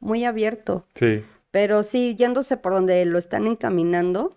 muy 0.00 0.24
abierto, 0.24 0.84
Sí. 0.96 1.22
Pero 1.52 1.84
sí, 1.84 2.16
yéndose 2.16 2.56
por 2.56 2.72
donde 2.72 3.04
lo 3.04 3.18
están 3.18 3.46
encaminando, 3.46 4.36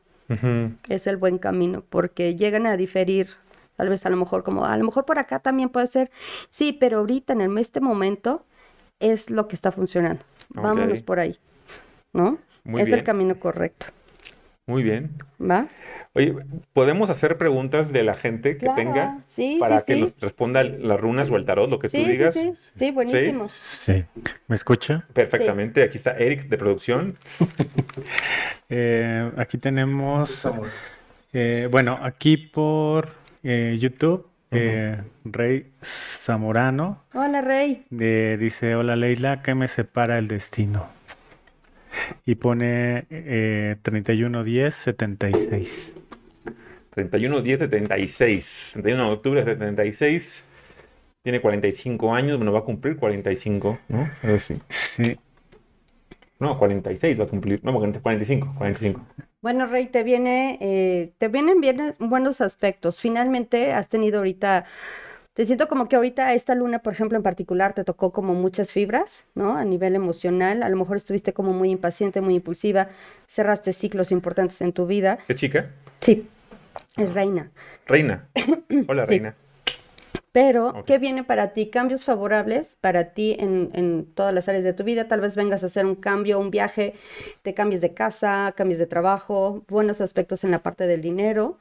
es 0.89 1.07
el 1.07 1.17
buen 1.17 1.37
camino, 1.39 1.83
porque 1.89 2.35
llegan 2.35 2.65
a 2.67 2.77
diferir, 2.77 3.27
tal 3.75 3.89
vez 3.89 4.05
a 4.05 4.09
lo 4.09 4.17
mejor 4.17 4.43
como, 4.43 4.65
a 4.65 4.75
lo 4.77 4.83
mejor 4.85 5.05
por 5.05 5.17
acá 5.17 5.39
también 5.39 5.69
puede 5.69 5.87
ser, 5.87 6.11
sí, 6.49 6.73
pero 6.73 6.99
ahorita 6.99 7.33
en 7.33 7.41
el- 7.41 7.57
este 7.57 7.79
momento 7.79 8.43
es 8.99 9.29
lo 9.29 9.47
que 9.47 9.55
está 9.55 9.71
funcionando. 9.71 10.23
Vámonos 10.49 11.01
por 11.01 11.19
ahí, 11.19 11.37
¿no? 12.13 12.37
Muy 12.63 12.81
es 12.81 12.87
bien. 12.87 12.99
el 12.99 13.03
camino 13.05 13.39
correcto, 13.39 13.87
Muy 14.67 14.81
bien. 14.81 15.11
¿va? 15.39 15.67
Oye, 16.13 16.33
¿podemos 16.73 17.09
hacer 17.11 17.37
preguntas 17.37 17.91
de 17.93 18.01
la 18.03 18.15
gente 18.15 18.53
que 18.57 18.65
Claro, 18.65 18.75
tenga 18.75 19.17
sí, 19.25 19.57
para 19.59 19.77
sí, 19.79 19.83
que 19.87 19.93
sí. 19.95 20.01
nos 20.01 20.19
responda 20.19 20.63
las 20.63 20.99
runas 20.99 21.29
o 21.29 21.35
el 21.35 21.45
tarot, 21.45 21.69
lo 21.69 21.77
que 21.77 21.87
Sí, 21.87 21.97
tú 21.99 22.05
sí, 22.05 22.11
digas? 22.11 22.33
sí, 22.33 22.51
sí, 22.79 22.91
buenísimo. 22.91 23.47
Sí. 23.47 24.05
¿Me 24.47 24.55
escucha? 24.55 25.05
Perfectamente. 25.13 25.83
Aquí 25.83 25.97
está 25.97 26.11
Eric 26.17 26.47
de 26.49 26.57
producción. 26.57 27.15
Eh, 28.67 29.31
aquí 29.37 29.59
tenemos, 29.59 30.43
eh, 31.33 31.67
bueno, 31.69 31.99
aquí 32.01 32.35
por 32.35 33.09
eh, 33.43 33.77
YouTube, 33.79 34.27
eh, 34.49 34.97
Rey 35.23 35.71
Zamorano 35.83 37.03
Hola, 37.13 37.41
Rey. 37.41 37.85
de- 37.91 38.37
dice, 38.37 38.73
hola 38.75 38.95
Leila, 38.95 39.43
¿qué 39.43 39.53
me 39.53 39.67
separa 39.67 40.17
el 40.17 40.27
destino? 40.27 40.87
Y 42.25 42.35
pone 42.35 43.05
eh, 43.09 43.75
311076. 43.81 45.95
31 46.91 47.41
10 47.41 47.59
76. 47.59 48.69
31 48.73 49.05
de 49.07 49.11
octubre 49.11 49.43
de 49.43 49.51
76. 49.53 50.47
Tiene 51.21 51.41
45 51.41 52.13
años. 52.13 52.37
Bueno, 52.37 52.51
va 52.51 52.59
a 52.59 52.63
cumplir 52.63 52.97
45. 52.97 53.79
¿No? 53.89 54.09
Sí. 54.39 54.59
Sí, 54.69 55.17
No, 56.39 56.57
46 56.57 57.19
va 57.19 57.25
a 57.25 57.27
cumplir. 57.27 57.59
No, 57.63 57.73
45. 57.73 58.53
45. 58.57 59.01
Bueno, 59.41 59.67
Rey, 59.67 59.87
te 59.87 60.03
viene, 60.03 60.57
eh, 60.59 61.13
te 61.19 61.27
vienen 61.27 61.61
bien 61.61 61.93
buenos 61.99 62.41
aspectos. 62.41 62.99
Finalmente 62.99 63.73
has 63.73 63.89
tenido 63.89 64.17
ahorita, 64.17 64.65
te 65.35 65.43
siento 65.43 65.67
como 65.67 65.89
que 65.89 65.97
ahorita 65.97 66.33
esta 66.33 66.55
luna, 66.55 66.79
por 66.79 66.93
ejemplo, 66.93 67.17
en 67.17 67.23
particular, 67.23 67.73
te 67.73 67.83
tocó 67.83 68.13
como 68.13 68.33
muchas 68.33 68.71
fibras, 68.71 69.25
¿no? 69.35 69.57
A 69.57 69.65
nivel 69.65 69.93
emocional. 69.93 70.63
A 70.63 70.69
lo 70.69 70.77
mejor 70.77 70.95
estuviste 70.95 71.33
como 71.33 71.51
muy 71.51 71.71
impaciente, 71.71 72.21
muy 72.21 72.35
impulsiva, 72.35 72.87
cerraste 73.27 73.73
ciclos 73.73 74.13
importantes 74.13 74.61
en 74.61 74.71
tu 74.71 74.87
vida. 74.87 75.17
¿Qué 75.27 75.35
chica? 75.35 75.71
Sí, 75.99 76.29
es 76.95 77.13
reina. 77.13 77.51
Reina. 77.85 78.29
Hola, 78.87 79.05
Sí. 79.05 79.09
Reina. 79.09 79.35
Pero. 80.31 80.83
¿qué 80.85 80.99
viene 80.99 81.25
para 81.25 81.49
ti? 81.49 81.69
Cambios 81.69 82.05
favorables 82.05 82.77
para 82.79 83.13
ti 83.13 83.35
en, 83.37 83.71
en 83.73 84.05
todas 84.05 84.33
las 84.33 84.47
áreas 84.47 84.63
de 84.63 84.71
tu 84.71 84.85
vida. 84.85 85.09
Tal 85.09 85.19
vez 85.19 85.35
vengas 85.35 85.63
a 85.63 85.65
hacer 85.65 85.85
un 85.85 85.95
cambio, 85.95 86.39
un 86.39 86.49
viaje, 86.49 86.93
te 87.41 87.53
cambies 87.53 87.81
de 87.81 87.93
casa, 87.93 88.53
cambies 88.55 88.79
de 88.79 88.85
trabajo, 88.85 89.65
buenos 89.67 89.99
aspectos 89.99 90.45
en 90.45 90.51
la 90.51 90.59
parte 90.59 90.87
del 90.87 91.01
dinero. 91.01 91.57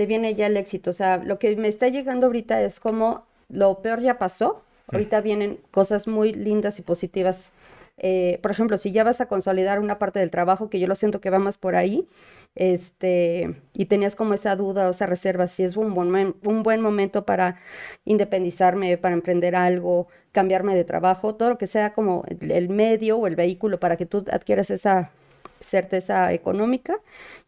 Te 0.00 0.06
viene 0.06 0.34
ya 0.34 0.46
el 0.46 0.56
éxito. 0.56 0.88
O 0.88 0.92
sea, 0.94 1.18
lo 1.18 1.38
que 1.38 1.54
me 1.56 1.68
está 1.68 1.88
llegando 1.88 2.24
ahorita 2.24 2.62
es 2.62 2.80
como 2.80 3.26
lo 3.50 3.82
peor 3.82 4.00
ya 4.00 4.16
pasó. 4.16 4.62
Ahorita 4.90 5.20
vienen 5.20 5.60
cosas 5.72 6.08
muy 6.08 6.32
lindas 6.32 6.78
y 6.78 6.82
positivas. 6.82 7.52
Eh, 7.98 8.38
por 8.40 8.50
ejemplo, 8.50 8.78
si 8.78 8.92
ya 8.92 9.04
vas 9.04 9.20
a 9.20 9.26
consolidar 9.26 9.78
una 9.78 9.98
parte 9.98 10.18
del 10.18 10.30
trabajo, 10.30 10.70
que 10.70 10.80
yo 10.80 10.86
lo 10.86 10.94
siento 10.94 11.20
que 11.20 11.28
va 11.28 11.38
más 11.38 11.58
por 11.58 11.76
ahí, 11.76 12.08
este, 12.54 13.60
y 13.74 13.84
tenías 13.84 14.16
como 14.16 14.32
esa 14.32 14.56
duda 14.56 14.86
o 14.86 14.92
esa 14.92 15.04
reserva, 15.04 15.48
si 15.48 15.64
es 15.64 15.76
un 15.76 15.92
buen, 15.92 16.34
un 16.44 16.62
buen 16.62 16.80
momento 16.80 17.26
para 17.26 17.58
independizarme, 18.06 18.96
para 18.96 19.14
emprender 19.14 19.54
algo, 19.54 20.08
cambiarme 20.32 20.74
de 20.74 20.84
trabajo, 20.84 21.34
todo 21.34 21.50
lo 21.50 21.58
que 21.58 21.66
sea 21.66 21.92
como 21.92 22.24
el, 22.26 22.50
el 22.50 22.70
medio 22.70 23.18
o 23.18 23.26
el 23.26 23.36
vehículo 23.36 23.78
para 23.78 23.98
que 23.98 24.06
tú 24.06 24.24
adquieras 24.32 24.70
esa 24.70 25.10
certeza 25.60 26.32
económica, 26.32 26.98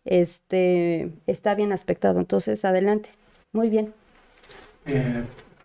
este, 0.05 1.11
está 1.26 1.55
bien 1.55 1.72
aspectado. 1.72 2.18
Entonces, 2.20 2.64
adelante. 2.64 3.11
Muy 3.53 3.68
bien. 3.70 3.93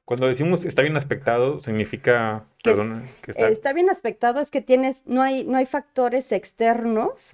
Cuando 0.05 0.27
decimos 0.27 0.63
está 0.63 0.81
bien 0.83 0.95
aspectado, 0.95 1.61
significa. 1.63 2.45
Que 2.63 2.71
es- 2.71 2.77
Perdona. 2.77 3.03
Que 3.21 3.31
está. 3.31 3.49
Está 3.49 3.73
bien 3.73 3.89
aspectado, 3.89 4.39
es 4.39 4.51
que 4.51 4.61
tienes, 4.61 5.01
no 5.05 5.21
hay, 5.21 5.43
no 5.43 5.57
hay 5.57 5.65
factores 5.65 6.31
externos 6.31 7.29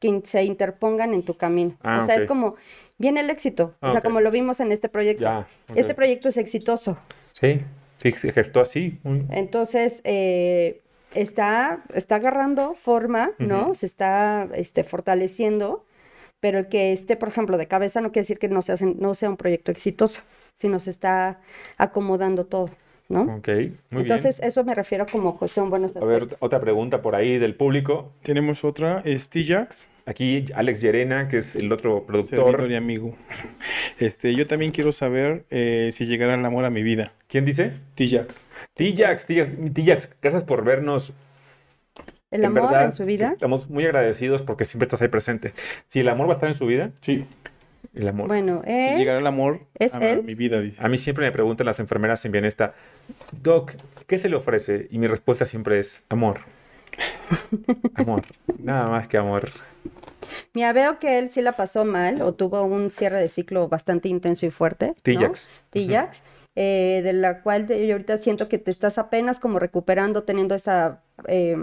que 0.00 0.08
in- 0.08 0.24
se 0.24 0.42
interpongan 0.44 1.14
en 1.14 1.22
tu 1.22 1.36
camino. 1.36 1.76
Ah, 1.82 2.00
o 2.02 2.06
sea, 2.06 2.16
es 2.16 2.26
como, 2.26 2.56
viene 2.98 3.20
el 3.20 3.30
éxito. 3.30 3.74
Ah, 3.80 3.88
o 3.88 3.90
sea, 3.92 4.00
ok. 4.00 4.04
como 4.06 4.20
lo 4.20 4.30
vimos 4.30 4.58
en 4.60 4.72
este 4.72 4.88
proyecto. 4.88 5.22
Ya. 5.24 5.46
Este 5.74 5.94
proyecto 5.94 6.28
es 6.30 6.36
exitoso. 6.36 6.98
Sí. 7.32 7.60
Sí, 7.98 8.10
se 8.12 8.32
gestó 8.32 8.60
así. 8.60 8.98
Entonces, 9.28 10.00
eh, 10.04 10.80
está, 11.14 11.82
está 11.94 12.16
agarrando 12.16 12.74
forma, 12.74 13.32
¿no? 13.38 13.74
Se 13.74 13.86
está 13.86 14.48
este, 14.54 14.84
fortaleciendo, 14.84 15.84
pero 16.40 16.58
el 16.58 16.68
que 16.68 16.92
esté, 16.92 17.16
por 17.16 17.28
ejemplo, 17.28 17.58
de 17.58 17.68
cabeza 17.68 18.00
no 18.00 18.12
quiere 18.12 18.22
decir 18.22 18.38
que 18.38 18.48
no 18.48 18.62
sea, 18.62 18.76
no 18.80 19.14
sea 19.14 19.30
un 19.30 19.36
proyecto 19.36 19.70
exitoso, 19.70 20.22
sino 20.54 20.80
se 20.80 20.90
está 20.90 21.40
acomodando 21.78 22.46
todo, 22.46 22.70
¿no? 23.10 23.22
Ok. 23.36 23.48
Muy 23.48 23.56
bien. 23.58 23.78
Entonces, 23.90 24.40
eso 24.40 24.64
me 24.64 24.74
refiero 24.74 25.04
como 25.10 25.38
que 25.38 25.46
son 25.48 25.68
buenos 25.68 25.96
A 25.96 26.00
ver, 26.00 26.22
aspectos. 26.22 26.38
otra 26.40 26.60
pregunta 26.60 27.02
por 27.02 27.14
ahí 27.14 27.36
del 27.38 27.54
público. 27.54 28.12
Tenemos 28.22 28.64
otra, 28.64 29.02
es 29.04 29.28
T-Jax, 29.28 29.90
Aquí 30.06 30.46
Alex 30.54 30.80
Llerena, 30.80 31.28
que 31.28 31.36
es 31.38 31.54
el 31.56 31.70
otro 31.70 32.04
servidor 32.06 32.46
productor. 32.46 32.70
y 32.70 32.74
amigo. 32.76 33.14
Este, 33.98 34.34
yo 34.34 34.46
también 34.46 34.72
quiero 34.72 34.92
saber 34.92 35.44
eh, 35.50 35.90
si 35.92 36.06
llegará 36.06 36.34
el 36.34 36.44
amor 36.44 36.64
a 36.64 36.70
mi 36.70 36.82
vida. 36.82 37.12
¿Quién 37.28 37.44
dice? 37.44 37.72
T-Jax. 37.96 38.46
T-Jax, 38.74 39.26
T-Jax, 39.26 39.50
T-Jax, 39.74 40.08
gracias 40.22 40.42
por 40.44 40.64
vernos. 40.64 41.12
El 42.30 42.40
En 42.40 42.46
amor 42.46 42.70
verdad, 42.70 42.84
en 42.86 42.92
su 42.92 43.04
vida. 43.04 43.32
Estamos 43.32 43.68
muy 43.68 43.84
agradecidos 43.84 44.40
porque 44.42 44.64
siempre 44.64 44.84
estás 44.86 45.02
ahí 45.02 45.08
presente. 45.08 45.52
Si 45.86 46.00
el 46.00 46.08
amor 46.08 46.28
va 46.28 46.32
a 46.32 46.36
estar 46.36 46.48
en 46.48 46.54
su 46.54 46.64
vida, 46.64 46.92
Sí. 47.00 47.26
el 47.92 48.06
amor. 48.08 48.28
Bueno, 48.28 48.62
Si 48.64 48.70
él, 48.72 48.98
llegará 48.98 49.18
el 49.18 49.26
amor 49.26 49.66
¿Es 49.78 49.92
a 49.94 49.98
él? 49.98 50.22
mi 50.22 50.34
vida, 50.34 50.60
dice. 50.60 50.82
A 50.84 50.88
mí 50.88 50.96
siempre 50.96 51.24
me 51.26 51.32
preguntan 51.32 51.66
las 51.66 51.80
enfermeras 51.80 52.24
en 52.24 52.32
Bienesta, 52.32 52.74
Doc, 53.42 53.72
¿qué 54.06 54.18
se 54.18 54.28
le 54.28 54.36
ofrece? 54.36 54.88
Y 54.90 54.98
mi 54.98 55.06
respuesta 55.06 55.44
siempre 55.44 55.78
es 55.78 56.02
amor. 56.08 56.40
Amor. 57.94 58.22
Nada 58.58 58.88
más 58.88 59.08
que 59.08 59.16
amor. 59.16 59.50
mira, 60.52 60.72
veo 60.72 60.98
que 60.98 61.18
él 61.18 61.28
sí 61.28 61.42
la 61.42 61.52
pasó 61.52 61.84
mal 61.84 62.22
o 62.22 62.34
tuvo 62.34 62.62
un 62.62 62.90
cierre 62.90 63.20
de 63.20 63.28
ciclo 63.28 63.68
bastante 63.68 64.08
intenso 64.08 64.46
y 64.46 64.50
fuerte, 64.50 64.88
¿no? 64.88 64.94
T-Jax. 65.02 65.48
T-Jax, 65.70 66.22
eh, 66.56 67.00
de 67.04 67.12
la 67.12 67.42
cual 67.42 67.68
yo 67.68 67.92
ahorita 67.92 68.18
siento 68.18 68.48
que 68.48 68.58
te 68.58 68.70
estás 68.70 68.98
apenas 68.98 69.38
como 69.38 69.58
recuperando, 69.58 70.24
teniendo 70.24 70.54
esa, 70.54 71.02
eh, 71.28 71.56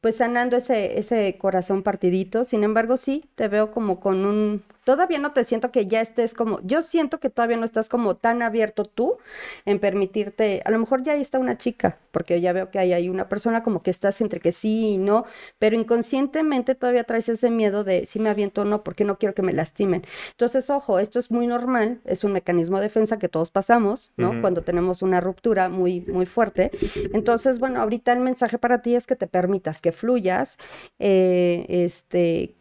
pues 0.00 0.16
sanando 0.16 0.56
ese, 0.56 0.98
ese 0.98 1.36
corazón 1.38 1.82
partidito. 1.82 2.44
Sin 2.44 2.62
embargo, 2.64 2.96
sí, 2.96 3.28
te 3.34 3.48
veo 3.48 3.72
como 3.72 4.00
con 4.00 4.24
un, 4.24 4.62
todavía 4.86 5.18
no 5.18 5.32
te 5.32 5.42
siento 5.42 5.72
que 5.72 5.86
ya 5.86 6.00
estés 6.00 6.32
como, 6.32 6.60
yo 6.62 6.80
siento 6.80 7.18
que 7.18 7.28
todavía 7.28 7.56
no 7.56 7.64
estás 7.64 7.88
como 7.88 8.14
tan 8.14 8.40
abierto 8.40 8.84
tú 8.84 9.16
en 9.64 9.80
permitirte, 9.80 10.62
a 10.64 10.70
lo 10.70 10.78
mejor 10.78 11.02
ya 11.02 11.14
ahí 11.14 11.20
está 11.20 11.40
una 11.40 11.58
chica, 11.58 11.98
porque 12.12 12.40
ya 12.40 12.52
veo 12.52 12.70
que 12.70 12.78
hay, 12.78 12.92
hay 12.92 13.08
una 13.08 13.28
persona 13.28 13.64
como 13.64 13.82
que 13.82 13.90
estás 13.90 14.20
entre 14.20 14.38
que 14.38 14.52
sí 14.52 14.90
y 14.90 14.98
no, 14.98 15.24
pero 15.58 15.74
inconscientemente 15.74 16.76
todavía 16.76 17.02
traes 17.02 17.28
ese 17.28 17.50
miedo 17.50 17.82
de 17.82 18.06
si 18.06 18.20
me 18.20 18.28
aviento 18.28 18.62
o 18.62 18.64
no, 18.64 18.84
porque 18.84 19.02
no 19.02 19.18
quiero 19.18 19.34
que 19.34 19.42
me 19.42 19.52
lastimen. 19.52 20.04
Entonces, 20.30 20.70
ojo, 20.70 21.00
esto 21.00 21.18
es 21.18 21.32
muy 21.32 21.48
normal, 21.48 22.00
es 22.04 22.22
un 22.22 22.32
mecanismo 22.32 22.76
de 22.76 22.84
defensa 22.84 23.18
que 23.18 23.28
todos 23.28 23.50
pasamos, 23.50 24.12
¿no? 24.16 24.40
Cuando 24.40 24.62
tenemos 24.62 25.02
una 25.02 25.20
ruptura 25.20 25.68
muy, 25.68 26.02
muy 26.02 26.26
fuerte. 26.26 26.70
Entonces, 27.12 27.58
bueno, 27.58 27.82
ahorita 27.82 28.12
el 28.12 28.20
mensaje 28.20 28.56
para 28.56 28.82
ti 28.82 28.94
es 28.94 29.08
que 29.08 29.16
te 29.16 29.26
permitas, 29.26 29.80
que 29.80 29.90
fluyas, 29.90 30.58
eh, 31.00 31.66
este, 31.68 32.54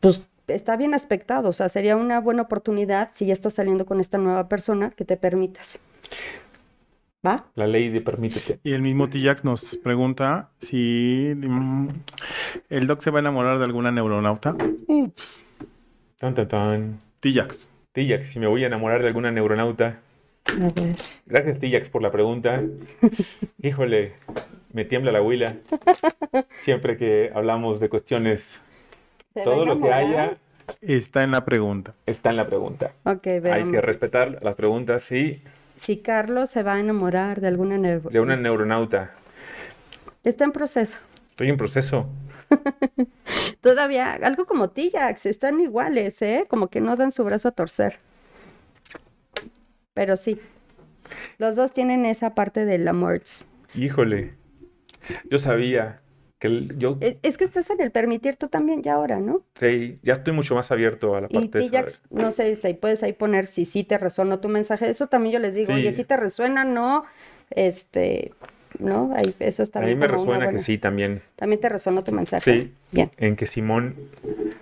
pues 0.00 0.29
está 0.54 0.76
bien 0.76 0.94
aspectado, 0.94 1.48
o 1.48 1.52
sea, 1.52 1.68
sería 1.68 1.96
una 1.96 2.20
buena 2.20 2.42
oportunidad 2.42 3.10
si 3.12 3.26
ya 3.26 3.32
estás 3.32 3.54
saliendo 3.54 3.86
con 3.86 4.00
esta 4.00 4.18
nueva 4.18 4.48
persona 4.48 4.90
que 4.90 5.04
te 5.04 5.16
permitas. 5.16 5.78
¿Va? 7.26 7.44
La 7.54 7.66
ley 7.66 7.90
de 7.90 8.00
permítete. 8.00 8.60
Y 8.64 8.72
el 8.72 8.80
mismo 8.80 9.10
T-Jax 9.10 9.44
nos 9.44 9.76
pregunta 9.76 10.50
si 10.58 11.32
mm, 11.36 11.88
el 12.70 12.86
Doc 12.86 13.02
se 13.02 13.10
va 13.10 13.18
a 13.18 13.20
enamorar 13.20 13.58
de 13.58 13.64
alguna 13.64 13.90
neuronauta. 13.90 14.56
Ups. 14.86 15.44
Tan, 16.18 16.34
tan, 16.34 16.48
tan. 16.48 16.98
T-Jax. 17.20 17.68
T-Jax, 17.92 18.26
si 18.26 18.40
me 18.40 18.46
voy 18.46 18.64
a 18.64 18.68
enamorar 18.68 19.02
de 19.02 19.08
alguna 19.08 19.30
neuronauta. 19.30 20.00
A 20.46 20.68
ver. 20.80 20.96
Gracias, 21.26 21.58
T-Jax, 21.58 21.90
por 21.90 22.00
la 22.00 22.10
pregunta. 22.10 22.62
Híjole, 23.62 24.14
me 24.72 24.86
tiembla 24.86 25.12
la 25.12 25.20
huila. 25.20 25.56
Siempre 26.60 26.96
que 26.96 27.30
hablamos 27.34 27.80
de 27.80 27.90
cuestiones, 27.90 28.62
¿Se 29.44 29.48
va 29.48 29.54
a 29.54 29.56
todo 29.58 29.66
lo 29.66 29.80
que 29.80 29.92
haya 29.92 30.36
Está 30.80 31.24
en 31.24 31.32
la 31.32 31.44
pregunta. 31.44 31.94
está 32.06 32.30
en 32.30 32.36
la 32.36 32.46
pregunta. 32.46 32.92
Ok, 33.04 33.26
Hay 33.26 33.70
que 33.70 33.80
respetar 33.80 34.38
las 34.42 34.54
preguntas, 34.54 35.02
sí, 35.02 35.42
Si 35.76 35.96
Carlos 35.98 36.50
se 36.50 36.62
va 36.62 36.74
a 36.74 36.80
enamorar 36.80 37.40
de 37.40 37.48
alguna 37.48 37.76
neuro- 37.78 38.10
de 38.10 38.20
una 38.20 38.36
neuronauta. 38.36 39.12
Está 40.22 40.44
en 40.44 40.52
proceso. 40.52 40.98
Estoy 41.30 41.48
en 41.48 41.56
proceso. 41.56 42.06
Todavía, 43.60 44.12
algo 44.22 44.44
como 44.46 44.70
Tillax, 44.70 45.26
están 45.26 45.60
iguales, 45.60 46.20
¿eh? 46.22 46.44
Como 46.48 46.68
que 46.68 46.80
no 46.80 46.96
dan 46.96 47.10
su 47.12 47.24
brazo 47.24 47.48
a 47.48 47.52
torcer. 47.52 47.98
Pero 49.94 50.16
sí, 50.16 50.38
los 51.38 51.56
dos 51.56 51.72
tienen 51.72 52.04
esa 52.04 52.34
parte 52.34 52.64
del 52.64 52.86
amor. 52.88 53.20
Híjole, 53.74 54.34
yo 55.30 55.38
sabía 55.38 56.00
que 56.40 56.48
el- 56.48 56.76
yo, 56.78 56.96
Es, 57.00 57.16
es 57.22 57.38
que 57.38 57.44
estás 57.44 57.70
en 57.70 57.80
el 57.80 57.92
permitir 57.92 58.34
tú 58.36 58.48
también 58.48 58.82
ya 58.82 58.94
ahora, 58.94 59.20
¿no? 59.20 59.42
sí, 59.54 60.00
ya 60.02 60.14
estoy 60.14 60.32
mucho 60.32 60.56
más 60.56 60.72
abierto 60.72 61.14
a 61.14 61.20
la 61.20 61.26
Y 61.30 61.34
parte 61.34 61.58
de- 61.58 61.64
Tillax, 61.64 62.02
no 62.10 62.32
sé, 62.32 62.56
si 62.56 62.74
puedes 62.74 63.02
ahí 63.04 63.12
poner 63.12 63.46
si 63.46 63.64
sí 63.64 63.84
te 63.84 63.96
resonó 63.98 64.40
tu 64.40 64.48
mensaje. 64.48 64.90
Eso 64.90 65.06
también 65.06 65.34
yo 65.34 65.38
les 65.38 65.54
digo, 65.54 65.66
Sí. 65.68 65.72
oye, 65.74 65.92
si 65.92 66.02
te 66.04 66.16
resuena, 66.16 66.64
no, 66.64 67.04
este, 67.50 68.32
¿no? 68.78 69.12
Ahí, 69.14 69.34
eso 69.38 69.62
está 69.62 69.78
A 69.80 69.82
mí 69.82 69.94
me 69.94 70.08
resuena 70.08 70.50
que 70.50 70.58
sí 70.58 70.78
también, 70.78 71.20
También 71.36 71.60
te 71.60 71.68
resonó 71.68 72.02
tu 72.04 72.12
mensaje. 72.12 72.52
Sí. 72.52 72.72
Bien. 72.90 73.10
en 73.18 73.36
que 73.36 73.46
Simón, 73.46 73.94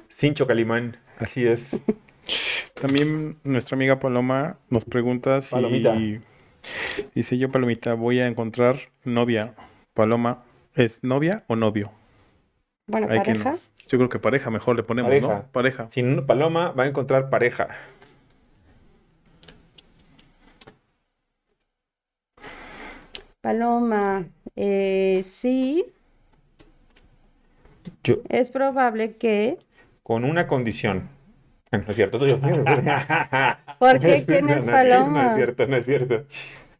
sin 0.08 0.34
Chocalimán, 0.34 0.96
así 1.18 1.46
es. 1.46 1.78
También 2.74 3.36
nuestra 3.44 3.74
amiga 3.76 3.98
Paloma 4.00 4.58
nos 4.68 4.84
pregunta 4.84 5.40
si... 5.40 5.50
Palomita. 5.52 5.96
Dice 7.14 7.38
yo, 7.38 7.50
Palomita, 7.50 7.94
voy 7.94 8.20
a 8.20 8.26
encontrar 8.26 8.76
novia. 9.04 9.54
Paloma, 9.94 10.44
¿es 10.78 11.02
novia 11.02 11.44
o 11.48 11.56
novio? 11.56 11.90
Bueno, 12.86 13.06
Hay 13.10 13.20
que 13.20 13.32
pareja. 13.32 13.50
nos- 13.50 13.70
Yo 13.88 13.98
creo 13.98 14.08
que 14.08 14.18
pareja 14.18 14.50
mejor 14.50 14.76
le 14.76 14.82
ponemos, 14.82 15.10
Pareja. 15.10 15.26
¿no? 15.28 15.44
Pareja. 15.52 15.90
Sin 15.90 16.26
Paloma 16.26 16.72
va 16.72 16.84
a 16.84 16.86
encontrar 16.86 17.30
pareja. 17.30 17.68
Paloma, 23.40 24.26
eh, 24.56 25.22
sí, 25.24 25.84
Yo, 28.02 28.16
es 28.28 28.50
probable 28.50 29.16
que... 29.16 29.58
con 30.02 30.24
una 30.24 30.46
condición. 30.46 31.08
No 31.70 31.80
es 31.86 31.96
cierto, 31.96 32.26
yo. 32.26 32.40
¿Por 33.78 34.00
qué? 34.00 34.24
¿Quién 34.26 34.48
es 34.48 34.56
No, 34.60 34.64
no, 34.64 34.72
Paloma? 34.72 35.22
No 35.22 35.28
es 35.28 35.34
cierto, 35.36 35.66
no 35.66 35.76
es 35.76 35.84
cierto. 35.84 36.24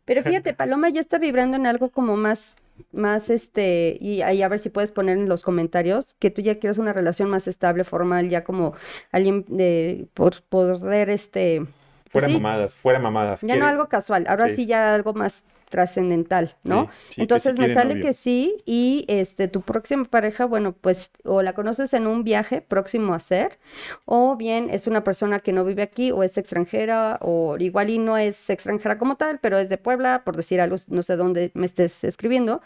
Pero 0.07 0.23
fíjate, 0.23 0.55
Paloma 0.55 0.89
ya 0.89 1.01
está 1.03 1.19
vibrando 1.19 1.59
en 1.59 1.67
algo 1.67 1.91
como 1.91 2.17
más, 2.17 2.57
más 2.93 3.31
este, 3.31 3.99
y 4.01 4.23
ahí 4.23 4.43
a 4.43 4.49
ver 4.49 4.59
si 4.59 4.71
puedes 4.71 4.93
poner 4.93 5.19
en 5.19 5.29
los 5.29 5.43
comentarios 5.43 6.15
que 6.19 6.31
tú 6.31 6.43
ya 6.43 6.59
quieres 6.59 6.79
una 6.79 6.93
relación 6.93 7.31
más 7.31 7.47
estable, 7.49 7.85
formal, 7.85 8.31
ya 8.31 8.45
como 8.45 8.75
alguien 9.13 9.45
de 9.49 10.09
por 10.15 10.43
poder 10.43 11.11
este, 11.11 11.67
Fuera 12.09 12.27
sí, 12.29 12.33
mamadas, 12.35 12.75
fuera 12.77 12.99
mamadas. 12.99 13.41
ya 13.43 13.47
Quiere- 13.47 13.61
no 13.61 13.67
algo 13.67 13.89
casual, 13.89 14.27
ahora 14.29 14.49
Sí. 14.49 14.57
sí 14.57 14.67
ya 14.67 14.95
algo 14.95 15.15
más 15.15 15.45
trascendental, 15.69 16.57
¿no? 16.65 16.89
Sí, 17.11 17.21
Entonces 17.21 17.59
me 17.59 17.73
sale 17.75 17.95
novio. 17.97 18.07
que 18.07 18.15
sí 18.15 18.63
y 18.65 19.05
este 19.07 19.49
tu 19.49 19.61
próxima 19.61 20.05
pareja, 20.07 20.47
bueno, 20.47 20.73
pues 20.73 21.13
o 21.25 21.43
la 21.43 21.53
conoces 21.53 21.93
en 21.93 22.07
un 22.07 22.25
viaje 22.25 22.63
próximo 22.63 23.13
a 23.13 23.21
ser 23.21 23.59
o 24.07 24.35
bien 24.37 24.71
es 24.71 24.87
una 24.87 25.05
persona 25.05 25.41
que 25.41 25.53
no 25.53 25.67
vive 25.67 25.83
aquí 25.83 26.11
o 26.11 26.23
es 26.23 26.39
extranjera 26.39 27.19
o 27.21 27.57
igual 27.59 27.91
y 27.91 27.99
no 27.99 28.17
es 28.17 28.49
extranjera 28.49 28.97
como 28.97 29.17
tal, 29.17 29.41
pero 29.41 29.59
es 29.59 29.69
de 29.69 29.77
Puebla, 29.77 30.23
por 30.25 30.37
decir 30.37 30.59
algo, 30.63 30.77
no 30.89 31.03
sé 31.03 31.17
dónde 31.17 31.51
me 31.53 31.67
estés 31.67 32.03
escribiendo, 32.03 32.63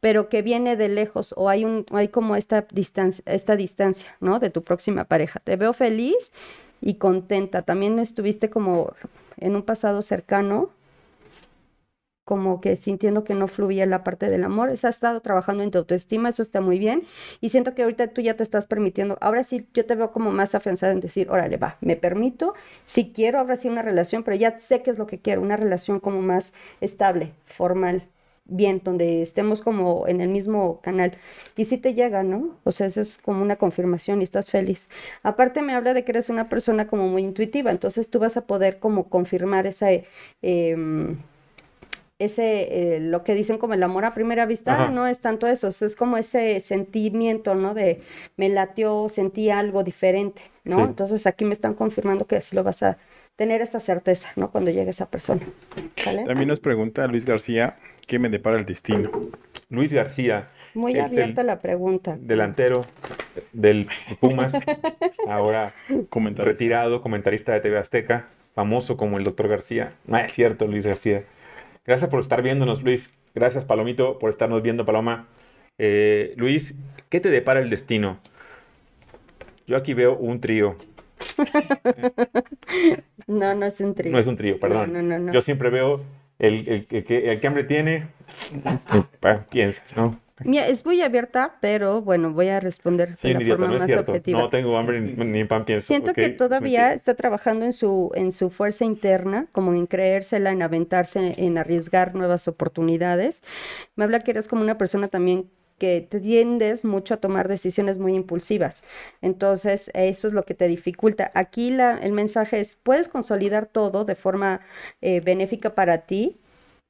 pero 0.00 0.28
que 0.28 0.42
viene 0.42 0.76
de 0.76 0.88
lejos 0.90 1.32
o 1.38 1.48
hay 1.48 1.64
un 1.64 1.86
hay 1.90 2.08
como 2.08 2.36
esta 2.36 2.66
distancia, 2.70 3.22
esta 3.26 3.56
distancia, 3.56 4.14
¿no? 4.20 4.38
De 4.40 4.50
tu 4.50 4.62
próxima 4.62 5.04
pareja. 5.04 5.40
Te 5.40 5.56
veo 5.56 5.72
feliz 5.72 6.30
y 6.82 6.96
contenta. 6.96 7.62
También 7.62 7.98
estuviste 7.98 8.50
como 8.50 8.92
en 9.38 9.56
un 9.56 9.62
pasado 9.62 10.02
cercano 10.02 10.70
como 12.24 12.60
que 12.60 12.76
sintiendo 12.76 13.24
que 13.24 13.34
no 13.34 13.48
fluía 13.48 13.84
la 13.86 14.04
parte 14.04 14.28
del 14.30 14.44
amor. 14.44 14.70
Has 14.70 14.84
estado 14.84 15.20
trabajando 15.20 15.62
en 15.62 15.70
tu 15.70 15.78
autoestima, 15.78 16.28
eso 16.28 16.42
está 16.42 16.60
muy 16.60 16.78
bien. 16.78 17.04
Y 17.40 17.48
siento 17.48 17.74
que 17.74 17.82
ahorita 17.82 18.08
tú 18.08 18.20
ya 18.20 18.34
te 18.36 18.42
estás 18.42 18.66
permitiendo. 18.66 19.18
Ahora 19.20 19.42
sí, 19.44 19.66
yo 19.74 19.84
te 19.86 19.94
veo 19.96 20.12
como 20.12 20.30
más 20.30 20.54
afianzada 20.54 20.92
en 20.92 21.00
decir, 21.00 21.30
órale, 21.30 21.56
va, 21.56 21.78
me 21.80 21.96
permito, 21.96 22.54
si 22.84 23.12
quiero, 23.12 23.38
ahora 23.38 23.56
sí 23.56 23.68
una 23.68 23.82
relación, 23.82 24.22
pero 24.22 24.36
ya 24.36 24.58
sé 24.58 24.82
qué 24.82 24.90
es 24.90 24.98
lo 24.98 25.06
que 25.06 25.18
quiero, 25.18 25.42
una 25.42 25.56
relación 25.56 26.00
como 26.00 26.22
más 26.22 26.52
estable, 26.80 27.32
formal, 27.44 28.04
bien, 28.44 28.80
donde 28.84 29.22
estemos 29.22 29.62
como 29.62 30.06
en 30.08 30.20
el 30.20 30.28
mismo 30.28 30.80
canal. 30.82 31.16
Y 31.56 31.64
sí 31.66 31.78
te 31.78 31.94
llega, 31.94 32.22
¿no? 32.22 32.58
O 32.64 32.72
sea, 32.72 32.86
eso 32.86 33.00
es 33.00 33.18
como 33.18 33.42
una 33.42 33.56
confirmación 33.56 34.20
y 34.20 34.24
estás 34.24 34.50
feliz. 34.50 34.88
Aparte 35.22 35.62
me 35.62 35.74
habla 35.74 35.94
de 35.94 36.04
que 36.04 36.12
eres 36.12 36.28
una 36.30 36.48
persona 36.48 36.86
como 36.88 37.08
muy 37.08 37.22
intuitiva, 37.22 37.70
entonces 37.70 38.10
tú 38.10 38.18
vas 38.18 38.36
a 38.36 38.46
poder 38.46 38.78
como 38.78 39.08
confirmar 39.08 39.66
esa... 39.66 39.88
em, 40.42 41.18
ese, 42.18 42.96
eh, 42.96 43.00
lo 43.00 43.24
que 43.24 43.34
dicen 43.34 43.58
como 43.58 43.74
el 43.74 43.82
amor 43.82 44.04
a 44.04 44.14
primera 44.14 44.46
vista, 44.46 44.74
Ajá. 44.74 44.90
no 44.90 45.06
es 45.08 45.20
tanto 45.20 45.46
eso, 45.48 45.68
es 45.68 45.96
como 45.96 46.16
ese 46.16 46.60
sentimiento, 46.60 47.54
¿no? 47.56 47.74
De 47.74 48.00
me 48.36 48.48
latió, 48.48 49.08
sentí 49.08 49.50
algo 49.50 49.82
diferente, 49.82 50.42
¿no? 50.64 50.76
Sí. 50.76 50.82
Entonces 50.82 51.26
aquí 51.26 51.44
me 51.44 51.54
están 51.54 51.74
confirmando 51.74 52.26
que 52.26 52.36
así 52.36 52.54
lo 52.54 52.62
vas 52.62 52.82
a 52.84 52.98
tener 53.36 53.60
esa 53.62 53.80
certeza, 53.80 54.28
¿no? 54.36 54.50
Cuando 54.50 54.70
llegue 54.70 54.90
esa 54.90 55.06
persona. 55.10 55.42
¿Sale? 55.96 56.24
También 56.24 56.48
nos 56.48 56.60
pregunta 56.60 57.06
Luis 57.06 57.24
García, 57.24 57.76
¿qué 58.06 58.18
me 58.18 58.28
depara 58.28 58.58
el 58.58 58.66
destino? 58.66 59.10
Luis 59.70 59.92
García, 59.92 60.48
Muy 60.74 60.98
abierta 60.98 61.42
la 61.42 61.60
pregunta. 61.60 62.16
delantero 62.20 62.84
del 63.52 63.88
Pumas, 64.20 64.52
ahora 65.26 65.72
Comentar. 66.10 66.46
retirado, 66.46 67.00
comentarista 67.00 67.52
de 67.52 67.60
TV 67.60 67.78
Azteca, 67.78 68.28
famoso 68.54 68.96
como 68.96 69.16
el 69.18 69.24
doctor 69.24 69.48
García. 69.48 69.94
No 70.06 70.18
es 70.18 70.32
cierto, 70.32 70.66
Luis 70.66 70.86
García. 70.86 71.24
Gracias 71.86 72.10
por 72.10 72.20
estar 72.20 72.42
viéndonos, 72.42 72.82
Luis. 72.82 73.12
Gracias, 73.34 73.64
Palomito, 73.64 74.18
por 74.18 74.28
estarnos 74.30 74.62
viendo, 74.62 74.84
Paloma. 74.84 75.26
Eh, 75.78 76.34
Luis, 76.36 76.74
¿qué 77.08 77.18
te 77.18 77.30
depara 77.30 77.60
el 77.60 77.70
destino? 77.70 78.18
Yo 79.66 79.76
aquí 79.78 79.94
veo 79.94 80.14
un 80.16 80.40
trío. 80.40 80.76
No, 83.26 83.54
no 83.54 83.66
es 83.66 83.80
un 83.80 83.94
trío. 83.94 84.12
No 84.12 84.18
es 84.18 84.26
un 84.26 84.36
trío, 84.36 84.58
perdón. 84.58 84.92
No, 84.92 85.02
no, 85.02 85.18
no. 85.18 85.32
Yo 85.32 85.40
siempre 85.40 85.70
veo 85.70 86.00
el, 86.38 86.68
el- 86.68 86.86
el 86.90 87.04
que, 87.04 87.30
el 87.32 87.40
que 87.40 87.46
hambre 87.46 87.64
tiene, 87.64 88.08
piensas, 89.50 89.96
¿no? 89.96 90.18
Mira, 90.44 90.66
es 90.66 90.84
muy 90.84 91.00
abierta, 91.02 91.56
pero 91.60 92.02
bueno, 92.02 92.32
voy 92.32 92.48
a 92.48 92.58
responder 92.58 93.10
de 93.10 93.16
Sí, 93.16 93.32
la 93.32 93.40
idiota, 93.40 93.58
forma 93.60 93.66
no 93.68 93.74
es 93.76 93.82
más 93.82 93.86
cierto. 93.86 94.10
objetiva. 94.10 94.40
No 94.40 94.48
tengo 94.48 94.76
hambre 94.76 95.00
ni, 95.00 95.12
ni 95.24 95.44
pan 95.44 95.64
pienso. 95.64 95.86
Siento 95.86 96.10
¿ok? 96.10 96.16
que 96.16 96.28
todavía 96.30 96.80
mentira. 96.80 96.94
está 96.94 97.14
trabajando 97.14 97.64
en 97.64 97.72
su, 97.72 98.10
en 98.16 98.32
su 98.32 98.50
fuerza 98.50 98.84
interna, 98.84 99.46
como 99.52 99.72
en 99.72 99.86
creérsela, 99.86 100.50
en 100.50 100.62
aventarse, 100.62 101.34
en 101.38 101.58
arriesgar 101.58 102.16
nuevas 102.16 102.48
oportunidades. 102.48 103.42
Me 103.94 104.02
habla 104.02 104.18
que 104.20 104.32
eres 104.32 104.48
como 104.48 104.62
una 104.62 104.76
persona 104.78 105.06
también 105.06 105.48
que 105.78 106.00
tiendes 106.00 106.84
mucho 106.84 107.14
a 107.14 107.16
tomar 107.16 107.48
decisiones 107.48 107.98
muy 107.98 108.14
impulsivas. 108.14 108.84
Entonces, 109.20 109.90
eso 109.94 110.28
es 110.28 110.32
lo 110.32 110.44
que 110.44 110.54
te 110.54 110.68
dificulta. 110.68 111.30
Aquí 111.34 111.68
el 111.68 112.12
mensaje 112.12 112.60
es, 112.60 112.76
puedes 112.76 113.08
consolidar 113.08 113.66
todo 113.66 114.04
de 114.04 114.14
forma 114.14 114.60
eh, 115.00 115.20
benéfica 115.20 115.74
para 115.74 116.06
ti, 116.06 116.38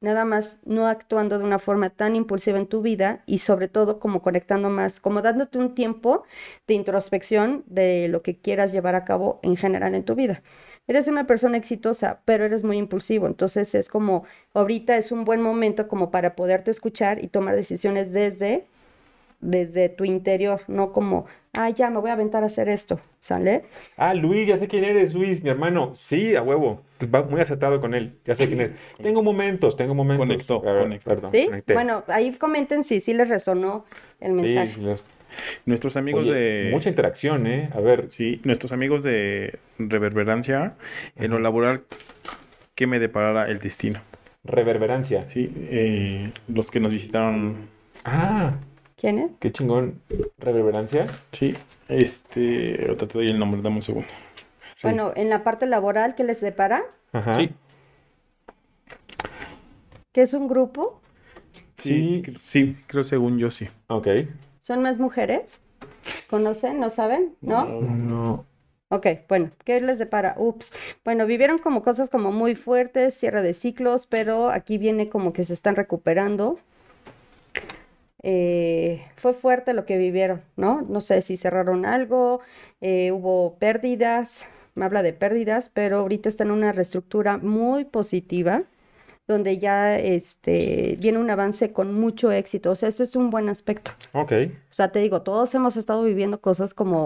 nada 0.03 0.25
más 0.25 0.59
no 0.65 0.87
actuando 0.89 1.39
de 1.39 1.45
una 1.45 1.59
forma 1.59 1.91
tan 1.91 2.17
impulsiva 2.17 2.59
en 2.59 2.67
tu 2.67 2.83
vida 2.83 3.23
y 3.25 3.39
sobre 3.39 3.69
todo 3.69 4.01
como 4.01 4.21
conectando 4.21 4.69
más, 4.69 5.01
como 5.01 5.23
dándote 5.23 5.59
un 5.59 5.75
tiempo 5.75 6.25
de 6.67 6.75
introspección 6.75 7.65
de 7.67 8.09
lo 8.09 8.23
que 8.23 8.37
quieras 8.39 8.73
llevar 8.73 8.97
a 8.97 9.05
cabo 9.05 9.41
en 9.43 9.57
general 9.57 9.95
en 9.95 10.05
tu 10.05 10.15
vida. 10.15 10.43
Eres 10.89 11.07
una 11.07 11.27
persona 11.27 11.57
exitosa, 11.57 12.23
pero 12.25 12.45
eres 12.45 12.65
muy 12.65 12.77
impulsivo, 12.77 13.29
entonces 13.29 13.75
es 13.77 13.89
como 13.89 14.25
ahorita 14.53 14.97
es 14.97 15.13
un 15.13 15.25
buen 15.25 15.41
momento 15.41 15.87
como 15.87 16.11
para 16.11 16.35
poderte 16.35 16.73
escuchar 16.73 17.23
y 17.25 17.29
tomar 17.29 17.55
decisiones 17.55 18.13
desde 18.13 18.67
desde 19.43 19.89
tu 19.91 20.05
interior, 20.05 20.63
no 20.69 20.93
como, 20.93 21.27
ah, 21.53 21.69
ya 21.69 21.91
me 21.91 21.99
voy 21.99 22.09
a 22.11 22.15
aventar 22.15 22.43
a 22.43 22.47
hacer 22.47 22.69
esto, 22.71 22.99
¿sale? 23.21 23.65
Ah, 23.97 24.15
Luis, 24.15 24.47
ya 24.49 24.57
sé 24.57 24.69
quién 24.69 24.85
eres, 24.85 25.13
Luis, 25.15 25.43
mi 25.43 25.51
hermano. 25.51 25.91
Sí, 25.95 26.35
a 26.35 26.43
huevo. 26.43 26.81
Va 27.15 27.23
muy 27.25 27.41
acertado 27.41 27.81
con 27.81 27.93
él. 27.95 28.15
Ya 28.25 28.35
sé 28.35 28.47
quién 28.49 28.61
es. 28.61 28.71
Tengo 29.03 29.23
momentos, 29.23 29.77
tengo 29.77 29.95
momentos. 29.95 30.27
Conectó, 30.27 30.63
conectó. 30.63 31.11
perdón, 31.11 31.31
¿Sí? 31.33 31.47
conecté. 31.47 31.75
Bueno, 31.75 32.05
ahí 32.07 32.33
comenten 32.33 32.85
si 32.85 33.01
sí 33.01 33.13
les 33.13 33.29
resonó 33.29 33.85
el 34.21 34.37
Sí, 34.37 34.43
mensaje. 34.43 34.81
claro. 34.81 34.99
Nuestros 35.67 35.97
amigos 35.97 36.29
Oye, 36.29 36.35
de... 36.35 36.71
Mucha 36.71 36.91
interacción, 36.91 37.47
¿eh? 37.47 37.71
A 37.75 37.81
ver, 37.81 38.11
Sí, 38.11 38.41
nuestros 38.45 38.71
amigos 38.71 39.03
de 39.03 39.59
Reverberancia, 39.79 40.75
en 41.17 41.31
lo 41.31 41.39
laboral, 41.39 41.83
¿qué 42.75 42.87
me 42.87 42.99
deparará 43.01 43.47
el 43.51 43.59
destino? 43.59 44.01
reverberancia. 44.45 45.29
Sí, 45.29 45.53
eh, 45.71 46.33
los 46.49 46.71
que 46.71 46.81
nos 46.81 46.91
visitaron, 46.93 47.69
Ah, 48.05 48.55
¿Quién 49.03 49.19
es? 49.19 49.31
qué 49.41 49.51
chingón. 49.51 50.01
Reverberancia. 50.39 51.07
sí, 51.33 51.55
este, 51.89 52.81
ahorita 52.83 53.09
te 53.09 53.15
doy 53.15 53.31
el 53.31 53.39
nombre, 53.41 53.61
dame 53.61 53.75
un 53.77 53.83
segundo. 53.83 54.07
Sí. 54.77 54.83
Bueno, 54.85 55.13
en 55.17 55.29
la 55.29 55.43
parte 55.43 55.67
laboral, 55.67 56.15
¿qué 56.15 56.23
les 56.23 56.41
depara? 56.41 56.85
Ajá. 57.13 57.35
Sí, 57.35 57.51
¿Qué 60.13 60.23
es 60.23 60.35
un 60.35 60.47
grupo? 60.47 61.01
sí, 61.77 62.01
Sí. 62.03 62.23
sí, 62.27 62.33
sí, 62.35 62.77
creo 62.87 63.03
según 63.03 63.39
yo 63.39 63.51
sí. 63.51 63.69
Ok. 63.89 64.07
¿Son 64.61 64.83
más 64.83 64.99
mujeres? 65.01 65.61
¿Conocen? 66.31 66.79
¿No 66.79 66.89
saben? 66.89 67.35
¿No? 67.41 67.65
No. 67.67 68.47
Ok, 68.89 69.07
bueno, 69.29 69.51
¿qué 69.65 69.81
les 69.81 69.99
depara? 69.99 70.37
Ups. 70.39 70.73
Bueno, 71.05 71.27
vivieron 71.27 71.59
como 71.59 71.83
cosas 71.83 72.09
como 72.09 72.31
muy 72.31 72.55
fuertes, 72.55 73.15
cierre 73.15 73.43
de 73.43 73.55
ciclos, 73.55 74.07
pero 74.07 74.49
aquí 74.51 74.79
viene 74.79 75.09
como 75.09 75.33
que 75.33 75.43
se 75.43 75.55
están 75.55 75.75
recuperando. 75.75 76.61
Eh, 78.23 79.05
fue 79.17 79.35
fuerte 79.35 79.75
lo 79.75 79.85
que 79.85 79.99
vivieron, 79.99 80.43
¿no? 80.57 80.83
No 80.83 81.01
sé 81.01 81.23
si 81.23 81.37
cerraron 81.37 81.87
algo, 81.87 82.41
eh, 82.81 83.13
hubo 83.13 83.57
pérdidas, 83.59 84.47
me 84.75 84.85
habla 84.85 85.03
de 85.03 85.13
pérdidas, 85.13 85.71
pero 85.73 85.99
ahorita 85.99 86.29
está 86.29 86.45
en 86.45 86.53
una 86.53 86.73
reestructura 86.73 87.39
muy 87.39 87.85
positiva 87.85 88.65
donde 89.29 89.59
ya 89.59 89.99
este, 89.99 90.97
viene 91.01 91.19
un 91.19 91.31
avance 91.31 91.73
con 91.73 91.95
mucho 91.95 92.33
éxito. 92.33 92.71
O 92.71 92.75
sea, 92.75 92.89
eso 92.89 93.03
es 93.03 93.17
un 93.17 93.31
buen 93.31 93.49
aspecto. 93.49 93.93
Ok. 94.13 94.33
O 94.71 94.75
sea, 94.75 94.91
te 94.91 94.99
digo, 94.99 95.23
todos 95.23 95.55
hemos 95.55 95.77
estado 95.77 96.03
viviendo 96.03 96.41
cosas 96.41 96.75
como 96.75 97.05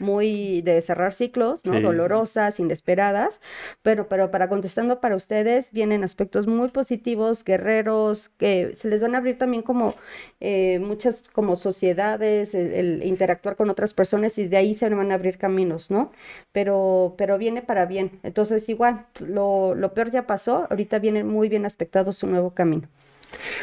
muy 0.00 0.62
de 0.62 0.80
cerrar 0.80 1.12
ciclos, 1.12 1.64
¿no? 1.64 1.74
Sí. 1.74 1.82
Dolorosas, 1.82 2.60
inesperadas, 2.60 3.40
pero, 3.82 4.08
pero 4.08 4.30
para 4.30 4.48
contestando 4.48 5.00
para 5.00 5.16
ustedes 5.16 5.72
vienen 5.72 6.04
aspectos 6.04 6.46
muy 6.46 6.68
positivos, 6.68 7.44
guerreros, 7.44 8.30
que 8.38 8.72
se 8.74 8.88
les 8.88 9.02
van 9.02 9.14
a 9.14 9.18
abrir 9.18 9.38
también 9.38 9.62
como 9.62 9.94
eh, 10.40 10.78
muchas 10.80 11.22
como 11.32 11.56
sociedades, 11.56 12.54
el, 12.54 12.72
el 12.74 13.02
interactuar 13.04 13.56
con 13.56 13.70
otras 13.70 13.94
personas 13.94 14.38
y 14.38 14.46
de 14.48 14.56
ahí 14.56 14.74
se 14.74 14.88
van 14.88 15.10
a 15.12 15.14
abrir 15.14 15.38
caminos, 15.38 15.90
¿no? 15.90 16.12
Pero, 16.52 17.14
pero 17.18 17.38
viene 17.38 17.62
para 17.62 17.86
bien. 17.86 18.20
Entonces, 18.22 18.68
igual, 18.68 19.06
lo, 19.20 19.74
lo 19.74 19.94
peor 19.94 20.10
ya 20.10 20.26
pasó, 20.26 20.66
ahorita 20.70 20.98
viene 20.98 21.24
muy 21.24 21.48
bien 21.48 21.66
aspectado 21.66 22.12
su 22.12 22.26
nuevo 22.26 22.50
camino. 22.50 22.88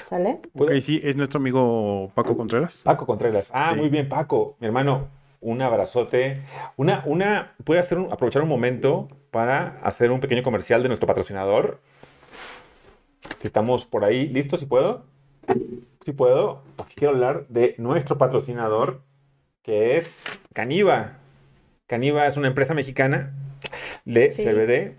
¿Sale? 0.07 0.39
¿Puedo- 0.53 0.71
Ok, 0.75 0.79
sí, 0.81 1.01
es 1.03 1.15
nuestro 1.17 1.39
amigo 1.39 2.11
Paco 2.13 2.37
Contreras. 2.37 2.81
Paco 2.83 3.05
Contreras. 3.05 3.49
Ah, 3.51 3.71
Sí. 3.73 3.79
muy 3.79 3.89
bien, 3.89 4.07
Paco. 4.07 4.55
Mi 4.59 4.67
hermano, 4.67 5.07
un 5.45 5.61
abrazote. 5.61 6.41
Una, 6.75 7.03
una, 7.05 7.53
puede 7.63 7.79
hacer 7.79 7.99
un- 7.99 8.11
aprovechar 8.11 8.41
un 8.41 8.49
momento 8.49 9.07
para 9.31 9.79
hacer 9.83 10.11
un 10.11 10.19
pequeño 10.19 10.41
comercial 10.43 10.81
de 10.81 10.89
nuestro 10.89 11.05
patrocinador. 11.07 11.79
Si 13.39 13.47
estamos 13.47 13.85
por 13.85 14.03
ahí, 14.03 14.27
¿listos? 14.27 14.59
Si 14.59 14.65
puedo. 14.65 15.05
Si 16.03 16.11
puedo. 16.11 16.63
Aquí 16.79 16.95
quiero 16.95 17.13
hablar 17.13 17.45
de 17.49 17.75
nuestro 17.77 18.17
patrocinador, 18.17 19.01
que 19.61 19.97
es 19.97 20.19
Caniva. 20.53 21.17
Caniva 21.87 22.25
es 22.25 22.37
una 22.37 22.47
empresa 22.47 22.73
mexicana 22.73 23.33
de 24.03 24.31
Sí. 24.31 24.43
CBD, 24.43 24.95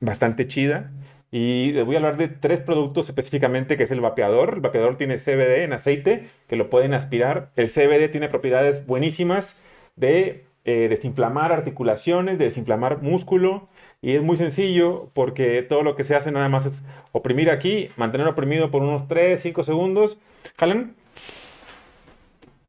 bastante 0.00 0.46
chida. 0.46 0.90
Y 1.32 1.72
les 1.72 1.86
voy 1.86 1.94
a 1.94 1.98
hablar 1.98 2.16
de 2.16 2.28
tres 2.28 2.60
productos 2.60 3.08
específicamente, 3.08 3.76
que 3.76 3.84
es 3.84 3.90
el 3.90 4.00
vapeador. 4.00 4.54
El 4.54 4.60
vapeador 4.60 4.96
tiene 4.96 5.18
CBD 5.18 5.62
en 5.62 5.72
aceite, 5.72 6.28
que 6.48 6.56
lo 6.56 6.70
pueden 6.70 6.92
aspirar. 6.92 7.52
El 7.54 7.68
CBD 7.68 8.10
tiene 8.10 8.28
propiedades 8.28 8.84
buenísimas 8.86 9.60
de 9.94 10.44
eh, 10.64 10.88
desinflamar 10.88 11.52
articulaciones, 11.52 12.38
de 12.38 12.46
desinflamar 12.46 13.00
músculo. 13.00 13.68
Y 14.02 14.16
es 14.16 14.22
muy 14.22 14.36
sencillo 14.36 15.10
porque 15.14 15.62
todo 15.62 15.82
lo 15.82 15.94
que 15.94 16.02
se 16.04 16.16
hace 16.16 16.32
nada 16.32 16.48
más 16.48 16.66
es 16.66 16.82
oprimir 17.12 17.50
aquí, 17.50 17.90
mantener 17.96 18.26
oprimido 18.26 18.70
por 18.72 18.82
unos 18.82 19.06
3, 19.06 19.40
5 19.40 19.62
segundos. 19.62 20.18
Jalan. 20.58 20.96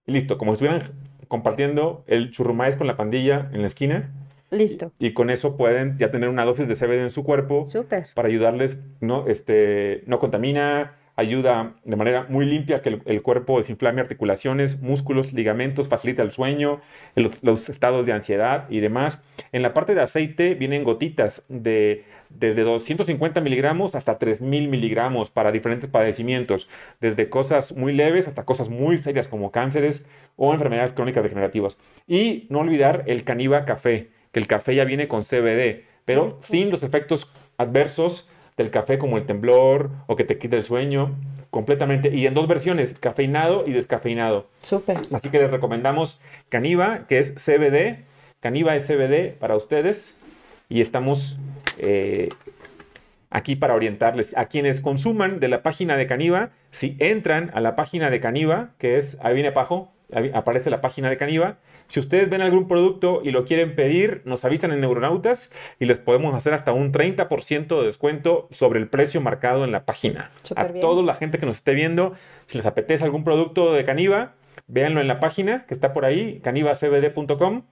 Y 0.06 0.12
listo, 0.12 0.38
como 0.38 0.52
si 0.52 0.64
estuvieran 0.64 0.94
compartiendo 1.28 2.04
el 2.08 2.32
churrumais 2.32 2.76
con 2.76 2.86
la 2.86 2.98
pandilla 2.98 3.50
en 3.54 3.62
la 3.62 3.68
esquina. 3.68 4.12
Listo. 4.52 4.92
Y 5.00 5.14
con 5.14 5.30
eso 5.30 5.58
pueden 5.58 5.98
ya 5.98 6.12
tener 6.12 6.30
una 6.30 6.46
dosis 6.46 6.68
de 6.68 6.76
CBD 6.76 7.02
en 7.02 7.10
su 7.10 7.24
cuerpo 7.24 7.66
Súper. 7.66 8.08
para 8.14 8.28
ayudarles, 8.28 8.80
no, 9.00 9.26
este, 9.28 10.04
no 10.08 10.20
contamina, 10.20 10.98
ayuda 11.16 11.76
de 11.84 11.96
manera 11.96 12.26
muy 12.30 12.46
limpia 12.46 12.82
que 12.82 12.90
el, 12.90 13.02
el 13.06 13.22
cuerpo 13.22 13.58
desinflame 13.58 14.02
articulaciones, 14.02 14.82
músculos, 14.82 15.34
ligamentos, 15.34 15.88
facilita 15.88 16.22
el 16.22 16.32
sueño, 16.32 16.82
los, 17.16 17.44
los 17.44 17.70
estados 17.70 18.06
de 18.06 18.12
ansiedad 18.12 18.66
y 18.70 18.82
demás. 18.82 19.20
En 19.54 19.62
la 19.62 19.74
parte 19.74 19.96
de 19.96 20.02
aceite 20.02 20.54
vienen 20.56 20.84
gotitas 20.84 21.46
de 21.48 22.04
desde 22.30 22.64
250 22.64 23.42
miligramos 23.42 23.96
hasta 23.96 24.18
3000 24.18 24.68
miligramos 24.70 25.30
para 25.30 25.52
diferentes 25.52 25.90
padecimientos, 25.90 26.70
desde 27.00 27.30
cosas 27.30 27.76
muy 27.76 27.94
leves 27.94 28.28
hasta 28.28 28.46
cosas 28.46 28.70
muy 28.70 28.98
serias 28.98 29.28
como 29.28 29.52
cánceres 29.52 30.06
o 30.38 30.54
enfermedades 30.54 30.94
crónicas 30.94 31.24
degenerativas. 31.24 31.78
Y 32.08 32.48
no 32.50 32.60
olvidar 32.60 33.04
el 33.08 33.24
Caniva 33.24 33.66
Café, 33.66 34.12
que 34.32 34.40
el 34.40 34.48
café 34.48 34.76
ya 34.76 34.86
viene 34.86 35.08
con 35.08 35.24
CBD, 35.24 35.84
pero 36.06 36.40
sin 36.42 36.70
los 36.70 36.84
efectos 36.84 37.32
adversos 37.58 38.30
del 38.58 38.70
café 38.70 38.98
como 38.98 39.18
el 39.18 39.26
temblor 39.26 39.92
o 40.08 40.16
que 40.16 40.24
te 40.24 40.38
quita 40.38 40.56
el 40.56 40.64
sueño, 40.64 41.16
completamente. 41.50 42.10
Y 42.14 42.26
en 42.26 42.34
dos 42.34 42.48
versiones, 42.48 42.94
cafeinado 43.00 43.66
y 43.68 43.72
descafeinado. 43.72 44.48
Súper. 44.62 45.00
Así 45.12 45.30
que 45.30 45.40
les 45.40 45.52
recomendamos 45.52 46.20
Caniva, 46.50 47.06
que 47.08 47.20
es 47.20 47.34
CBD. 47.34 48.06
Caniva 48.40 48.76
es 48.76 48.86
CBD 48.88 49.38
para 49.38 49.56
ustedes. 49.56 50.20
Y 50.70 50.82
estamos 50.82 51.38
eh, 51.78 52.30
aquí 53.30 53.56
para 53.56 53.76
orientarles. 53.76 54.36
A 54.38 54.46
quienes 54.46 54.80
consuman 54.80 55.40
de 55.40 55.50
la 55.50 55.64
página 55.64 55.98
de 55.98 56.08
Caniva, 56.08 56.52
si 56.72 56.96
entran 57.00 57.52
a 57.54 57.62
la 57.62 57.76
página 57.76 58.10
de 58.10 58.20
Caniva, 58.20 58.72
que 58.78 58.98
es, 58.98 59.18
ahí 59.22 59.34
viene 59.34 59.52
ahí 59.52 59.92
aparece 60.34 60.70
la 60.70 60.82
página 60.82 61.10
de 61.10 61.18
Caniva. 61.18 61.58
Si 61.88 62.00
ustedes 62.00 62.30
ven 62.30 62.42
algún 62.42 62.68
producto 62.68 63.22
y 63.24 63.32
lo 63.32 63.46
quieren 63.46 63.76
pedir, 63.76 64.22
nos 64.26 64.46
avisan 64.46 64.72
en 64.72 64.80
Neuronautas 64.82 65.52
y 65.80 65.86
les 65.86 66.00
podemos 66.00 66.34
hacer 66.34 66.54
hasta 66.54 66.72
un 66.72 66.92
30% 66.92 67.80
de 67.80 67.86
descuento 67.86 68.48
sobre 68.52 68.80
el 68.80 68.88
precio 68.88 69.20
marcado 69.22 69.64
en 69.66 69.72
la 69.72 69.86
página. 69.86 70.32
A 70.56 70.66
bien. 70.66 70.80
toda 70.80 71.04
la 71.04 71.16
gente 71.16 71.38
que 71.38 71.46
nos 71.46 71.58
esté 71.58 71.74
viendo, 71.74 72.14
si 72.46 72.58
les 72.58 72.66
apetece 72.66 73.04
algún 73.04 73.24
producto 73.24 73.74
de 73.74 73.84
Caniva, 73.84 74.34
véanlo 74.68 75.02
en 75.02 75.08
la 75.08 75.20
página 75.20 75.66
que 75.66 75.74
está 75.74 75.92
por 75.92 76.06
ahí, 76.06 76.40
canivacbd.com. 76.44 77.64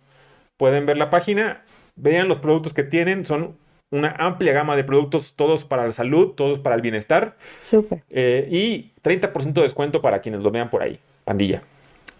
Pueden 0.57 0.85
ver 0.85 0.97
la 0.97 1.09
página, 1.09 1.63
vean 1.95 2.27
los 2.27 2.39
productos 2.39 2.73
que 2.73 2.83
tienen, 2.83 3.25
son 3.25 3.55
una 3.91 4.13
amplia 4.19 4.53
gama 4.53 4.75
de 4.75 4.83
productos, 4.83 5.33
todos 5.35 5.63
para 5.63 5.85
la 5.85 5.91
salud, 5.91 6.33
todos 6.35 6.59
para 6.59 6.75
el 6.75 6.81
bienestar. 6.81 7.37
Súper. 7.61 8.03
eh, 8.09 8.47
y 8.51 8.91
30% 9.01 9.53
de 9.53 9.61
descuento 9.61 10.01
para 10.01 10.19
quienes 10.19 10.43
lo 10.43 10.51
vean 10.51 10.69
por 10.69 10.83
ahí, 10.83 10.99
pandilla. 11.25 11.63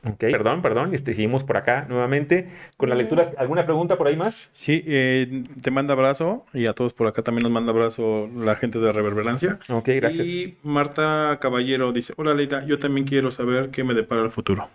Ok, 0.06 0.20
perdón, 0.32 0.62
perdón, 0.62 0.94
este, 0.94 1.14
seguimos 1.14 1.44
por 1.44 1.58
acá 1.58 1.86
nuevamente 1.90 2.48
con 2.78 2.88
la 2.90 2.96
Ujú. 2.96 3.02
lectura. 3.02 3.30
¿Alguna 3.38 3.66
pregunta 3.66 3.98
por 3.98 4.08
ahí 4.08 4.16
más? 4.16 4.50
Sí, 4.54 4.82
eh, 4.88 5.44
te 5.62 5.72
manda 5.72 5.94
abrazo 5.94 6.46
y 6.54 6.68
a 6.68 6.74
todos 6.74 6.94
por 6.94 7.08
acá 7.08 7.22
también 7.22 7.44
nos 7.44 7.52
manda 7.52 7.72
abrazo 7.72 8.30
la 8.34 8.56
gente 8.56 8.80
de 8.80 8.92
Reverberancia. 8.94 9.60
Ok, 9.70 9.90
gracias. 9.96 10.28
Y 10.30 10.58
Marta 10.64 11.38
Caballero 11.42 11.92
dice, 11.92 12.14
hola 12.16 12.34
Leila, 12.34 12.66
yo 12.66 12.80
también 12.80 13.06
quiero 13.06 13.30
saber 13.32 13.72
qué 13.72 13.84
me 13.84 13.94
depara 13.94 14.22
el 14.22 14.30
futuro. 14.30 14.70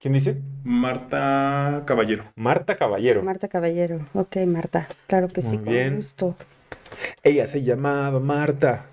¿Quién 0.00 0.14
dice? 0.14 0.40
Marta 0.64 1.84
Caballero. 1.86 2.24
Marta 2.34 2.76
Caballero. 2.76 3.22
Marta 3.22 3.46
Caballero. 3.46 4.00
Ok, 4.14 4.36
Marta. 4.48 4.88
Claro 5.06 5.28
que 5.28 5.42
sí, 5.42 5.50
Muy 5.56 5.58
con 5.58 5.72
bien. 5.72 5.96
gusto. 5.96 6.36
Ella 7.22 7.46
se 7.46 7.62
llamaba 7.62 8.18
Marta. 8.18 8.86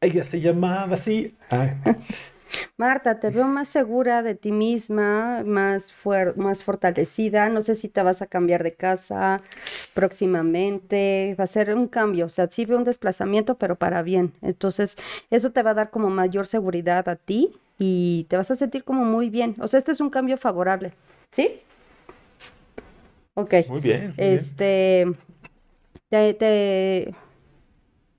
Ella 0.00 0.24
se 0.24 0.40
llamaba 0.40 0.94
así. 0.94 1.36
Marta, 2.76 3.20
te 3.20 3.30
veo 3.30 3.46
más 3.46 3.68
segura 3.68 4.22
de 4.22 4.34
ti 4.34 4.50
misma, 4.52 5.42
más, 5.44 5.92
fuer- 5.94 6.34
más 6.36 6.64
fortalecida. 6.64 7.48
No 7.48 7.62
sé 7.62 7.74
si 7.74 7.88
te 7.88 8.02
vas 8.02 8.22
a 8.22 8.26
cambiar 8.26 8.62
de 8.62 8.74
casa 8.74 9.42
próximamente. 9.94 11.36
Va 11.38 11.44
a 11.44 11.46
ser 11.48 11.74
un 11.74 11.88
cambio. 11.88 12.26
O 12.26 12.28
sea, 12.30 12.48
sí 12.48 12.64
veo 12.64 12.78
un 12.78 12.84
desplazamiento, 12.84 13.56
pero 13.56 13.76
para 13.76 14.02
bien. 14.02 14.32
Entonces, 14.42 14.96
eso 15.30 15.52
te 15.52 15.62
va 15.62 15.70
a 15.70 15.74
dar 15.74 15.90
como 15.90 16.10
mayor 16.10 16.46
seguridad 16.46 17.08
a 17.08 17.16
ti 17.16 17.52
y 17.78 18.26
te 18.28 18.36
vas 18.36 18.50
a 18.50 18.56
sentir 18.56 18.84
como 18.84 19.04
muy 19.04 19.30
bien. 19.30 19.56
O 19.60 19.68
sea, 19.68 19.78
este 19.78 19.92
es 19.92 20.00
un 20.00 20.10
cambio 20.10 20.36
favorable. 20.36 20.92
¿Sí? 21.32 21.60
Ok. 23.34 23.54
muy 23.68 23.80
bien. 23.80 24.06
muy 24.08 24.12
bien. 24.16 24.34
Este, 24.34 25.06
te, 26.08 26.34
te, 26.34 27.14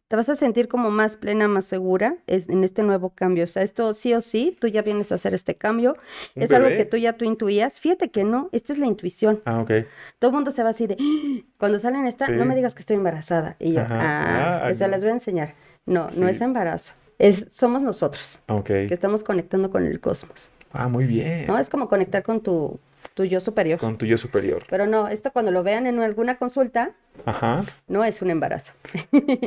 te 0.08 0.16
vas 0.16 0.30
a 0.30 0.36
sentir 0.36 0.68
como 0.68 0.92
más 0.92 1.18
plena, 1.18 1.48
más 1.48 1.66
segura 1.66 2.18
en 2.28 2.64
este 2.64 2.84
nuevo 2.84 3.10
cambio. 3.10 3.44
O 3.46 3.48
sea, 3.48 3.64
esto 3.64 3.94
sí 3.94 4.14
o 4.14 4.22
sí, 4.22 4.56
tú 4.60 4.68
ya 4.68 4.82
vienes 4.84 5.12
a 5.12 5.16
hacer 5.16 5.34
este 5.34 5.56
cambio. 5.56 5.98
¿Un 6.36 6.44
Es 6.44 6.52
algo 6.52 6.68
que 6.70 6.86
tú 6.86 6.98
ya 6.98 7.14
tú 7.14 7.26
intuías. 7.26 7.80
Fíjate 7.80 8.12
que 8.12 8.24
no, 8.24 8.50
esta 8.52 8.74
es 8.74 8.80
la 8.80 8.86
intuición. 8.86 9.42
Ah, 9.46 9.60
ok. 9.62 9.72
Todo 10.20 10.30
el 10.30 10.36
mundo 10.36 10.52
se 10.52 10.62
va 10.64 10.70
así 10.70 10.86
de, 10.88 10.98
cuando 11.58 11.80
salen 11.80 12.06
esta, 12.06 12.28
no 12.28 12.46
me 12.46 12.56
digas 12.56 12.76
que 12.76 12.82
estoy 12.82 12.98
embarazada. 12.98 13.56
Y 13.60 13.74
yo, 13.74 13.82
Ajá. 13.82 13.96
ah, 14.00 14.62
Ah, 14.66 14.70
eso 14.70 14.86
no. 14.86 14.92
les 14.92 15.02
voy 15.02 15.10
a 15.10 15.14
enseñar. 15.14 15.56
No, 15.88 16.08
no 16.16 16.28
es 16.28 16.40
embarazo. 16.42 16.94
Es, 17.18 17.48
somos 17.52 17.82
nosotros 17.82 18.40
Ok. 18.48 18.66
que 18.66 18.90
estamos 18.94 19.24
conectando 19.24 19.70
con 19.70 19.86
el 19.86 20.00
cosmos. 20.02 20.50
Ah, 20.74 20.88
muy 20.90 21.06
bien. 21.06 21.48
¿No? 21.48 21.58
Es 21.58 21.70
como 21.70 21.88
conectar 21.88 22.22
con 22.24 22.42
tu, 22.42 22.80
tu 23.16 23.24
yo 23.24 23.40
superior. 23.40 23.80
Con 23.80 23.98
tu 23.98 24.06
yo 24.06 24.18
superior. 24.20 24.64
Pero 24.70 24.86
no, 24.86 25.08
esto 25.08 25.32
cuando 25.32 25.52
lo 25.52 25.64
vean 25.64 25.88
en 25.88 26.00
alguna 26.00 26.38
consulta, 26.38 26.92
Ajá. 27.26 27.64
no 27.88 28.04
es 28.04 28.22
un 28.22 28.30
embarazo. 28.30 28.74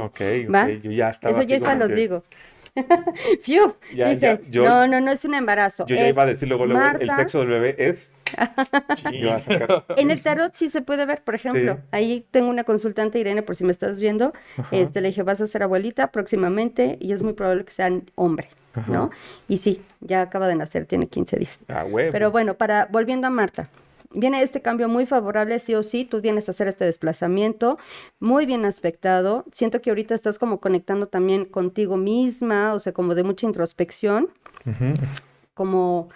Ok, 0.03 0.21
¿Va? 0.53 0.65
ok. 0.65 0.69
Yo 0.83 0.91
ya 0.91 1.11
estaba 1.11 1.31
Eso 1.39 1.43
yo 1.49 1.57
ya 1.57 1.75
los 1.77 1.89
que- 1.89 1.95
digo. 1.95 2.25
Fiu, 3.43 3.75
Ya, 3.95 4.13
ya, 4.13 4.41
yo- 4.51 4.65
no, 4.65 4.87
no, 4.87 5.01
no 5.01 5.11
es 5.11 5.25
un 5.25 5.35
embarazo. 5.35 5.85
Yo 5.87 5.97
ya 5.97 6.07
es 6.07 6.15
iba 6.15 6.23
a 6.23 6.27
decir 6.27 6.49
luego, 6.49 6.65
luego, 6.67 6.81
el 6.81 7.07
Marta. 7.07 7.17
sexo 7.17 7.41
del 7.41 7.49
bebé 7.49 7.75
es. 7.79 8.11
Sacar- 8.37 9.85
En 9.97 10.11
el 10.11 10.23
tarot 10.23 10.53
sí 10.55 10.69
se 10.69 10.81
puede 10.83 11.05
ver, 11.07 11.23
por 11.23 11.35
ejemplo, 11.35 11.75
Sí. 11.77 11.81
ahí 11.93 12.27
tengo 12.31 12.49
una 12.51 12.65
consultante, 12.65 13.19
Irene, 13.19 13.43
por 13.43 13.57
si 13.57 13.65
me 13.65 13.73
estás 13.73 14.01
viendo, 14.01 14.33
Ajá. 14.57 14.69
este, 14.77 15.01
le 15.01 15.09
dije, 15.09 15.23
vas 15.23 15.41
a 15.41 15.47
ser 15.47 15.63
abuelita 15.63 16.11
próximamente 16.13 16.99
y 17.01 17.13
es 17.13 17.23
muy 17.23 17.33
probable 17.33 17.65
que 17.65 17.73
sean 17.73 18.05
hombre, 18.15 18.49
Ajá. 18.79 18.93
¿no? 18.93 19.11
Y 19.49 19.59
sí, 19.59 19.83
ya 20.01 20.23
acaba 20.23 20.49
de 20.49 20.55
nacer, 20.55 20.87
tiene 20.87 21.07
15 21.07 21.37
días. 21.39 21.59
Ah, 21.69 21.85
huevo. 21.85 22.13
Pero 22.13 22.31
bueno, 22.31 22.55
para, 22.55 22.87
volviendo 22.87 23.27
a 23.27 23.31
Marta, 23.31 23.69
viene 24.11 24.43
este 24.43 24.63
cambio 24.63 24.89
muy 24.89 25.07
favorable, 25.07 25.59
sí 25.59 25.75
o 25.75 25.83
sí, 25.83 26.05
tú 26.05 26.21
vienes 26.21 26.49
a 26.49 26.53
hacer 26.53 26.69
este 26.69 26.85
desplazamiento, 26.85 27.79
muy 28.21 28.47
bien 28.47 28.65
aspectado, 28.65 29.45
siento 29.53 29.81
que 29.81 29.91
ahorita 29.91 30.15
estás 30.15 30.39
como 30.39 30.61
conectando 30.61 31.07
también 31.09 31.45
contigo 31.45 31.97
misma, 31.97 32.75
o 32.75 32.79
sea, 32.79 32.93
como 32.93 33.15
de 33.15 33.23
mucha 33.23 33.47
introspección, 33.47 34.29
como 35.55 36.09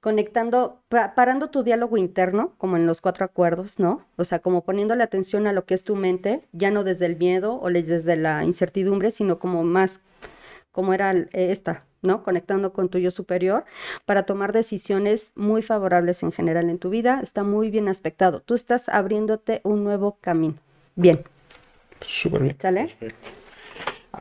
conectando, 0.00 0.80
parando 0.88 1.48
tu 1.48 1.62
diálogo 1.62 1.96
interno, 1.96 2.52
como 2.58 2.76
en 2.76 2.86
los 2.86 3.00
cuatro 3.00 3.24
acuerdos, 3.24 3.78
¿no? 3.78 4.04
O 4.16 4.24
sea, 4.24 4.40
como 4.40 4.64
poniéndole 4.64 5.04
atención 5.04 5.46
a 5.46 5.52
lo 5.52 5.64
que 5.64 5.74
es 5.74 5.84
tu 5.84 5.94
mente, 5.94 6.42
ya 6.52 6.70
no 6.70 6.82
desde 6.82 7.06
el 7.06 7.16
miedo 7.16 7.60
o 7.60 7.70
desde 7.70 8.16
la 8.16 8.44
incertidumbre, 8.44 9.12
sino 9.12 9.38
como 9.38 9.62
más, 9.62 10.00
como 10.72 10.94
era 10.94 11.14
esta, 11.32 11.84
¿no? 12.00 12.22
Conectando 12.22 12.72
con 12.72 12.88
tu 12.88 12.98
yo 12.98 13.10
superior 13.10 13.64
para 14.04 14.24
tomar 14.24 14.52
decisiones 14.52 15.32
muy 15.36 15.62
favorables 15.62 16.22
en 16.22 16.32
general 16.32 16.68
en 16.70 16.78
tu 16.78 16.90
vida. 16.90 17.20
Está 17.22 17.44
muy 17.44 17.70
bien 17.70 17.88
aspectado. 17.88 18.40
Tú 18.40 18.54
estás 18.54 18.88
abriéndote 18.88 19.60
un 19.62 19.84
nuevo 19.84 20.18
camino. 20.20 20.56
Bien. 20.96 21.22
Súper 22.00 22.42
bien. 22.42 22.56
¿Sale? 22.60 22.94
Perfecto. 22.98 23.42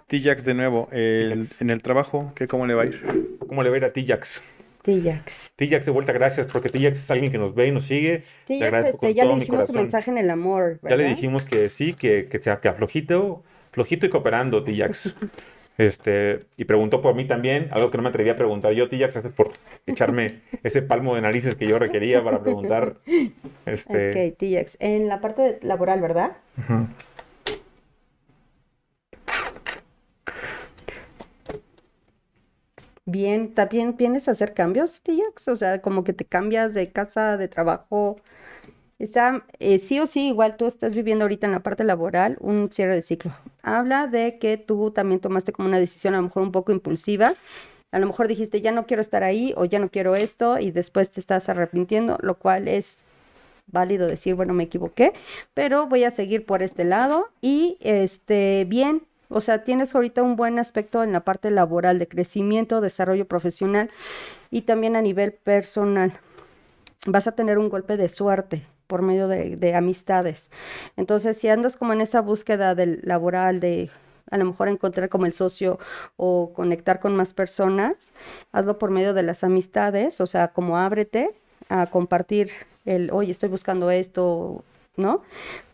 Tijax 0.07 0.45
de 0.45 0.53
nuevo, 0.53 0.87
en 0.91 1.69
el 1.69 1.81
trabajo, 1.81 2.31
¿qué, 2.35 2.47
¿cómo 2.47 2.65
le 2.65 2.73
va 2.73 2.83
a 2.83 2.85
ir? 2.85 3.37
¿Cómo 3.47 3.63
le 3.63 3.69
va 3.69 3.75
a 3.75 3.77
ir 3.77 3.85
a 3.85 3.93
Tijax? 3.93 4.43
Tijax. 4.83 5.51
Tijax 5.55 5.85
de 5.85 5.91
vuelta, 5.91 6.13
gracias, 6.13 6.47
porque 6.51 6.69
Tijax 6.69 6.97
es 6.97 7.11
alguien 7.11 7.31
que 7.31 7.37
nos 7.37 7.53
ve 7.53 7.67
y 7.67 7.71
nos 7.71 7.85
sigue. 7.85 8.23
Tijax, 8.45 8.87
este, 8.87 9.13
ya 9.13 9.25
le 9.25 9.35
dijimos 9.35 9.67
tu 9.67 9.73
mensaje 9.73 10.09
en 10.11 10.17
el 10.17 10.29
amor, 10.29 10.79
¿verdad? 10.81 10.89
Ya 10.89 11.03
le 11.03 11.09
dijimos 11.09 11.45
que 11.45 11.69
sí, 11.69 11.93
que, 11.93 12.27
que 12.27 12.39
sea 12.39 12.59
que 12.61 12.69
aflojito, 12.69 13.43
flojito 13.71 14.05
y 14.05 14.09
cooperando, 14.09 14.63
Tijax. 14.63 15.17
Este, 15.77 16.45
y 16.57 16.65
preguntó 16.65 17.01
por 17.01 17.15
mí 17.15 17.25
también, 17.25 17.69
algo 17.71 17.89
que 17.89 17.97
no 17.97 18.03
me 18.03 18.09
atreví 18.09 18.29
a 18.29 18.35
preguntar 18.35 18.73
yo, 18.73 18.89
Tijax, 18.89 19.13
gracias 19.13 19.33
por 19.33 19.51
echarme 19.87 20.41
ese 20.63 20.81
palmo 20.81 21.15
de 21.15 21.21
narices 21.21 21.55
que 21.55 21.67
yo 21.67 21.79
requería 21.79 22.23
para 22.23 22.41
preguntar. 22.41 22.97
Este... 23.65 24.31
Ok, 24.31 24.37
Tijax. 24.37 24.77
En 24.79 25.07
la 25.07 25.21
parte 25.21 25.59
laboral, 25.61 26.01
¿verdad? 26.01 26.37
Bien, 33.05 33.53
¿también 33.53 33.97
vienes 33.97 34.27
a 34.27 34.31
hacer 34.31 34.53
cambios, 34.53 35.01
Tijax? 35.01 35.47
O 35.47 35.55
sea, 35.55 35.81
como 35.81 36.03
que 36.03 36.13
te 36.13 36.25
cambias 36.25 36.73
de 36.73 36.91
casa, 36.91 37.35
de 37.37 37.47
trabajo. 37.47 38.21
Está, 39.01 39.43
eh, 39.57 39.79
sí 39.79 39.99
o 39.99 40.05
sí, 40.05 40.27
igual 40.27 40.57
tú 40.57 40.67
estás 40.67 40.93
viviendo 40.93 41.23
ahorita 41.23 41.47
en 41.47 41.53
la 41.53 41.61
parte 41.61 41.83
laboral 41.83 42.37
un 42.39 42.71
cierre 42.71 42.93
de 42.93 43.01
ciclo. 43.01 43.33
Habla 43.63 44.05
de 44.05 44.37
que 44.37 44.57
tú 44.57 44.91
también 44.91 45.19
tomaste 45.19 45.51
como 45.51 45.67
una 45.67 45.79
decisión 45.79 46.13
a 46.13 46.17
lo 46.17 46.23
mejor 46.25 46.43
un 46.43 46.51
poco 46.51 46.71
impulsiva. 46.71 47.33
A 47.91 47.97
lo 47.97 48.05
mejor 48.05 48.27
dijiste, 48.27 48.61
ya 48.61 48.71
no 48.71 48.85
quiero 48.85 49.01
estar 49.01 49.23
ahí 49.23 49.55
o 49.57 49.65
ya 49.65 49.79
no 49.79 49.89
quiero 49.89 50.15
esto 50.15 50.59
y 50.59 50.69
después 50.69 51.11
te 51.11 51.19
estás 51.19 51.49
arrepintiendo, 51.49 52.19
lo 52.21 52.35
cual 52.35 52.67
es 52.67 53.03
válido 53.65 54.05
decir, 54.05 54.35
bueno, 54.35 54.53
me 54.53 54.65
equivoqué, 54.65 55.13
pero 55.55 55.87
voy 55.87 56.03
a 56.03 56.11
seguir 56.11 56.45
por 56.45 56.61
este 56.61 56.83
lado 56.83 57.29
y 57.41 57.77
este, 57.79 58.65
bien, 58.69 59.01
o 59.29 59.41
sea, 59.41 59.63
tienes 59.63 59.95
ahorita 59.95 60.21
un 60.21 60.35
buen 60.35 60.59
aspecto 60.59 61.03
en 61.03 61.11
la 61.11 61.21
parte 61.21 61.49
laboral 61.49 61.97
de 61.97 62.07
crecimiento, 62.07 62.81
desarrollo 62.81 63.25
profesional 63.25 63.89
y 64.51 64.61
también 64.61 64.95
a 64.95 65.01
nivel 65.01 65.33
personal. 65.33 66.13
Vas 67.07 67.25
a 67.25 67.31
tener 67.31 67.57
un 67.57 67.69
golpe 67.69 67.97
de 67.97 68.07
suerte 68.07 68.61
por 68.91 69.03
medio 69.03 69.29
de, 69.29 69.73
amistades. 69.73 70.51
Entonces, 70.97 71.37
si 71.37 71.47
andas 71.47 71.77
como 71.77 71.93
en 71.93 72.01
esa 72.01 72.19
búsqueda 72.19 72.75
del 72.75 72.99
laboral, 73.03 73.61
de 73.61 73.89
a 74.29 74.37
lo 74.37 74.43
mejor 74.43 74.67
encontrar 74.67 75.07
como 75.07 75.25
el 75.25 75.31
socio 75.31 75.79
o 76.17 76.51
conectar 76.53 76.99
con 76.99 77.15
más 77.15 77.33
personas, 77.33 78.11
hazlo 78.51 78.77
por 78.77 78.91
medio 78.91 79.13
de 79.13 79.23
las 79.23 79.45
amistades, 79.45 80.19
o 80.19 80.27
sea, 80.27 80.49
como 80.49 80.77
ábrete 80.77 81.31
a 81.69 81.87
compartir 81.87 82.49
el, 82.83 83.11
oye, 83.11 83.31
estoy 83.31 83.47
buscando 83.47 83.91
esto, 83.91 84.65
¿no? 84.97 85.21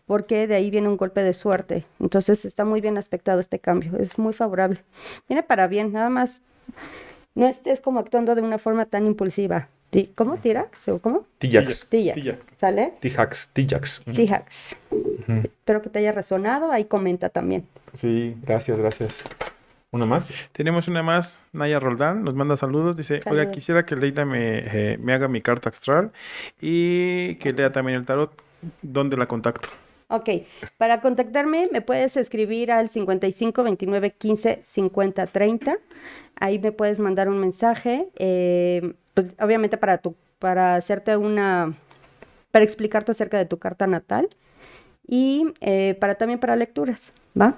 Porque 0.06 0.46
de 0.46 0.54
ahí 0.54 0.70
viene 0.70 0.86
un 0.86 0.96
golpe 0.96 1.24
de 1.24 1.34
suerte. 1.34 1.86
Entonces 1.98 2.44
está 2.44 2.64
muy 2.64 2.80
bien 2.80 2.98
aspectado 2.98 3.40
este 3.40 3.58
cambio, 3.58 3.98
es 3.98 4.16
muy 4.16 4.32
favorable. 4.32 4.84
Viene 5.28 5.42
para 5.42 5.66
bien, 5.66 5.90
nada 5.92 6.08
más 6.08 6.40
no 7.34 7.48
estés 7.48 7.80
como 7.80 7.98
actuando 7.98 8.36
de 8.36 8.42
una 8.42 8.58
forma 8.58 8.86
tan 8.86 9.06
impulsiva. 9.06 9.70
¿Cómo? 10.14 10.36
¿Tirax? 10.36 10.88
¿O 10.88 10.98
cómo? 10.98 11.24
Tijax. 11.38 11.88
Tijax. 11.88 12.46
¿Sale? 12.56 12.94
Tijax. 13.00 13.50
Tijax. 13.52 14.02
Tijax. 14.04 14.76
Espero 15.44 15.82
que 15.82 15.88
te 15.88 16.00
haya 16.00 16.12
resonado. 16.12 16.70
Ahí 16.70 16.84
comenta 16.84 17.30
también. 17.30 17.66
Sí, 17.94 18.36
gracias, 18.42 18.76
gracias. 18.78 19.24
¿Una 19.90 20.04
más? 20.04 20.30
Tenemos 20.52 20.88
una 20.88 21.02
más. 21.02 21.38
Naya 21.52 21.80
Roldán 21.80 22.22
nos 22.22 22.34
manda 22.34 22.56
saludos. 22.58 22.96
Dice, 22.96 23.20
oiga, 23.30 23.50
quisiera 23.50 23.86
que 23.86 23.96
Leila 23.96 24.26
me, 24.26 24.58
eh, 24.58 24.98
me 24.98 25.14
haga 25.14 25.28
mi 25.28 25.40
carta 25.40 25.70
astral 25.70 26.12
y 26.60 27.36
que 27.36 27.52
lea 27.54 27.72
también 27.72 27.98
el 27.98 28.04
tarot. 28.04 28.30
¿Dónde 28.82 29.16
la 29.16 29.26
contacto? 29.26 29.68
Ok, 30.08 30.28
para 30.78 31.00
contactarme 31.00 31.68
me 31.70 31.80
puedes 31.80 32.16
escribir 32.16 32.72
al 32.72 32.88
55 32.88 33.62
29 33.62 34.10
15 34.12 34.60
50 34.62 35.26
30. 35.26 35.78
Ahí 36.36 36.58
me 36.58 36.72
puedes 36.72 37.00
mandar 37.00 37.28
un 37.28 37.38
mensaje. 37.38 38.08
Eh, 38.16 38.94
pues, 39.18 39.34
obviamente 39.40 39.76
para 39.76 39.98
tu, 39.98 40.14
para 40.38 40.76
hacerte 40.76 41.16
una, 41.16 41.74
para 42.52 42.64
explicarte 42.64 43.10
acerca 43.10 43.36
de 43.36 43.46
tu 43.46 43.58
carta 43.58 43.88
natal 43.88 44.28
y 45.08 45.46
eh, 45.60 45.96
para 45.98 46.14
también 46.14 46.38
para 46.38 46.54
lecturas, 46.54 47.12
¿va? 47.36 47.56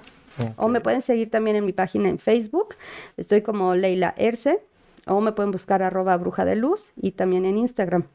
O 0.55 0.69
me 0.69 0.81
pueden 0.81 1.03
seguir 1.03 1.29
también 1.29 1.55
en 1.57 1.65
mi 1.65 1.71
página 1.71 2.09
en 2.09 2.17
Facebook, 2.17 2.73
estoy 3.15 3.43
como 3.43 3.75
Leila 3.75 4.15
Erce, 4.17 4.59
o 5.05 5.21
me 5.21 5.33
pueden 5.33 5.51
buscar 5.51 5.83
arroba 5.83 6.17
bruja 6.17 6.45
de 6.45 6.55
luz 6.55 6.91
y 6.95 7.11
también 7.11 7.45
en 7.45 7.59
Instagram. 7.59 8.05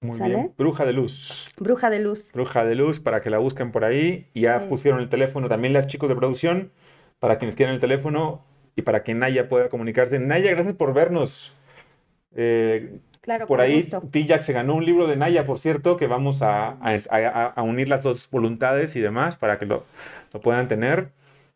Muy 0.00 0.20
bien. 0.20 0.52
Bruja 0.56 0.84
de 0.84 0.92
luz. 0.92 1.48
Bruja 1.58 1.90
de 1.90 1.98
luz. 1.98 2.30
Bruja 2.32 2.64
de 2.64 2.76
luz 2.76 3.00
para 3.00 3.20
que 3.20 3.30
la 3.30 3.38
busquen 3.38 3.72
por 3.72 3.84
ahí. 3.84 4.28
Y 4.32 4.42
ya 4.42 4.68
pusieron 4.68 5.00
el 5.00 5.08
teléfono 5.08 5.48
también 5.48 5.72
las 5.72 5.88
chicos 5.88 6.08
de 6.08 6.14
producción 6.14 6.70
para 7.18 7.38
quienes 7.38 7.56
quieran 7.56 7.74
el 7.74 7.80
teléfono 7.80 8.44
y 8.76 8.82
para 8.82 9.02
que 9.02 9.14
Naya 9.14 9.48
pueda 9.48 9.70
comunicarse. 9.70 10.20
Naya, 10.20 10.52
gracias 10.52 10.76
por 10.76 10.94
vernos. 10.94 11.55
Eh, 12.36 12.98
claro, 13.20 13.46
por 13.46 13.60
ahí, 13.60 13.88
Tijac 14.10 14.42
se 14.42 14.52
ganó 14.52 14.74
un 14.74 14.84
libro 14.84 15.06
de 15.06 15.16
Naya, 15.16 15.46
por 15.46 15.58
cierto, 15.58 15.96
que 15.96 16.06
vamos 16.06 16.42
a, 16.42 16.76
unir 17.56 17.88
las 17.88 18.02
dos 18.02 18.28
voluntades 18.30 18.94
y 18.94 19.00
demás 19.00 19.36
para 19.36 19.58
que 19.58 19.66
lo, 19.66 19.84
puedan 20.42 20.68
tener. 20.68 21.08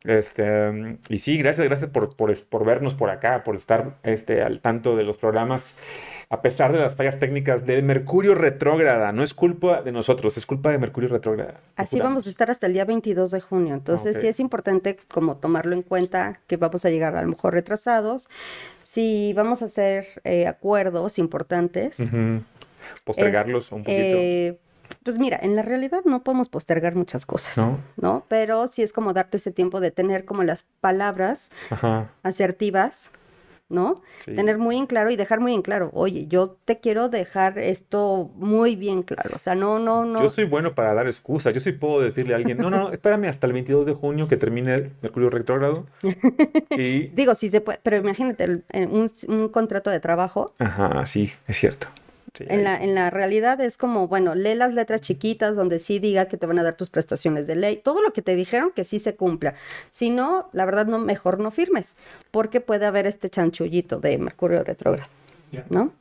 Este, 0.03 0.99
y 1.11 1.19
sí, 1.19 1.37
gracias, 1.37 1.67
gracias 1.67 1.91
por, 1.91 2.17
por, 2.17 2.65
vernos 2.65 2.95
por 2.95 3.11
acá, 3.11 3.45
por 3.45 3.57
estar 3.57 3.99
este, 4.03 4.43
al 4.43 4.61
tanto 4.61 4.97
de 4.97 5.05
los 5.05 5.19
programas 5.19 5.79
a 6.33 6.43
pesar 6.43 6.73
de 6.73 6.79
las 6.79 6.95
fallas 6.95 7.19
técnicas 7.19 7.67
de 7.67 7.83
Mercurio 7.83 8.37
retrógrada. 8.37 9.11
No 9.11 9.25
es 9.25 9.35
culpa 9.35 9.83
de 9.83 9.91
nosotros, 9.91 10.39
es 10.39 10.47
culpa 10.47 10.71
de 10.71 10.79
Mercurio 10.79 11.09
retrógrada. 11.09 11.55
Así 11.75 11.99
vamos 11.99 12.29
a 12.29 12.31
estar 12.31 12.53
hasta 12.53 12.69
el 12.69 12.73
día 12.73 12.85
22 12.85 13.33
de 13.33 13.41
junio. 13.41 13.75
Entonces 13.75 14.17
sí 14.21 14.29
es 14.29 14.39
importante 14.39 14.97
como 15.13 15.37
tomarlo 15.37 15.75
en 15.75 15.83
cuenta 15.83 16.39
que 16.47 16.57
vamos 16.57 16.85
a 16.85 16.91
llegar 16.91 17.17
a 17.17 17.23
lo 17.23 17.29
mejor 17.29 17.55
retrasados. 17.55 18.29
Si 18.83 19.33
vamos 19.33 19.63
a 19.63 19.65
hacer 19.65 20.07
eh, 20.23 20.47
acuerdos 20.47 21.19
importantes. 21.19 21.97
Postergarlos 23.05 23.73
un 23.73 23.83
poquito. 23.83 23.99
Eh, 23.99 24.59
pues 25.03 25.19
mira, 25.19 25.37
en 25.43 25.57
la 25.57 25.63
realidad 25.63 26.03
no 26.05 26.23
podemos 26.23 26.49
postergar 26.49 26.95
muchas 26.95 27.27
cosas, 27.27 27.59
¿no? 27.59 27.81
¿no? 27.97 28.25
Pero 28.29 28.69
sí 28.69 28.83
es 28.83 28.93
como 28.93 29.13
darte 29.13 29.39
ese 29.39 29.51
tiempo 29.51 29.81
de 29.81 29.91
tener 29.91 30.25
como 30.25 30.45
las 30.45 30.65
palabras 30.81 31.51
asertivas 32.23 33.11
¿no? 33.71 34.03
Tener 34.25 34.59
muy 34.59 34.77
en 34.77 34.87
claro 34.87 35.11
y 35.11 35.17
dejar 35.17 35.41
muy 35.41 35.55
en 35.55 35.63
claro, 35.63 35.91
oye, 35.95 36.27
yo 36.27 36.57
te 36.65 36.81
quiero 36.81 37.09
dejar 37.09 37.59
esto 37.59 38.31
muy 38.35 38.77
bien 38.77 39.03
claro, 39.03 39.31
o 39.35 39.39
sea, 39.39 39.55
no, 39.55 39.79
no, 39.79 40.05
no. 40.05 40.21
Yo 40.21 40.29
soy 40.29 40.45
bueno 40.45 40.75
para 40.75 40.93
dar 40.93 41.07
excusas, 41.07 41.55
yo 41.55 41.61
sí 41.61 41.73
puedo 41.73 42.01
decirle 42.01 42.35
a 42.35 42.37
alguien, 42.37 42.59
no, 42.59 42.69
no, 42.69 42.93
espérame 42.93 43.27
hasta 43.27 43.47
el 43.47 43.53
22 43.55 43.87
de 43.87 43.95
junio 43.95 44.29
que 44.29 44.37
termine 44.37 44.91
Mercurio 45.01 45.31
retrógrado. 45.31 45.87
y... 46.71 47.09
Digo, 47.09 47.35
sí 47.35 47.49
se 47.49 47.61
puede, 47.61 47.79
pero 47.83 47.97
imagínate 47.97 48.63
un, 48.75 49.11
un 49.29 49.49
contrato 49.49 49.91
de 49.91 50.01
trabajo. 50.01 50.53
Ajá, 50.59 51.07
sí, 51.07 51.31
es 51.47 51.57
cierto 51.57 51.89
en, 52.39 52.65
la, 52.65 52.77
en 52.83 52.95
la 52.95 53.11
realidad 53.11 53.61
es 53.61 53.77
como, 53.77 54.09
bueno, 54.09 54.35
lee 54.35 54.55
las 54.55 54.73
letras 54.73 55.01
chiquitas 55.01 55.57
donde 55.57 55.79
sí 55.79 55.99
diga 55.99 56.27
que 56.27 56.37
te 56.37 56.47
van 56.47 56.59
a 56.59 56.63
dar 56.63 56.75
tus 56.75 56.91
prestaciones 56.91 57.47
de 57.47 57.57
ley, 57.57 57.77
todo 57.77 58.03
lo 58.03 58.13
que 58.13 58.23
te 58.23 58.35
dijeron 58.35 58.71
que 58.75 58.85
sí 58.85 58.99
se 58.99 59.17
cumpla. 59.17 59.55
Si 59.91 60.11
no, 60.11 60.49
la 60.53 60.65
verdad, 60.65 60.87
no, 60.87 60.99
mejor 60.99 61.39
no 61.39 61.51
firmes, 61.51 61.97
porque 62.31 62.61
puede 62.61 62.87
haber 62.87 63.07
este 63.07 63.29
chanchullito 63.29 64.01
de 64.01 64.19
Mercurio 64.19 64.63
retrógrado, 64.63 65.09
¿no? 65.69 65.93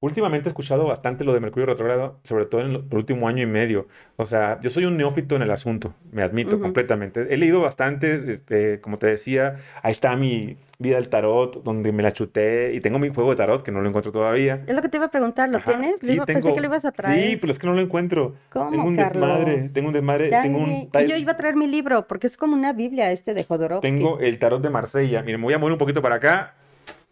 Últimamente 0.00 0.48
he 0.48 0.50
escuchado 0.50 0.86
bastante 0.86 1.24
lo 1.24 1.32
de 1.32 1.40
Mercurio 1.40 1.66
retrógrado, 1.66 2.20
sobre 2.22 2.44
todo 2.44 2.60
en 2.60 2.70
el 2.72 2.84
último 2.90 3.28
año 3.28 3.42
y 3.42 3.46
medio. 3.46 3.88
O 4.16 4.26
sea, 4.26 4.60
yo 4.60 4.68
soy 4.68 4.84
un 4.84 4.96
neófito 4.96 5.36
en 5.36 5.42
el 5.42 5.50
asunto, 5.50 5.94
me 6.12 6.22
admito 6.22 6.60
completamente. 6.60 7.32
He 7.32 7.36
leído 7.38 7.62
bastantes, 7.62 8.22
este, 8.22 8.80
como 8.80 8.98
te 8.98 9.06
decía, 9.06 9.56
ahí 9.82 9.92
está 9.92 10.14
mi 10.14 10.58
vida 10.78 10.96
del 10.96 11.08
tarot, 11.08 11.62
donde 11.62 11.92
me 11.92 12.02
la 12.02 12.12
chuté, 12.12 12.74
y 12.74 12.80
tengo 12.80 12.98
mi 12.98 13.08
juego 13.08 13.30
de 13.30 13.36
tarot, 13.36 13.62
que 13.62 13.72
no 13.72 13.80
lo 13.80 13.88
encuentro 13.88 14.12
todavía. 14.12 14.62
Es 14.66 14.74
lo 14.74 14.82
que 14.82 14.88
te 14.88 14.98
iba 14.98 15.06
a 15.06 15.10
preguntar, 15.10 15.48
¿lo 15.48 15.60
tienes? 15.60 16.00
Sí, 16.02 16.18
Pensé 16.26 16.52
que 16.54 16.60
lo 16.60 16.66
ibas 16.66 16.84
a 16.84 16.92
traer. 16.92 17.20
Sí, 17.20 17.36
pero 17.36 17.52
es 17.52 17.58
que 17.58 17.66
no 17.66 17.74
lo 17.74 17.80
encuentro. 17.80 18.34
¿Cómo, 18.50 18.70
Tengo 18.70 18.84
un 18.84 18.96
desmadre, 18.96 19.68
tengo 19.70 19.88
un 19.88 19.94
desmadre, 19.94 20.30
tengo 20.30 20.58
un... 20.58 20.70
Y 20.70 21.06
yo 21.06 21.16
iba 21.16 21.32
a 21.32 21.36
traer 21.36 21.56
mi 21.56 21.66
libro, 21.66 22.06
porque 22.06 22.26
es 22.26 22.36
como 22.36 22.54
una 22.54 22.72
biblia 22.72 23.10
este 23.12 23.34
de 23.34 23.44
Jodorowsky. 23.44 23.88
Tengo 23.88 24.20
el 24.20 24.38
tarot 24.38 24.62
de 24.62 24.70
Marsella. 24.70 25.22
Miren, 25.22 25.40
me 25.40 25.46
voy 25.46 25.54
a 25.54 25.58
mover 25.58 25.72
un 25.72 25.78
poquito 25.78 26.02
para 26.02 26.16
acá, 26.16 26.54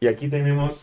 y 0.00 0.06
aquí 0.06 0.28
tenemos 0.28 0.82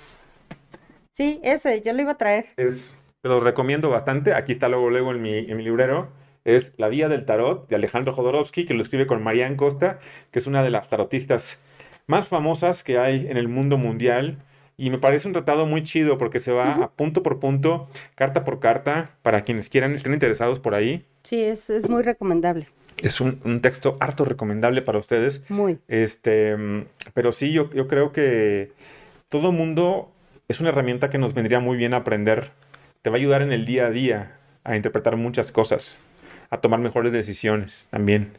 Sí, 1.12 1.40
ese, 1.44 1.82
yo 1.82 1.94
lo 1.94 2.02
iba 2.02 2.14
a 2.14 2.18
traer. 2.18 2.46
Es, 2.58 2.98
lo 3.22 3.42
recomiendo 3.42 3.90
bastante. 3.90 4.34
Aquí 4.34 4.54
está 4.54 4.70
luego, 4.70 4.90
luego 4.90 5.12
en 5.12 5.22
mi, 5.22 5.38
en 5.38 5.58
mi 5.58 5.64
librero. 5.64 6.10
Es 6.46 6.74
La 6.78 6.88
Vía 6.88 7.08
del 7.10 7.26
Tarot 7.26 7.68
de 7.70 7.76
Alejandro 7.76 8.14
Jodorowsky, 8.14 8.66
que 8.66 8.74
lo 8.74 8.82
escribe 8.82 9.06
con 9.06 9.22
Marianne 9.22 9.58
Costa, 9.58 10.00
que 10.32 10.40
es 10.40 10.48
una 10.48 10.64
de 10.64 10.72
las 10.72 10.90
tarotistas 10.90 11.64
más 12.08 12.28
famosas 12.28 12.84
que 12.84 12.98
hay 12.98 13.28
en 13.28 13.38
el 13.38 13.48
mundo 13.48 13.78
mundial. 13.78 14.38
Y 14.78 14.90
me 14.90 14.98
parece 14.98 15.28
un 15.28 15.34
tratado 15.34 15.66
muy 15.66 15.84
chido 15.84 16.18
porque 16.18 16.40
se 16.40 16.52
va 16.52 16.74
a 16.74 16.92
punto 16.92 17.22
por 17.22 17.40
punto, 17.40 17.88
carta 18.16 18.44
por 18.44 18.60
carta, 18.60 19.12
para 19.22 19.42
quienes 19.42 19.70
quieran, 19.70 19.94
estén 19.94 20.14
interesados 20.14 20.60
por 20.60 20.74
ahí. 20.74 21.06
Sí, 21.24 21.42
es, 21.42 21.70
es 21.70 21.88
muy 21.88 22.02
recomendable. 22.02 22.68
Es 22.98 23.22
un, 23.22 23.40
un, 23.44 23.62
texto 23.62 23.98
harto 24.00 24.26
recomendable 24.26 24.82
para 24.82 24.98
ustedes. 24.98 25.44
Muy. 25.50 25.80
Este, 25.88 26.56
pero 27.14 27.32
sí, 27.32 27.52
yo, 27.52 27.70
yo 27.74 27.88
creo 27.88 28.12
que 28.12 28.72
todo 29.30 29.52
mundo 29.52 30.12
es 30.48 30.60
una 30.60 30.70
herramienta 30.70 31.10
que 31.10 31.18
nos 31.18 31.34
vendría 31.34 31.60
muy 31.60 31.78
bien 31.78 31.94
a 31.94 31.98
aprender. 31.98 32.52
Te 33.02 33.10
va 33.10 33.16
a 33.16 33.20
ayudar 33.20 33.42
en 33.42 33.52
el 33.52 33.66
día 33.66 33.88
a 33.88 33.92
día 33.92 34.38
a 34.64 34.76
interpretar 34.76 35.16
muchas 35.16 35.52
cosas, 35.52 35.98
a 36.50 36.60
tomar 36.60 36.80
mejores 36.80 37.12
decisiones 37.12 37.88
también, 37.90 38.34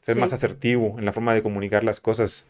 ser 0.00 0.14
sí. 0.14 0.20
más 0.20 0.32
asertivo 0.32 0.96
en 0.98 1.04
la 1.04 1.12
forma 1.12 1.34
de 1.34 1.42
comunicar 1.42 1.84
las 1.84 2.00
cosas. 2.00 2.46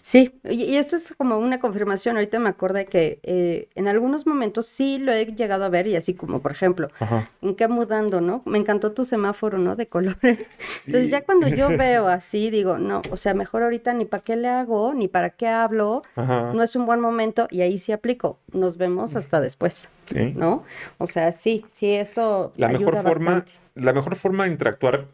Sí, 0.00 0.32
y 0.44 0.76
esto 0.76 0.96
es 0.96 1.12
como 1.18 1.36
una 1.38 1.58
confirmación. 1.60 2.16
Ahorita 2.16 2.38
me 2.38 2.48
acordé 2.48 2.86
que 2.86 3.18
eh, 3.24 3.68
en 3.74 3.88
algunos 3.88 4.26
momentos 4.26 4.66
sí 4.66 4.98
lo 4.98 5.12
he 5.12 5.26
llegado 5.26 5.64
a 5.64 5.68
ver 5.68 5.86
y 5.86 5.96
así 5.96 6.14
como, 6.14 6.40
por 6.40 6.50
ejemplo, 6.52 6.88
Ajá. 6.98 7.28
en 7.42 7.54
qué 7.56 7.68
mudando, 7.68 8.22
¿no? 8.22 8.40
Me 8.46 8.56
encantó 8.56 8.92
tu 8.92 9.04
semáforo, 9.04 9.58
¿no? 9.58 9.76
De 9.76 9.86
colores. 9.88 10.38
Sí. 10.66 10.92
Entonces 10.92 11.10
ya 11.10 11.22
cuando 11.22 11.48
yo 11.48 11.68
veo 11.76 12.08
así, 12.08 12.48
digo, 12.48 12.78
no, 12.78 13.02
o 13.10 13.16
sea, 13.18 13.34
mejor 13.34 13.64
ahorita 13.64 13.92
ni 13.92 14.06
para 14.06 14.22
qué 14.22 14.36
le 14.36 14.48
hago, 14.48 14.94
ni 14.94 15.08
para 15.08 15.30
qué 15.30 15.48
hablo, 15.48 16.02
Ajá. 16.14 16.52
no 16.54 16.62
es 16.62 16.74
un 16.74 16.86
buen 16.86 17.00
momento 17.00 17.46
y 17.50 17.60
ahí 17.60 17.76
sí 17.76 17.92
aplico. 17.92 18.38
Nos 18.52 18.78
vemos 18.78 19.14
hasta 19.14 19.40
después, 19.42 19.88
Sí. 20.06 20.32
¿no? 20.34 20.62
O 20.98 21.06
sea, 21.06 21.32
sí, 21.32 21.66
sí, 21.70 21.92
esto 21.92 22.52
La 22.56 22.68
mejor 22.68 22.94
ayuda 22.96 23.02
forma, 23.02 23.30
bastante. 23.34 23.52
la 23.74 23.92
mejor 23.92 24.16
forma 24.16 24.44
de 24.44 24.52
interactuar 24.52 25.04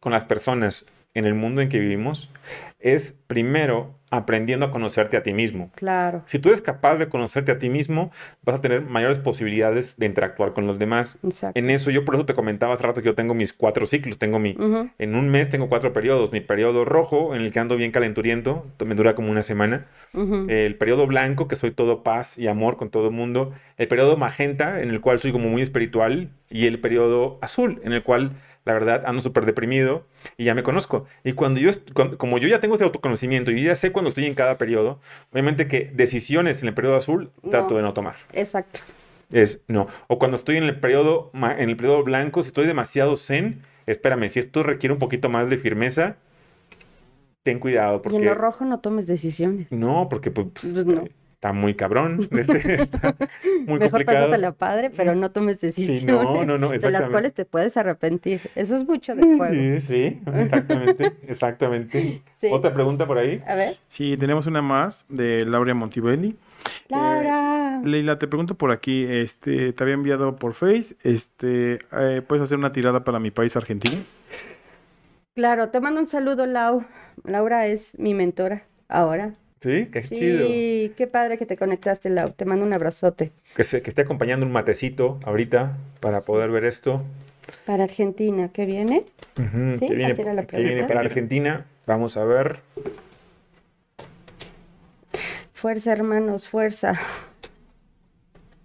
con 0.00 0.12
las 0.12 0.24
personas 0.24 0.86
en 1.14 1.24
el 1.26 1.34
mundo 1.34 1.60
en 1.60 1.68
que 1.68 1.80
vivimos 1.80 2.30
es 2.78 3.14
primero 3.26 3.94
aprendiendo 4.10 4.64
a 4.64 4.70
conocerte 4.70 5.18
a 5.18 5.22
ti 5.22 5.34
mismo. 5.34 5.70
Claro, 5.74 6.22
Si 6.26 6.38
tú 6.38 6.48
eres 6.48 6.62
capaz 6.62 6.96
de 6.96 7.08
conocerte 7.10 7.52
a 7.52 7.58
ti 7.58 7.68
mismo, 7.68 8.10
vas 8.42 8.56
a 8.56 8.60
tener 8.62 8.80
mayores 8.80 9.18
posibilidades 9.18 9.96
de 9.98 10.06
interactuar 10.06 10.54
con 10.54 10.66
los 10.66 10.78
demás. 10.78 11.18
exacto. 11.22 11.58
En 11.58 11.68
eso, 11.68 11.90
yo 11.90 12.06
por 12.06 12.14
eso 12.14 12.24
te 12.24 12.32
comentaba 12.32 12.72
hace 12.72 12.84
rato 12.84 13.02
que 13.02 13.06
yo 13.06 13.14
tengo 13.14 13.34
mis 13.34 13.52
cuatro 13.52 13.84
ciclos. 13.84 14.16
Tengo 14.18 14.38
mi, 14.38 14.52
Ujú, 14.52 14.88
en 14.98 15.14
un 15.14 15.28
mes 15.28 15.50
tengo 15.50 15.68
cuatro 15.68 15.92
periodos. 15.92 16.32
Mi 16.32 16.40
periodo 16.40 16.86
rojo, 16.86 17.34
en 17.34 17.42
el 17.42 17.52
que 17.52 17.60
ando 17.60 17.76
bien 17.76 17.90
calenturiento, 17.90 18.66
me 18.86 18.94
dura 18.94 19.14
como 19.14 19.30
una 19.30 19.42
semana. 19.42 19.86
El 20.48 20.76
periodo 20.76 21.06
blanco, 21.06 21.46
que 21.48 21.56
soy 21.56 21.70
todo 21.72 22.02
paz 22.02 22.38
y 22.38 22.46
amor 22.46 22.76
con 22.78 22.88
todo 22.88 23.08
el 23.08 23.12
mundo. 23.14 23.52
El 23.76 23.88
periodo 23.88 24.16
magenta, 24.16 24.80
en 24.80 24.88
el 24.88 25.00
cual 25.02 25.18
soy 25.18 25.32
como 25.32 25.50
muy 25.50 25.60
espiritual. 25.60 26.30
Y 26.48 26.66
el 26.66 26.80
periodo 26.80 27.38
azul, 27.42 27.80
en 27.84 27.92
el 27.92 28.02
cual, 28.02 28.32
la 28.68 28.74
verdad, 28.74 29.02
ando 29.06 29.20
súper 29.22 29.46
deprimido 29.46 30.04
y 30.36 30.44
ya 30.44 30.54
me 30.54 30.62
conozco. 30.62 31.06
Y 31.24 31.32
cuando 31.32 31.58
yo, 31.58 31.70
cuando- 31.94 32.18
como 32.18 32.38
yo 32.38 32.46
ya 32.48 32.60
tengo 32.60 32.74
ese 32.76 32.84
autoconocimiento 32.84 33.50
y 33.50 33.62
ya 33.64 33.74
sé 33.74 33.90
cuando 33.90 34.10
estoy 34.10 34.26
en 34.26 34.34
cada 34.34 34.58
periodo, 34.58 35.00
obviamente 35.32 35.66
que 35.66 35.90
decisiones 35.94 36.62
en 36.62 36.68
el 36.68 36.74
periodo 36.74 36.96
azul 36.96 37.32
trato 37.50 37.74
de 37.76 37.82
no 37.82 37.94
tomar. 37.94 38.16
Exacto. 38.32 38.80
Es 39.32 39.60
no. 39.68 39.88
O 40.06 40.18
cuando 40.18 40.36
estoy 40.36 40.56
en 40.58 40.64
el 40.64 40.78
periodo, 40.78 41.30
en 41.34 41.68
el 41.70 41.76
periodo 41.76 42.04
blanco, 42.04 42.42
si 42.42 42.48
estoy 42.48 42.66
demasiado 42.66 43.16
zen, 43.16 43.62
espérame, 43.86 44.28
si 44.28 44.38
esto 44.38 44.62
requiere 44.62 44.92
un 44.92 44.98
poquito 44.98 45.28
más 45.28 45.48
de 45.48 45.56
firmeza, 45.58 46.16
ten 47.42 47.58
cuidado. 47.58 48.02
Porque... 48.02 48.16
Y 48.18 48.20
en 48.20 48.26
lo 48.26 48.34
rojo 48.34 48.64
no 48.64 48.80
tomes 48.80 49.06
decisiones. 49.06 49.70
No, 49.72 50.08
porque 50.10 50.30
pues, 50.30 50.46
Pues 50.60 50.86
no. 50.86 51.04
Está 51.38 51.52
muy 51.52 51.74
cabrón. 51.74 52.28
este, 52.36 52.82
está 52.82 53.14
muy 53.64 53.78
Mejor 53.78 53.90
complicado. 53.90 54.18
pásatela 54.26 54.52
padre, 54.52 54.90
pero 54.96 55.14
no 55.14 55.30
tomes 55.30 55.60
decisiones. 55.60 56.04
no, 56.04 56.44
no, 56.44 56.58
no, 56.58 56.70
De 56.70 56.90
las 56.90 57.08
cuales 57.10 57.32
te 57.32 57.44
puedes 57.44 57.76
arrepentir. 57.76 58.50
Eso 58.56 58.76
es 58.76 58.86
mucho 58.86 59.14
de 59.14 59.22
juego. 59.36 59.54
Sí, 59.54 59.78
sí, 59.78 60.20
exactamente, 60.34 61.12
exactamente. 61.28 62.22
Sí. 62.38 62.48
Otra 62.50 62.74
pregunta 62.74 63.06
por 63.06 63.18
ahí. 63.18 63.40
A 63.46 63.54
ver. 63.54 63.76
Sí, 63.86 64.16
tenemos 64.16 64.46
una 64.48 64.62
más 64.62 65.04
de 65.08 65.44
Laura 65.46 65.72
Montivelli. 65.74 66.36
Laura. 66.88 67.82
Leila, 67.84 68.18
te 68.18 68.26
pregunto 68.26 68.56
por 68.56 68.72
aquí, 68.72 69.04
este, 69.04 69.72
te 69.72 69.82
había 69.84 69.94
enviado 69.94 70.34
por 70.36 70.54
Face, 70.54 70.96
este, 71.04 71.78
eh, 71.92 72.20
¿puedes 72.26 72.42
hacer 72.42 72.58
una 72.58 72.72
tirada 72.72 73.04
para 73.04 73.20
mi 73.20 73.30
país, 73.30 73.54
Argentina? 73.54 73.96
Claro, 75.36 75.68
te 75.68 75.78
mando 75.78 76.00
un 76.00 76.08
saludo, 76.08 76.46
Lau. 76.46 76.84
Laura 77.24 77.68
es 77.68 77.96
mi 77.96 78.12
mentora 78.12 78.64
ahora. 78.88 79.34
Sí, 79.60 79.88
qué 79.92 80.02
sí, 80.02 80.14
chido. 80.16 80.94
qué 80.96 81.06
padre 81.10 81.36
que 81.36 81.46
te 81.46 81.56
conectaste, 81.56 82.10
Lau. 82.10 82.32
Te 82.32 82.44
mando 82.44 82.64
un 82.64 82.72
abrazote. 82.72 83.32
Que, 83.56 83.64
se, 83.64 83.82
que 83.82 83.90
esté 83.90 84.02
acompañando 84.02 84.46
un 84.46 84.52
matecito 84.52 85.18
ahorita 85.24 85.76
para 86.00 86.20
poder 86.20 86.50
ver 86.50 86.64
esto. 86.64 87.02
Para 87.66 87.84
Argentina, 87.84 88.50
¿qué 88.52 88.66
viene? 88.66 89.04
Sí, 89.36 89.86
que 89.86 89.94
viene, 89.94 90.34
la 90.34 90.46
que 90.46 90.58
viene 90.58 90.84
para 90.84 91.00
Argentina. 91.00 91.66
Vamos 91.86 92.16
a 92.16 92.24
ver. 92.24 92.60
Fuerza, 95.54 95.92
hermanos, 95.92 96.48
fuerza. 96.48 97.00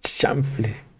Chanfle. 0.01 0.92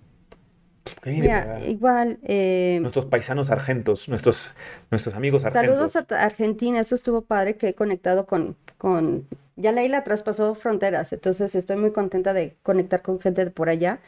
¿Qué 1.04 1.12
Mira, 1.12 1.60
igual. 1.68 2.18
eh, 2.24 2.78
nuestros 2.82 3.06
paisanos 3.08 3.52
argentos, 3.52 4.08
nuestros, 4.08 4.54
nuestros 4.90 5.14
amigos 5.14 5.44
argentos. 5.44 5.92
Saludos 5.92 5.96
a 5.98 6.24
Argentina, 6.24 6.80
eso 6.80 6.96
estuvo 6.96 7.22
padre 7.22 7.58
que 7.58 7.70
he 7.70 7.74
conectado 7.74 8.26
con, 8.26 8.56
con, 8.78 9.28
ya 9.58 9.74
Leila 9.74 10.06
traspasó 10.06 10.56
fronteras, 10.56 11.12
entonces 11.12 11.56
estoy 11.56 11.76
muy 11.76 11.92
contenta 11.92 12.32
de 12.32 12.56
conectar 12.64 13.02
con 13.02 13.20
gente 13.20 13.44
de 13.44 13.52
por 13.52 13.68
allá. 13.68 14.00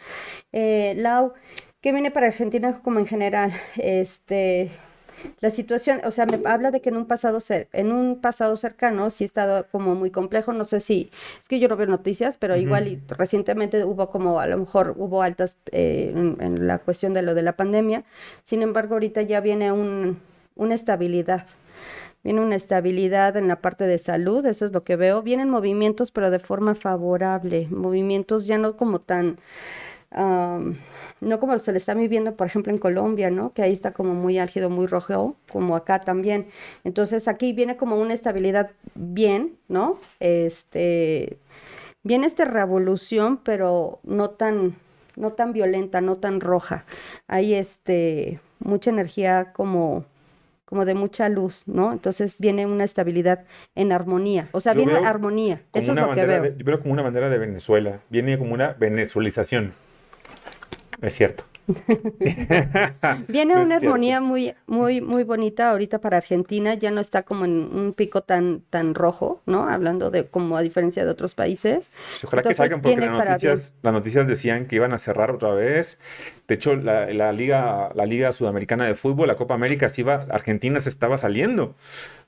Eh, 0.53 0.93
Lau, 0.95 1.33
¿qué 1.81 1.91
viene 1.91 2.11
para 2.11 2.27
Argentina 2.27 2.79
como 2.81 2.99
en 2.99 3.07
general? 3.07 3.51
Este, 3.75 4.71
la 5.41 5.49
situación, 5.49 6.01
o 6.05 6.11
sea, 6.11 6.25
me 6.25 6.39
habla 6.45 6.71
de 6.71 6.81
que 6.81 6.89
en 6.89 6.97
un 6.97 7.05
pasado 7.05 7.39
cer- 7.39 7.67
en 7.73 7.91
un 7.91 8.19
pasado 8.21 8.57
cercano 8.57 9.09
sí 9.09 9.23
ha 9.23 9.27
estado 9.27 9.65
como 9.71 9.95
muy 9.95 10.11
complejo, 10.11 10.53
no 10.53 10.65
sé 10.65 10.79
si, 10.79 11.11
es 11.39 11.47
que 11.49 11.59
yo 11.59 11.67
no 11.67 11.75
veo 11.77 11.87
noticias, 11.87 12.37
pero 12.37 12.55
igual 12.57 12.87
y 12.87 12.99
recientemente 13.07 13.83
hubo 13.83 14.09
como, 14.09 14.39
a 14.39 14.47
lo 14.47 14.57
mejor 14.57 14.93
hubo 14.97 15.21
altas 15.21 15.57
eh, 15.71 16.11
en, 16.15 16.37
en 16.41 16.67
la 16.67 16.79
cuestión 16.79 17.13
de 17.13 17.21
lo 17.21 17.33
de 17.35 17.43
la 17.43 17.55
pandemia, 17.55 18.03
sin 18.43 18.61
embargo 18.61 18.95
ahorita 18.95 19.21
ya 19.23 19.39
viene 19.41 19.71
un, 19.71 20.19
una 20.55 20.75
estabilidad. 20.75 21.45
Viene 22.23 22.41
una 22.41 22.55
estabilidad 22.55 23.37
en 23.37 23.47
la 23.47 23.57
parte 23.61 23.85
de 23.85 23.99
salud, 23.99 24.45
eso 24.47 24.65
es 24.65 24.71
lo 24.73 24.83
que 24.83 24.95
veo. 24.95 25.21
Vienen 25.21 25.49
movimientos, 25.49 26.09
pero 26.11 26.31
de 26.31 26.39
forma 26.39 26.73
favorable. 26.73 27.67
Movimientos 27.69 28.47
ya 28.47 28.57
no 28.57 28.75
como 28.77 28.99
tan, 28.99 29.37
am, 30.11 30.77
no 31.21 31.39
como 31.39 31.57
se 31.59 31.71
le 31.71 31.77
está 31.77 31.93
viviendo, 31.93 32.35
por 32.35 32.47
ejemplo, 32.47 32.71
en 32.71 32.77
Colombia, 32.77 33.29
¿no? 33.31 33.53
Que 33.53 33.61
ahí 33.63 33.71
está 33.73 33.91
como 33.93 34.13
muy 34.13 34.37
álgido, 34.37 34.69
muy 34.69 34.85
rojo, 34.85 35.35
como 35.51 35.75
acá 35.75 35.99
también. 35.99 36.47
Entonces 36.83 37.27
aquí 37.27 37.53
viene 37.53 37.77
como 37.77 37.99
una 37.99 38.13
estabilidad 38.13 38.71
bien, 38.95 39.55
¿no? 39.67 39.99
Este, 40.19 41.37
viene 42.03 42.27
esta 42.27 42.45
revolución, 42.45 43.37
pero 43.43 43.99
no 44.03 44.29
tan, 44.31 44.75
no 45.15 45.31
tan 45.31 45.53
violenta, 45.53 46.01
no 46.01 46.17
tan 46.17 46.41
roja. 46.41 46.85
Hay 47.27 47.53
este, 47.55 48.39
mucha 48.59 48.89
energía 48.89 49.51
como 49.53 50.05
como 50.65 50.83
de 50.83 50.95
mucha 50.95 51.29
luz, 51.29 51.61
¿no? 51.67 51.93
Entonces 51.93 52.35
viene 52.39 52.65
una 52.65 52.83
estabilidad 52.85 53.45
en 53.75 53.91
armonía, 53.91 54.49
o 54.51 54.59
sea, 54.59 54.73
Yo 54.73 54.79
viene 54.79 54.95
armonía, 54.97 55.61
eso 55.73 55.91
es 55.91 55.97
una 55.97 56.01
lo 56.01 56.07
que 56.15 56.21
bandera 56.21 56.41
veo. 56.41 56.51
de- 56.51 56.57
yo 56.57 56.65
veo 56.65 56.79
como 56.81 56.91
una 56.91 57.03
bandera 57.03 57.29
de 57.29 57.37
Venezuela. 57.37 57.99
Viene 58.09 58.35
como 58.39 58.51
una 58.55 58.73
venezuelización. 58.73 59.73
Es 61.01 61.13
cierto. 61.13 61.45
Viene 63.27 63.55
No 63.55 63.61
una 63.61 63.79
cierto. 63.79 63.87
armonía 63.87 64.21
muy, 64.21 64.53
muy, 64.67 65.01
muy 65.01 65.23
bonita 65.23 65.71
ahorita 65.71 65.99
para 65.99 66.17
Argentina, 66.17 66.75
ya 66.75 66.91
no 66.91 67.01
está 67.01 67.23
como 67.23 67.45
en 67.45 67.51
un 67.75 67.93
pico 67.93 68.21
tan, 68.21 68.61
tan 68.69 68.93
rojo, 68.93 69.41
¿no? 69.45 69.67
Hablando 69.67 70.11
de 70.11 70.27
como 70.27 70.57
a 70.57 70.61
diferencia 70.61 71.03
de 71.03 71.09
otros 71.11 71.33
países. 71.33 71.91
Ojalá 72.23 72.43
que 72.43 72.53
salgan 72.53 72.81
porque 72.81 73.01
las 73.01 73.11
noticias, 73.27 73.75
las 73.81 73.93
noticias 73.93 74.27
decían 74.27 74.67
que 74.67 74.75
iban 74.75 74.93
a 74.93 74.97
cerrar 74.99 75.31
otra 75.31 75.53
vez. 75.53 75.99
De 76.47 76.55
hecho, 76.55 76.75
la, 76.75 77.07
la 77.11 77.31
liga, 77.31 77.89
la 77.95 78.05
liga 78.05 78.31
sudamericana 78.31 78.85
de 78.85 78.95
fútbol, 78.95 79.27
la 79.27 79.35
Copa 79.35 79.55
América, 79.55 79.89
se 79.89 80.01
iba, 80.01 80.25
Argentina 80.29 80.79
se 80.81 80.89
estaba 80.89 81.17
saliendo. 81.17 81.75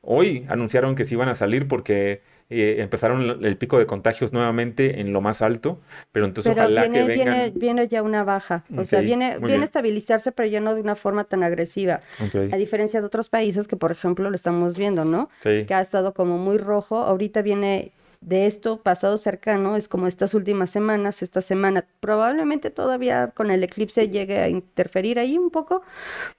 Hoy 0.01 0.45
anunciaron 0.49 0.95
que 0.95 1.05
se 1.05 1.15
iban 1.15 1.29
a 1.29 1.35
salir 1.35 1.67
porque 1.67 2.21
eh, 2.49 2.77
empezaron 2.79 3.43
el, 3.43 3.57
pico 3.57 3.77
de 3.77 3.85
contagios 3.85 4.31
nuevamente 4.31 5.01
en 5.01 5.11
lo 5.11 5.21
más 5.21 5.41
alto. 5.41 5.79
Pero 6.11 6.25
entonces 6.25 6.53
Pero 6.53 6.65
ojalá 6.65 6.83
viene, 6.83 6.99
que 6.99 7.03
vengan. 7.05 7.25
viene, 7.25 7.51
viene 7.55 7.87
ya 7.87 8.01
una 8.03 8.23
baja, 8.23 8.63
o 8.75 8.85
sea, 8.85 9.01
viene, 9.01 9.31
viene 9.31 9.45
a 9.45 9.47
bien. 9.47 9.63
estabilizarse, 9.63 10.31
pero 10.31 10.47
ya 10.47 10.59
no 10.61 10.73
de 10.73 10.81
una 10.81 10.95
forma 10.95 11.25
tan 11.25 11.43
agresiva, 11.43 12.01
a 12.19 12.57
diferencia 12.57 13.01
de 13.01 13.05
otros 13.05 13.29
países 13.29 13.67
que, 13.67 13.75
por 13.75 13.91
ejemplo, 13.91 14.29
lo 14.29 14.35
estamos 14.35 14.77
viendo, 14.77 15.03
¿no? 15.05 15.29
sí. 15.43 15.65
que 15.65 15.73
ha 15.73 15.81
estado 15.81 16.13
como 16.13 16.37
muy 16.37 16.57
rojo. 16.57 16.97
Ahorita 16.97 17.41
viene 17.41 17.91
de 18.21 18.45
esto 18.47 18.81
pasado 18.81 19.17
cercano, 19.17 19.75
es 19.75 19.87
como 19.87 20.07
estas 20.07 20.33
últimas 20.33 20.69
semanas, 20.69 21.21
esta 21.21 21.41
semana. 21.41 21.85
Probablemente 21.99 22.69
todavía 22.69 23.31
con 23.35 23.51
el 23.51 23.63
eclipse 23.63 24.09
llegue 24.09 24.39
a 24.39 24.49
interferir 24.49 25.19
ahí 25.19 25.37
un 25.37 25.49
poco, 25.49 25.81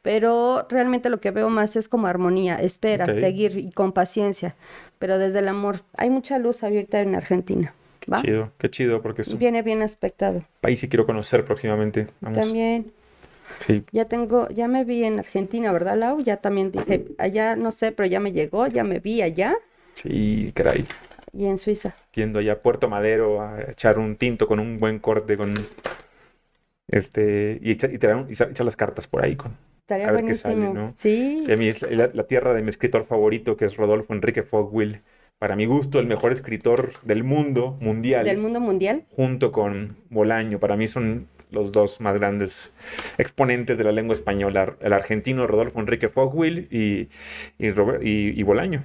pero 0.03 0.67
realmente 0.69 1.09
lo 1.11 1.21
que 1.21 1.31
veo 1.31 1.49
más 1.51 1.77
es 1.77 1.89
como 1.89 2.07
armonía, 2.07 2.57
espera, 2.57 3.13
seguir 3.13 3.57
y 3.59 3.71
con 3.73 3.93
paciencia, 3.93 4.55
pero 4.99 5.19
desde 5.19 5.39
el 5.41 5.49
amor. 5.49 5.83
Hay 5.97 6.11
mucha 6.11 6.39
luz 6.39 6.63
abierta 6.63 7.01
en 7.01 7.15
Argentina. 7.15 7.75
¿Va? 8.11 8.23
Chido, 8.23 8.53
qué 8.59 8.71
chido, 8.71 9.03
porque 9.03 9.23
es 9.23 9.29
un 9.29 9.39
Viene 9.39 9.61
bien 9.63 9.83
aspectado. 9.83 10.43
país 10.63 10.81
que 10.81 10.89
quiero 10.89 11.05
conocer 11.05 11.45
próximamente. 11.45 12.07
Vamos. 12.21 12.39
También, 12.39 12.91
Sí. 13.67 13.85
ya 13.93 14.05
tengo, 14.07 14.49
ya 14.51 14.67
me 14.69 14.85
vi 14.85 15.05
en 15.05 15.19
Argentina, 15.19 15.73
¿verdad, 15.73 15.97
Lau? 15.99 16.21
Ya 16.21 16.37
también 16.39 16.71
dije, 16.71 17.07
allá 17.19 17.55
no 17.57 17.71
sé, 17.73 17.93
pero 17.93 18.07
ya 18.07 18.19
me 18.21 18.33
llegó, 18.33 18.67
ya 18.67 18.83
me 18.85 18.99
vi 19.01 19.21
allá. 19.21 19.57
Sí, 19.95 20.53
caray. 20.55 20.87
Y 21.33 21.47
en 21.47 21.59
Suiza. 21.59 21.95
Yendo 22.13 22.39
allá 22.39 22.55
a 22.55 22.59
Puerto 22.59 22.89
Madero 22.89 23.43
a 23.43 23.61
echar 23.71 23.99
un 23.99 24.17
tinto 24.17 24.47
con 24.47 24.61
un 24.61 24.79
buen 24.79 24.99
corte, 24.99 25.37
con 25.37 25.55
este, 26.89 27.59
y 27.63 27.73
echar, 27.73 27.91
y 27.93 28.65
las 28.65 28.77
cartas 28.77 29.07
por 29.07 29.25
ahí 29.25 29.37
con. 29.37 29.57
Estaría 29.81 30.09
a 30.09 30.13
ver 30.13 30.25
qué 30.25 30.35
sale, 30.35 30.57
¿no? 30.57 30.93
Sí. 30.97 31.45
a 31.51 31.57
mí 31.57 31.69
es 31.69 31.81
la, 31.83 32.27
tierra 32.27 32.53
de 32.53 32.63
mi 32.63 32.69
escritor 32.69 33.05
favorito, 33.05 33.57
que 33.57 33.65
es 33.65 33.77
Rodolfo 33.77 34.13
Enrique 34.13 34.43
Fogwill. 34.43 35.01
Para 35.39 35.55
mi 35.55 35.67
gusto, 35.67 36.01
el 36.01 36.07
mejor 36.07 36.33
escritor 36.33 36.93
del 37.05 37.25
mundo 37.25 37.79
mundial. 37.81 38.25
¿Del 38.25 38.39
mundo 38.39 38.61
mundial? 38.61 39.05
Junto 39.11 39.53
con 39.53 39.97
Bolaño. 40.11 40.59
Para 40.59 40.77
mí 40.77 40.89
son 40.89 41.29
los 41.51 41.73
dos 41.73 42.01
más 42.01 42.15
grandes 42.15 42.75
exponentes 43.19 43.79
de 43.79 43.85
la 43.85 43.93
lengua 43.93 44.15
española, 44.15 44.77
el 44.81 44.93
argentino 44.93 45.47
Rodolfo 45.47 45.81
Enrique 45.81 46.09
Fogwill 46.09 46.69
y, 46.71 47.09
y, 47.59 48.43
Bolaño. 48.43 48.85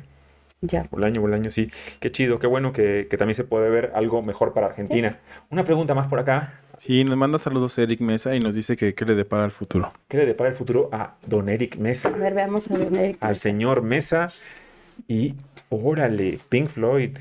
Ya. 0.66 0.88
Bolaño, 0.90 1.20
Bolaño, 1.20 1.52
sí. 1.52 1.70
Qué 2.00 2.10
chido, 2.10 2.40
qué 2.40 2.48
bueno 2.48 2.72
que, 2.72 3.06
también 3.18 3.36
se 3.36 3.44
puede 3.44 3.70
ver 3.70 3.92
algo 3.96 4.22
mejor 4.22 4.54
para 4.54 4.68
Argentina. 4.68 5.20
Una 5.50 5.66
pregunta 5.66 5.94
más 5.94 6.08
por 6.08 6.20
acá. 6.20 6.62
Sí, 6.78 7.04
nos 7.04 7.18
manda 7.18 7.38
saludos 7.38 7.78
Eric 7.78 8.00
Mesa 8.00 8.34
y 8.34 8.40
nos 8.40 8.56
dice 8.56 8.78
que 8.78 8.96
qué 8.96 9.04
le 9.04 9.14
depara 9.14 9.44
el 9.44 9.52
futuro. 9.52 9.92
¿Qué 10.08 10.18
le 10.18 10.26
depara 10.26 10.50
el 10.50 10.56
futuro 10.56 10.90
a 10.94 11.16
don 11.28 11.50
Eric 11.50 11.76
Mesa? 11.76 12.08
A 12.08 12.12
ver, 12.12 12.34
veamos 12.34 12.72
a 12.72 12.78
don 12.78 12.96
Eric. 12.96 13.18
Al 13.20 13.36
señor 13.36 13.82
Mesa 13.82 14.30
y 15.06 15.36
órale, 15.70 16.40
Pink 16.48 16.70
Floyd. 16.70 17.18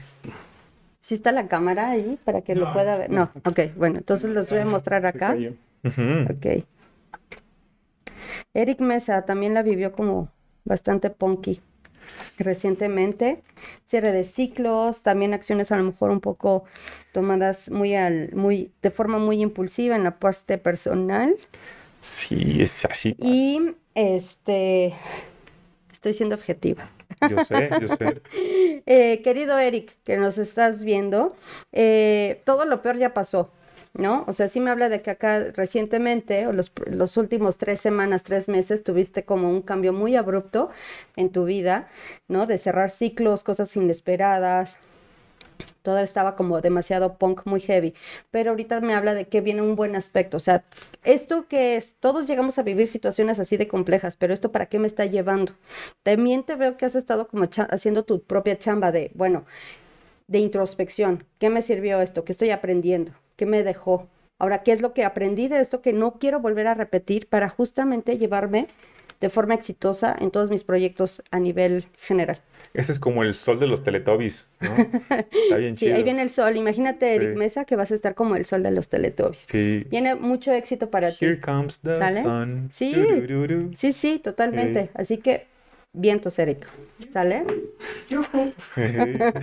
¿Sí 1.00 1.14
está 1.14 1.32
la 1.32 1.48
cámara 1.48 1.90
ahí 1.90 2.20
para 2.24 2.42
que 2.42 2.54
lo 2.54 2.72
pueda 2.72 2.96
ver? 2.96 3.10
No, 3.10 3.32
ok, 3.44 3.74
bueno, 3.76 3.98
entonces 3.98 4.30
les 4.30 4.48
voy 4.50 4.60
a 4.60 4.66
mostrar 4.66 5.04
acá. 5.04 5.36
Ok. 5.84 6.64
Eric 8.54 8.80
Mesa 8.80 9.22
también 9.22 9.52
la 9.52 9.62
vivió 9.62 9.90
como 9.90 10.28
bastante 10.64 11.10
punky 11.10 11.60
recientemente. 12.38 13.42
Cierre 13.86 14.12
de 14.12 14.24
ciclos, 14.24 15.02
también 15.02 15.34
acciones 15.34 15.72
a 15.72 15.76
lo 15.76 15.84
mejor 15.84 16.10
un 16.10 16.20
poco 16.20 16.64
tomadas 17.12 17.70
muy 17.70 17.94
al, 17.94 18.32
muy, 18.34 18.72
de 18.82 18.90
forma 18.90 19.18
muy 19.18 19.40
impulsiva 19.40 19.96
en 19.96 20.04
la 20.04 20.18
parte 20.18 20.58
personal. 20.58 21.36
Sí, 22.00 22.62
es 22.62 22.84
así. 22.84 23.14
Y 23.18 23.74
este 23.94 24.94
estoy 25.92 26.12
siendo 26.14 26.34
objetiva. 26.34 26.90
Yo 27.30 27.44
sé, 27.44 27.70
yo 27.80 27.88
sé. 27.88 28.20
Eh, 28.86 29.22
querido 29.22 29.56
Eric, 29.58 29.94
que 30.02 30.16
nos 30.16 30.38
estás 30.38 30.82
viendo, 30.82 31.36
eh, 31.70 32.42
todo 32.44 32.64
lo 32.64 32.82
peor 32.82 32.98
ya 32.98 33.14
pasó. 33.14 33.52
¿No? 33.94 34.24
O 34.26 34.32
sea, 34.32 34.48
sí 34.48 34.60
me 34.60 34.70
habla 34.70 34.88
de 34.88 35.02
que 35.02 35.10
acá 35.10 35.44
recientemente, 35.54 36.46
o 36.46 36.52
los, 36.52 36.72
los, 36.86 37.16
últimos 37.16 37.58
tres 37.58 37.80
semanas, 37.80 38.22
tres 38.22 38.48
meses, 38.48 38.82
tuviste 38.84 39.24
como 39.24 39.50
un 39.50 39.62
cambio 39.62 39.92
muy 39.92 40.16
abrupto 40.16 40.70
en 41.16 41.30
tu 41.30 41.44
vida, 41.44 41.88
¿no? 42.28 42.46
De 42.46 42.58
cerrar 42.58 42.90
ciclos, 42.90 43.44
cosas 43.44 43.76
inesperadas, 43.76 44.78
todo 45.82 45.98
estaba 45.98 46.36
como 46.36 46.60
demasiado 46.60 47.18
punk, 47.18 47.42
muy 47.44 47.60
heavy. 47.60 47.94
Pero 48.30 48.50
ahorita 48.50 48.80
me 48.80 48.94
habla 48.94 49.14
de 49.14 49.26
que 49.28 49.40
viene 49.40 49.62
un 49.62 49.76
buen 49.76 49.96
aspecto. 49.96 50.36
O 50.36 50.40
sea, 50.40 50.64
esto 51.04 51.46
que 51.48 51.76
es, 51.76 51.96
todos 52.00 52.26
llegamos 52.26 52.58
a 52.58 52.62
vivir 52.62 52.88
situaciones 52.88 53.40
así 53.40 53.56
de 53.56 53.68
complejas, 53.68 54.16
pero 54.16 54.34
esto 54.34 54.52
para 54.52 54.66
qué 54.66 54.78
me 54.78 54.86
está 54.86 55.06
llevando. 55.06 55.54
También 56.02 56.44
te 56.44 56.56
veo 56.56 56.76
que 56.76 56.86
has 56.86 56.94
estado 56.94 57.28
como 57.28 57.48
haciendo 57.70 58.04
tu 58.04 58.22
propia 58.22 58.58
chamba 58.58 58.92
de, 58.92 59.10
bueno, 59.14 59.44
de 60.28 60.38
introspección. 60.38 61.24
¿Qué 61.38 61.50
me 61.50 61.62
sirvió 61.62 62.00
esto? 62.00 62.24
¿Qué 62.24 62.32
estoy 62.32 62.50
aprendiendo? 62.50 63.12
¿Qué 63.42 63.46
me 63.46 63.64
dejó? 63.64 64.08
Ahora, 64.38 64.62
¿qué 64.62 64.70
es 64.70 64.80
lo 64.80 64.94
que 64.94 65.02
aprendí 65.02 65.48
de 65.48 65.58
esto 65.58 65.82
que 65.82 65.92
no 65.92 66.20
quiero 66.20 66.38
volver 66.38 66.68
a 66.68 66.74
repetir 66.74 67.26
para 67.26 67.48
justamente 67.48 68.16
llevarme 68.16 68.68
de 69.20 69.30
forma 69.30 69.54
exitosa 69.54 70.14
en 70.16 70.30
todos 70.30 70.48
mis 70.48 70.62
proyectos 70.62 71.24
a 71.32 71.40
nivel 71.40 71.86
general? 71.98 72.40
Ese 72.72 72.92
es 72.92 73.00
como 73.00 73.24
el 73.24 73.34
sol 73.34 73.58
de 73.58 73.66
los 73.66 73.82
Teletubbies, 73.82 74.48
¿no? 74.60 74.76
Está 74.76 75.56
bien 75.56 75.76
sí, 75.76 75.90
ahí 75.90 76.04
viene 76.04 76.22
el 76.22 76.30
sol. 76.30 76.56
Imagínate, 76.56 77.16
Eric 77.16 77.36
Mesa, 77.36 77.64
que 77.64 77.74
vas 77.74 77.90
a 77.90 77.96
estar 77.96 78.14
como 78.14 78.36
el 78.36 78.44
sol 78.44 78.62
de 78.62 78.70
los 78.70 78.88
Teletubbies. 78.88 79.44
Sí. 79.50 79.88
Viene 79.90 80.14
mucho 80.14 80.52
éxito 80.52 80.88
para 80.88 81.10
ti. 81.10 81.24
Here 81.24 81.40
comes 81.40 81.80
the 81.80 82.22
sun. 82.22 82.68
Sí, 82.70 82.94
sí, 83.74 83.90
sí, 83.90 84.20
totalmente. 84.20 84.90
Así 84.94 85.18
que, 85.18 85.48
vientos, 85.92 86.38
Eric. 86.38 86.66
¿Sale? 87.10 87.44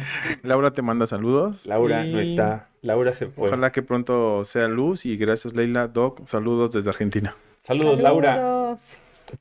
Laura 0.43 0.71
te 0.71 0.81
manda 0.81 1.05
saludos. 1.07 1.65
Laura 1.65 2.03
no 2.03 2.19
está. 2.19 2.69
Laura 2.81 3.13
se 3.13 3.27
fue. 3.27 3.47
Ojalá 3.47 3.71
que 3.71 3.81
pronto 3.81 4.45
sea 4.45 4.67
luz 4.67 5.05
y 5.05 5.17
gracias, 5.17 5.53
Leila. 5.53 5.87
Doc, 5.87 6.25
saludos 6.27 6.71
desde 6.71 6.89
Argentina. 6.89 7.35
Saludos, 7.57 7.99
Laura. 7.99 8.77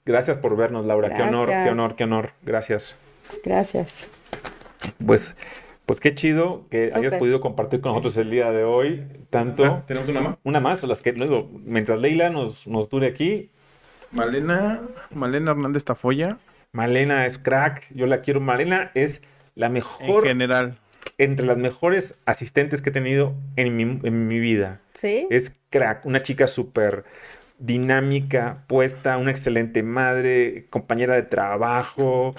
Gracias 0.05 0.39
por 0.39 0.57
vernos, 0.57 0.85
Laura. 0.85 1.15
Qué 1.15 1.23
honor, 1.23 1.49
qué 1.49 1.71
honor, 1.71 1.97
qué 1.97 2.05
honor. 2.05 2.31
Gracias. 2.43 2.99
Gracias. 3.45 4.07
Pues, 5.05 5.35
pues 5.87 6.01
qué 6.01 6.15
chido 6.15 6.67
que 6.71 6.91
hayas 6.95 7.15
podido 7.15 7.41
compartir 7.41 7.81
con 7.81 7.93
nosotros 7.93 8.17
el 8.17 8.31
día 8.31 8.51
de 8.51 8.65
hoy. 8.65 9.07
Tanto. 9.31 9.65
Ah, 9.65 9.85
¿Tenemos 9.87 10.09
una 10.09 10.21
más? 10.21 10.37
Una 10.45 10.61
más, 10.61 10.83
las 10.83 11.03
que 11.03 11.13
luego, 11.13 11.49
mientras 11.65 11.99
Leila 11.99 12.29
nos, 12.29 12.67
nos 12.67 12.89
dure 12.89 13.07
aquí. 13.07 13.51
Malena, 14.11 14.83
Malena 15.11 15.51
Hernández 15.53 15.85
Tafoya. 15.85 16.39
Malena 16.73 17.27
es 17.27 17.39
crack, 17.39 17.93
yo 17.95 18.07
la 18.07 18.21
quiero. 18.21 18.41
Malena 18.41 18.91
es 18.95 19.23
la 19.55 19.69
mejor. 19.69 20.25
En 20.25 20.33
general. 20.33 20.79
Entre 21.17 21.45
las 21.45 21.57
mejores 21.57 22.15
asistentes 22.27 22.81
que 22.81 22.91
he 22.91 22.93
tenido 22.93 23.35
en 23.57 23.77
mi, 23.77 23.83
en 23.83 24.29
mi 24.29 24.39
vida. 24.39 24.81
Sí. 24.95 25.27
Es 25.31 25.53
crack, 25.71 26.07
una 26.07 26.23
chica 26.23 26.47
súper 26.47 27.05
dinámica, 27.59 28.65
puesta, 28.67 29.17
una 29.17 29.31
excelente 29.31 29.83
madre, 29.83 30.67
compañera 30.71 31.15
de 31.15 31.23
trabajo. 31.23 32.35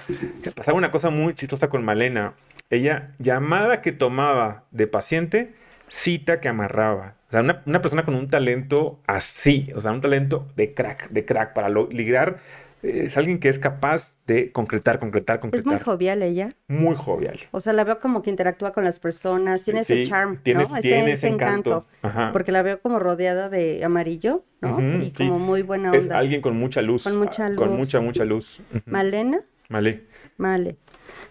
Pasaba 0.54 0.78
una 0.78 0.90
cosa 0.90 1.10
muy 1.10 1.34
chistosa 1.34 1.68
con 1.68 1.84
Malena. 1.84 2.34
Ella, 2.70 3.14
llamada 3.18 3.82
que 3.82 3.92
tomaba 3.92 4.64
de 4.70 4.86
paciente, 4.86 5.54
cita 5.88 6.40
que 6.40 6.48
amarraba. 6.48 7.16
O 7.28 7.30
sea, 7.30 7.40
una, 7.42 7.82
persona 7.82 8.04
con 8.04 8.14
un 8.14 8.28
talento 8.28 9.00
así, 9.06 9.70
o 9.74 9.80
sea, 9.80 9.92
un 9.92 10.00
talento 10.00 10.48
de 10.56 10.74
crack, 10.74 11.10
de 11.10 11.24
crack, 11.24 11.52
para 11.52 11.68
ligar 11.68 12.38
es 12.82 13.16
alguien 13.16 13.38
que 13.38 13.48
es 13.48 13.58
capaz 13.58 14.16
de 14.26 14.52
concretar, 14.52 14.98
concretar, 14.98 15.40
concretar. 15.40 15.60
Es 15.60 15.66
muy 15.66 15.78
jovial 15.78 16.22
ella. 16.22 16.54
Muy 16.68 16.94
jovial. 16.94 17.38
O 17.50 17.60
sea, 17.60 17.72
la 17.72 17.84
veo 17.84 18.00
como 18.00 18.22
que 18.22 18.30
interactúa 18.30 18.72
con 18.72 18.84
las 18.84 19.00
personas, 19.00 19.62
tiene 19.62 19.80
ese 19.80 20.04
charm, 20.04 20.38
tiene, 20.42 20.64
¿no? 20.64 20.80
Tiene 20.80 21.12
ese, 21.12 21.28
encanto. 21.28 21.86
Porque 22.32 22.52
la 22.52 22.62
veo 22.62 22.80
como 22.80 22.98
rodeada 22.98 23.48
de 23.48 23.84
amarillo, 23.84 24.44
¿no? 24.60 25.02
y 25.02 25.10
como 25.12 25.38
muy 25.38 25.62
buena 25.62 25.88
onda. 25.88 25.98
Es 25.98 26.10
alguien 26.10 26.40
con 26.40 26.56
mucha 26.56 26.80
luz. 26.80 27.04
Con 27.04 27.18
mucha 27.18 27.48
luz. 27.48 27.58
Con 27.58 27.76
mucha, 27.76 28.00
mucha 28.00 28.24
luz. 28.24 28.60
¿Malena? 28.86 29.42
Male. 29.68 30.04
Male. 30.36 30.76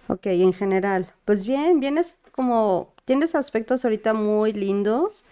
Ok, 0.08 0.28
en 0.28 0.54
general. 0.54 1.12
Pues 1.26 1.46
bien, 1.48 1.80
vienes 1.80 2.20
como, 2.32 2.94
tienes 3.06 3.36
aspectos 3.36 3.86
ahorita 3.86 4.14
muy 4.14 4.54
lindos. 4.54 5.26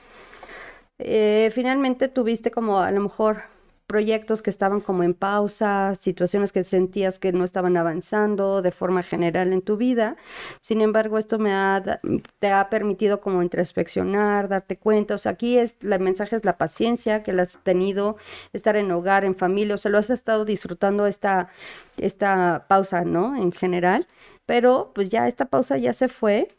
Eh, 0.99 1.51
finalmente 1.53 2.07
tuviste 2.07 2.49
como 2.49 2.80
a 2.80 2.89
lo 2.91 3.01
mejor 3.01 3.43
proyectos 3.88 4.41
que 4.41 4.49
estaban 4.49 4.81
como 4.81 5.03
en 5.03 5.13
pausa, 5.13 5.95
situaciones 5.95 6.51
que 6.51 6.65
sentías 6.65 7.19
que 7.19 7.31
no 7.31 7.45
estaban 7.45 7.77
avanzando 7.77 8.61
de 8.61 8.71
forma 8.71 9.01
general 9.01 9.53
en 9.53 9.61
tu 9.61 9.77
vida. 9.77 10.17
Sin 10.59 10.81
embargo, 10.81 11.17
esto 11.17 11.39
me 11.39 11.53
ha, 11.53 12.01
te 12.39 12.51
ha 12.51 12.69
permitido 12.69 13.21
como 13.21 13.41
introspeccionar, 13.41 14.49
darte 14.49 14.77
cuenta. 14.77 15.15
O 15.15 15.17
sea, 15.17 15.31
aquí 15.31 15.57
es, 15.57 15.77
el 15.81 15.99
mensaje 16.01 16.35
es 16.35 16.43
la 16.45 16.57
paciencia 16.57 17.23
que 17.23 17.31
has 17.31 17.59
tenido, 17.63 18.17
estar 18.53 18.75
en 18.75 18.91
hogar, 18.91 19.23
en 19.23 19.35
familia, 19.35 19.75
o 19.75 19.77
sea, 19.77 19.91
lo 19.91 19.97
has 19.99 20.09
estado 20.09 20.43
disfrutando 20.45 21.07
esta, 21.07 21.49
esta 21.97 22.65
pausa, 22.67 23.05
¿no? 23.05 23.35
En 23.38 23.51
general. 23.53 24.07
Pero 24.45 24.91
pues 24.93 25.09
ya 25.09 25.27
esta 25.27 25.45
pausa 25.45 25.77
ya 25.77 25.93
se 25.93 26.09
fue 26.09 26.49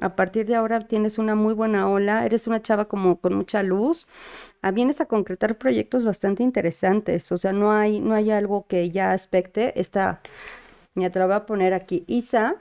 a 0.00 0.16
partir 0.16 0.46
de 0.46 0.54
ahora 0.54 0.80
tienes 0.80 1.18
una 1.18 1.34
muy 1.34 1.52
buena 1.52 1.88
ola, 1.88 2.24
eres 2.24 2.46
una 2.46 2.62
chava 2.62 2.86
como 2.86 3.20
con 3.20 3.34
mucha 3.34 3.62
luz, 3.62 4.06
ah, 4.62 4.70
vienes 4.70 5.00
a 5.00 5.06
concretar 5.06 5.58
proyectos 5.58 6.04
bastante 6.04 6.42
interesantes, 6.42 7.30
o 7.32 7.38
sea, 7.38 7.52
no 7.52 7.72
hay, 7.72 8.00
no 8.00 8.14
hay 8.14 8.30
algo 8.30 8.66
que 8.66 8.90
ya 8.90 9.12
aspecte, 9.12 9.78
esta, 9.80 10.20
ya 10.94 11.10
te 11.10 11.18
lo 11.18 11.26
voy 11.26 11.36
a 11.36 11.46
poner 11.46 11.74
aquí, 11.74 12.04
Isa, 12.06 12.56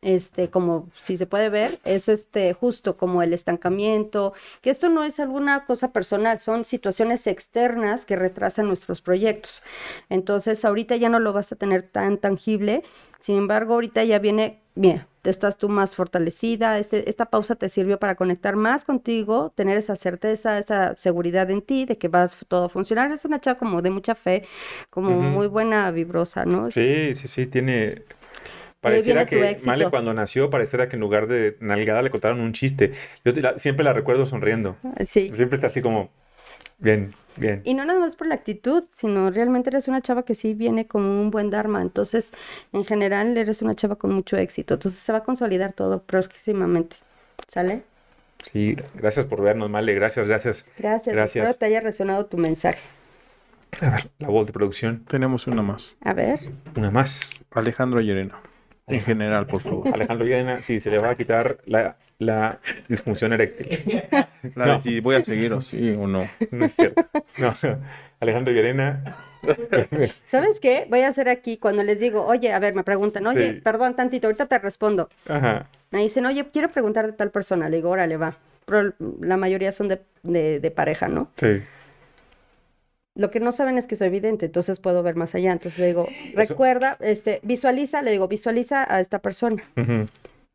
este, 0.00 0.48
como 0.48 0.88
si 0.94 1.16
se 1.16 1.26
puede 1.26 1.48
ver, 1.48 1.80
es 1.84 2.08
este 2.08 2.52
justo 2.54 2.96
como 2.96 3.22
el 3.22 3.32
estancamiento, 3.32 4.32
que 4.62 4.70
esto 4.70 4.88
no 4.88 5.04
es 5.04 5.18
alguna 5.18 5.66
cosa 5.66 5.92
personal, 5.92 6.38
son 6.38 6.64
situaciones 6.64 7.26
externas 7.26 8.04
que 8.04 8.16
retrasan 8.16 8.66
nuestros 8.66 9.00
proyectos. 9.00 9.62
Entonces, 10.08 10.64
ahorita 10.64 10.96
ya 10.96 11.08
no 11.08 11.18
lo 11.18 11.32
vas 11.32 11.50
a 11.52 11.56
tener 11.56 11.82
tan 11.82 12.18
tangible, 12.18 12.84
sin 13.18 13.36
embargo, 13.36 13.74
ahorita 13.74 14.04
ya 14.04 14.20
viene, 14.20 14.60
bien, 14.76 15.04
estás 15.24 15.58
tú 15.58 15.68
más 15.68 15.96
fortalecida, 15.96 16.78
este, 16.78 17.10
esta 17.10 17.26
pausa 17.26 17.56
te 17.56 17.68
sirvió 17.68 17.98
para 17.98 18.14
conectar 18.14 18.54
más 18.54 18.84
contigo, 18.84 19.52
tener 19.56 19.76
esa 19.76 19.96
certeza, 19.96 20.58
esa 20.58 20.94
seguridad 20.94 21.50
en 21.50 21.62
ti 21.62 21.84
de 21.84 21.98
que 21.98 22.06
va 22.08 22.28
todo 22.46 22.66
a 22.66 22.68
funcionar. 22.68 23.10
Es 23.10 23.24
una 23.24 23.40
chava 23.40 23.58
como 23.58 23.82
de 23.82 23.90
mucha 23.90 24.14
fe, 24.14 24.44
como 24.90 25.10
muy 25.10 25.48
buena, 25.48 25.90
vibrosa, 25.90 26.44
¿no? 26.44 26.70
Sí, 26.70 27.14
sí, 27.16 27.26
sí, 27.26 27.46
tiene 27.46 28.04
Pareciera 28.80 29.26
que 29.26 29.58
Male 29.64 29.90
cuando 29.90 30.14
nació, 30.14 30.50
pareciera 30.50 30.88
que 30.88 30.96
en 30.96 31.00
lugar 31.00 31.26
de 31.26 31.56
nalgada 31.60 32.02
le 32.02 32.10
contaron 32.10 32.40
un 32.40 32.52
chiste. 32.52 32.92
Yo 33.24 33.32
siempre 33.56 33.84
la 33.84 33.92
recuerdo 33.92 34.24
sonriendo. 34.24 34.76
Sí. 35.04 35.30
Siempre 35.34 35.56
está 35.56 35.66
así 35.66 35.82
como 35.82 36.10
Bien, 36.78 37.12
bien. 37.36 37.60
Y 37.64 37.74
no 37.74 37.84
nada 37.84 37.98
más 37.98 38.14
por 38.14 38.28
la 38.28 38.36
actitud, 38.36 38.84
sino 38.92 39.30
realmente 39.30 39.70
eres 39.70 39.88
una 39.88 40.00
chava 40.00 40.24
que 40.24 40.34
sí 40.36 40.54
viene 40.54 40.86
con 40.86 41.02
un 41.02 41.30
buen 41.30 41.50
dharma. 41.50 41.82
Entonces, 41.82 42.30
en 42.72 42.84
general, 42.84 43.36
eres 43.36 43.62
una 43.62 43.74
chava 43.74 43.96
con 43.96 44.12
mucho 44.12 44.36
éxito. 44.36 44.74
Entonces, 44.74 45.00
se 45.00 45.12
va 45.12 45.18
a 45.18 45.24
consolidar 45.24 45.72
todo 45.72 46.02
próximamente. 46.02 46.96
¿Sale? 47.48 47.82
Sí, 48.52 48.76
gracias 48.94 49.26
por 49.26 49.42
vernos, 49.42 49.68
Male. 49.68 49.92
Gracias, 49.94 50.28
gracias. 50.28 50.64
Gracias. 50.78 51.14
Gracias. 51.14 51.44
Espero 51.44 51.58
te 51.58 51.66
haya 51.66 51.80
resonado 51.80 52.26
tu 52.26 52.36
mensaje. 52.36 52.82
A 53.80 53.90
ver, 53.90 54.10
la 54.18 54.28
voz 54.28 54.46
de 54.46 54.52
producción. 54.52 55.04
Tenemos 55.04 55.48
una 55.48 55.62
más. 55.62 55.96
A 56.00 56.12
ver. 56.12 56.38
Una 56.76 56.92
más. 56.92 57.28
Alejandro 57.50 58.00
Llerena. 58.00 58.40
En 58.88 59.00
general, 59.00 59.46
por 59.46 59.60
favor. 59.60 59.86
Alejandro 59.92 60.26
Llerena, 60.26 60.62
sí, 60.62 60.80
se 60.80 60.90
le 60.90 60.98
va 60.98 61.10
a 61.10 61.14
quitar 61.14 61.58
la, 61.66 61.96
la 62.18 62.58
disfunción 62.88 63.32
eréctil. 63.32 64.02
La 64.54 64.74
de 64.74 64.78
si 64.80 65.00
voy 65.00 65.16
a 65.16 65.22
seguir 65.22 65.52
o 65.52 65.60
sí 65.60 65.96
o 65.98 66.06
no. 66.06 66.28
No 66.50 66.64
es 66.64 66.74
cierto. 66.74 67.04
No. 67.38 67.54
Alejandro 68.20 68.52
Llerena. 68.52 69.16
¿Sabes 70.24 70.58
qué? 70.60 70.86
Voy 70.90 71.02
a 71.02 71.08
hacer 71.08 71.28
aquí 71.28 71.58
cuando 71.58 71.82
les 71.84 72.00
digo, 72.00 72.24
oye, 72.24 72.52
a 72.52 72.58
ver, 72.58 72.74
me 72.74 72.82
preguntan, 72.82 73.26
oye, 73.26 73.54
perdón 73.54 73.94
tantito, 73.94 74.26
ahorita 74.26 74.46
te 74.46 74.58
respondo. 74.58 75.08
Ajá. 75.28 75.66
Me 75.90 76.00
dicen, 76.00 76.26
oye, 76.26 76.44
quiero 76.52 76.68
preguntar 76.68 77.06
de 77.06 77.12
tal 77.12 77.30
persona. 77.30 77.68
Le 77.68 77.76
digo, 77.76 77.90
órale, 77.90 78.16
va. 78.16 78.36
Pero 78.66 78.92
la 79.20 79.36
mayoría 79.36 79.72
son 79.72 79.88
de, 79.88 80.00
de, 80.22 80.60
de 80.60 80.70
pareja, 80.70 81.08
¿no? 81.08 81.30
Sí. 81.36 81.62
Lo 83.18 83.32
que 83.32 83.40
no 83.40 83.50
saben 83.50 83.78
es 83.78 83.88
que 83.88 83.96
soy 83.96 84.06
evidente, 84.06 84.46
entonces 84.46 84.78
puedo 84.78 85.02
ver 85.02 85.16
más 85.16 85.34
allá. 85.34 85.50
Entonces 85.50 85.80
le 85.80 85.86
digo, 85.88 86.08
recuerda, 86.34 86.96
este, 87.00 87.40
visualiza, 87.42 88.00
le 88.00 88.12
digo, 88.12 88.28
visualiza 88.28 88.86
a 88.88 89.00
esta 89.00 89.18
persona. 89.18 89.60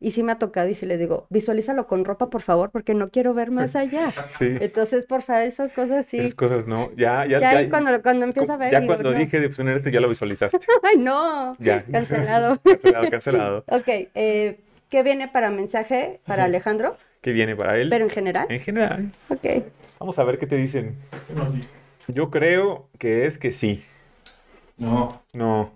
Y 0.00 0.10
sí 0.12 0.22
me 0.22 0.32
ha 0.32 0.38
tocado 0.38 0.68
y 0.68 0.74
sí 0.74 0.86
le 0.86 0.96
digo, 0.96 1.26
visualízalo 1.28 1.86
con 1.86 2.06
ropa, 2.06 2.30
por 2.30 2.40
favor, 2.40 2.70
porque 2.70 2.94
no 2.94 3.08
quiero 3.08 3.34
ver 3.34 3.50
más 3.50 3.76
allá. 3.76 4.10
Sí. 4.30 4.56
Entonces, 4.62 5.04
por 5.04 5.20
favor, 5.20 5.42
esas 5.42 5.74
cosas 5.74 6.06
sí. 6.06 6.18
Esas 6.18 6.34
cosas 6.34 6.66
no. 6.66 6.90
Ya, 6.96 7.26
ya, 7.26 7.38
ya. 7.38 7.60
ya 7.60 7.68
cuando, 7.68 8.02
cuando 8.02 8.24
empiezo 8.24 8.54
a 8.54 8.56
ver. 8.56 8.72
Ya 8.72 8.84
cuando 8.84 9.12
dije 9.12 9.40
de 9.40 9.48
fusionarte, 9.50 9.90
ya 9.90 10.00
lo 10.00 10.08
visualizaste. 10.08 10.58
Ay, 10.82 10.96
no. 10.96 11.56
Ya. 11.58 11.84
Cancelado. 11.92 12.58
cancelado, 12.62 13.10
cancelado. 13.10 13.64
ok. 13.68 13.88
Eh, 14.14 14.60
¿Qué 14.88 15.02
viene 15.02 15.28
para 15.28 15.50
mensaje 15.50 16.20
para 16.24 16.44
Alejandro? 16.44 16.96
¿Qué 17.20 17.32
viene 17.32 17.54
para 17.56 17.76
él? 17.76 17.90
Pero 17.90 18.04
en 18.04 18.10
general. 18.10 18.46
En 18.48 18.60
general. 18.60 19.10
Ok. 19.28 19.64
Vamos 20.00 20.18
a 20.18 20.24
ver 20.24 20.38
qué 20.38 20.46
te 20.46 20.56
dicen. 20.56 20.96
¿Qué 21.28 21.34
nos 21.34 21.52
dicen? 21.54 21.83
Yo 22.08 22.30
creo 22.30 22.88
que 22.98 23.26
es 23.26 23.38
que 23.38 23.52
sí. 23.52 23.84
No. 24.76 25.22
No. 25.32 25.70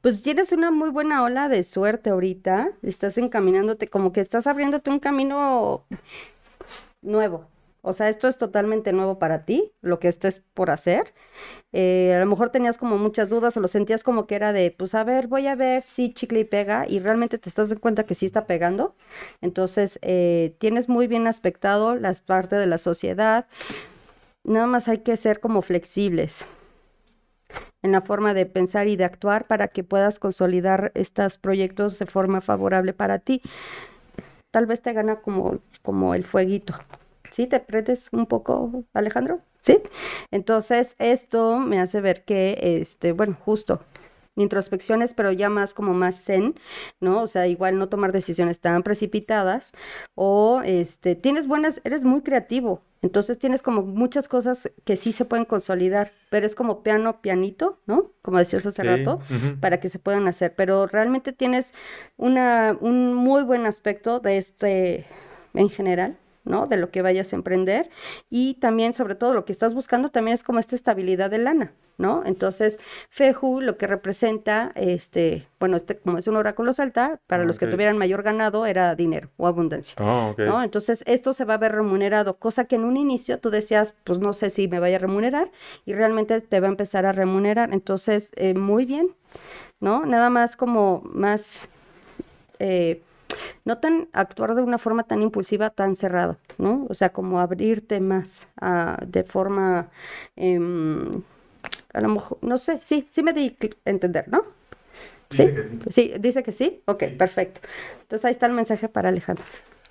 Pues 0.00 0.22
tienes 0.22 0.52
una 0.52 0.70
muy 0.70 0.90
buena 0.90 1.22
ola 1.22 1.48
de 1.48 1.62
suerte 1.62 2.10
ahorita. 2.10 2.72
Estás 2.82 3.18
encaminándote, 3.18 3.88
como 3.88 4.12
que 4.12 4.20
estás 4.20 4.46
abriéndote 4.46 4.90
un 4.90 4.98
camino 4.98 5.84
nuevo. 7.02 7.46
O 7.82 7.94
sea, 7.94 8.10
esto 8.10 8.28
es 8.28 8.36
totalmente 8.36 8.92
nuevo 8.92 9.18
para 9.18 9.44
ti, 9.46 9.72
lo 9.80 10.00
que 10.00 10.08
estés 10.08 10.42
por 10.52 10.70
hacer. 10.70 11.14
Eh, 11.72 12.12
a 12.14 12.20
lo 12.20 12.26
mejor 12.26 12.50
tenías 12.50 12.76
como 12.76 12.98
muchas 12.98 13.30
dudas 13.30 13.56
o 13.56 13.60
lo 13.60 13.68
sentías 13.68 14.04
como 14.04 14.26
que 14.26 14.34
era 14.34 14.52
de, 14.52 14.70
pues 14.70 14.94
a 14.94 15.02
ver, 15.02 15.28
voy 15.28 15.46
a 15.46 15.54
ver 15.54 15.82
si 15.82 16.12
chicle 16.12 16.40
y 16.40 16.44
pega 16.44 16.86
y 16.86 16.98
realmente 16.98 17.38
te 17.38 17.48
estás 17.48 17.70
dando 17.70 17.80
cuenta 17.80 18.04
que 18.04 18.14
sí 18.14 18.26
está 18.26 18.44
pegando. 18.46 18.94
Entonces, 19.40 19.98
eh, 20.02 20.54
tienes 20.58 20.90
muy 20.90 21.06
bien 21.06 21.26
aspectado 21.26 21.94
las 21.94 22.20
partes 22.20 22.58
de 22.58 22.66
la 22.66 22.76
sociedad, 22.78 23.46
Nada 24.44 24.66
más 24.66 24.88
hay 24.88 24.98
que 24.98 25.16
ser 25.16 25.40
como 25.40 25.62
flexibles 25.62 26.46
en 27.82 27.92
la 27.92 28.02
forma 28.02 28.34
de 28.34 28.46
pensar 28.46 28.88
y 28.88 28.96
de 28.96 29.04
actuar 29.04 29.46
para 29.46 29.68
que 29.68 29.84
puedas 29.84 30.18
consolidar 30.18 30.92
estos 30.94 31.38
proyectos 31.38 31.98
de 31.98 32.06
forma 32.06 32.40
favorable 32.40 32.92
para 32.92 33.18
ti. 33.18 33.42
Tal 34.50 34.66
vez 34.66 34.82
te 34.82 34.92
gana 34.92 35.20
como, 35.20 35.60
como 35.82 36.14
el 36.14 36.24
fueguito. 36.24 36.74
¿Sí? 37.30 37.46
¿Te 37.46 37.60
prendes 37.60 38.08
un 38.12 38.26
poco, 38.26 38.84
Alejandro? 38.92 39.40
¿Sí? 39.60 39.78
Entonces, 40.30 40.96
esto 40.98 41.58
me 41.58 41.80
hace 41.80 42.00
ver 42.00 42.24
que, 42.24 42.58
este, 42.80 43.12
bueno, 43.12 43.36
justo, 43.44 43.80
introspecciones, 44.36 45.14
pero 45.14 45.30
ya 45.32 45.48
más 45.48 45.74
como 45.74 45.94
más 45.94 46.24
zen, 46.24 46.54
¿no? 46.98 47.22
O 47.22 47.26
sea, 47.28 47.46
igual 47.46 47.78
no 47.78 47.88
tomar 47.88 48.12
decisiones 48.12 48.60
tan 48.60 48.82
precipitadas 48.82 49.72
o 50.14 50.62
este, 50.64 51.14
tienes 51.14 51.46
buenas, 51.46 51.80
eres 51.84 52.04
muy 52.04 52.22
creativo, 52.22 52.82
entonces 53.02 53.38
tienes 53.38 53.62
como 53.62 53.82
muchas 53.82 54.28
cosas 54.28 54.70
que 54.84 54.96
sí 54.96 55.12
se 55.12 55.24
pueden 55.24 55.46
consolidar, 55.46 56.12
pero 56.28 56.44
es 56.44 56.54
como 56.54 56.82
piano, 56.82 57.20
pianito, 57.22 57.78
¿no? 57.86 58.10
Como 58.22 58.38
decías 58.38 58.66
hace 58.66 58.82
rato, 58.82 59.20
para 59.60 59.80
que 59.80 59.88
se 59.88 59.98
puedan 59.98 60.28
hacer, 60.28 60.54
pero 60.54 60.86
realmente 60.86 61.32
tienes 61.32 61.72
una, 62.16 62.76
un 62.80 63.14
muy 63.14 63.42
buen 63.42 63.64
aspecto 63.66 64.20
de 64.20 64.36
este 64.36 65.06
en 65.54 65.68
general, 65.70 66.16
¿no? 66.50 66.66
De 66.66 66.76
lo 66.76 66.90
que 66.90 67.00
vayas 67.00 67.32
a 67.32 67.36
emprender 67.36 67.88
y 68.28 68.54
también, 68.54 68.92
sobre 68.92 69.14
todo, 69.14 69.32
lo 69.32 69.44
que 69.44 69.52
estás 69.52 69.72
buscando 69.72 70.10
también 70.10 70.34
es 70.34 70.42
como 70.42 70.58
esta 70.58 70.76
estabilidad 70.76 71.30
de 71.30 71.38
lana, 71.38 71.72
¿no? 71.96 72.22
Entonces, 72.26 72.78
Feju 73.08 73.60
lo 73.60 73.78
que 73.78 73.86
representa, 73.86 74.72
este, 74.74 75.46
bueno, 75.58 75.76
este 75.76 75.98
como 75.98 76.18
es 76.18 76.26
un 76.26 76.36
oráculo 76.36 76.72
salta, 76.72 77.20
para 77.26 77.44
los 77.44 77.58
que 77.58 77.68
tuvieran 77.68 77.96
mayor 77.96 78.22
ganado 78.22 78.66
era 78.66 78.94
dinero 78.94 79.30
o 79.36 79.46
abundancia, 79.46 79.94
ah, 79.98 80.34
¿no? 80.36 80.62
Entonces, 80.62 81.04
esto 81.06 81.32
se 81.32 81.44
va 81.44 81.54
a 81.54 81.58
ver 81.58 81.72
remunerado, 81.72 82.36
cosa 82.36 82.64
que 82.64 82.76
en 82.76 82.84
un 82.84 82.96
inicio 82.96 83.38
tú 83.38 83.50
decías, 83.50 83.94
pues 84.04 84.18
no 84.18 84.32
sé 84.32 84.50
si 84.50 84.66
me 84.68 84.80
vaya 84.80 84.96
a 84.96 85.00
remunerar 85.00 85.50
y 85.86 85.94
realmente 85.94 86.40
te 86.40 86.60
va 86.60 86.66
a 86.66 86.70
empezar 86.70 87.06
a 87.06 87.12
remunerar. 87.12 87.72
Entonces, 87.72 88.32
eh, 88.34 88.54
muy 88.54 88.84
bien, 88.84 89.14
¿no? 89.78 90.04
Nada 90.04 90.30
más 90.30 90.56
como 90.56 91.02
más... 91.04 91.68
Eh, 92.58 93.02
no 93.64 93.78
tan 93.78 94.08
actuar 94.12 94.54
de 94.54 94.62
una 94.62 94.78
forma 94.78 95.04
tan 95.04 95.22
impulsiva, 95.22 95.70
tan 95.70 95.96
cerrado, 95.96 96.38
¿no? 96.58 96.86
O 96.88 96.94
sea, 96.94 97.10
como 97.10 97.40
abrirte 97.40 98.00
más 98.00 98.48
de 99.06 99.24
forma, 99.24 99.88
em, 100.36 101.10
a 101.92 102.00
lo 102.00 102.08
mejor, 102.08 102.38
no 102.42 102.58
sé, 102.58 102.80
sí, 102.82 103.06
sí 103.10 103.22
me 103.22 103.32
di 103.32 103.56
a 103.84 103.90
entender, 103.90 104.28
¿no? 104.28 104.44
¿Sí? 105.30 105.48
¿Sí? 105.90 106.12
dice 106.18 106.42
que 106.42 106.52
sí. 106.52 106.82
Ok, 106.86 107.04
perfecto. 107.16 107.60
Entonces 108.02 108.24
ahí 108.24 108.32
está 108.32 108.46
el 108.46 108.52
mensaje 108.52 108.88
para 108.88 109.10
Alejandro. 109.10 109.44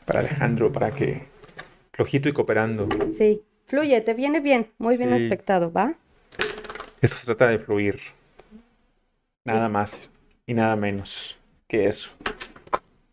Para 0.05 0.19
Alejandro, 0.19 0.71
para 0.71 0.91
que 0.91 1.23
flojito 1.93 2.27
y 2.27 2.33
cooperando. 2.33 2.87
Sí, 3.11 3.41
fluye, 3.65 4.01
te 4.01 4.13
viene 4.13 4.39
bien, 4.41 4.71
muy 4.77 4.97
bien 4.97 5.13
aspectado, 5.13 5.71
¿va? 5.71 5.95
Esto 7.01 7.15
se 7.15 7.25
trata 7.25 7.47
de 7.47 7.59
fluir. 7.59 7.99
Nada 9.45 9.69
más 9.69 10.11
y 10.45 10.53
nada 10.53 10.75
menos 10.75 11.37
que 11.67 11.87
eso. 11.87 12.09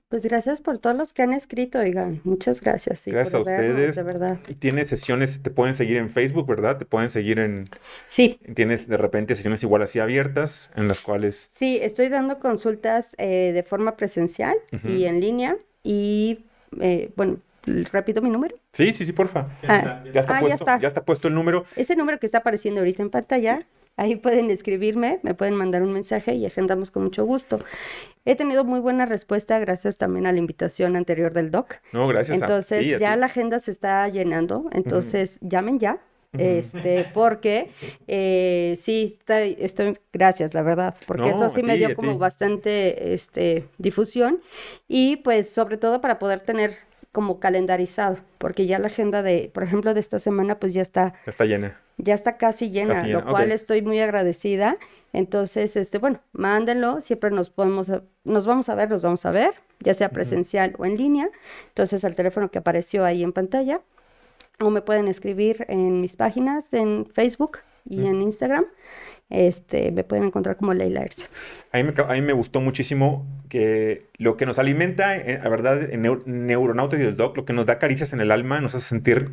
Pues 0.09 0.25
gracias 0.25 0.61
por 0.61 0.79
todos 0.79 0.97
los 0.97 1.13
que 1.13 1.23
han 1.23 1.33
escrito, 1.33 1.81
oigan. 1.81 2.21
Muchas 2.23 2.61
gracias. 2.61 3.03
gracias 3.07 3.35
a 3.35 3.41
ustedes. 3.41 3.97
de 3.97 4.03
verdad. 4.05 4.39
Y 4.47 4.55
tienes 4.55 4.89
sesiones, 4.89 5.43
te 5.43 5.51
pueden 5.51 5.75
seguir 5.75 5.97
en 5.97 6.11
Facebook, 6.11 6.47
¿verdad? 6.47 6.79
Te 6.79 6.85
pueden 6.85 7.11
seguir 7.11 7.41
en... 7.41 7.69
Sí. 8.09 8.39
Tienes 8.55 8.87
de 8.87 8.97
repente 8.97 9.35
sesiones 9.35 9.65
igual 9.65 9.83
así 9.83 9.99
abiertas 9.99 10.71
en 10.77 10.87
las 10.87 11.01
cuales... 11.01 11.51
Sí, 11.53 11.81
estoy 11.83 12.09
dando 12.09 12.39
consultas 12.39 13.17
eh, 13.19 13.51
de 13.53 13.63
forma 13.65 13.97
presencial 13.97 14.57
y 14.85 15.07
en 15.07 15.21
línea. 15.21 15.57
Y, 15.83 16.45
eh, 16.81 17.11
bueno, 17.17 17.39
repito 17.65 18.23
mi 18.23 18.31
número. 18.31 18.55
Sí, 18.75 18.95
sí, 18.95 19.07
sí, 19.07 19.13
porfa. 19.13 19.59
Ah, 19.67 20.05
ya, 20.13 20.21
está 20.21 20.37
ah, 20.37 20.41
puesto, 20.41 20.49
ya 20.49 20.55
está. 20.55 20.79
Ya 20.79 20.89
está 20.89 21.05
puesto 21.05 21.27
el 21.27 21.35
número. 21.35 21.65
Ese 21.75 21.97
número 21.97 22.21
que 22.21 22.27
está 22.27 22.39
apareciendo 22.39 22.81
ahorita 22.81 23.03
en 23.03 23.11
pantalla 23.11 23.67
Ahí 23.97 24.17
pueden 24.17 24.51
escribirme, 24.51 25.21
me 25.23 25.35
pueden 25.35 25.55
mandar 25.55 25.83
un 25.83 25.93
mensaje 25.93 26.35
y 26.35 26.45
agendamos 26.45 26.91
con 26.91 27.05
mucho 27.05 27.25
gusto. 27.25 27.59
He 28.25 28.37
tenido 28.37 28.65
muy 28.65 28.81
buena 28.81 29.07
respuesta 29.07 29.59
gracias 29.59 29.97
también 29.97 30.27
a 30.27 30.33
la 30.33 30.39
invitación 30.39 30.97
anterior 30.97 31.33
del 31.33 31.51
doc. 31.51 31.77
No, 31.93 32.07
gracias. 32.07 32.43
Entonces 32.43 32.99
ya 32.99 33.17
la 33.17 33.27
agenda 33.27 33.59
se 33.59 33.71
está 33.71 34.07
llenando, 34.09 34.69
entonces 34.73 35.39
llamen 35.41 35.79
ya. 35.79 36.01
Este, 36.39 37.07
porque 37.15 37.71
eh, 38.07 38.77
sí, 38.79 39.19
estoy, 39.27 39.99
gracias, 40.13 40.53
la 40.53 40.61
verdad, 40.61 40.95
porque 41.07 41.31
eso 41.31 41.49
sí 41.49 41.63
me 41.63 41.79
dio 41.79 41.95
como 41.95 42.19
bastante 42.19 43.15
este, 43.15 43.65
difusión 43.79 44.41
y 44.87 45.17
pues 45.17 45.49
sobre 45.49 45.79
todo 45.79 46.03
para 46.03 46.19
poder 46.19 46.41
tener 46.41 46.86
como 47.17 47.41
calendarizado, 47.41 48.19
porque 48.37 48.67
ya 48.67 48.79
la 48.79 48.89
agenda 48.89 49.23
de, 49.23 49.51
por 49.55 49.63
ejemplo, 49.63 49.95
de 49.95 50.01
esta 50.01 50.19
semana, 50.19 50.59
pues 50.59 50.75
ya 50.75 50.83
está. 50.83 51.15
está 51.25 51.47
llena. 51.47 51.81
Ya 51.97 52.13
está 52.13 52.37
casi 52.37 52.69
llena, 52.69 53.07
lo 53.07 53.25
cual 53.25 53.53
estoy 53.53 53.81
muy 53.81 53.99
agradecida. 54.01 54.77
Entonces, 55.15 55.77
este, 55.77 55.97
bueno, 55.97 56.21
mándenlo, 56.33 57.01
siempre 57.01 57.31
nos 57.31 57.49
podemos, 57.49 57.91
nos 58.25 58.47
vamos 58.47 58.69
a 58.69 58.75
ver, 58.75 58.91
nos 58.91 59.03
vamos 59.03 59.25
a 59.25 59.31
ver, 59.31 59.55
ya 59.81 59.95
sea 59.95 60.11
presencial 60.11 60.75
o 60.77 60.85
en 60.85 60.99
línea. 60.99 61.31
Entonces, 61.69 62.05
al 62.05 62.15
teléfono 62.15 62.51
que 62.51 62.59
apareció 62.59 63.03
ahí 63.03 63.23
en 63.23 63.33
pantalla, 63.33 63.81
o 64.61 64.69
me 64.69 64.83
pueden 64.83 65.09
escribir 65.09 65.65
en 65.71 66.03
mis 66.03 66.17
páginas 66.17 66.75
en 66.75 67.07
Facebook 67.15 67.61
y 67.89 68.05
en 68.05 68.21
Instagram 68.21 68.67
este, 69.31 69.91
me 69.91 70.05
pueden 70.05 70.27
encontrar 70.27 70.57
como 70.57 70.75
Leila 70.75 71.03
Erce. 71.03 71.27
A 71.73 71.79
mí, 71.79 71.85
me, 71.85 71.95
a 72.03 72.13
mí 72.15 72.21
me 72.21 72.33
gustó 72.33 72.61
muchísimo 72.61 73.27
que 73.49 74.07
lo 74.19 74.37
que 74.37 74.47
nos 74.47 74.59
alimenta, 74.59 75.17
la 75.17 75.49
verdad, 75.49 75.83
en 75.91 76.47
Neuronautas 76.47 77.01
y 77.01 77.03
el 77.03 77.17
Doc, 77.17 77.37
lo 77.37 77.45
que 77.45 77.53
nos 77.53 77.67
da 77.67 77.79
caricias 77.79 78.13
en 78.13 78.21
el 78.21 78.31
alma, 78.31 78.61
nos 78.61 78.75
hace 78.75 78.87
sentir 78.87 79.33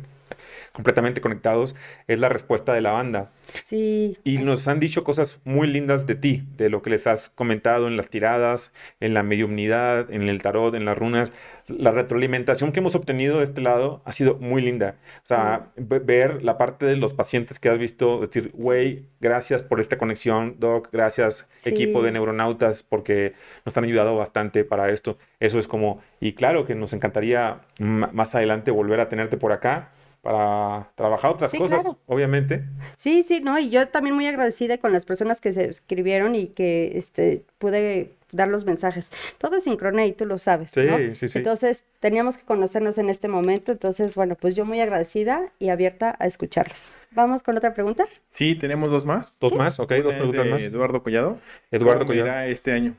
completamente 0.74 1.20
conectados, 1.20 1.76
es 2.08 2.18
la 2.18 2.28
respuesta 2.28 2.72
de 2.74 2.80
la 2.80 2.90
banda. 2.90 3.30
Sí. 3.64 4.18
Y 4.24 4.38
nos 4.38 4.66
han 4.66 4.80
dicho 4.80 5.04
cosas 5.04 5.40
muy 5.44 5.68
lindas 5.68 6.04
de 6.04 6.16
ti, 6.16 6.42
de 6.56 6.68
lo 6.68 6.82
que 6.82 6.90
les 6.90 7.06
has 7.06 7.28
comentado 7.28 7.86
en 7.86 7.96
las 7.96 8.08
tiradas, 8.08 8.72
en 8.98 9.14
la 9.14 9.22
mediumnidad, 9.22 10.10
en 10.10 10.28
el 10.28 10.42
tarot, 10.42 10.74
en 10.74 10.84
las 10.84 10.98
runas. 10.98 11.30
La 11.68 11.92
retroalimentación 11.92 12.72
que 12.72 12.80
hemos 12.80 12.96
obtenido 12.96 13.38
de 13.38 13.44
este 13.44 13.60
lado 13.60 14.02
ha 14.04 14.10
sido 14.10 14.34
muy 14.34 14.62
linda. 14.62 14.96
O 15.18 15.26
sea, 15.26 15.68
ver 15.76 16.42
la 16.42 16.58
parte 16.58 16.86
de 16.86 16.96
los 16.96 17.14
pacientes 17.14 17.60
que 17.60 17.68
has 17.68 17.78
visto, 17.78 18.22
decir, 18.22 18.50
güey, 18.52 19.04
gracias 19.20 19.62
por 19.62 19.80
esta 19.80 19.96
conexión, 19.96 20.56
Doc, 20.58 20.88
gracias 20.90 21.48
equipo 21.64 22.02
de 22.02 22.10
neuronautas, 22.10 22.82
porque 22.82 23.34
nos 23.64 23.76
han 23.76 23.84
ayudado 23.84 24.16
bastante 24.16 24.64
para 24.64 24.90
esto. 24.90 25.18
Eso 25.38 25.56
es 25.56 25.68
como, 25.68 26.02
y 26.20 26.32
claro 26.32 26.64
que 26.64 26.74
nos 26.74 26.92
encantaría 26.92 27.60
más 27.78 28.34
adelante 28.34 28.72
volver 28.72 28.98
a 28.98 29.08
tenerte 29.08 29.36
por 29.36 29.52
acá 29.52 29.92
para 30.24 30.88
trabajar 30.94 31.32
otras 31.32 31.52
cosas, 31.52 31.86
obviamente. 32.06 32.64
Sí, 32.96 33.22
sí, 33.22 33.42
no, 33.42 33.58
y 33.58 33.68
yo 33.68 33.88
también 33.88 34.16
muy 34.16 34.26
agradecida 34.26 34.78
con 34.78 34.90
las 34.90 35.04
personas 35.04 35.38
que 35.38 35.52
se 35.52 35.68
escribieron 35.68 36.34
y 36.34 36.46
que 36.46 36.96
este 36.96 37.44
pude 37.58 38.14
dar 38.32 38.48
los 38.48 38.64
mensajes. 38.64 39.12
Todo 39.36 39.56
es 39.56 39.64
sincronía 39.64 40.06
y 40.06 40.12
tú 40.12 40.24
lo 40.24 40.38
sabes. 40.38 40.70
Sí, 40.70 40.88
sí, 41.14 41.28
sí. 41.28 41.38
Entonces, 41.38 41.84
teníamos 42.00 42.38
que 42.38 42.44
conocernos 42.44 42.96
en 42.96 43.10
este 43.10 43.28
momento, 43.28 43.70
entonces, 43.72 44.14
bueno, 44.14 44.34
pues 44.34 44.56
yo 44.56 44.64
muy 44.64 44.80
agradecida 44.80 45.52
y 45.58 45.68
abierta 45.68 46.16
a 46.18 46.26
escucharlos. 46.26 46.88
¿Vamos 47.10 47.42
con 47.42 47.56
otra 47.58 47.74
pregunta? 47.74 48.06
Sí, 48.30 48.54
tenemos 48.54 48.90
dos 48.90 49.04
más. 49.04 49.38
Dos 49.38 49.54
más, 49.54 49.78
ok, 49.78 49.92
dos 50.02 50.14
preguntas 50.14 50.46
más. 50.46 50.62
Eduardo 50.62 51.02
Collado. 51.02 51.38
Eduardo 51.70 52.06
¿Cómo 52.06 52.18
Collado. 52.18 52.40
este 52.46 52.72
año? 52.72 52.94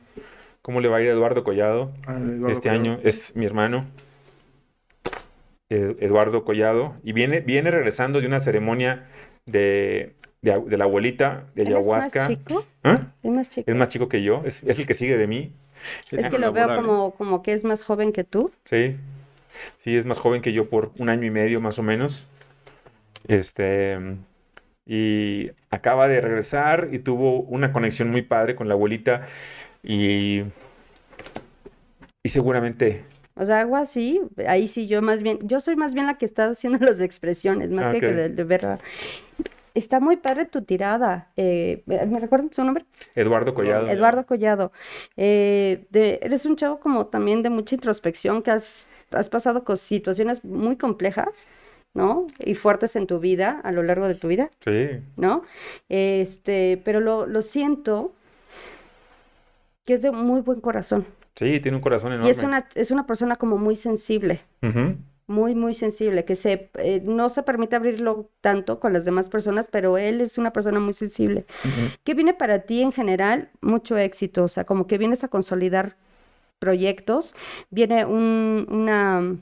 ¿Cómo 0.62 0.80
le 0.80 0.90
va 0.90 0.98
a 0.98 1.02
ir 1.02 1.10
a 1.10 1.12
Eduardo 1.12 1.44
Collado? 1.44 1.92
Ah, 2.06 2.20
este 2.50 2.70
año 2.70 3.00
es 3.04 3.36
mi 3.36 3.46
hermano. 3.46 3.88
Eduardo 5.70 6.44
Collado, 6.44 6.96
y 7.04 7.14
viene, 7.14 7.40
viene 7.40 7.72
regresando 7.72 8.22
de 8.22 8.28
una 8.28 8.40
ceremonia 8.40 9.08
de, 9.46 10.16
de, 10.42 10.78
la 10.78 10.84
abuelita 10.86 11.46
de 11.56 11.64
ayahuasca. 11.64 12.24
¿Es 12.24 12.30
más 12.30 12.38
chico? 12.38 12.66
¿Ah? 12.84 13.08
¿Es 13.24 13.32
más 13.32 13.50
chico? 13.50 13.72
Es 13.72 13.78
más 13.78 13.88
chico 13.88 14.10
que 14.10 14.22
yo, 14.22 14.44
es, 14.46 14.64
el 14.64 14.86
que 14.86 14.94
sigue 14.94 15.18
de 15.18 15.28
mí. 15.28 15.54
Es, 16.12 16.30
que 16.30 16.40
lo 16.40 16.52
veo 16.52 16.68
como, 16.76 17.12
como 17.16 17.42
que 17.42 17.54
es 17.54 17.64
más 17.64 17.84
joven 17.84 18.12
que 18.12 18.24
tú. 18.24 18.52
Sí, 18.66 18.96
sí, 19.78 19.96
es 19.96 20.06
más 20.06 20.20
joven 20.20 20.42
que 20.42 20.54
yo 20.54 20.70
por 20.70 20.92
un 20.98 21.10
año 21.10 21.26
y 21.26 21.32
medio 21.32 21.62
más 21.62 21.80
o 21.80 21.84
menos. 21.84 22.28
Este, 23.28 23.98
y 24.86 25.50
acaba 25.72 26.08
de 26.08 26.22
regresar 26.22 26.90
y 26.92 27.00
tuvo 27.00 27.42
una 27.42 27.74
conexión 27.74 28.12
muy 28.12 28.22
padre 28.22 28.56
con 28.56 28.68
la 28.68 28.76
abuelita 28.76 29.26
y, 29.84 30.44
y 32.24 32.30
seguramente 32.30 33.04
o 33.36 33.46
sea, 33.46 33.60
algo 33.60 33.76
así, 33.76 34.22
ahí 34.48 34.68
sí 34.68 34.88
yo 34.88 35.02
más 35.02 35.22
bien, 35.22 35.40
yo 35.44 35.60
soy 35.60 35.76
más 35.76 35.94
bien 35.94 36.06
la 36.06 36.18
que 36.18 36.26
está 36.26 36.48
haciendo 36.48 36.80
las 36.86 37.02
expresiones, 37.02 37.70
más 37.70 37.94
que, 37.94 38.02
de, 38.02 38.44
ver. 38.44 38.80
Está 39.74 40.00
muy 40.00 40.16
padre 40.16 40.46
tu 40.46 40.62
tirada. 40.62 41.32
Eh, 41.36 41.84
¿Me 41.86 42.20
recuerdan 42.20 42.54
su 42.54 42.64
nombre? 42.64 42.86
Eduardo 43.14 43.54
Collado. 43.54 43.90
Eduardo 43.90 44.26
Collado. 44.26 44.72
Eh, 45.18 45.86
eres 45.92 46.46
un 46.46 46.56
chavo 46.56 46.80
como 46.80 47.08
también 47.08 47.44
de 47.44 47.50
mucha 47.50 47.76
introspección, 47.76 48.42
que 48.42 48.52
has, 48.52 48.88
has 49.12 49.28
pasado 49.28 49.66
con 49.66 49.76
situaciones 49.76 50.46
muy 50.46 50.78
complejas. 50.78 51.46
¿no? 51.94 52.28
Y 52.40 52.56
fuertes 52.56 52.98
en 52.98 53.08
tu 53.08 53.20
vida, 53.20 53.62
a 53.64 53.72
lo 53.72 53.82
largo 53.82 54.10
de 54.10 54.16
tu 54.16 54.28
vida. 54.28 54.52
Sí. 54.60 55.00
¿No? 55.16 55.44
Este, 55.88 56.82
pero 56.84 57.00
lo, 57.00 57.26
lo 57.26 57.42
siento 57.42 58.12
que 59.86 59.94
es 59.94 60.02
de 60.02 60.12
muy 60.12 60.42
buen 60.42 60.60
corazón. 60.60 61.06
Sí, 61.36 61.60
tiene 61.60 61.78
un 61.78 61.82
corazón 61.82 62.14
enorme. 62.14 62.28
Y 62.28 62.32
es 62.32 62.44
una, 62.44 62.68
es 62.76 62.92
una 62.92 63.06
persona 63.06 63.36
como 63.36 63.58
muy 63.58 63.76
sensible. 63.76 64.42
Muy, 65.28 65.56
muy 65.56 65.74
sensible, 65.74 66.24
que 66.24 66.36
se, 66.36 66.70
eh, 66.76 67.02
no 67.04 67.30
se 67.30 67.42
permite 67.42 67.76
abrirlo 67.76 68.30
tanto 68.42 68.80
con 68.80 68.94
las 68.94 69.06
demás 69.06 69.28
personas, 69.28 69.68
pero 69.72 69.98
él 69.98 70.22
es 70.22 70.38
una 70.38 70.54
persona 70.54 70.80
muy 70.80 70.94
sensible. 70.94 71.46
¿Qué 72.04 72.14
viene 72.14 72.34
para 72.36 72.60
ti 72.60 72.82
en 72.82 72.92
general? 72.92 73.50
Mucho 73.62 73.98
éxito, 73.98 74.44
o 74.44 74.48
sea, 74.48 74.66
como 74.66 74.86
que 74.86 75.00
vienes 75.00 75.24
a 75.24 75.28
consolidar 75.28 75.98
proyectos, 76.60 77.36
viene 77.70 78.06
un, 78.06 78.68
una 78.70 79.36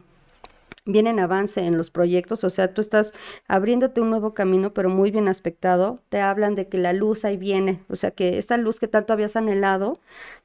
vienen 0.85 1.19
avance 1.19 1.61
en 1.61 1.77
los 1.77 1.91
proyectos, 1.91 2.43
o 2.43 2.49
sea, 2.49 2.73
tú 2.73 2.81
estás 2.81 3.13
abriéndote 3.47 4.01
un 4.01 4.09
nuevo 4.09 4.33
camino, 4.33 4.73
pero 4.73 4.89
muy 4.89 5.11
bien 5.11 5.27
aspectado, 5.27 5.99
te 6.09 6.19
hablan 6.19 6.55
de 6.55 6.67
que 6.67 6.77
la 6.77 6.93
luz 6.93 7.23
ahí 7.25 7.37
viene, 7.37 7.83
o 7.89 7.95
sea, 7.95 8.11
que 8.11 8.37
esta 8.37 8.57
luz 8.57 8.79
que 8.79 8.87
tanto 8.87 9.13
habías 9.13 9.35
anhelado, 9.35 9.99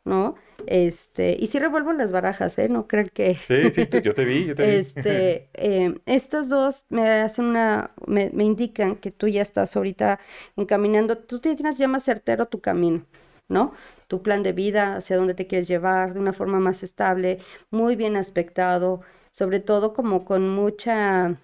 ¿no? 0.05 0.37
Este, 0.67 1.37
y 1.39 1.47
si 1.49 1.59
revuelvo 1.59 1.93
las 1.93 2.13
barajas, 2.13 2.59
¿eh? 2.59 2.69
No 2.69 2.87
creo 2.89 3.07
que... 3.13 3.37
Sí, 3.37 3.71
sí, 3.73 3.89
yo 4.03 4.15
te 4.15 4.25
vi, 4.25 4.47
yo 4.47 4.55
te 4.55 4.67
vi. 4.67 4.73
Este, 4.75 5.49
eh, 5.55 5.95
estas 6.07 6.49
dos 6.49 6.85
me 6.89 7.09
hacen 7.09 7.47
una, 7.47 7.93
me, 8.07 8.31
me 8.33 8.45
indican 8.45 8.97
que 8.97 9.11
tú 9.11 9.29
ya 9.29 9.43
estás 9.43 9.77
ahorita 9.77 10.21
encaminando, 10.57 11.19
tú 11.19 11.41
tienes 11.41 11.79
ya 11.79 11.89
más 11.89 12.05
certero 12.05 12.47
tu 12.47 12.61
camino, 12.61 13.05
¿no? 13.49 13.73
Tu 14.09 14.23
plan 14.23 14.43
de 14.43 14.53
vida, 14.53 14.97
hacia 14.97 15.17
dónde 15.17 15.35
te 15.35 15.47
quieres 15.47 15.69
llevar, 15.69 16.15
de 16.15 16.21
una 16.21 16.33
forma 16.33 16.61
más 16.61 16.83
estable, 16.83 17.39
muy 17.71 17.95
bien 17.95 18.17
aspectado, 18.17 19.03
sobre 19.39 19.61
todo 19.61 19.95
como 19.95 20.25
con 20.25 20.49
mucha 20.49 21.37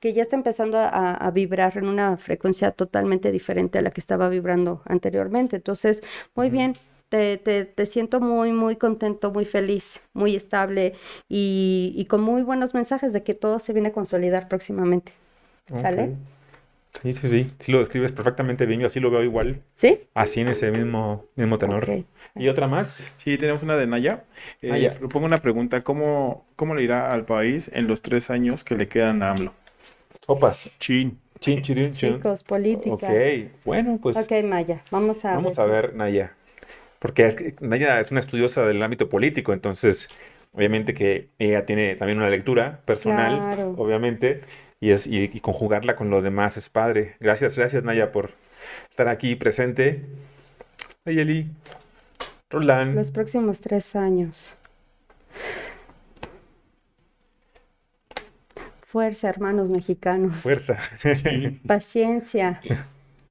que 0.00 0.14
ya 0.14 0.22
está 0.22 0.34
empezando 0.34 0.78
a, 0.78 1.30
vibrar 1.30 1.76
en 1.76 1.86
una 1.88 2.16
frecuencia 2.16 2.70
totalmente 2.70 3.30
diferente 3.32 3.78
a 3.78 3.82
la 3.82 3.90
que 3.90 4.00
estaba 4.00 4.28
vibrando 4.30 4.82
anteriormente. 4.86 5.56
Entonces, 5.56 6.02
muy 6.34 6.48
bien, 6.48 6.74
te, 7.10 7.36
te, 7.38 7.86
siento 7.86 8.20
muy, 8.20 8.52
muy 8.52 8.76
contento, 8.76 9.30
muy 9.30 9.44
feliz, 9.44 10.00
muy 10.14 10.36
estable 10.36 10.94
y, 11.28 12.06
con 12.08 12.22
muy 12.22 12.42
buenos 12.42 12.72
mensajes 12.72 13.12
de 13.12 13.22
que 13.22 13.34
todo 13.34 13.58
se 13.58 13.74
viene 13.74 13.88
a 13.88 13.92
consolidar 13.92 14.48
próximamente. 14.48 15.12
¿Sale? 15.74 16.14
Sí, 17.02 17.12
sí, 17.12 17.28
sí. 17.28 17.50
Sí 17.58 17.72
lo 17.72 17.78
describes 17.80 18.12
perfectamente 18.12 18.66
bien. 18.66 18.80
Yo 18.80 18.86
así 18.86 19.00
lo 19.00 19.10
veo 19.10 19.22
igual. 19.22 19.62
¿Sí? 19.74 20.00
Así 20.14 20.40
en 20.40 20.48
ese 20.48 20.70
mismo, 20.70 21.24
mismo 21.34 21.58
tenor. 21.58 22.04
¿Y 22.34 22.48
otra 22.48 22.68
más? 22.68 23.02
Sí, 23.18 23.36
tenemos 23.38 23.62
una 23.62 23.76
de 23.76 23.86
Naya. 23.86 24.24
Eh, 24.62 24.70
Naya. 24.70 24.90
Propongo 24.98 25.26
una 25.26 25.38
pregunta. 25.38 25.80
¿Cómo, 25.82 26.46
¿Cómo 26.56 26.74
le 26.74 26.82
irá 26.82 27.12
al 27.12 27.24
país 27.24 27.70
en 27.72 27.86
los 27.86 28.02
tres 28.02 28.30
años 28.30 28.64
que 28.64 28.74
le 28.74 28.88
quedan 28.88 29.22
a 29.22 29.30
AMLO? 29.30 29.52
Opas. 30.26 30.70
Chin. 30.80 31.18
Chin, 31.40 31.62
chin, 31.62 31.92
chin. 31.92 32.14
Chicos, 32.14 32.42
política. 32.42 33.08
Ok, 33.08 33.50
bueno, 33.64 33.98
pues. 34.02 34.16
Ok, 34.16 34.42
Maya, 34.42 34.82
vamos 34.90 35.24
a 35.24 35.34
Vamos 35.34 35.58
a 35.58 35.66
ver, 35.66 35.94
Naya. 35.94 36.32
Porque 36.98 37.54
Naya 37.60 38.00
es 38.00 38.10
una 38.10 38.20
estudiosa 38.20 38.64
del 38.64 38.82
ámbito 38.82 39.08
político, 39.08 39.52
entonces, 39.52 40.08
obviamente 40.52 40.94
que 40.94 41.28
ella 41.38 41.66
tiene 41.66 41.94
también 41.94 42.18
una 42.18 42.30
lectura 42.30 42.80
personal, 42.86 43.74
obviamente 43.76 44.40
y, 44.80 44.90
es, 44.90 45.06
y, 45.06 45.28
conjugarla 45.40 45.96
con 45.96 46.10
lo 46.10 46.22
demás 46.22 46.56
es 46.56 46.68
padre. 46.68 47.16
Gracias, 47.20 47.56
gracias 47.56 47.84
Naya 47.84 48.12
por 48.12 48.32
estar 48.90 49.08
aquí 49.08 49.34
presente. 49.36 50.04
Ayeli, 51.04 51.50
Roland. 52.50 52.94
Los 52.94 53.10
próximos 53.10 53.60
tres 53.60 53.96
años. 53.96 54.56
Fuerza, 58.82 59.28
hermanos 59.28 59.68
mexicanos. 59.68 60.36
Fuerza. 60.36 60.78
Paciencia. 61.66 62.60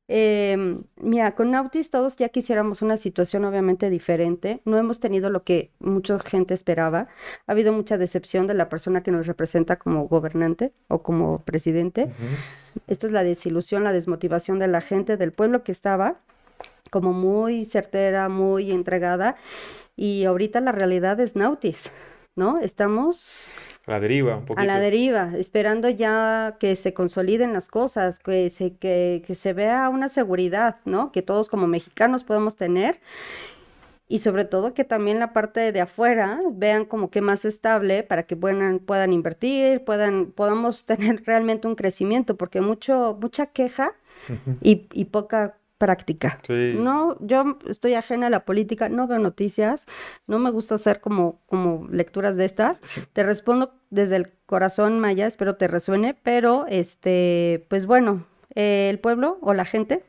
Eh, 0.07 0.77
mira, 0.97 1.33
con 1.33 1.49
Nautis 1.49 1.89
todos 1.89 2.15
ya 2.15 2.29
quisiéramos 2.29 2.81
una 2.81 2.97
situación 2.97 3.45
obviamente 3.45 3.89
diferente. 3.89 4.61
No 4.65 4.77
hemos 4.77 4.99
tenido 4.99 5.29
lo 5.29 5.43
que 5.43 5.71
mucha 5.79 6.19
gente 6.19 6.53
esperaba. 6.53 7.07
Ha 7.47 7.51
habido 7.51 7.73
mucha 7.73 7.97
decepción 7.97 8.47
de 8.47 8.53
la 8.53 8.69
persona 8.69 9.01
que 9.01 9.11
nos 9.11 9.27
representa 9.27 9.77
como 9.77 10.07
gobernante 10.07 10.73
o 10.87 11.01
como 11.01 11.39
presidente. 11.39 12.11
Esta 12.87 13.07
es 13.07 13.13
la 13.13 13.23
desilusión, 13.23 13.83
la 13.83 13.93
desmotivación 13.93 14.59
de 14.59 14.67
la 14.67 14.81
gente, 14.81 15.17
del 15.17 15.31
pueblo 15.31 15.63
que 15.63 15.71
estaba 15.71 16.17
como 16.91 17.13
muy 17.13 17.65
certera, 17.65 18.29
muy 18.29 18.71
entregada. 18.71 19.35
Y 19.95 20.25
ahorita 20.25 20.61
la 20.61 20.71
realidad 20.71 21.19
es 21.19 21.35
Nautis. 21.35 21.91
¿No? 22.35 22.59
Estamos 22.59 23.49
a 23.87 23.91
la 23.91 23.99
deriva, 23.99 24.37
un 24.37 24.45
poquito. 24.45 24.61
A 24.61 24.65
la 24.65 24.79
deriva, 24.79 25.31
esperando 25.37 25.89
ya 25.89 26.57
que 26.59 26.75
se 26.75 26.93
consoliden 26.93 27.53
las 27.53 27.67
cosas, 27.67 28.19
que 28.19 28.49
se, 28.49 28.75
que, 28.75 29.23
que 29.25 29.35
se 29.35 29.53
vea 29.53 29.89
una 29.89 30.09
seguridad, 30.09 30.77
¿no? 30.85 31.11
Que 31.11 31.21
todos 31.21 31.49
como 31.49 31.67
mexicanos 31.67 32.23
podemos 32.23 32.55
tener 32.55 32.99
y 34.07 34.19
sobre 34.19 34.45
todo 34.45 34.73
que 34.73 34.83
también 34.83 35.19
la 35.19 35.33
parte 35.33 35.71
de 35.71 35.81
afuera 35.81 36.39
vean 36.51 36.85
como 36.85 37.09
que 37.09 37.21
más 37.21 37.43
estable 37.43 38.03
para 38.03 38.23
que 38.23 38.35
puedan, 38.35 38.79
puedan 38.79 39.13
invertir, 39.13 39.83
puedan, 39.83 40.27
podamos 40.31 40.85
tener 40.85 41.23
realmente 41.25 41.67
un 41.67 41.75
crecimiento, 41.75 42.35
porque 42.35 42.61
mucho, 42.61 43.17
mucha 43.19 43.47
queja 43.47 43.93
y, 44.61 44.87
y 44.93 45.05
poca 45.05 45.57
práctica. 45.77 46.39
No, 46.49 47.17
yo 47.19 47.57
estoy 47.67 47.95
ajena 47.95 48.27
a 48.27 48.29
la 48.29 48.45
política, 48.45 48.89
no 48.89 49.07
veo 49.07 49.19
noticias, 49.19 49.85
no 50.27 50.39
me 50.39 50.51
gusta 50.51 50.75
hacer 50.75 51.01
como, 51.01 51.41
como 51.47 51.87
lecturas 51.89 52.37
de 52.37 52.45
estas. 52.45 52.81
Te 53.13 53.23
respondo 53.23 53.73
desde 53.89 54.15
el 54.15 54.31
corazón, 54.45 54.99
Maya, 54.99 55.25
espero 55.27 55.55
te 55.55 55.67
resuene, 55.67 56.13
pero 56.13 56.65
este, 56.67 57.65
pues 57.69 57.85
bueno, 57.85 58.25
el 58.51 58.99
pueblo 58.99 59.37
o 59.41 59.53
la 59.53 59.65
gente, 59.65 60.03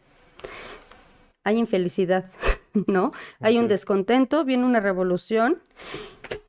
hay 1.44 1.58
infelicidad, 1.58 2.30
¿no? 2.86 3.12
Hay 3.40 3.58
un 3.58 3.68
descontento, 3.68 4.44
viene 4.44 4.64
una 4.64 4.80
revolución. 4.80 5.58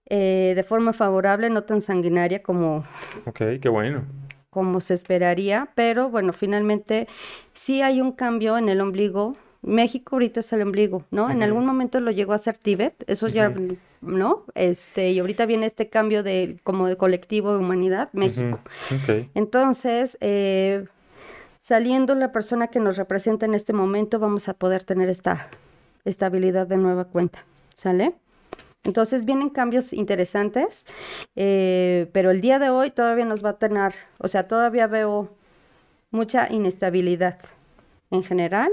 Eh, 0.10 0.53
de 0.56 0.64
forma 0.64 0.94
favorable, 0.94 1.49
no 1.49 1.64
tan 1.64 1.81
sanguinaria 1.81 2.41
como... 2.41 2.85
Ok, 3.26 3.41
qué 3.61 3.68
bueno 3.68 4.06
como 4.58 4.82
se 4.82 4.96
esperaría, 4.96 5.70
pero 5.76 6.10
bueno, 6.10 6.34
finalmente 6.34 7.08
sí 7.54 7.84
hay 7.84 8.02
un 8.02 8.12
cambio 8.12 8.58
en 8.58 8.70
el 8.70 8.82
ombligo. 8.82 9.38
México 9.62 10.16
ahorita 10.16 10.40
es 10.40 10.52
el 10.52 10.64
ombligo, 10.64 11.04
¿no? 11.12 11.30
En 11.30 11.44
algún 11.44 11.64
momento 11.64 12.00
lo 12.00 12.10
llegó 12.10 12.34
a 12.34 12.40
ser 12.40 12.58
Tíbet, 12.58 13.04
eso 13.06 13.28
ya, 13.28 13.54
¿no? 14.02 14.46
Este, 14.56 15.12
y 15.12 15.20
ahorita 15.20 15.46
viene 15.46 15.68
este 15.68 15.90
cambio 15.90 16.24
de 16.24 16.58
como 16.64 16.88
de 16.88 16.98
colectivo 16.98 17.52
de 17.52 17.60
humanidad, 17.60 18.10
México. 18.14 18.60
Entonces, 19.36 20.18
eh, 20.22 20.88
saliendo 21.60 22.16
la 22.16 22.32
persona 22.32 22.70
que 22.70 22.80
nos 22.80 22.98
representa 22.98 23.46
en 23.46 23.54
este 23.54 23.74
momento, 23.74 24.18
vamos 24.18 24.50
a 24.50 24.56
poder 24.56 24.86
tener 24.86 25.08
esta 25.08 25.52
estabilidad 26.04 26.66
de 26.66 26.78
nueva 26.78 27.06
cuenta, 27.06 27.46
¿sale? 27.76 28.16
Entonces 28.88 29.26
vienen 29.26 29.49
cambios 29.49 29.91
interesantes, 29.91 30.85
eh, 31.35 32.09
pero 32.14 32.31
el 32.31 32.39
día 32.39 32.57
de 32.57 32.69
hoy 32.69 32.89
todavía 32.89 33.26
nos 33.26 33.43
va 33.43 33.49
a 33.49 33.57
tener, 33.57 33.93
o 34.18 34.30
sea, 34.30 34.47
todavía 34.47 34.88
veo 34.88 35.30
mucha 36.09 36.49
inestabilidad 36.49 37.38
en 38.11 38.23
general, 38.23 38.72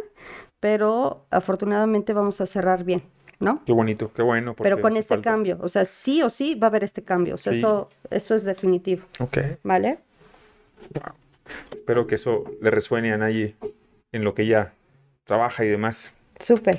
pero 0.60 1.26
afortunadamente 1.30 2.12
vamos 2.12 2.40
a 2.40 2.46
cerrar 2.46 2.84
bien, 2.84 3.02
¿no? 3.40 3.60
Qué 3.66 3.72
bonito, 3.72 4.12
qué 4.14 4.22
bueno. 4.22 4.54
Pero 4.54 4.80
con 4.80 4.96
este 4.96 5.20
cambio, 5.20 5.58
o 5.60 5.66
sea, 5.68 5.84
sí 5.84 6.22
o 6.22 6.30
sí 6.30 6.54
va 6.54 6.68
a 6.68 6.70
haber 6.70 6.84
este 6.84 7.02
cambio, 7.02 7.34
o 7.34 7.38
sea, 7.38 7.52
eso, 7.52 7.90
eso 8.08 8.36
es 8.36 8.44
definitivo. 8.44 9.02
Ok. 9.18 9.38
¿Vale? 9.64 9.98
Espero 11.72 12.06
que 12.06 12.14
eso 12.14 12.44
le 12.60 12.70
resuene 12.70 13.12
a 13.12 13.18
Nayi 13.18 13.56
en 14.12 14.22
lo 14.22 14.32
que 14.34 14.42
ella 14.42 14.74
trabaja 15.24 15.64
y 15.64 15.68
demás. 15.68 16.14
Súper. 16.38 16.78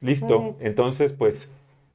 Listo. 0.00 0.56
Entonces, 0.60 1.12
pues 1.12 1.50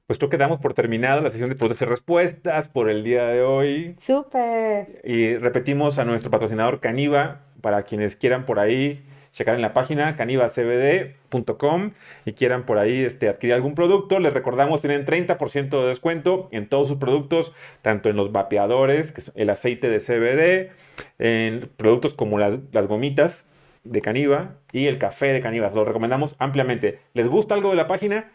pues 0.10 0.18
creo 0.18 0.32
que 0.32 0.38
damos 0.38 0.60
por 0.60 0.74
terminada 0.74 1.22
la 1.22 1.30
sesión 1.30 1.50
de 1.52 1.56
preguntas 1.56 1.80
y 1.84 1.86
respuestas 1.86 2.68
por 2.68 2.90
el 2.90 3.04
día 3.04 3.28
de 3.28 3.44
hoy. 3.44 3.94
Súper. 4.00 5.02
Y 5.04 5.36
repetimos 5.38 6.00
a 6.00 6.04
nuestro 6.04 6.32
patrocinador 6.32 6.80
Caniva, 6.80 7.42
para 7.62 7.84
quienes 7.84 8.16
quieran 8.16 8.44
por 8.44 8.58
ahí 8.58 9.06
checar 9.34 9.54
en 9.54 9.62
la 9.62 9.72
página 9.72 10.16
canivacbd.com 10.16 11.92
y 12.26 12.34
quieran 12.34 12.66
por 12.66 12.80
ahí 12.80 13.04
este, 13.04 13.30
adquirir 13.30 13.54
algún 13.54 13.76
producto, 13.76 14.20
les 14.20 14.34
recordamos 14.34 14.82
tienen 14.82 15.06
30% 15.06 15.70
de 15.80 15.88
descuento 15.88 16.50
en 16.52 16.68
todos 16.68 16.88
sus 16.88 16.98
productos, 16.98 17.54
tanto 17.84 18.10
en 18.10 18.16
los 18.16 18.32
vapeadores, 18.32 19.12
que 19.12 19.22
es 19.22 19.32
el 19.36 19.52
aceite 19.52 19.92
de 19.92 20.00
CBD, 20.00 20.72
en 21.20 21.70
productos 21.78 22.16
como 22.16 22.40
las, 22.40 22.58
las 22.72 22.88
gomitas 22.88 23.46
de 23.84 24.02
Caniva 24.02 24.56
y 24.72 24.88
el 24.88 24.98
café 24.98 25.28
de 25.28 25.40
Caniva. 25.40 25.70
Lo 25.70 25.86
recomendamos 25.86 26.36
ampliamente. 26.40 26.98
¿Les 27.14 27.28
gusta 27.28 27.54
algo 27.54 27.70
de 27.70 27.76
la 27.76 27.86
página? 27.86 28.32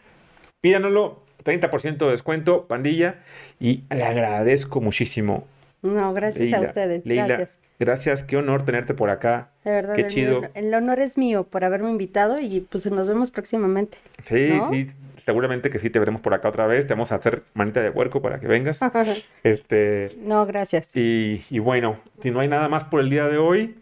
Pídanoslo 0.61 1.24
30% 1.45 1.97
de 1.97 2.09
descuento, 2.09 2.67
pandilla, 2.67 3.23
y 3.59 3.83
le 3.89 4.03
agradezco 4.03 4.81
muchísimo. 4.81 5.47
No, 5.81 6.13
gracias 6.13 6.51
a 6.53 6.61
ustedes. 6.61 7.03
gracias. 7.05 7.59
Gracias, 7.77 8.23
qué 8.23 8.37
honor 8.37 8.63
tenerte 8.63 8.93
por 8.93 9.09
acá. 9.09 9.49
De 9.65 9.71
verdad, 9.71 9.95
qué 9.95 10.07
chido. 10.07 10.41
el 10.53 10.73
honor 10.73 10.99
es 10.99 11.17
mío 11.17 11.43
por 11.43 11.65
haberme 11.65 11.89
invitado 11.89 12.39
y 12.39 12.61
pues 12.61 12.89
nos 12.89 13.07
vemos 13.07 13.31
próximamente. 13.31 13.97
Sí, 14.23 14.49
sí, 14.69 14.87
seguramente 15.25 15.69
que 15.69 15.79
sí 15.79 15.89
te 15.89 15.99
veremos 15.99 16.21
por 16.21 16.33
acá 16.33 16.47
otra 16.47 16.67
vez. 16.67 16.87
Te 16.87 16.93
vamos 16.93 17.11
a 17.11 17.15
hacer 17.15 17.43
manita 17.53 17.81
de 17.81 17.89
huerco 17.89 18.21
para 18.21 18.39
que 18.39 18.47
vengas. 18.47 18.79
este. 19.43 20.15
No, 20.19 20.45
gracias. 20.45 20.95
Y, 20.95 21.43
y 21.49 21.59
bueno, 21.59 21.99
si 22.21 22.31
no 22.31 22.39
hay 22.39 22.47
nada 22.47 22.69
más 22.69 22.85
por 22.85 23.01
el 23.01 23.09
día 23.09 23.27
de 23.27 23.37
hoy, 23.37 23.75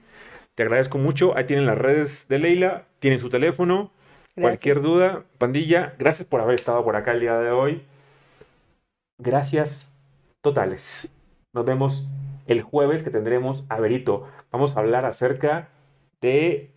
te 0.56 0.64
agradezco 0.64 0.98
mucho. 0.98 1.38
Ahí 1.38 1.44
tienen 1.44 1.68
las 1.68 1.78
redes 1.78 2.28
de 2.28 2.40
Leila, 2.40 2.86
tienen 3.00 3.20
su 3.20 3.30
teléfono. 3.30 3.92
Cualquier 4.36 4.82
duda, 4.82 5.24
pandilla, 5.38 5.94
gracias 6.00 6.28
por 6.28 6.42
haber 6.42 6.56
estado 6.56 6.84
por 6.84 6.96
acá 6.96 7.12
el 7.12 7.20
día 7.20 7.38
de 7.38 7.52
hoy. 7.52 7.84
Gracias 9.20 9.88
totales. 10.42 11.08
Nos 11.54 11.66
vemos 11.66 12.08
el 12.48 12.64
jueves 12.64 13.04
que 13.04 13.12
tendremos 13.12 13.64
a 13.70 13.80
Berito. 13.80 14.28
Vamos 14.52 14.76
a 14.76 14.80
hablar 14.80 15.06
acerca 15.06 15.70
de 16.20 16.72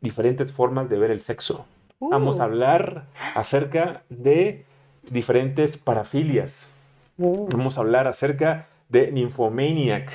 diferentes 0.00 0.52
formas 0.52 0.88
de 0.88 0.96
ver 0.96 1.10
el 1.10 1.20
sexo. 1.20 1.66
Vamos 2.00 2.40
a 2.40 2.40
uh. 2.40 2.42
hablar 2.44 3.04
acerca 3.34 4.04
de 4.08 4.64
diferentes 5.10 5.76
parafilias. 5.76 6.72
Uh. 7.18 7.46
Vamos 7.50 7.76
a 7.76 7.82
hablar 7.82 8.08
acerca 8.08 8.68
de 8.88 9.12
Nymphomaniac. 9.12 10.10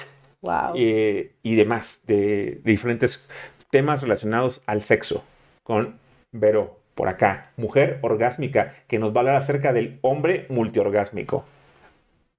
Eh, 0.76 1.34
y 1.44 1.56
demás, 1.56 2.02
de, 2.07 2.60
de 2.64 2.72
diferentes 2.72 3.24
temas 3.69 4.02
relacionados 4.02 4.61
al 4.65 4.82
sexo 4.82 5.24
con 5.64 5.99
Vero 6.32 6.86
por 6.98 7.07
acá, 7.07 7.52
mujer 7.57 7.99
orgásmica, 8.02 8.74
que 8.88 8.98
nos 8.98 9.11
va 9.11 9.18
a 9.18 9.19
hablar 9.19 9.36
acerca 9.36 9.72
del 9.72 9.99
hombre 10.02 10.48
multiorgásmico. 10.49 11.45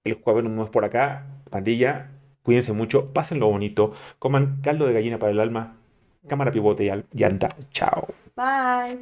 El 0.05 0.14
jueves 0.14 0.43
nos 0.43 0.52
vemos 0.52 0.70
por 0.70 0.85
acá, 0.85 1.26
pandilla, 1.48 2.09
cuídense 2.43 2.72
mucho, 2.72 3.12
pásenlo 3.12 3.48
bonito, 3.48 3.94
coman 4.18 4.60
caldo 4.60 4.86
de 4.86 4.94
gallina 4.94 5.18
para 5.18 5.30
el 5.30 5.40
alma, 5.40 5.76
cámara 6.26 6.51
pivote 6.51 6.85
y 6.85 6.90
llanta. 7.16 7.48
Chao. 7.70 8.09
Bye. 8.36 8.98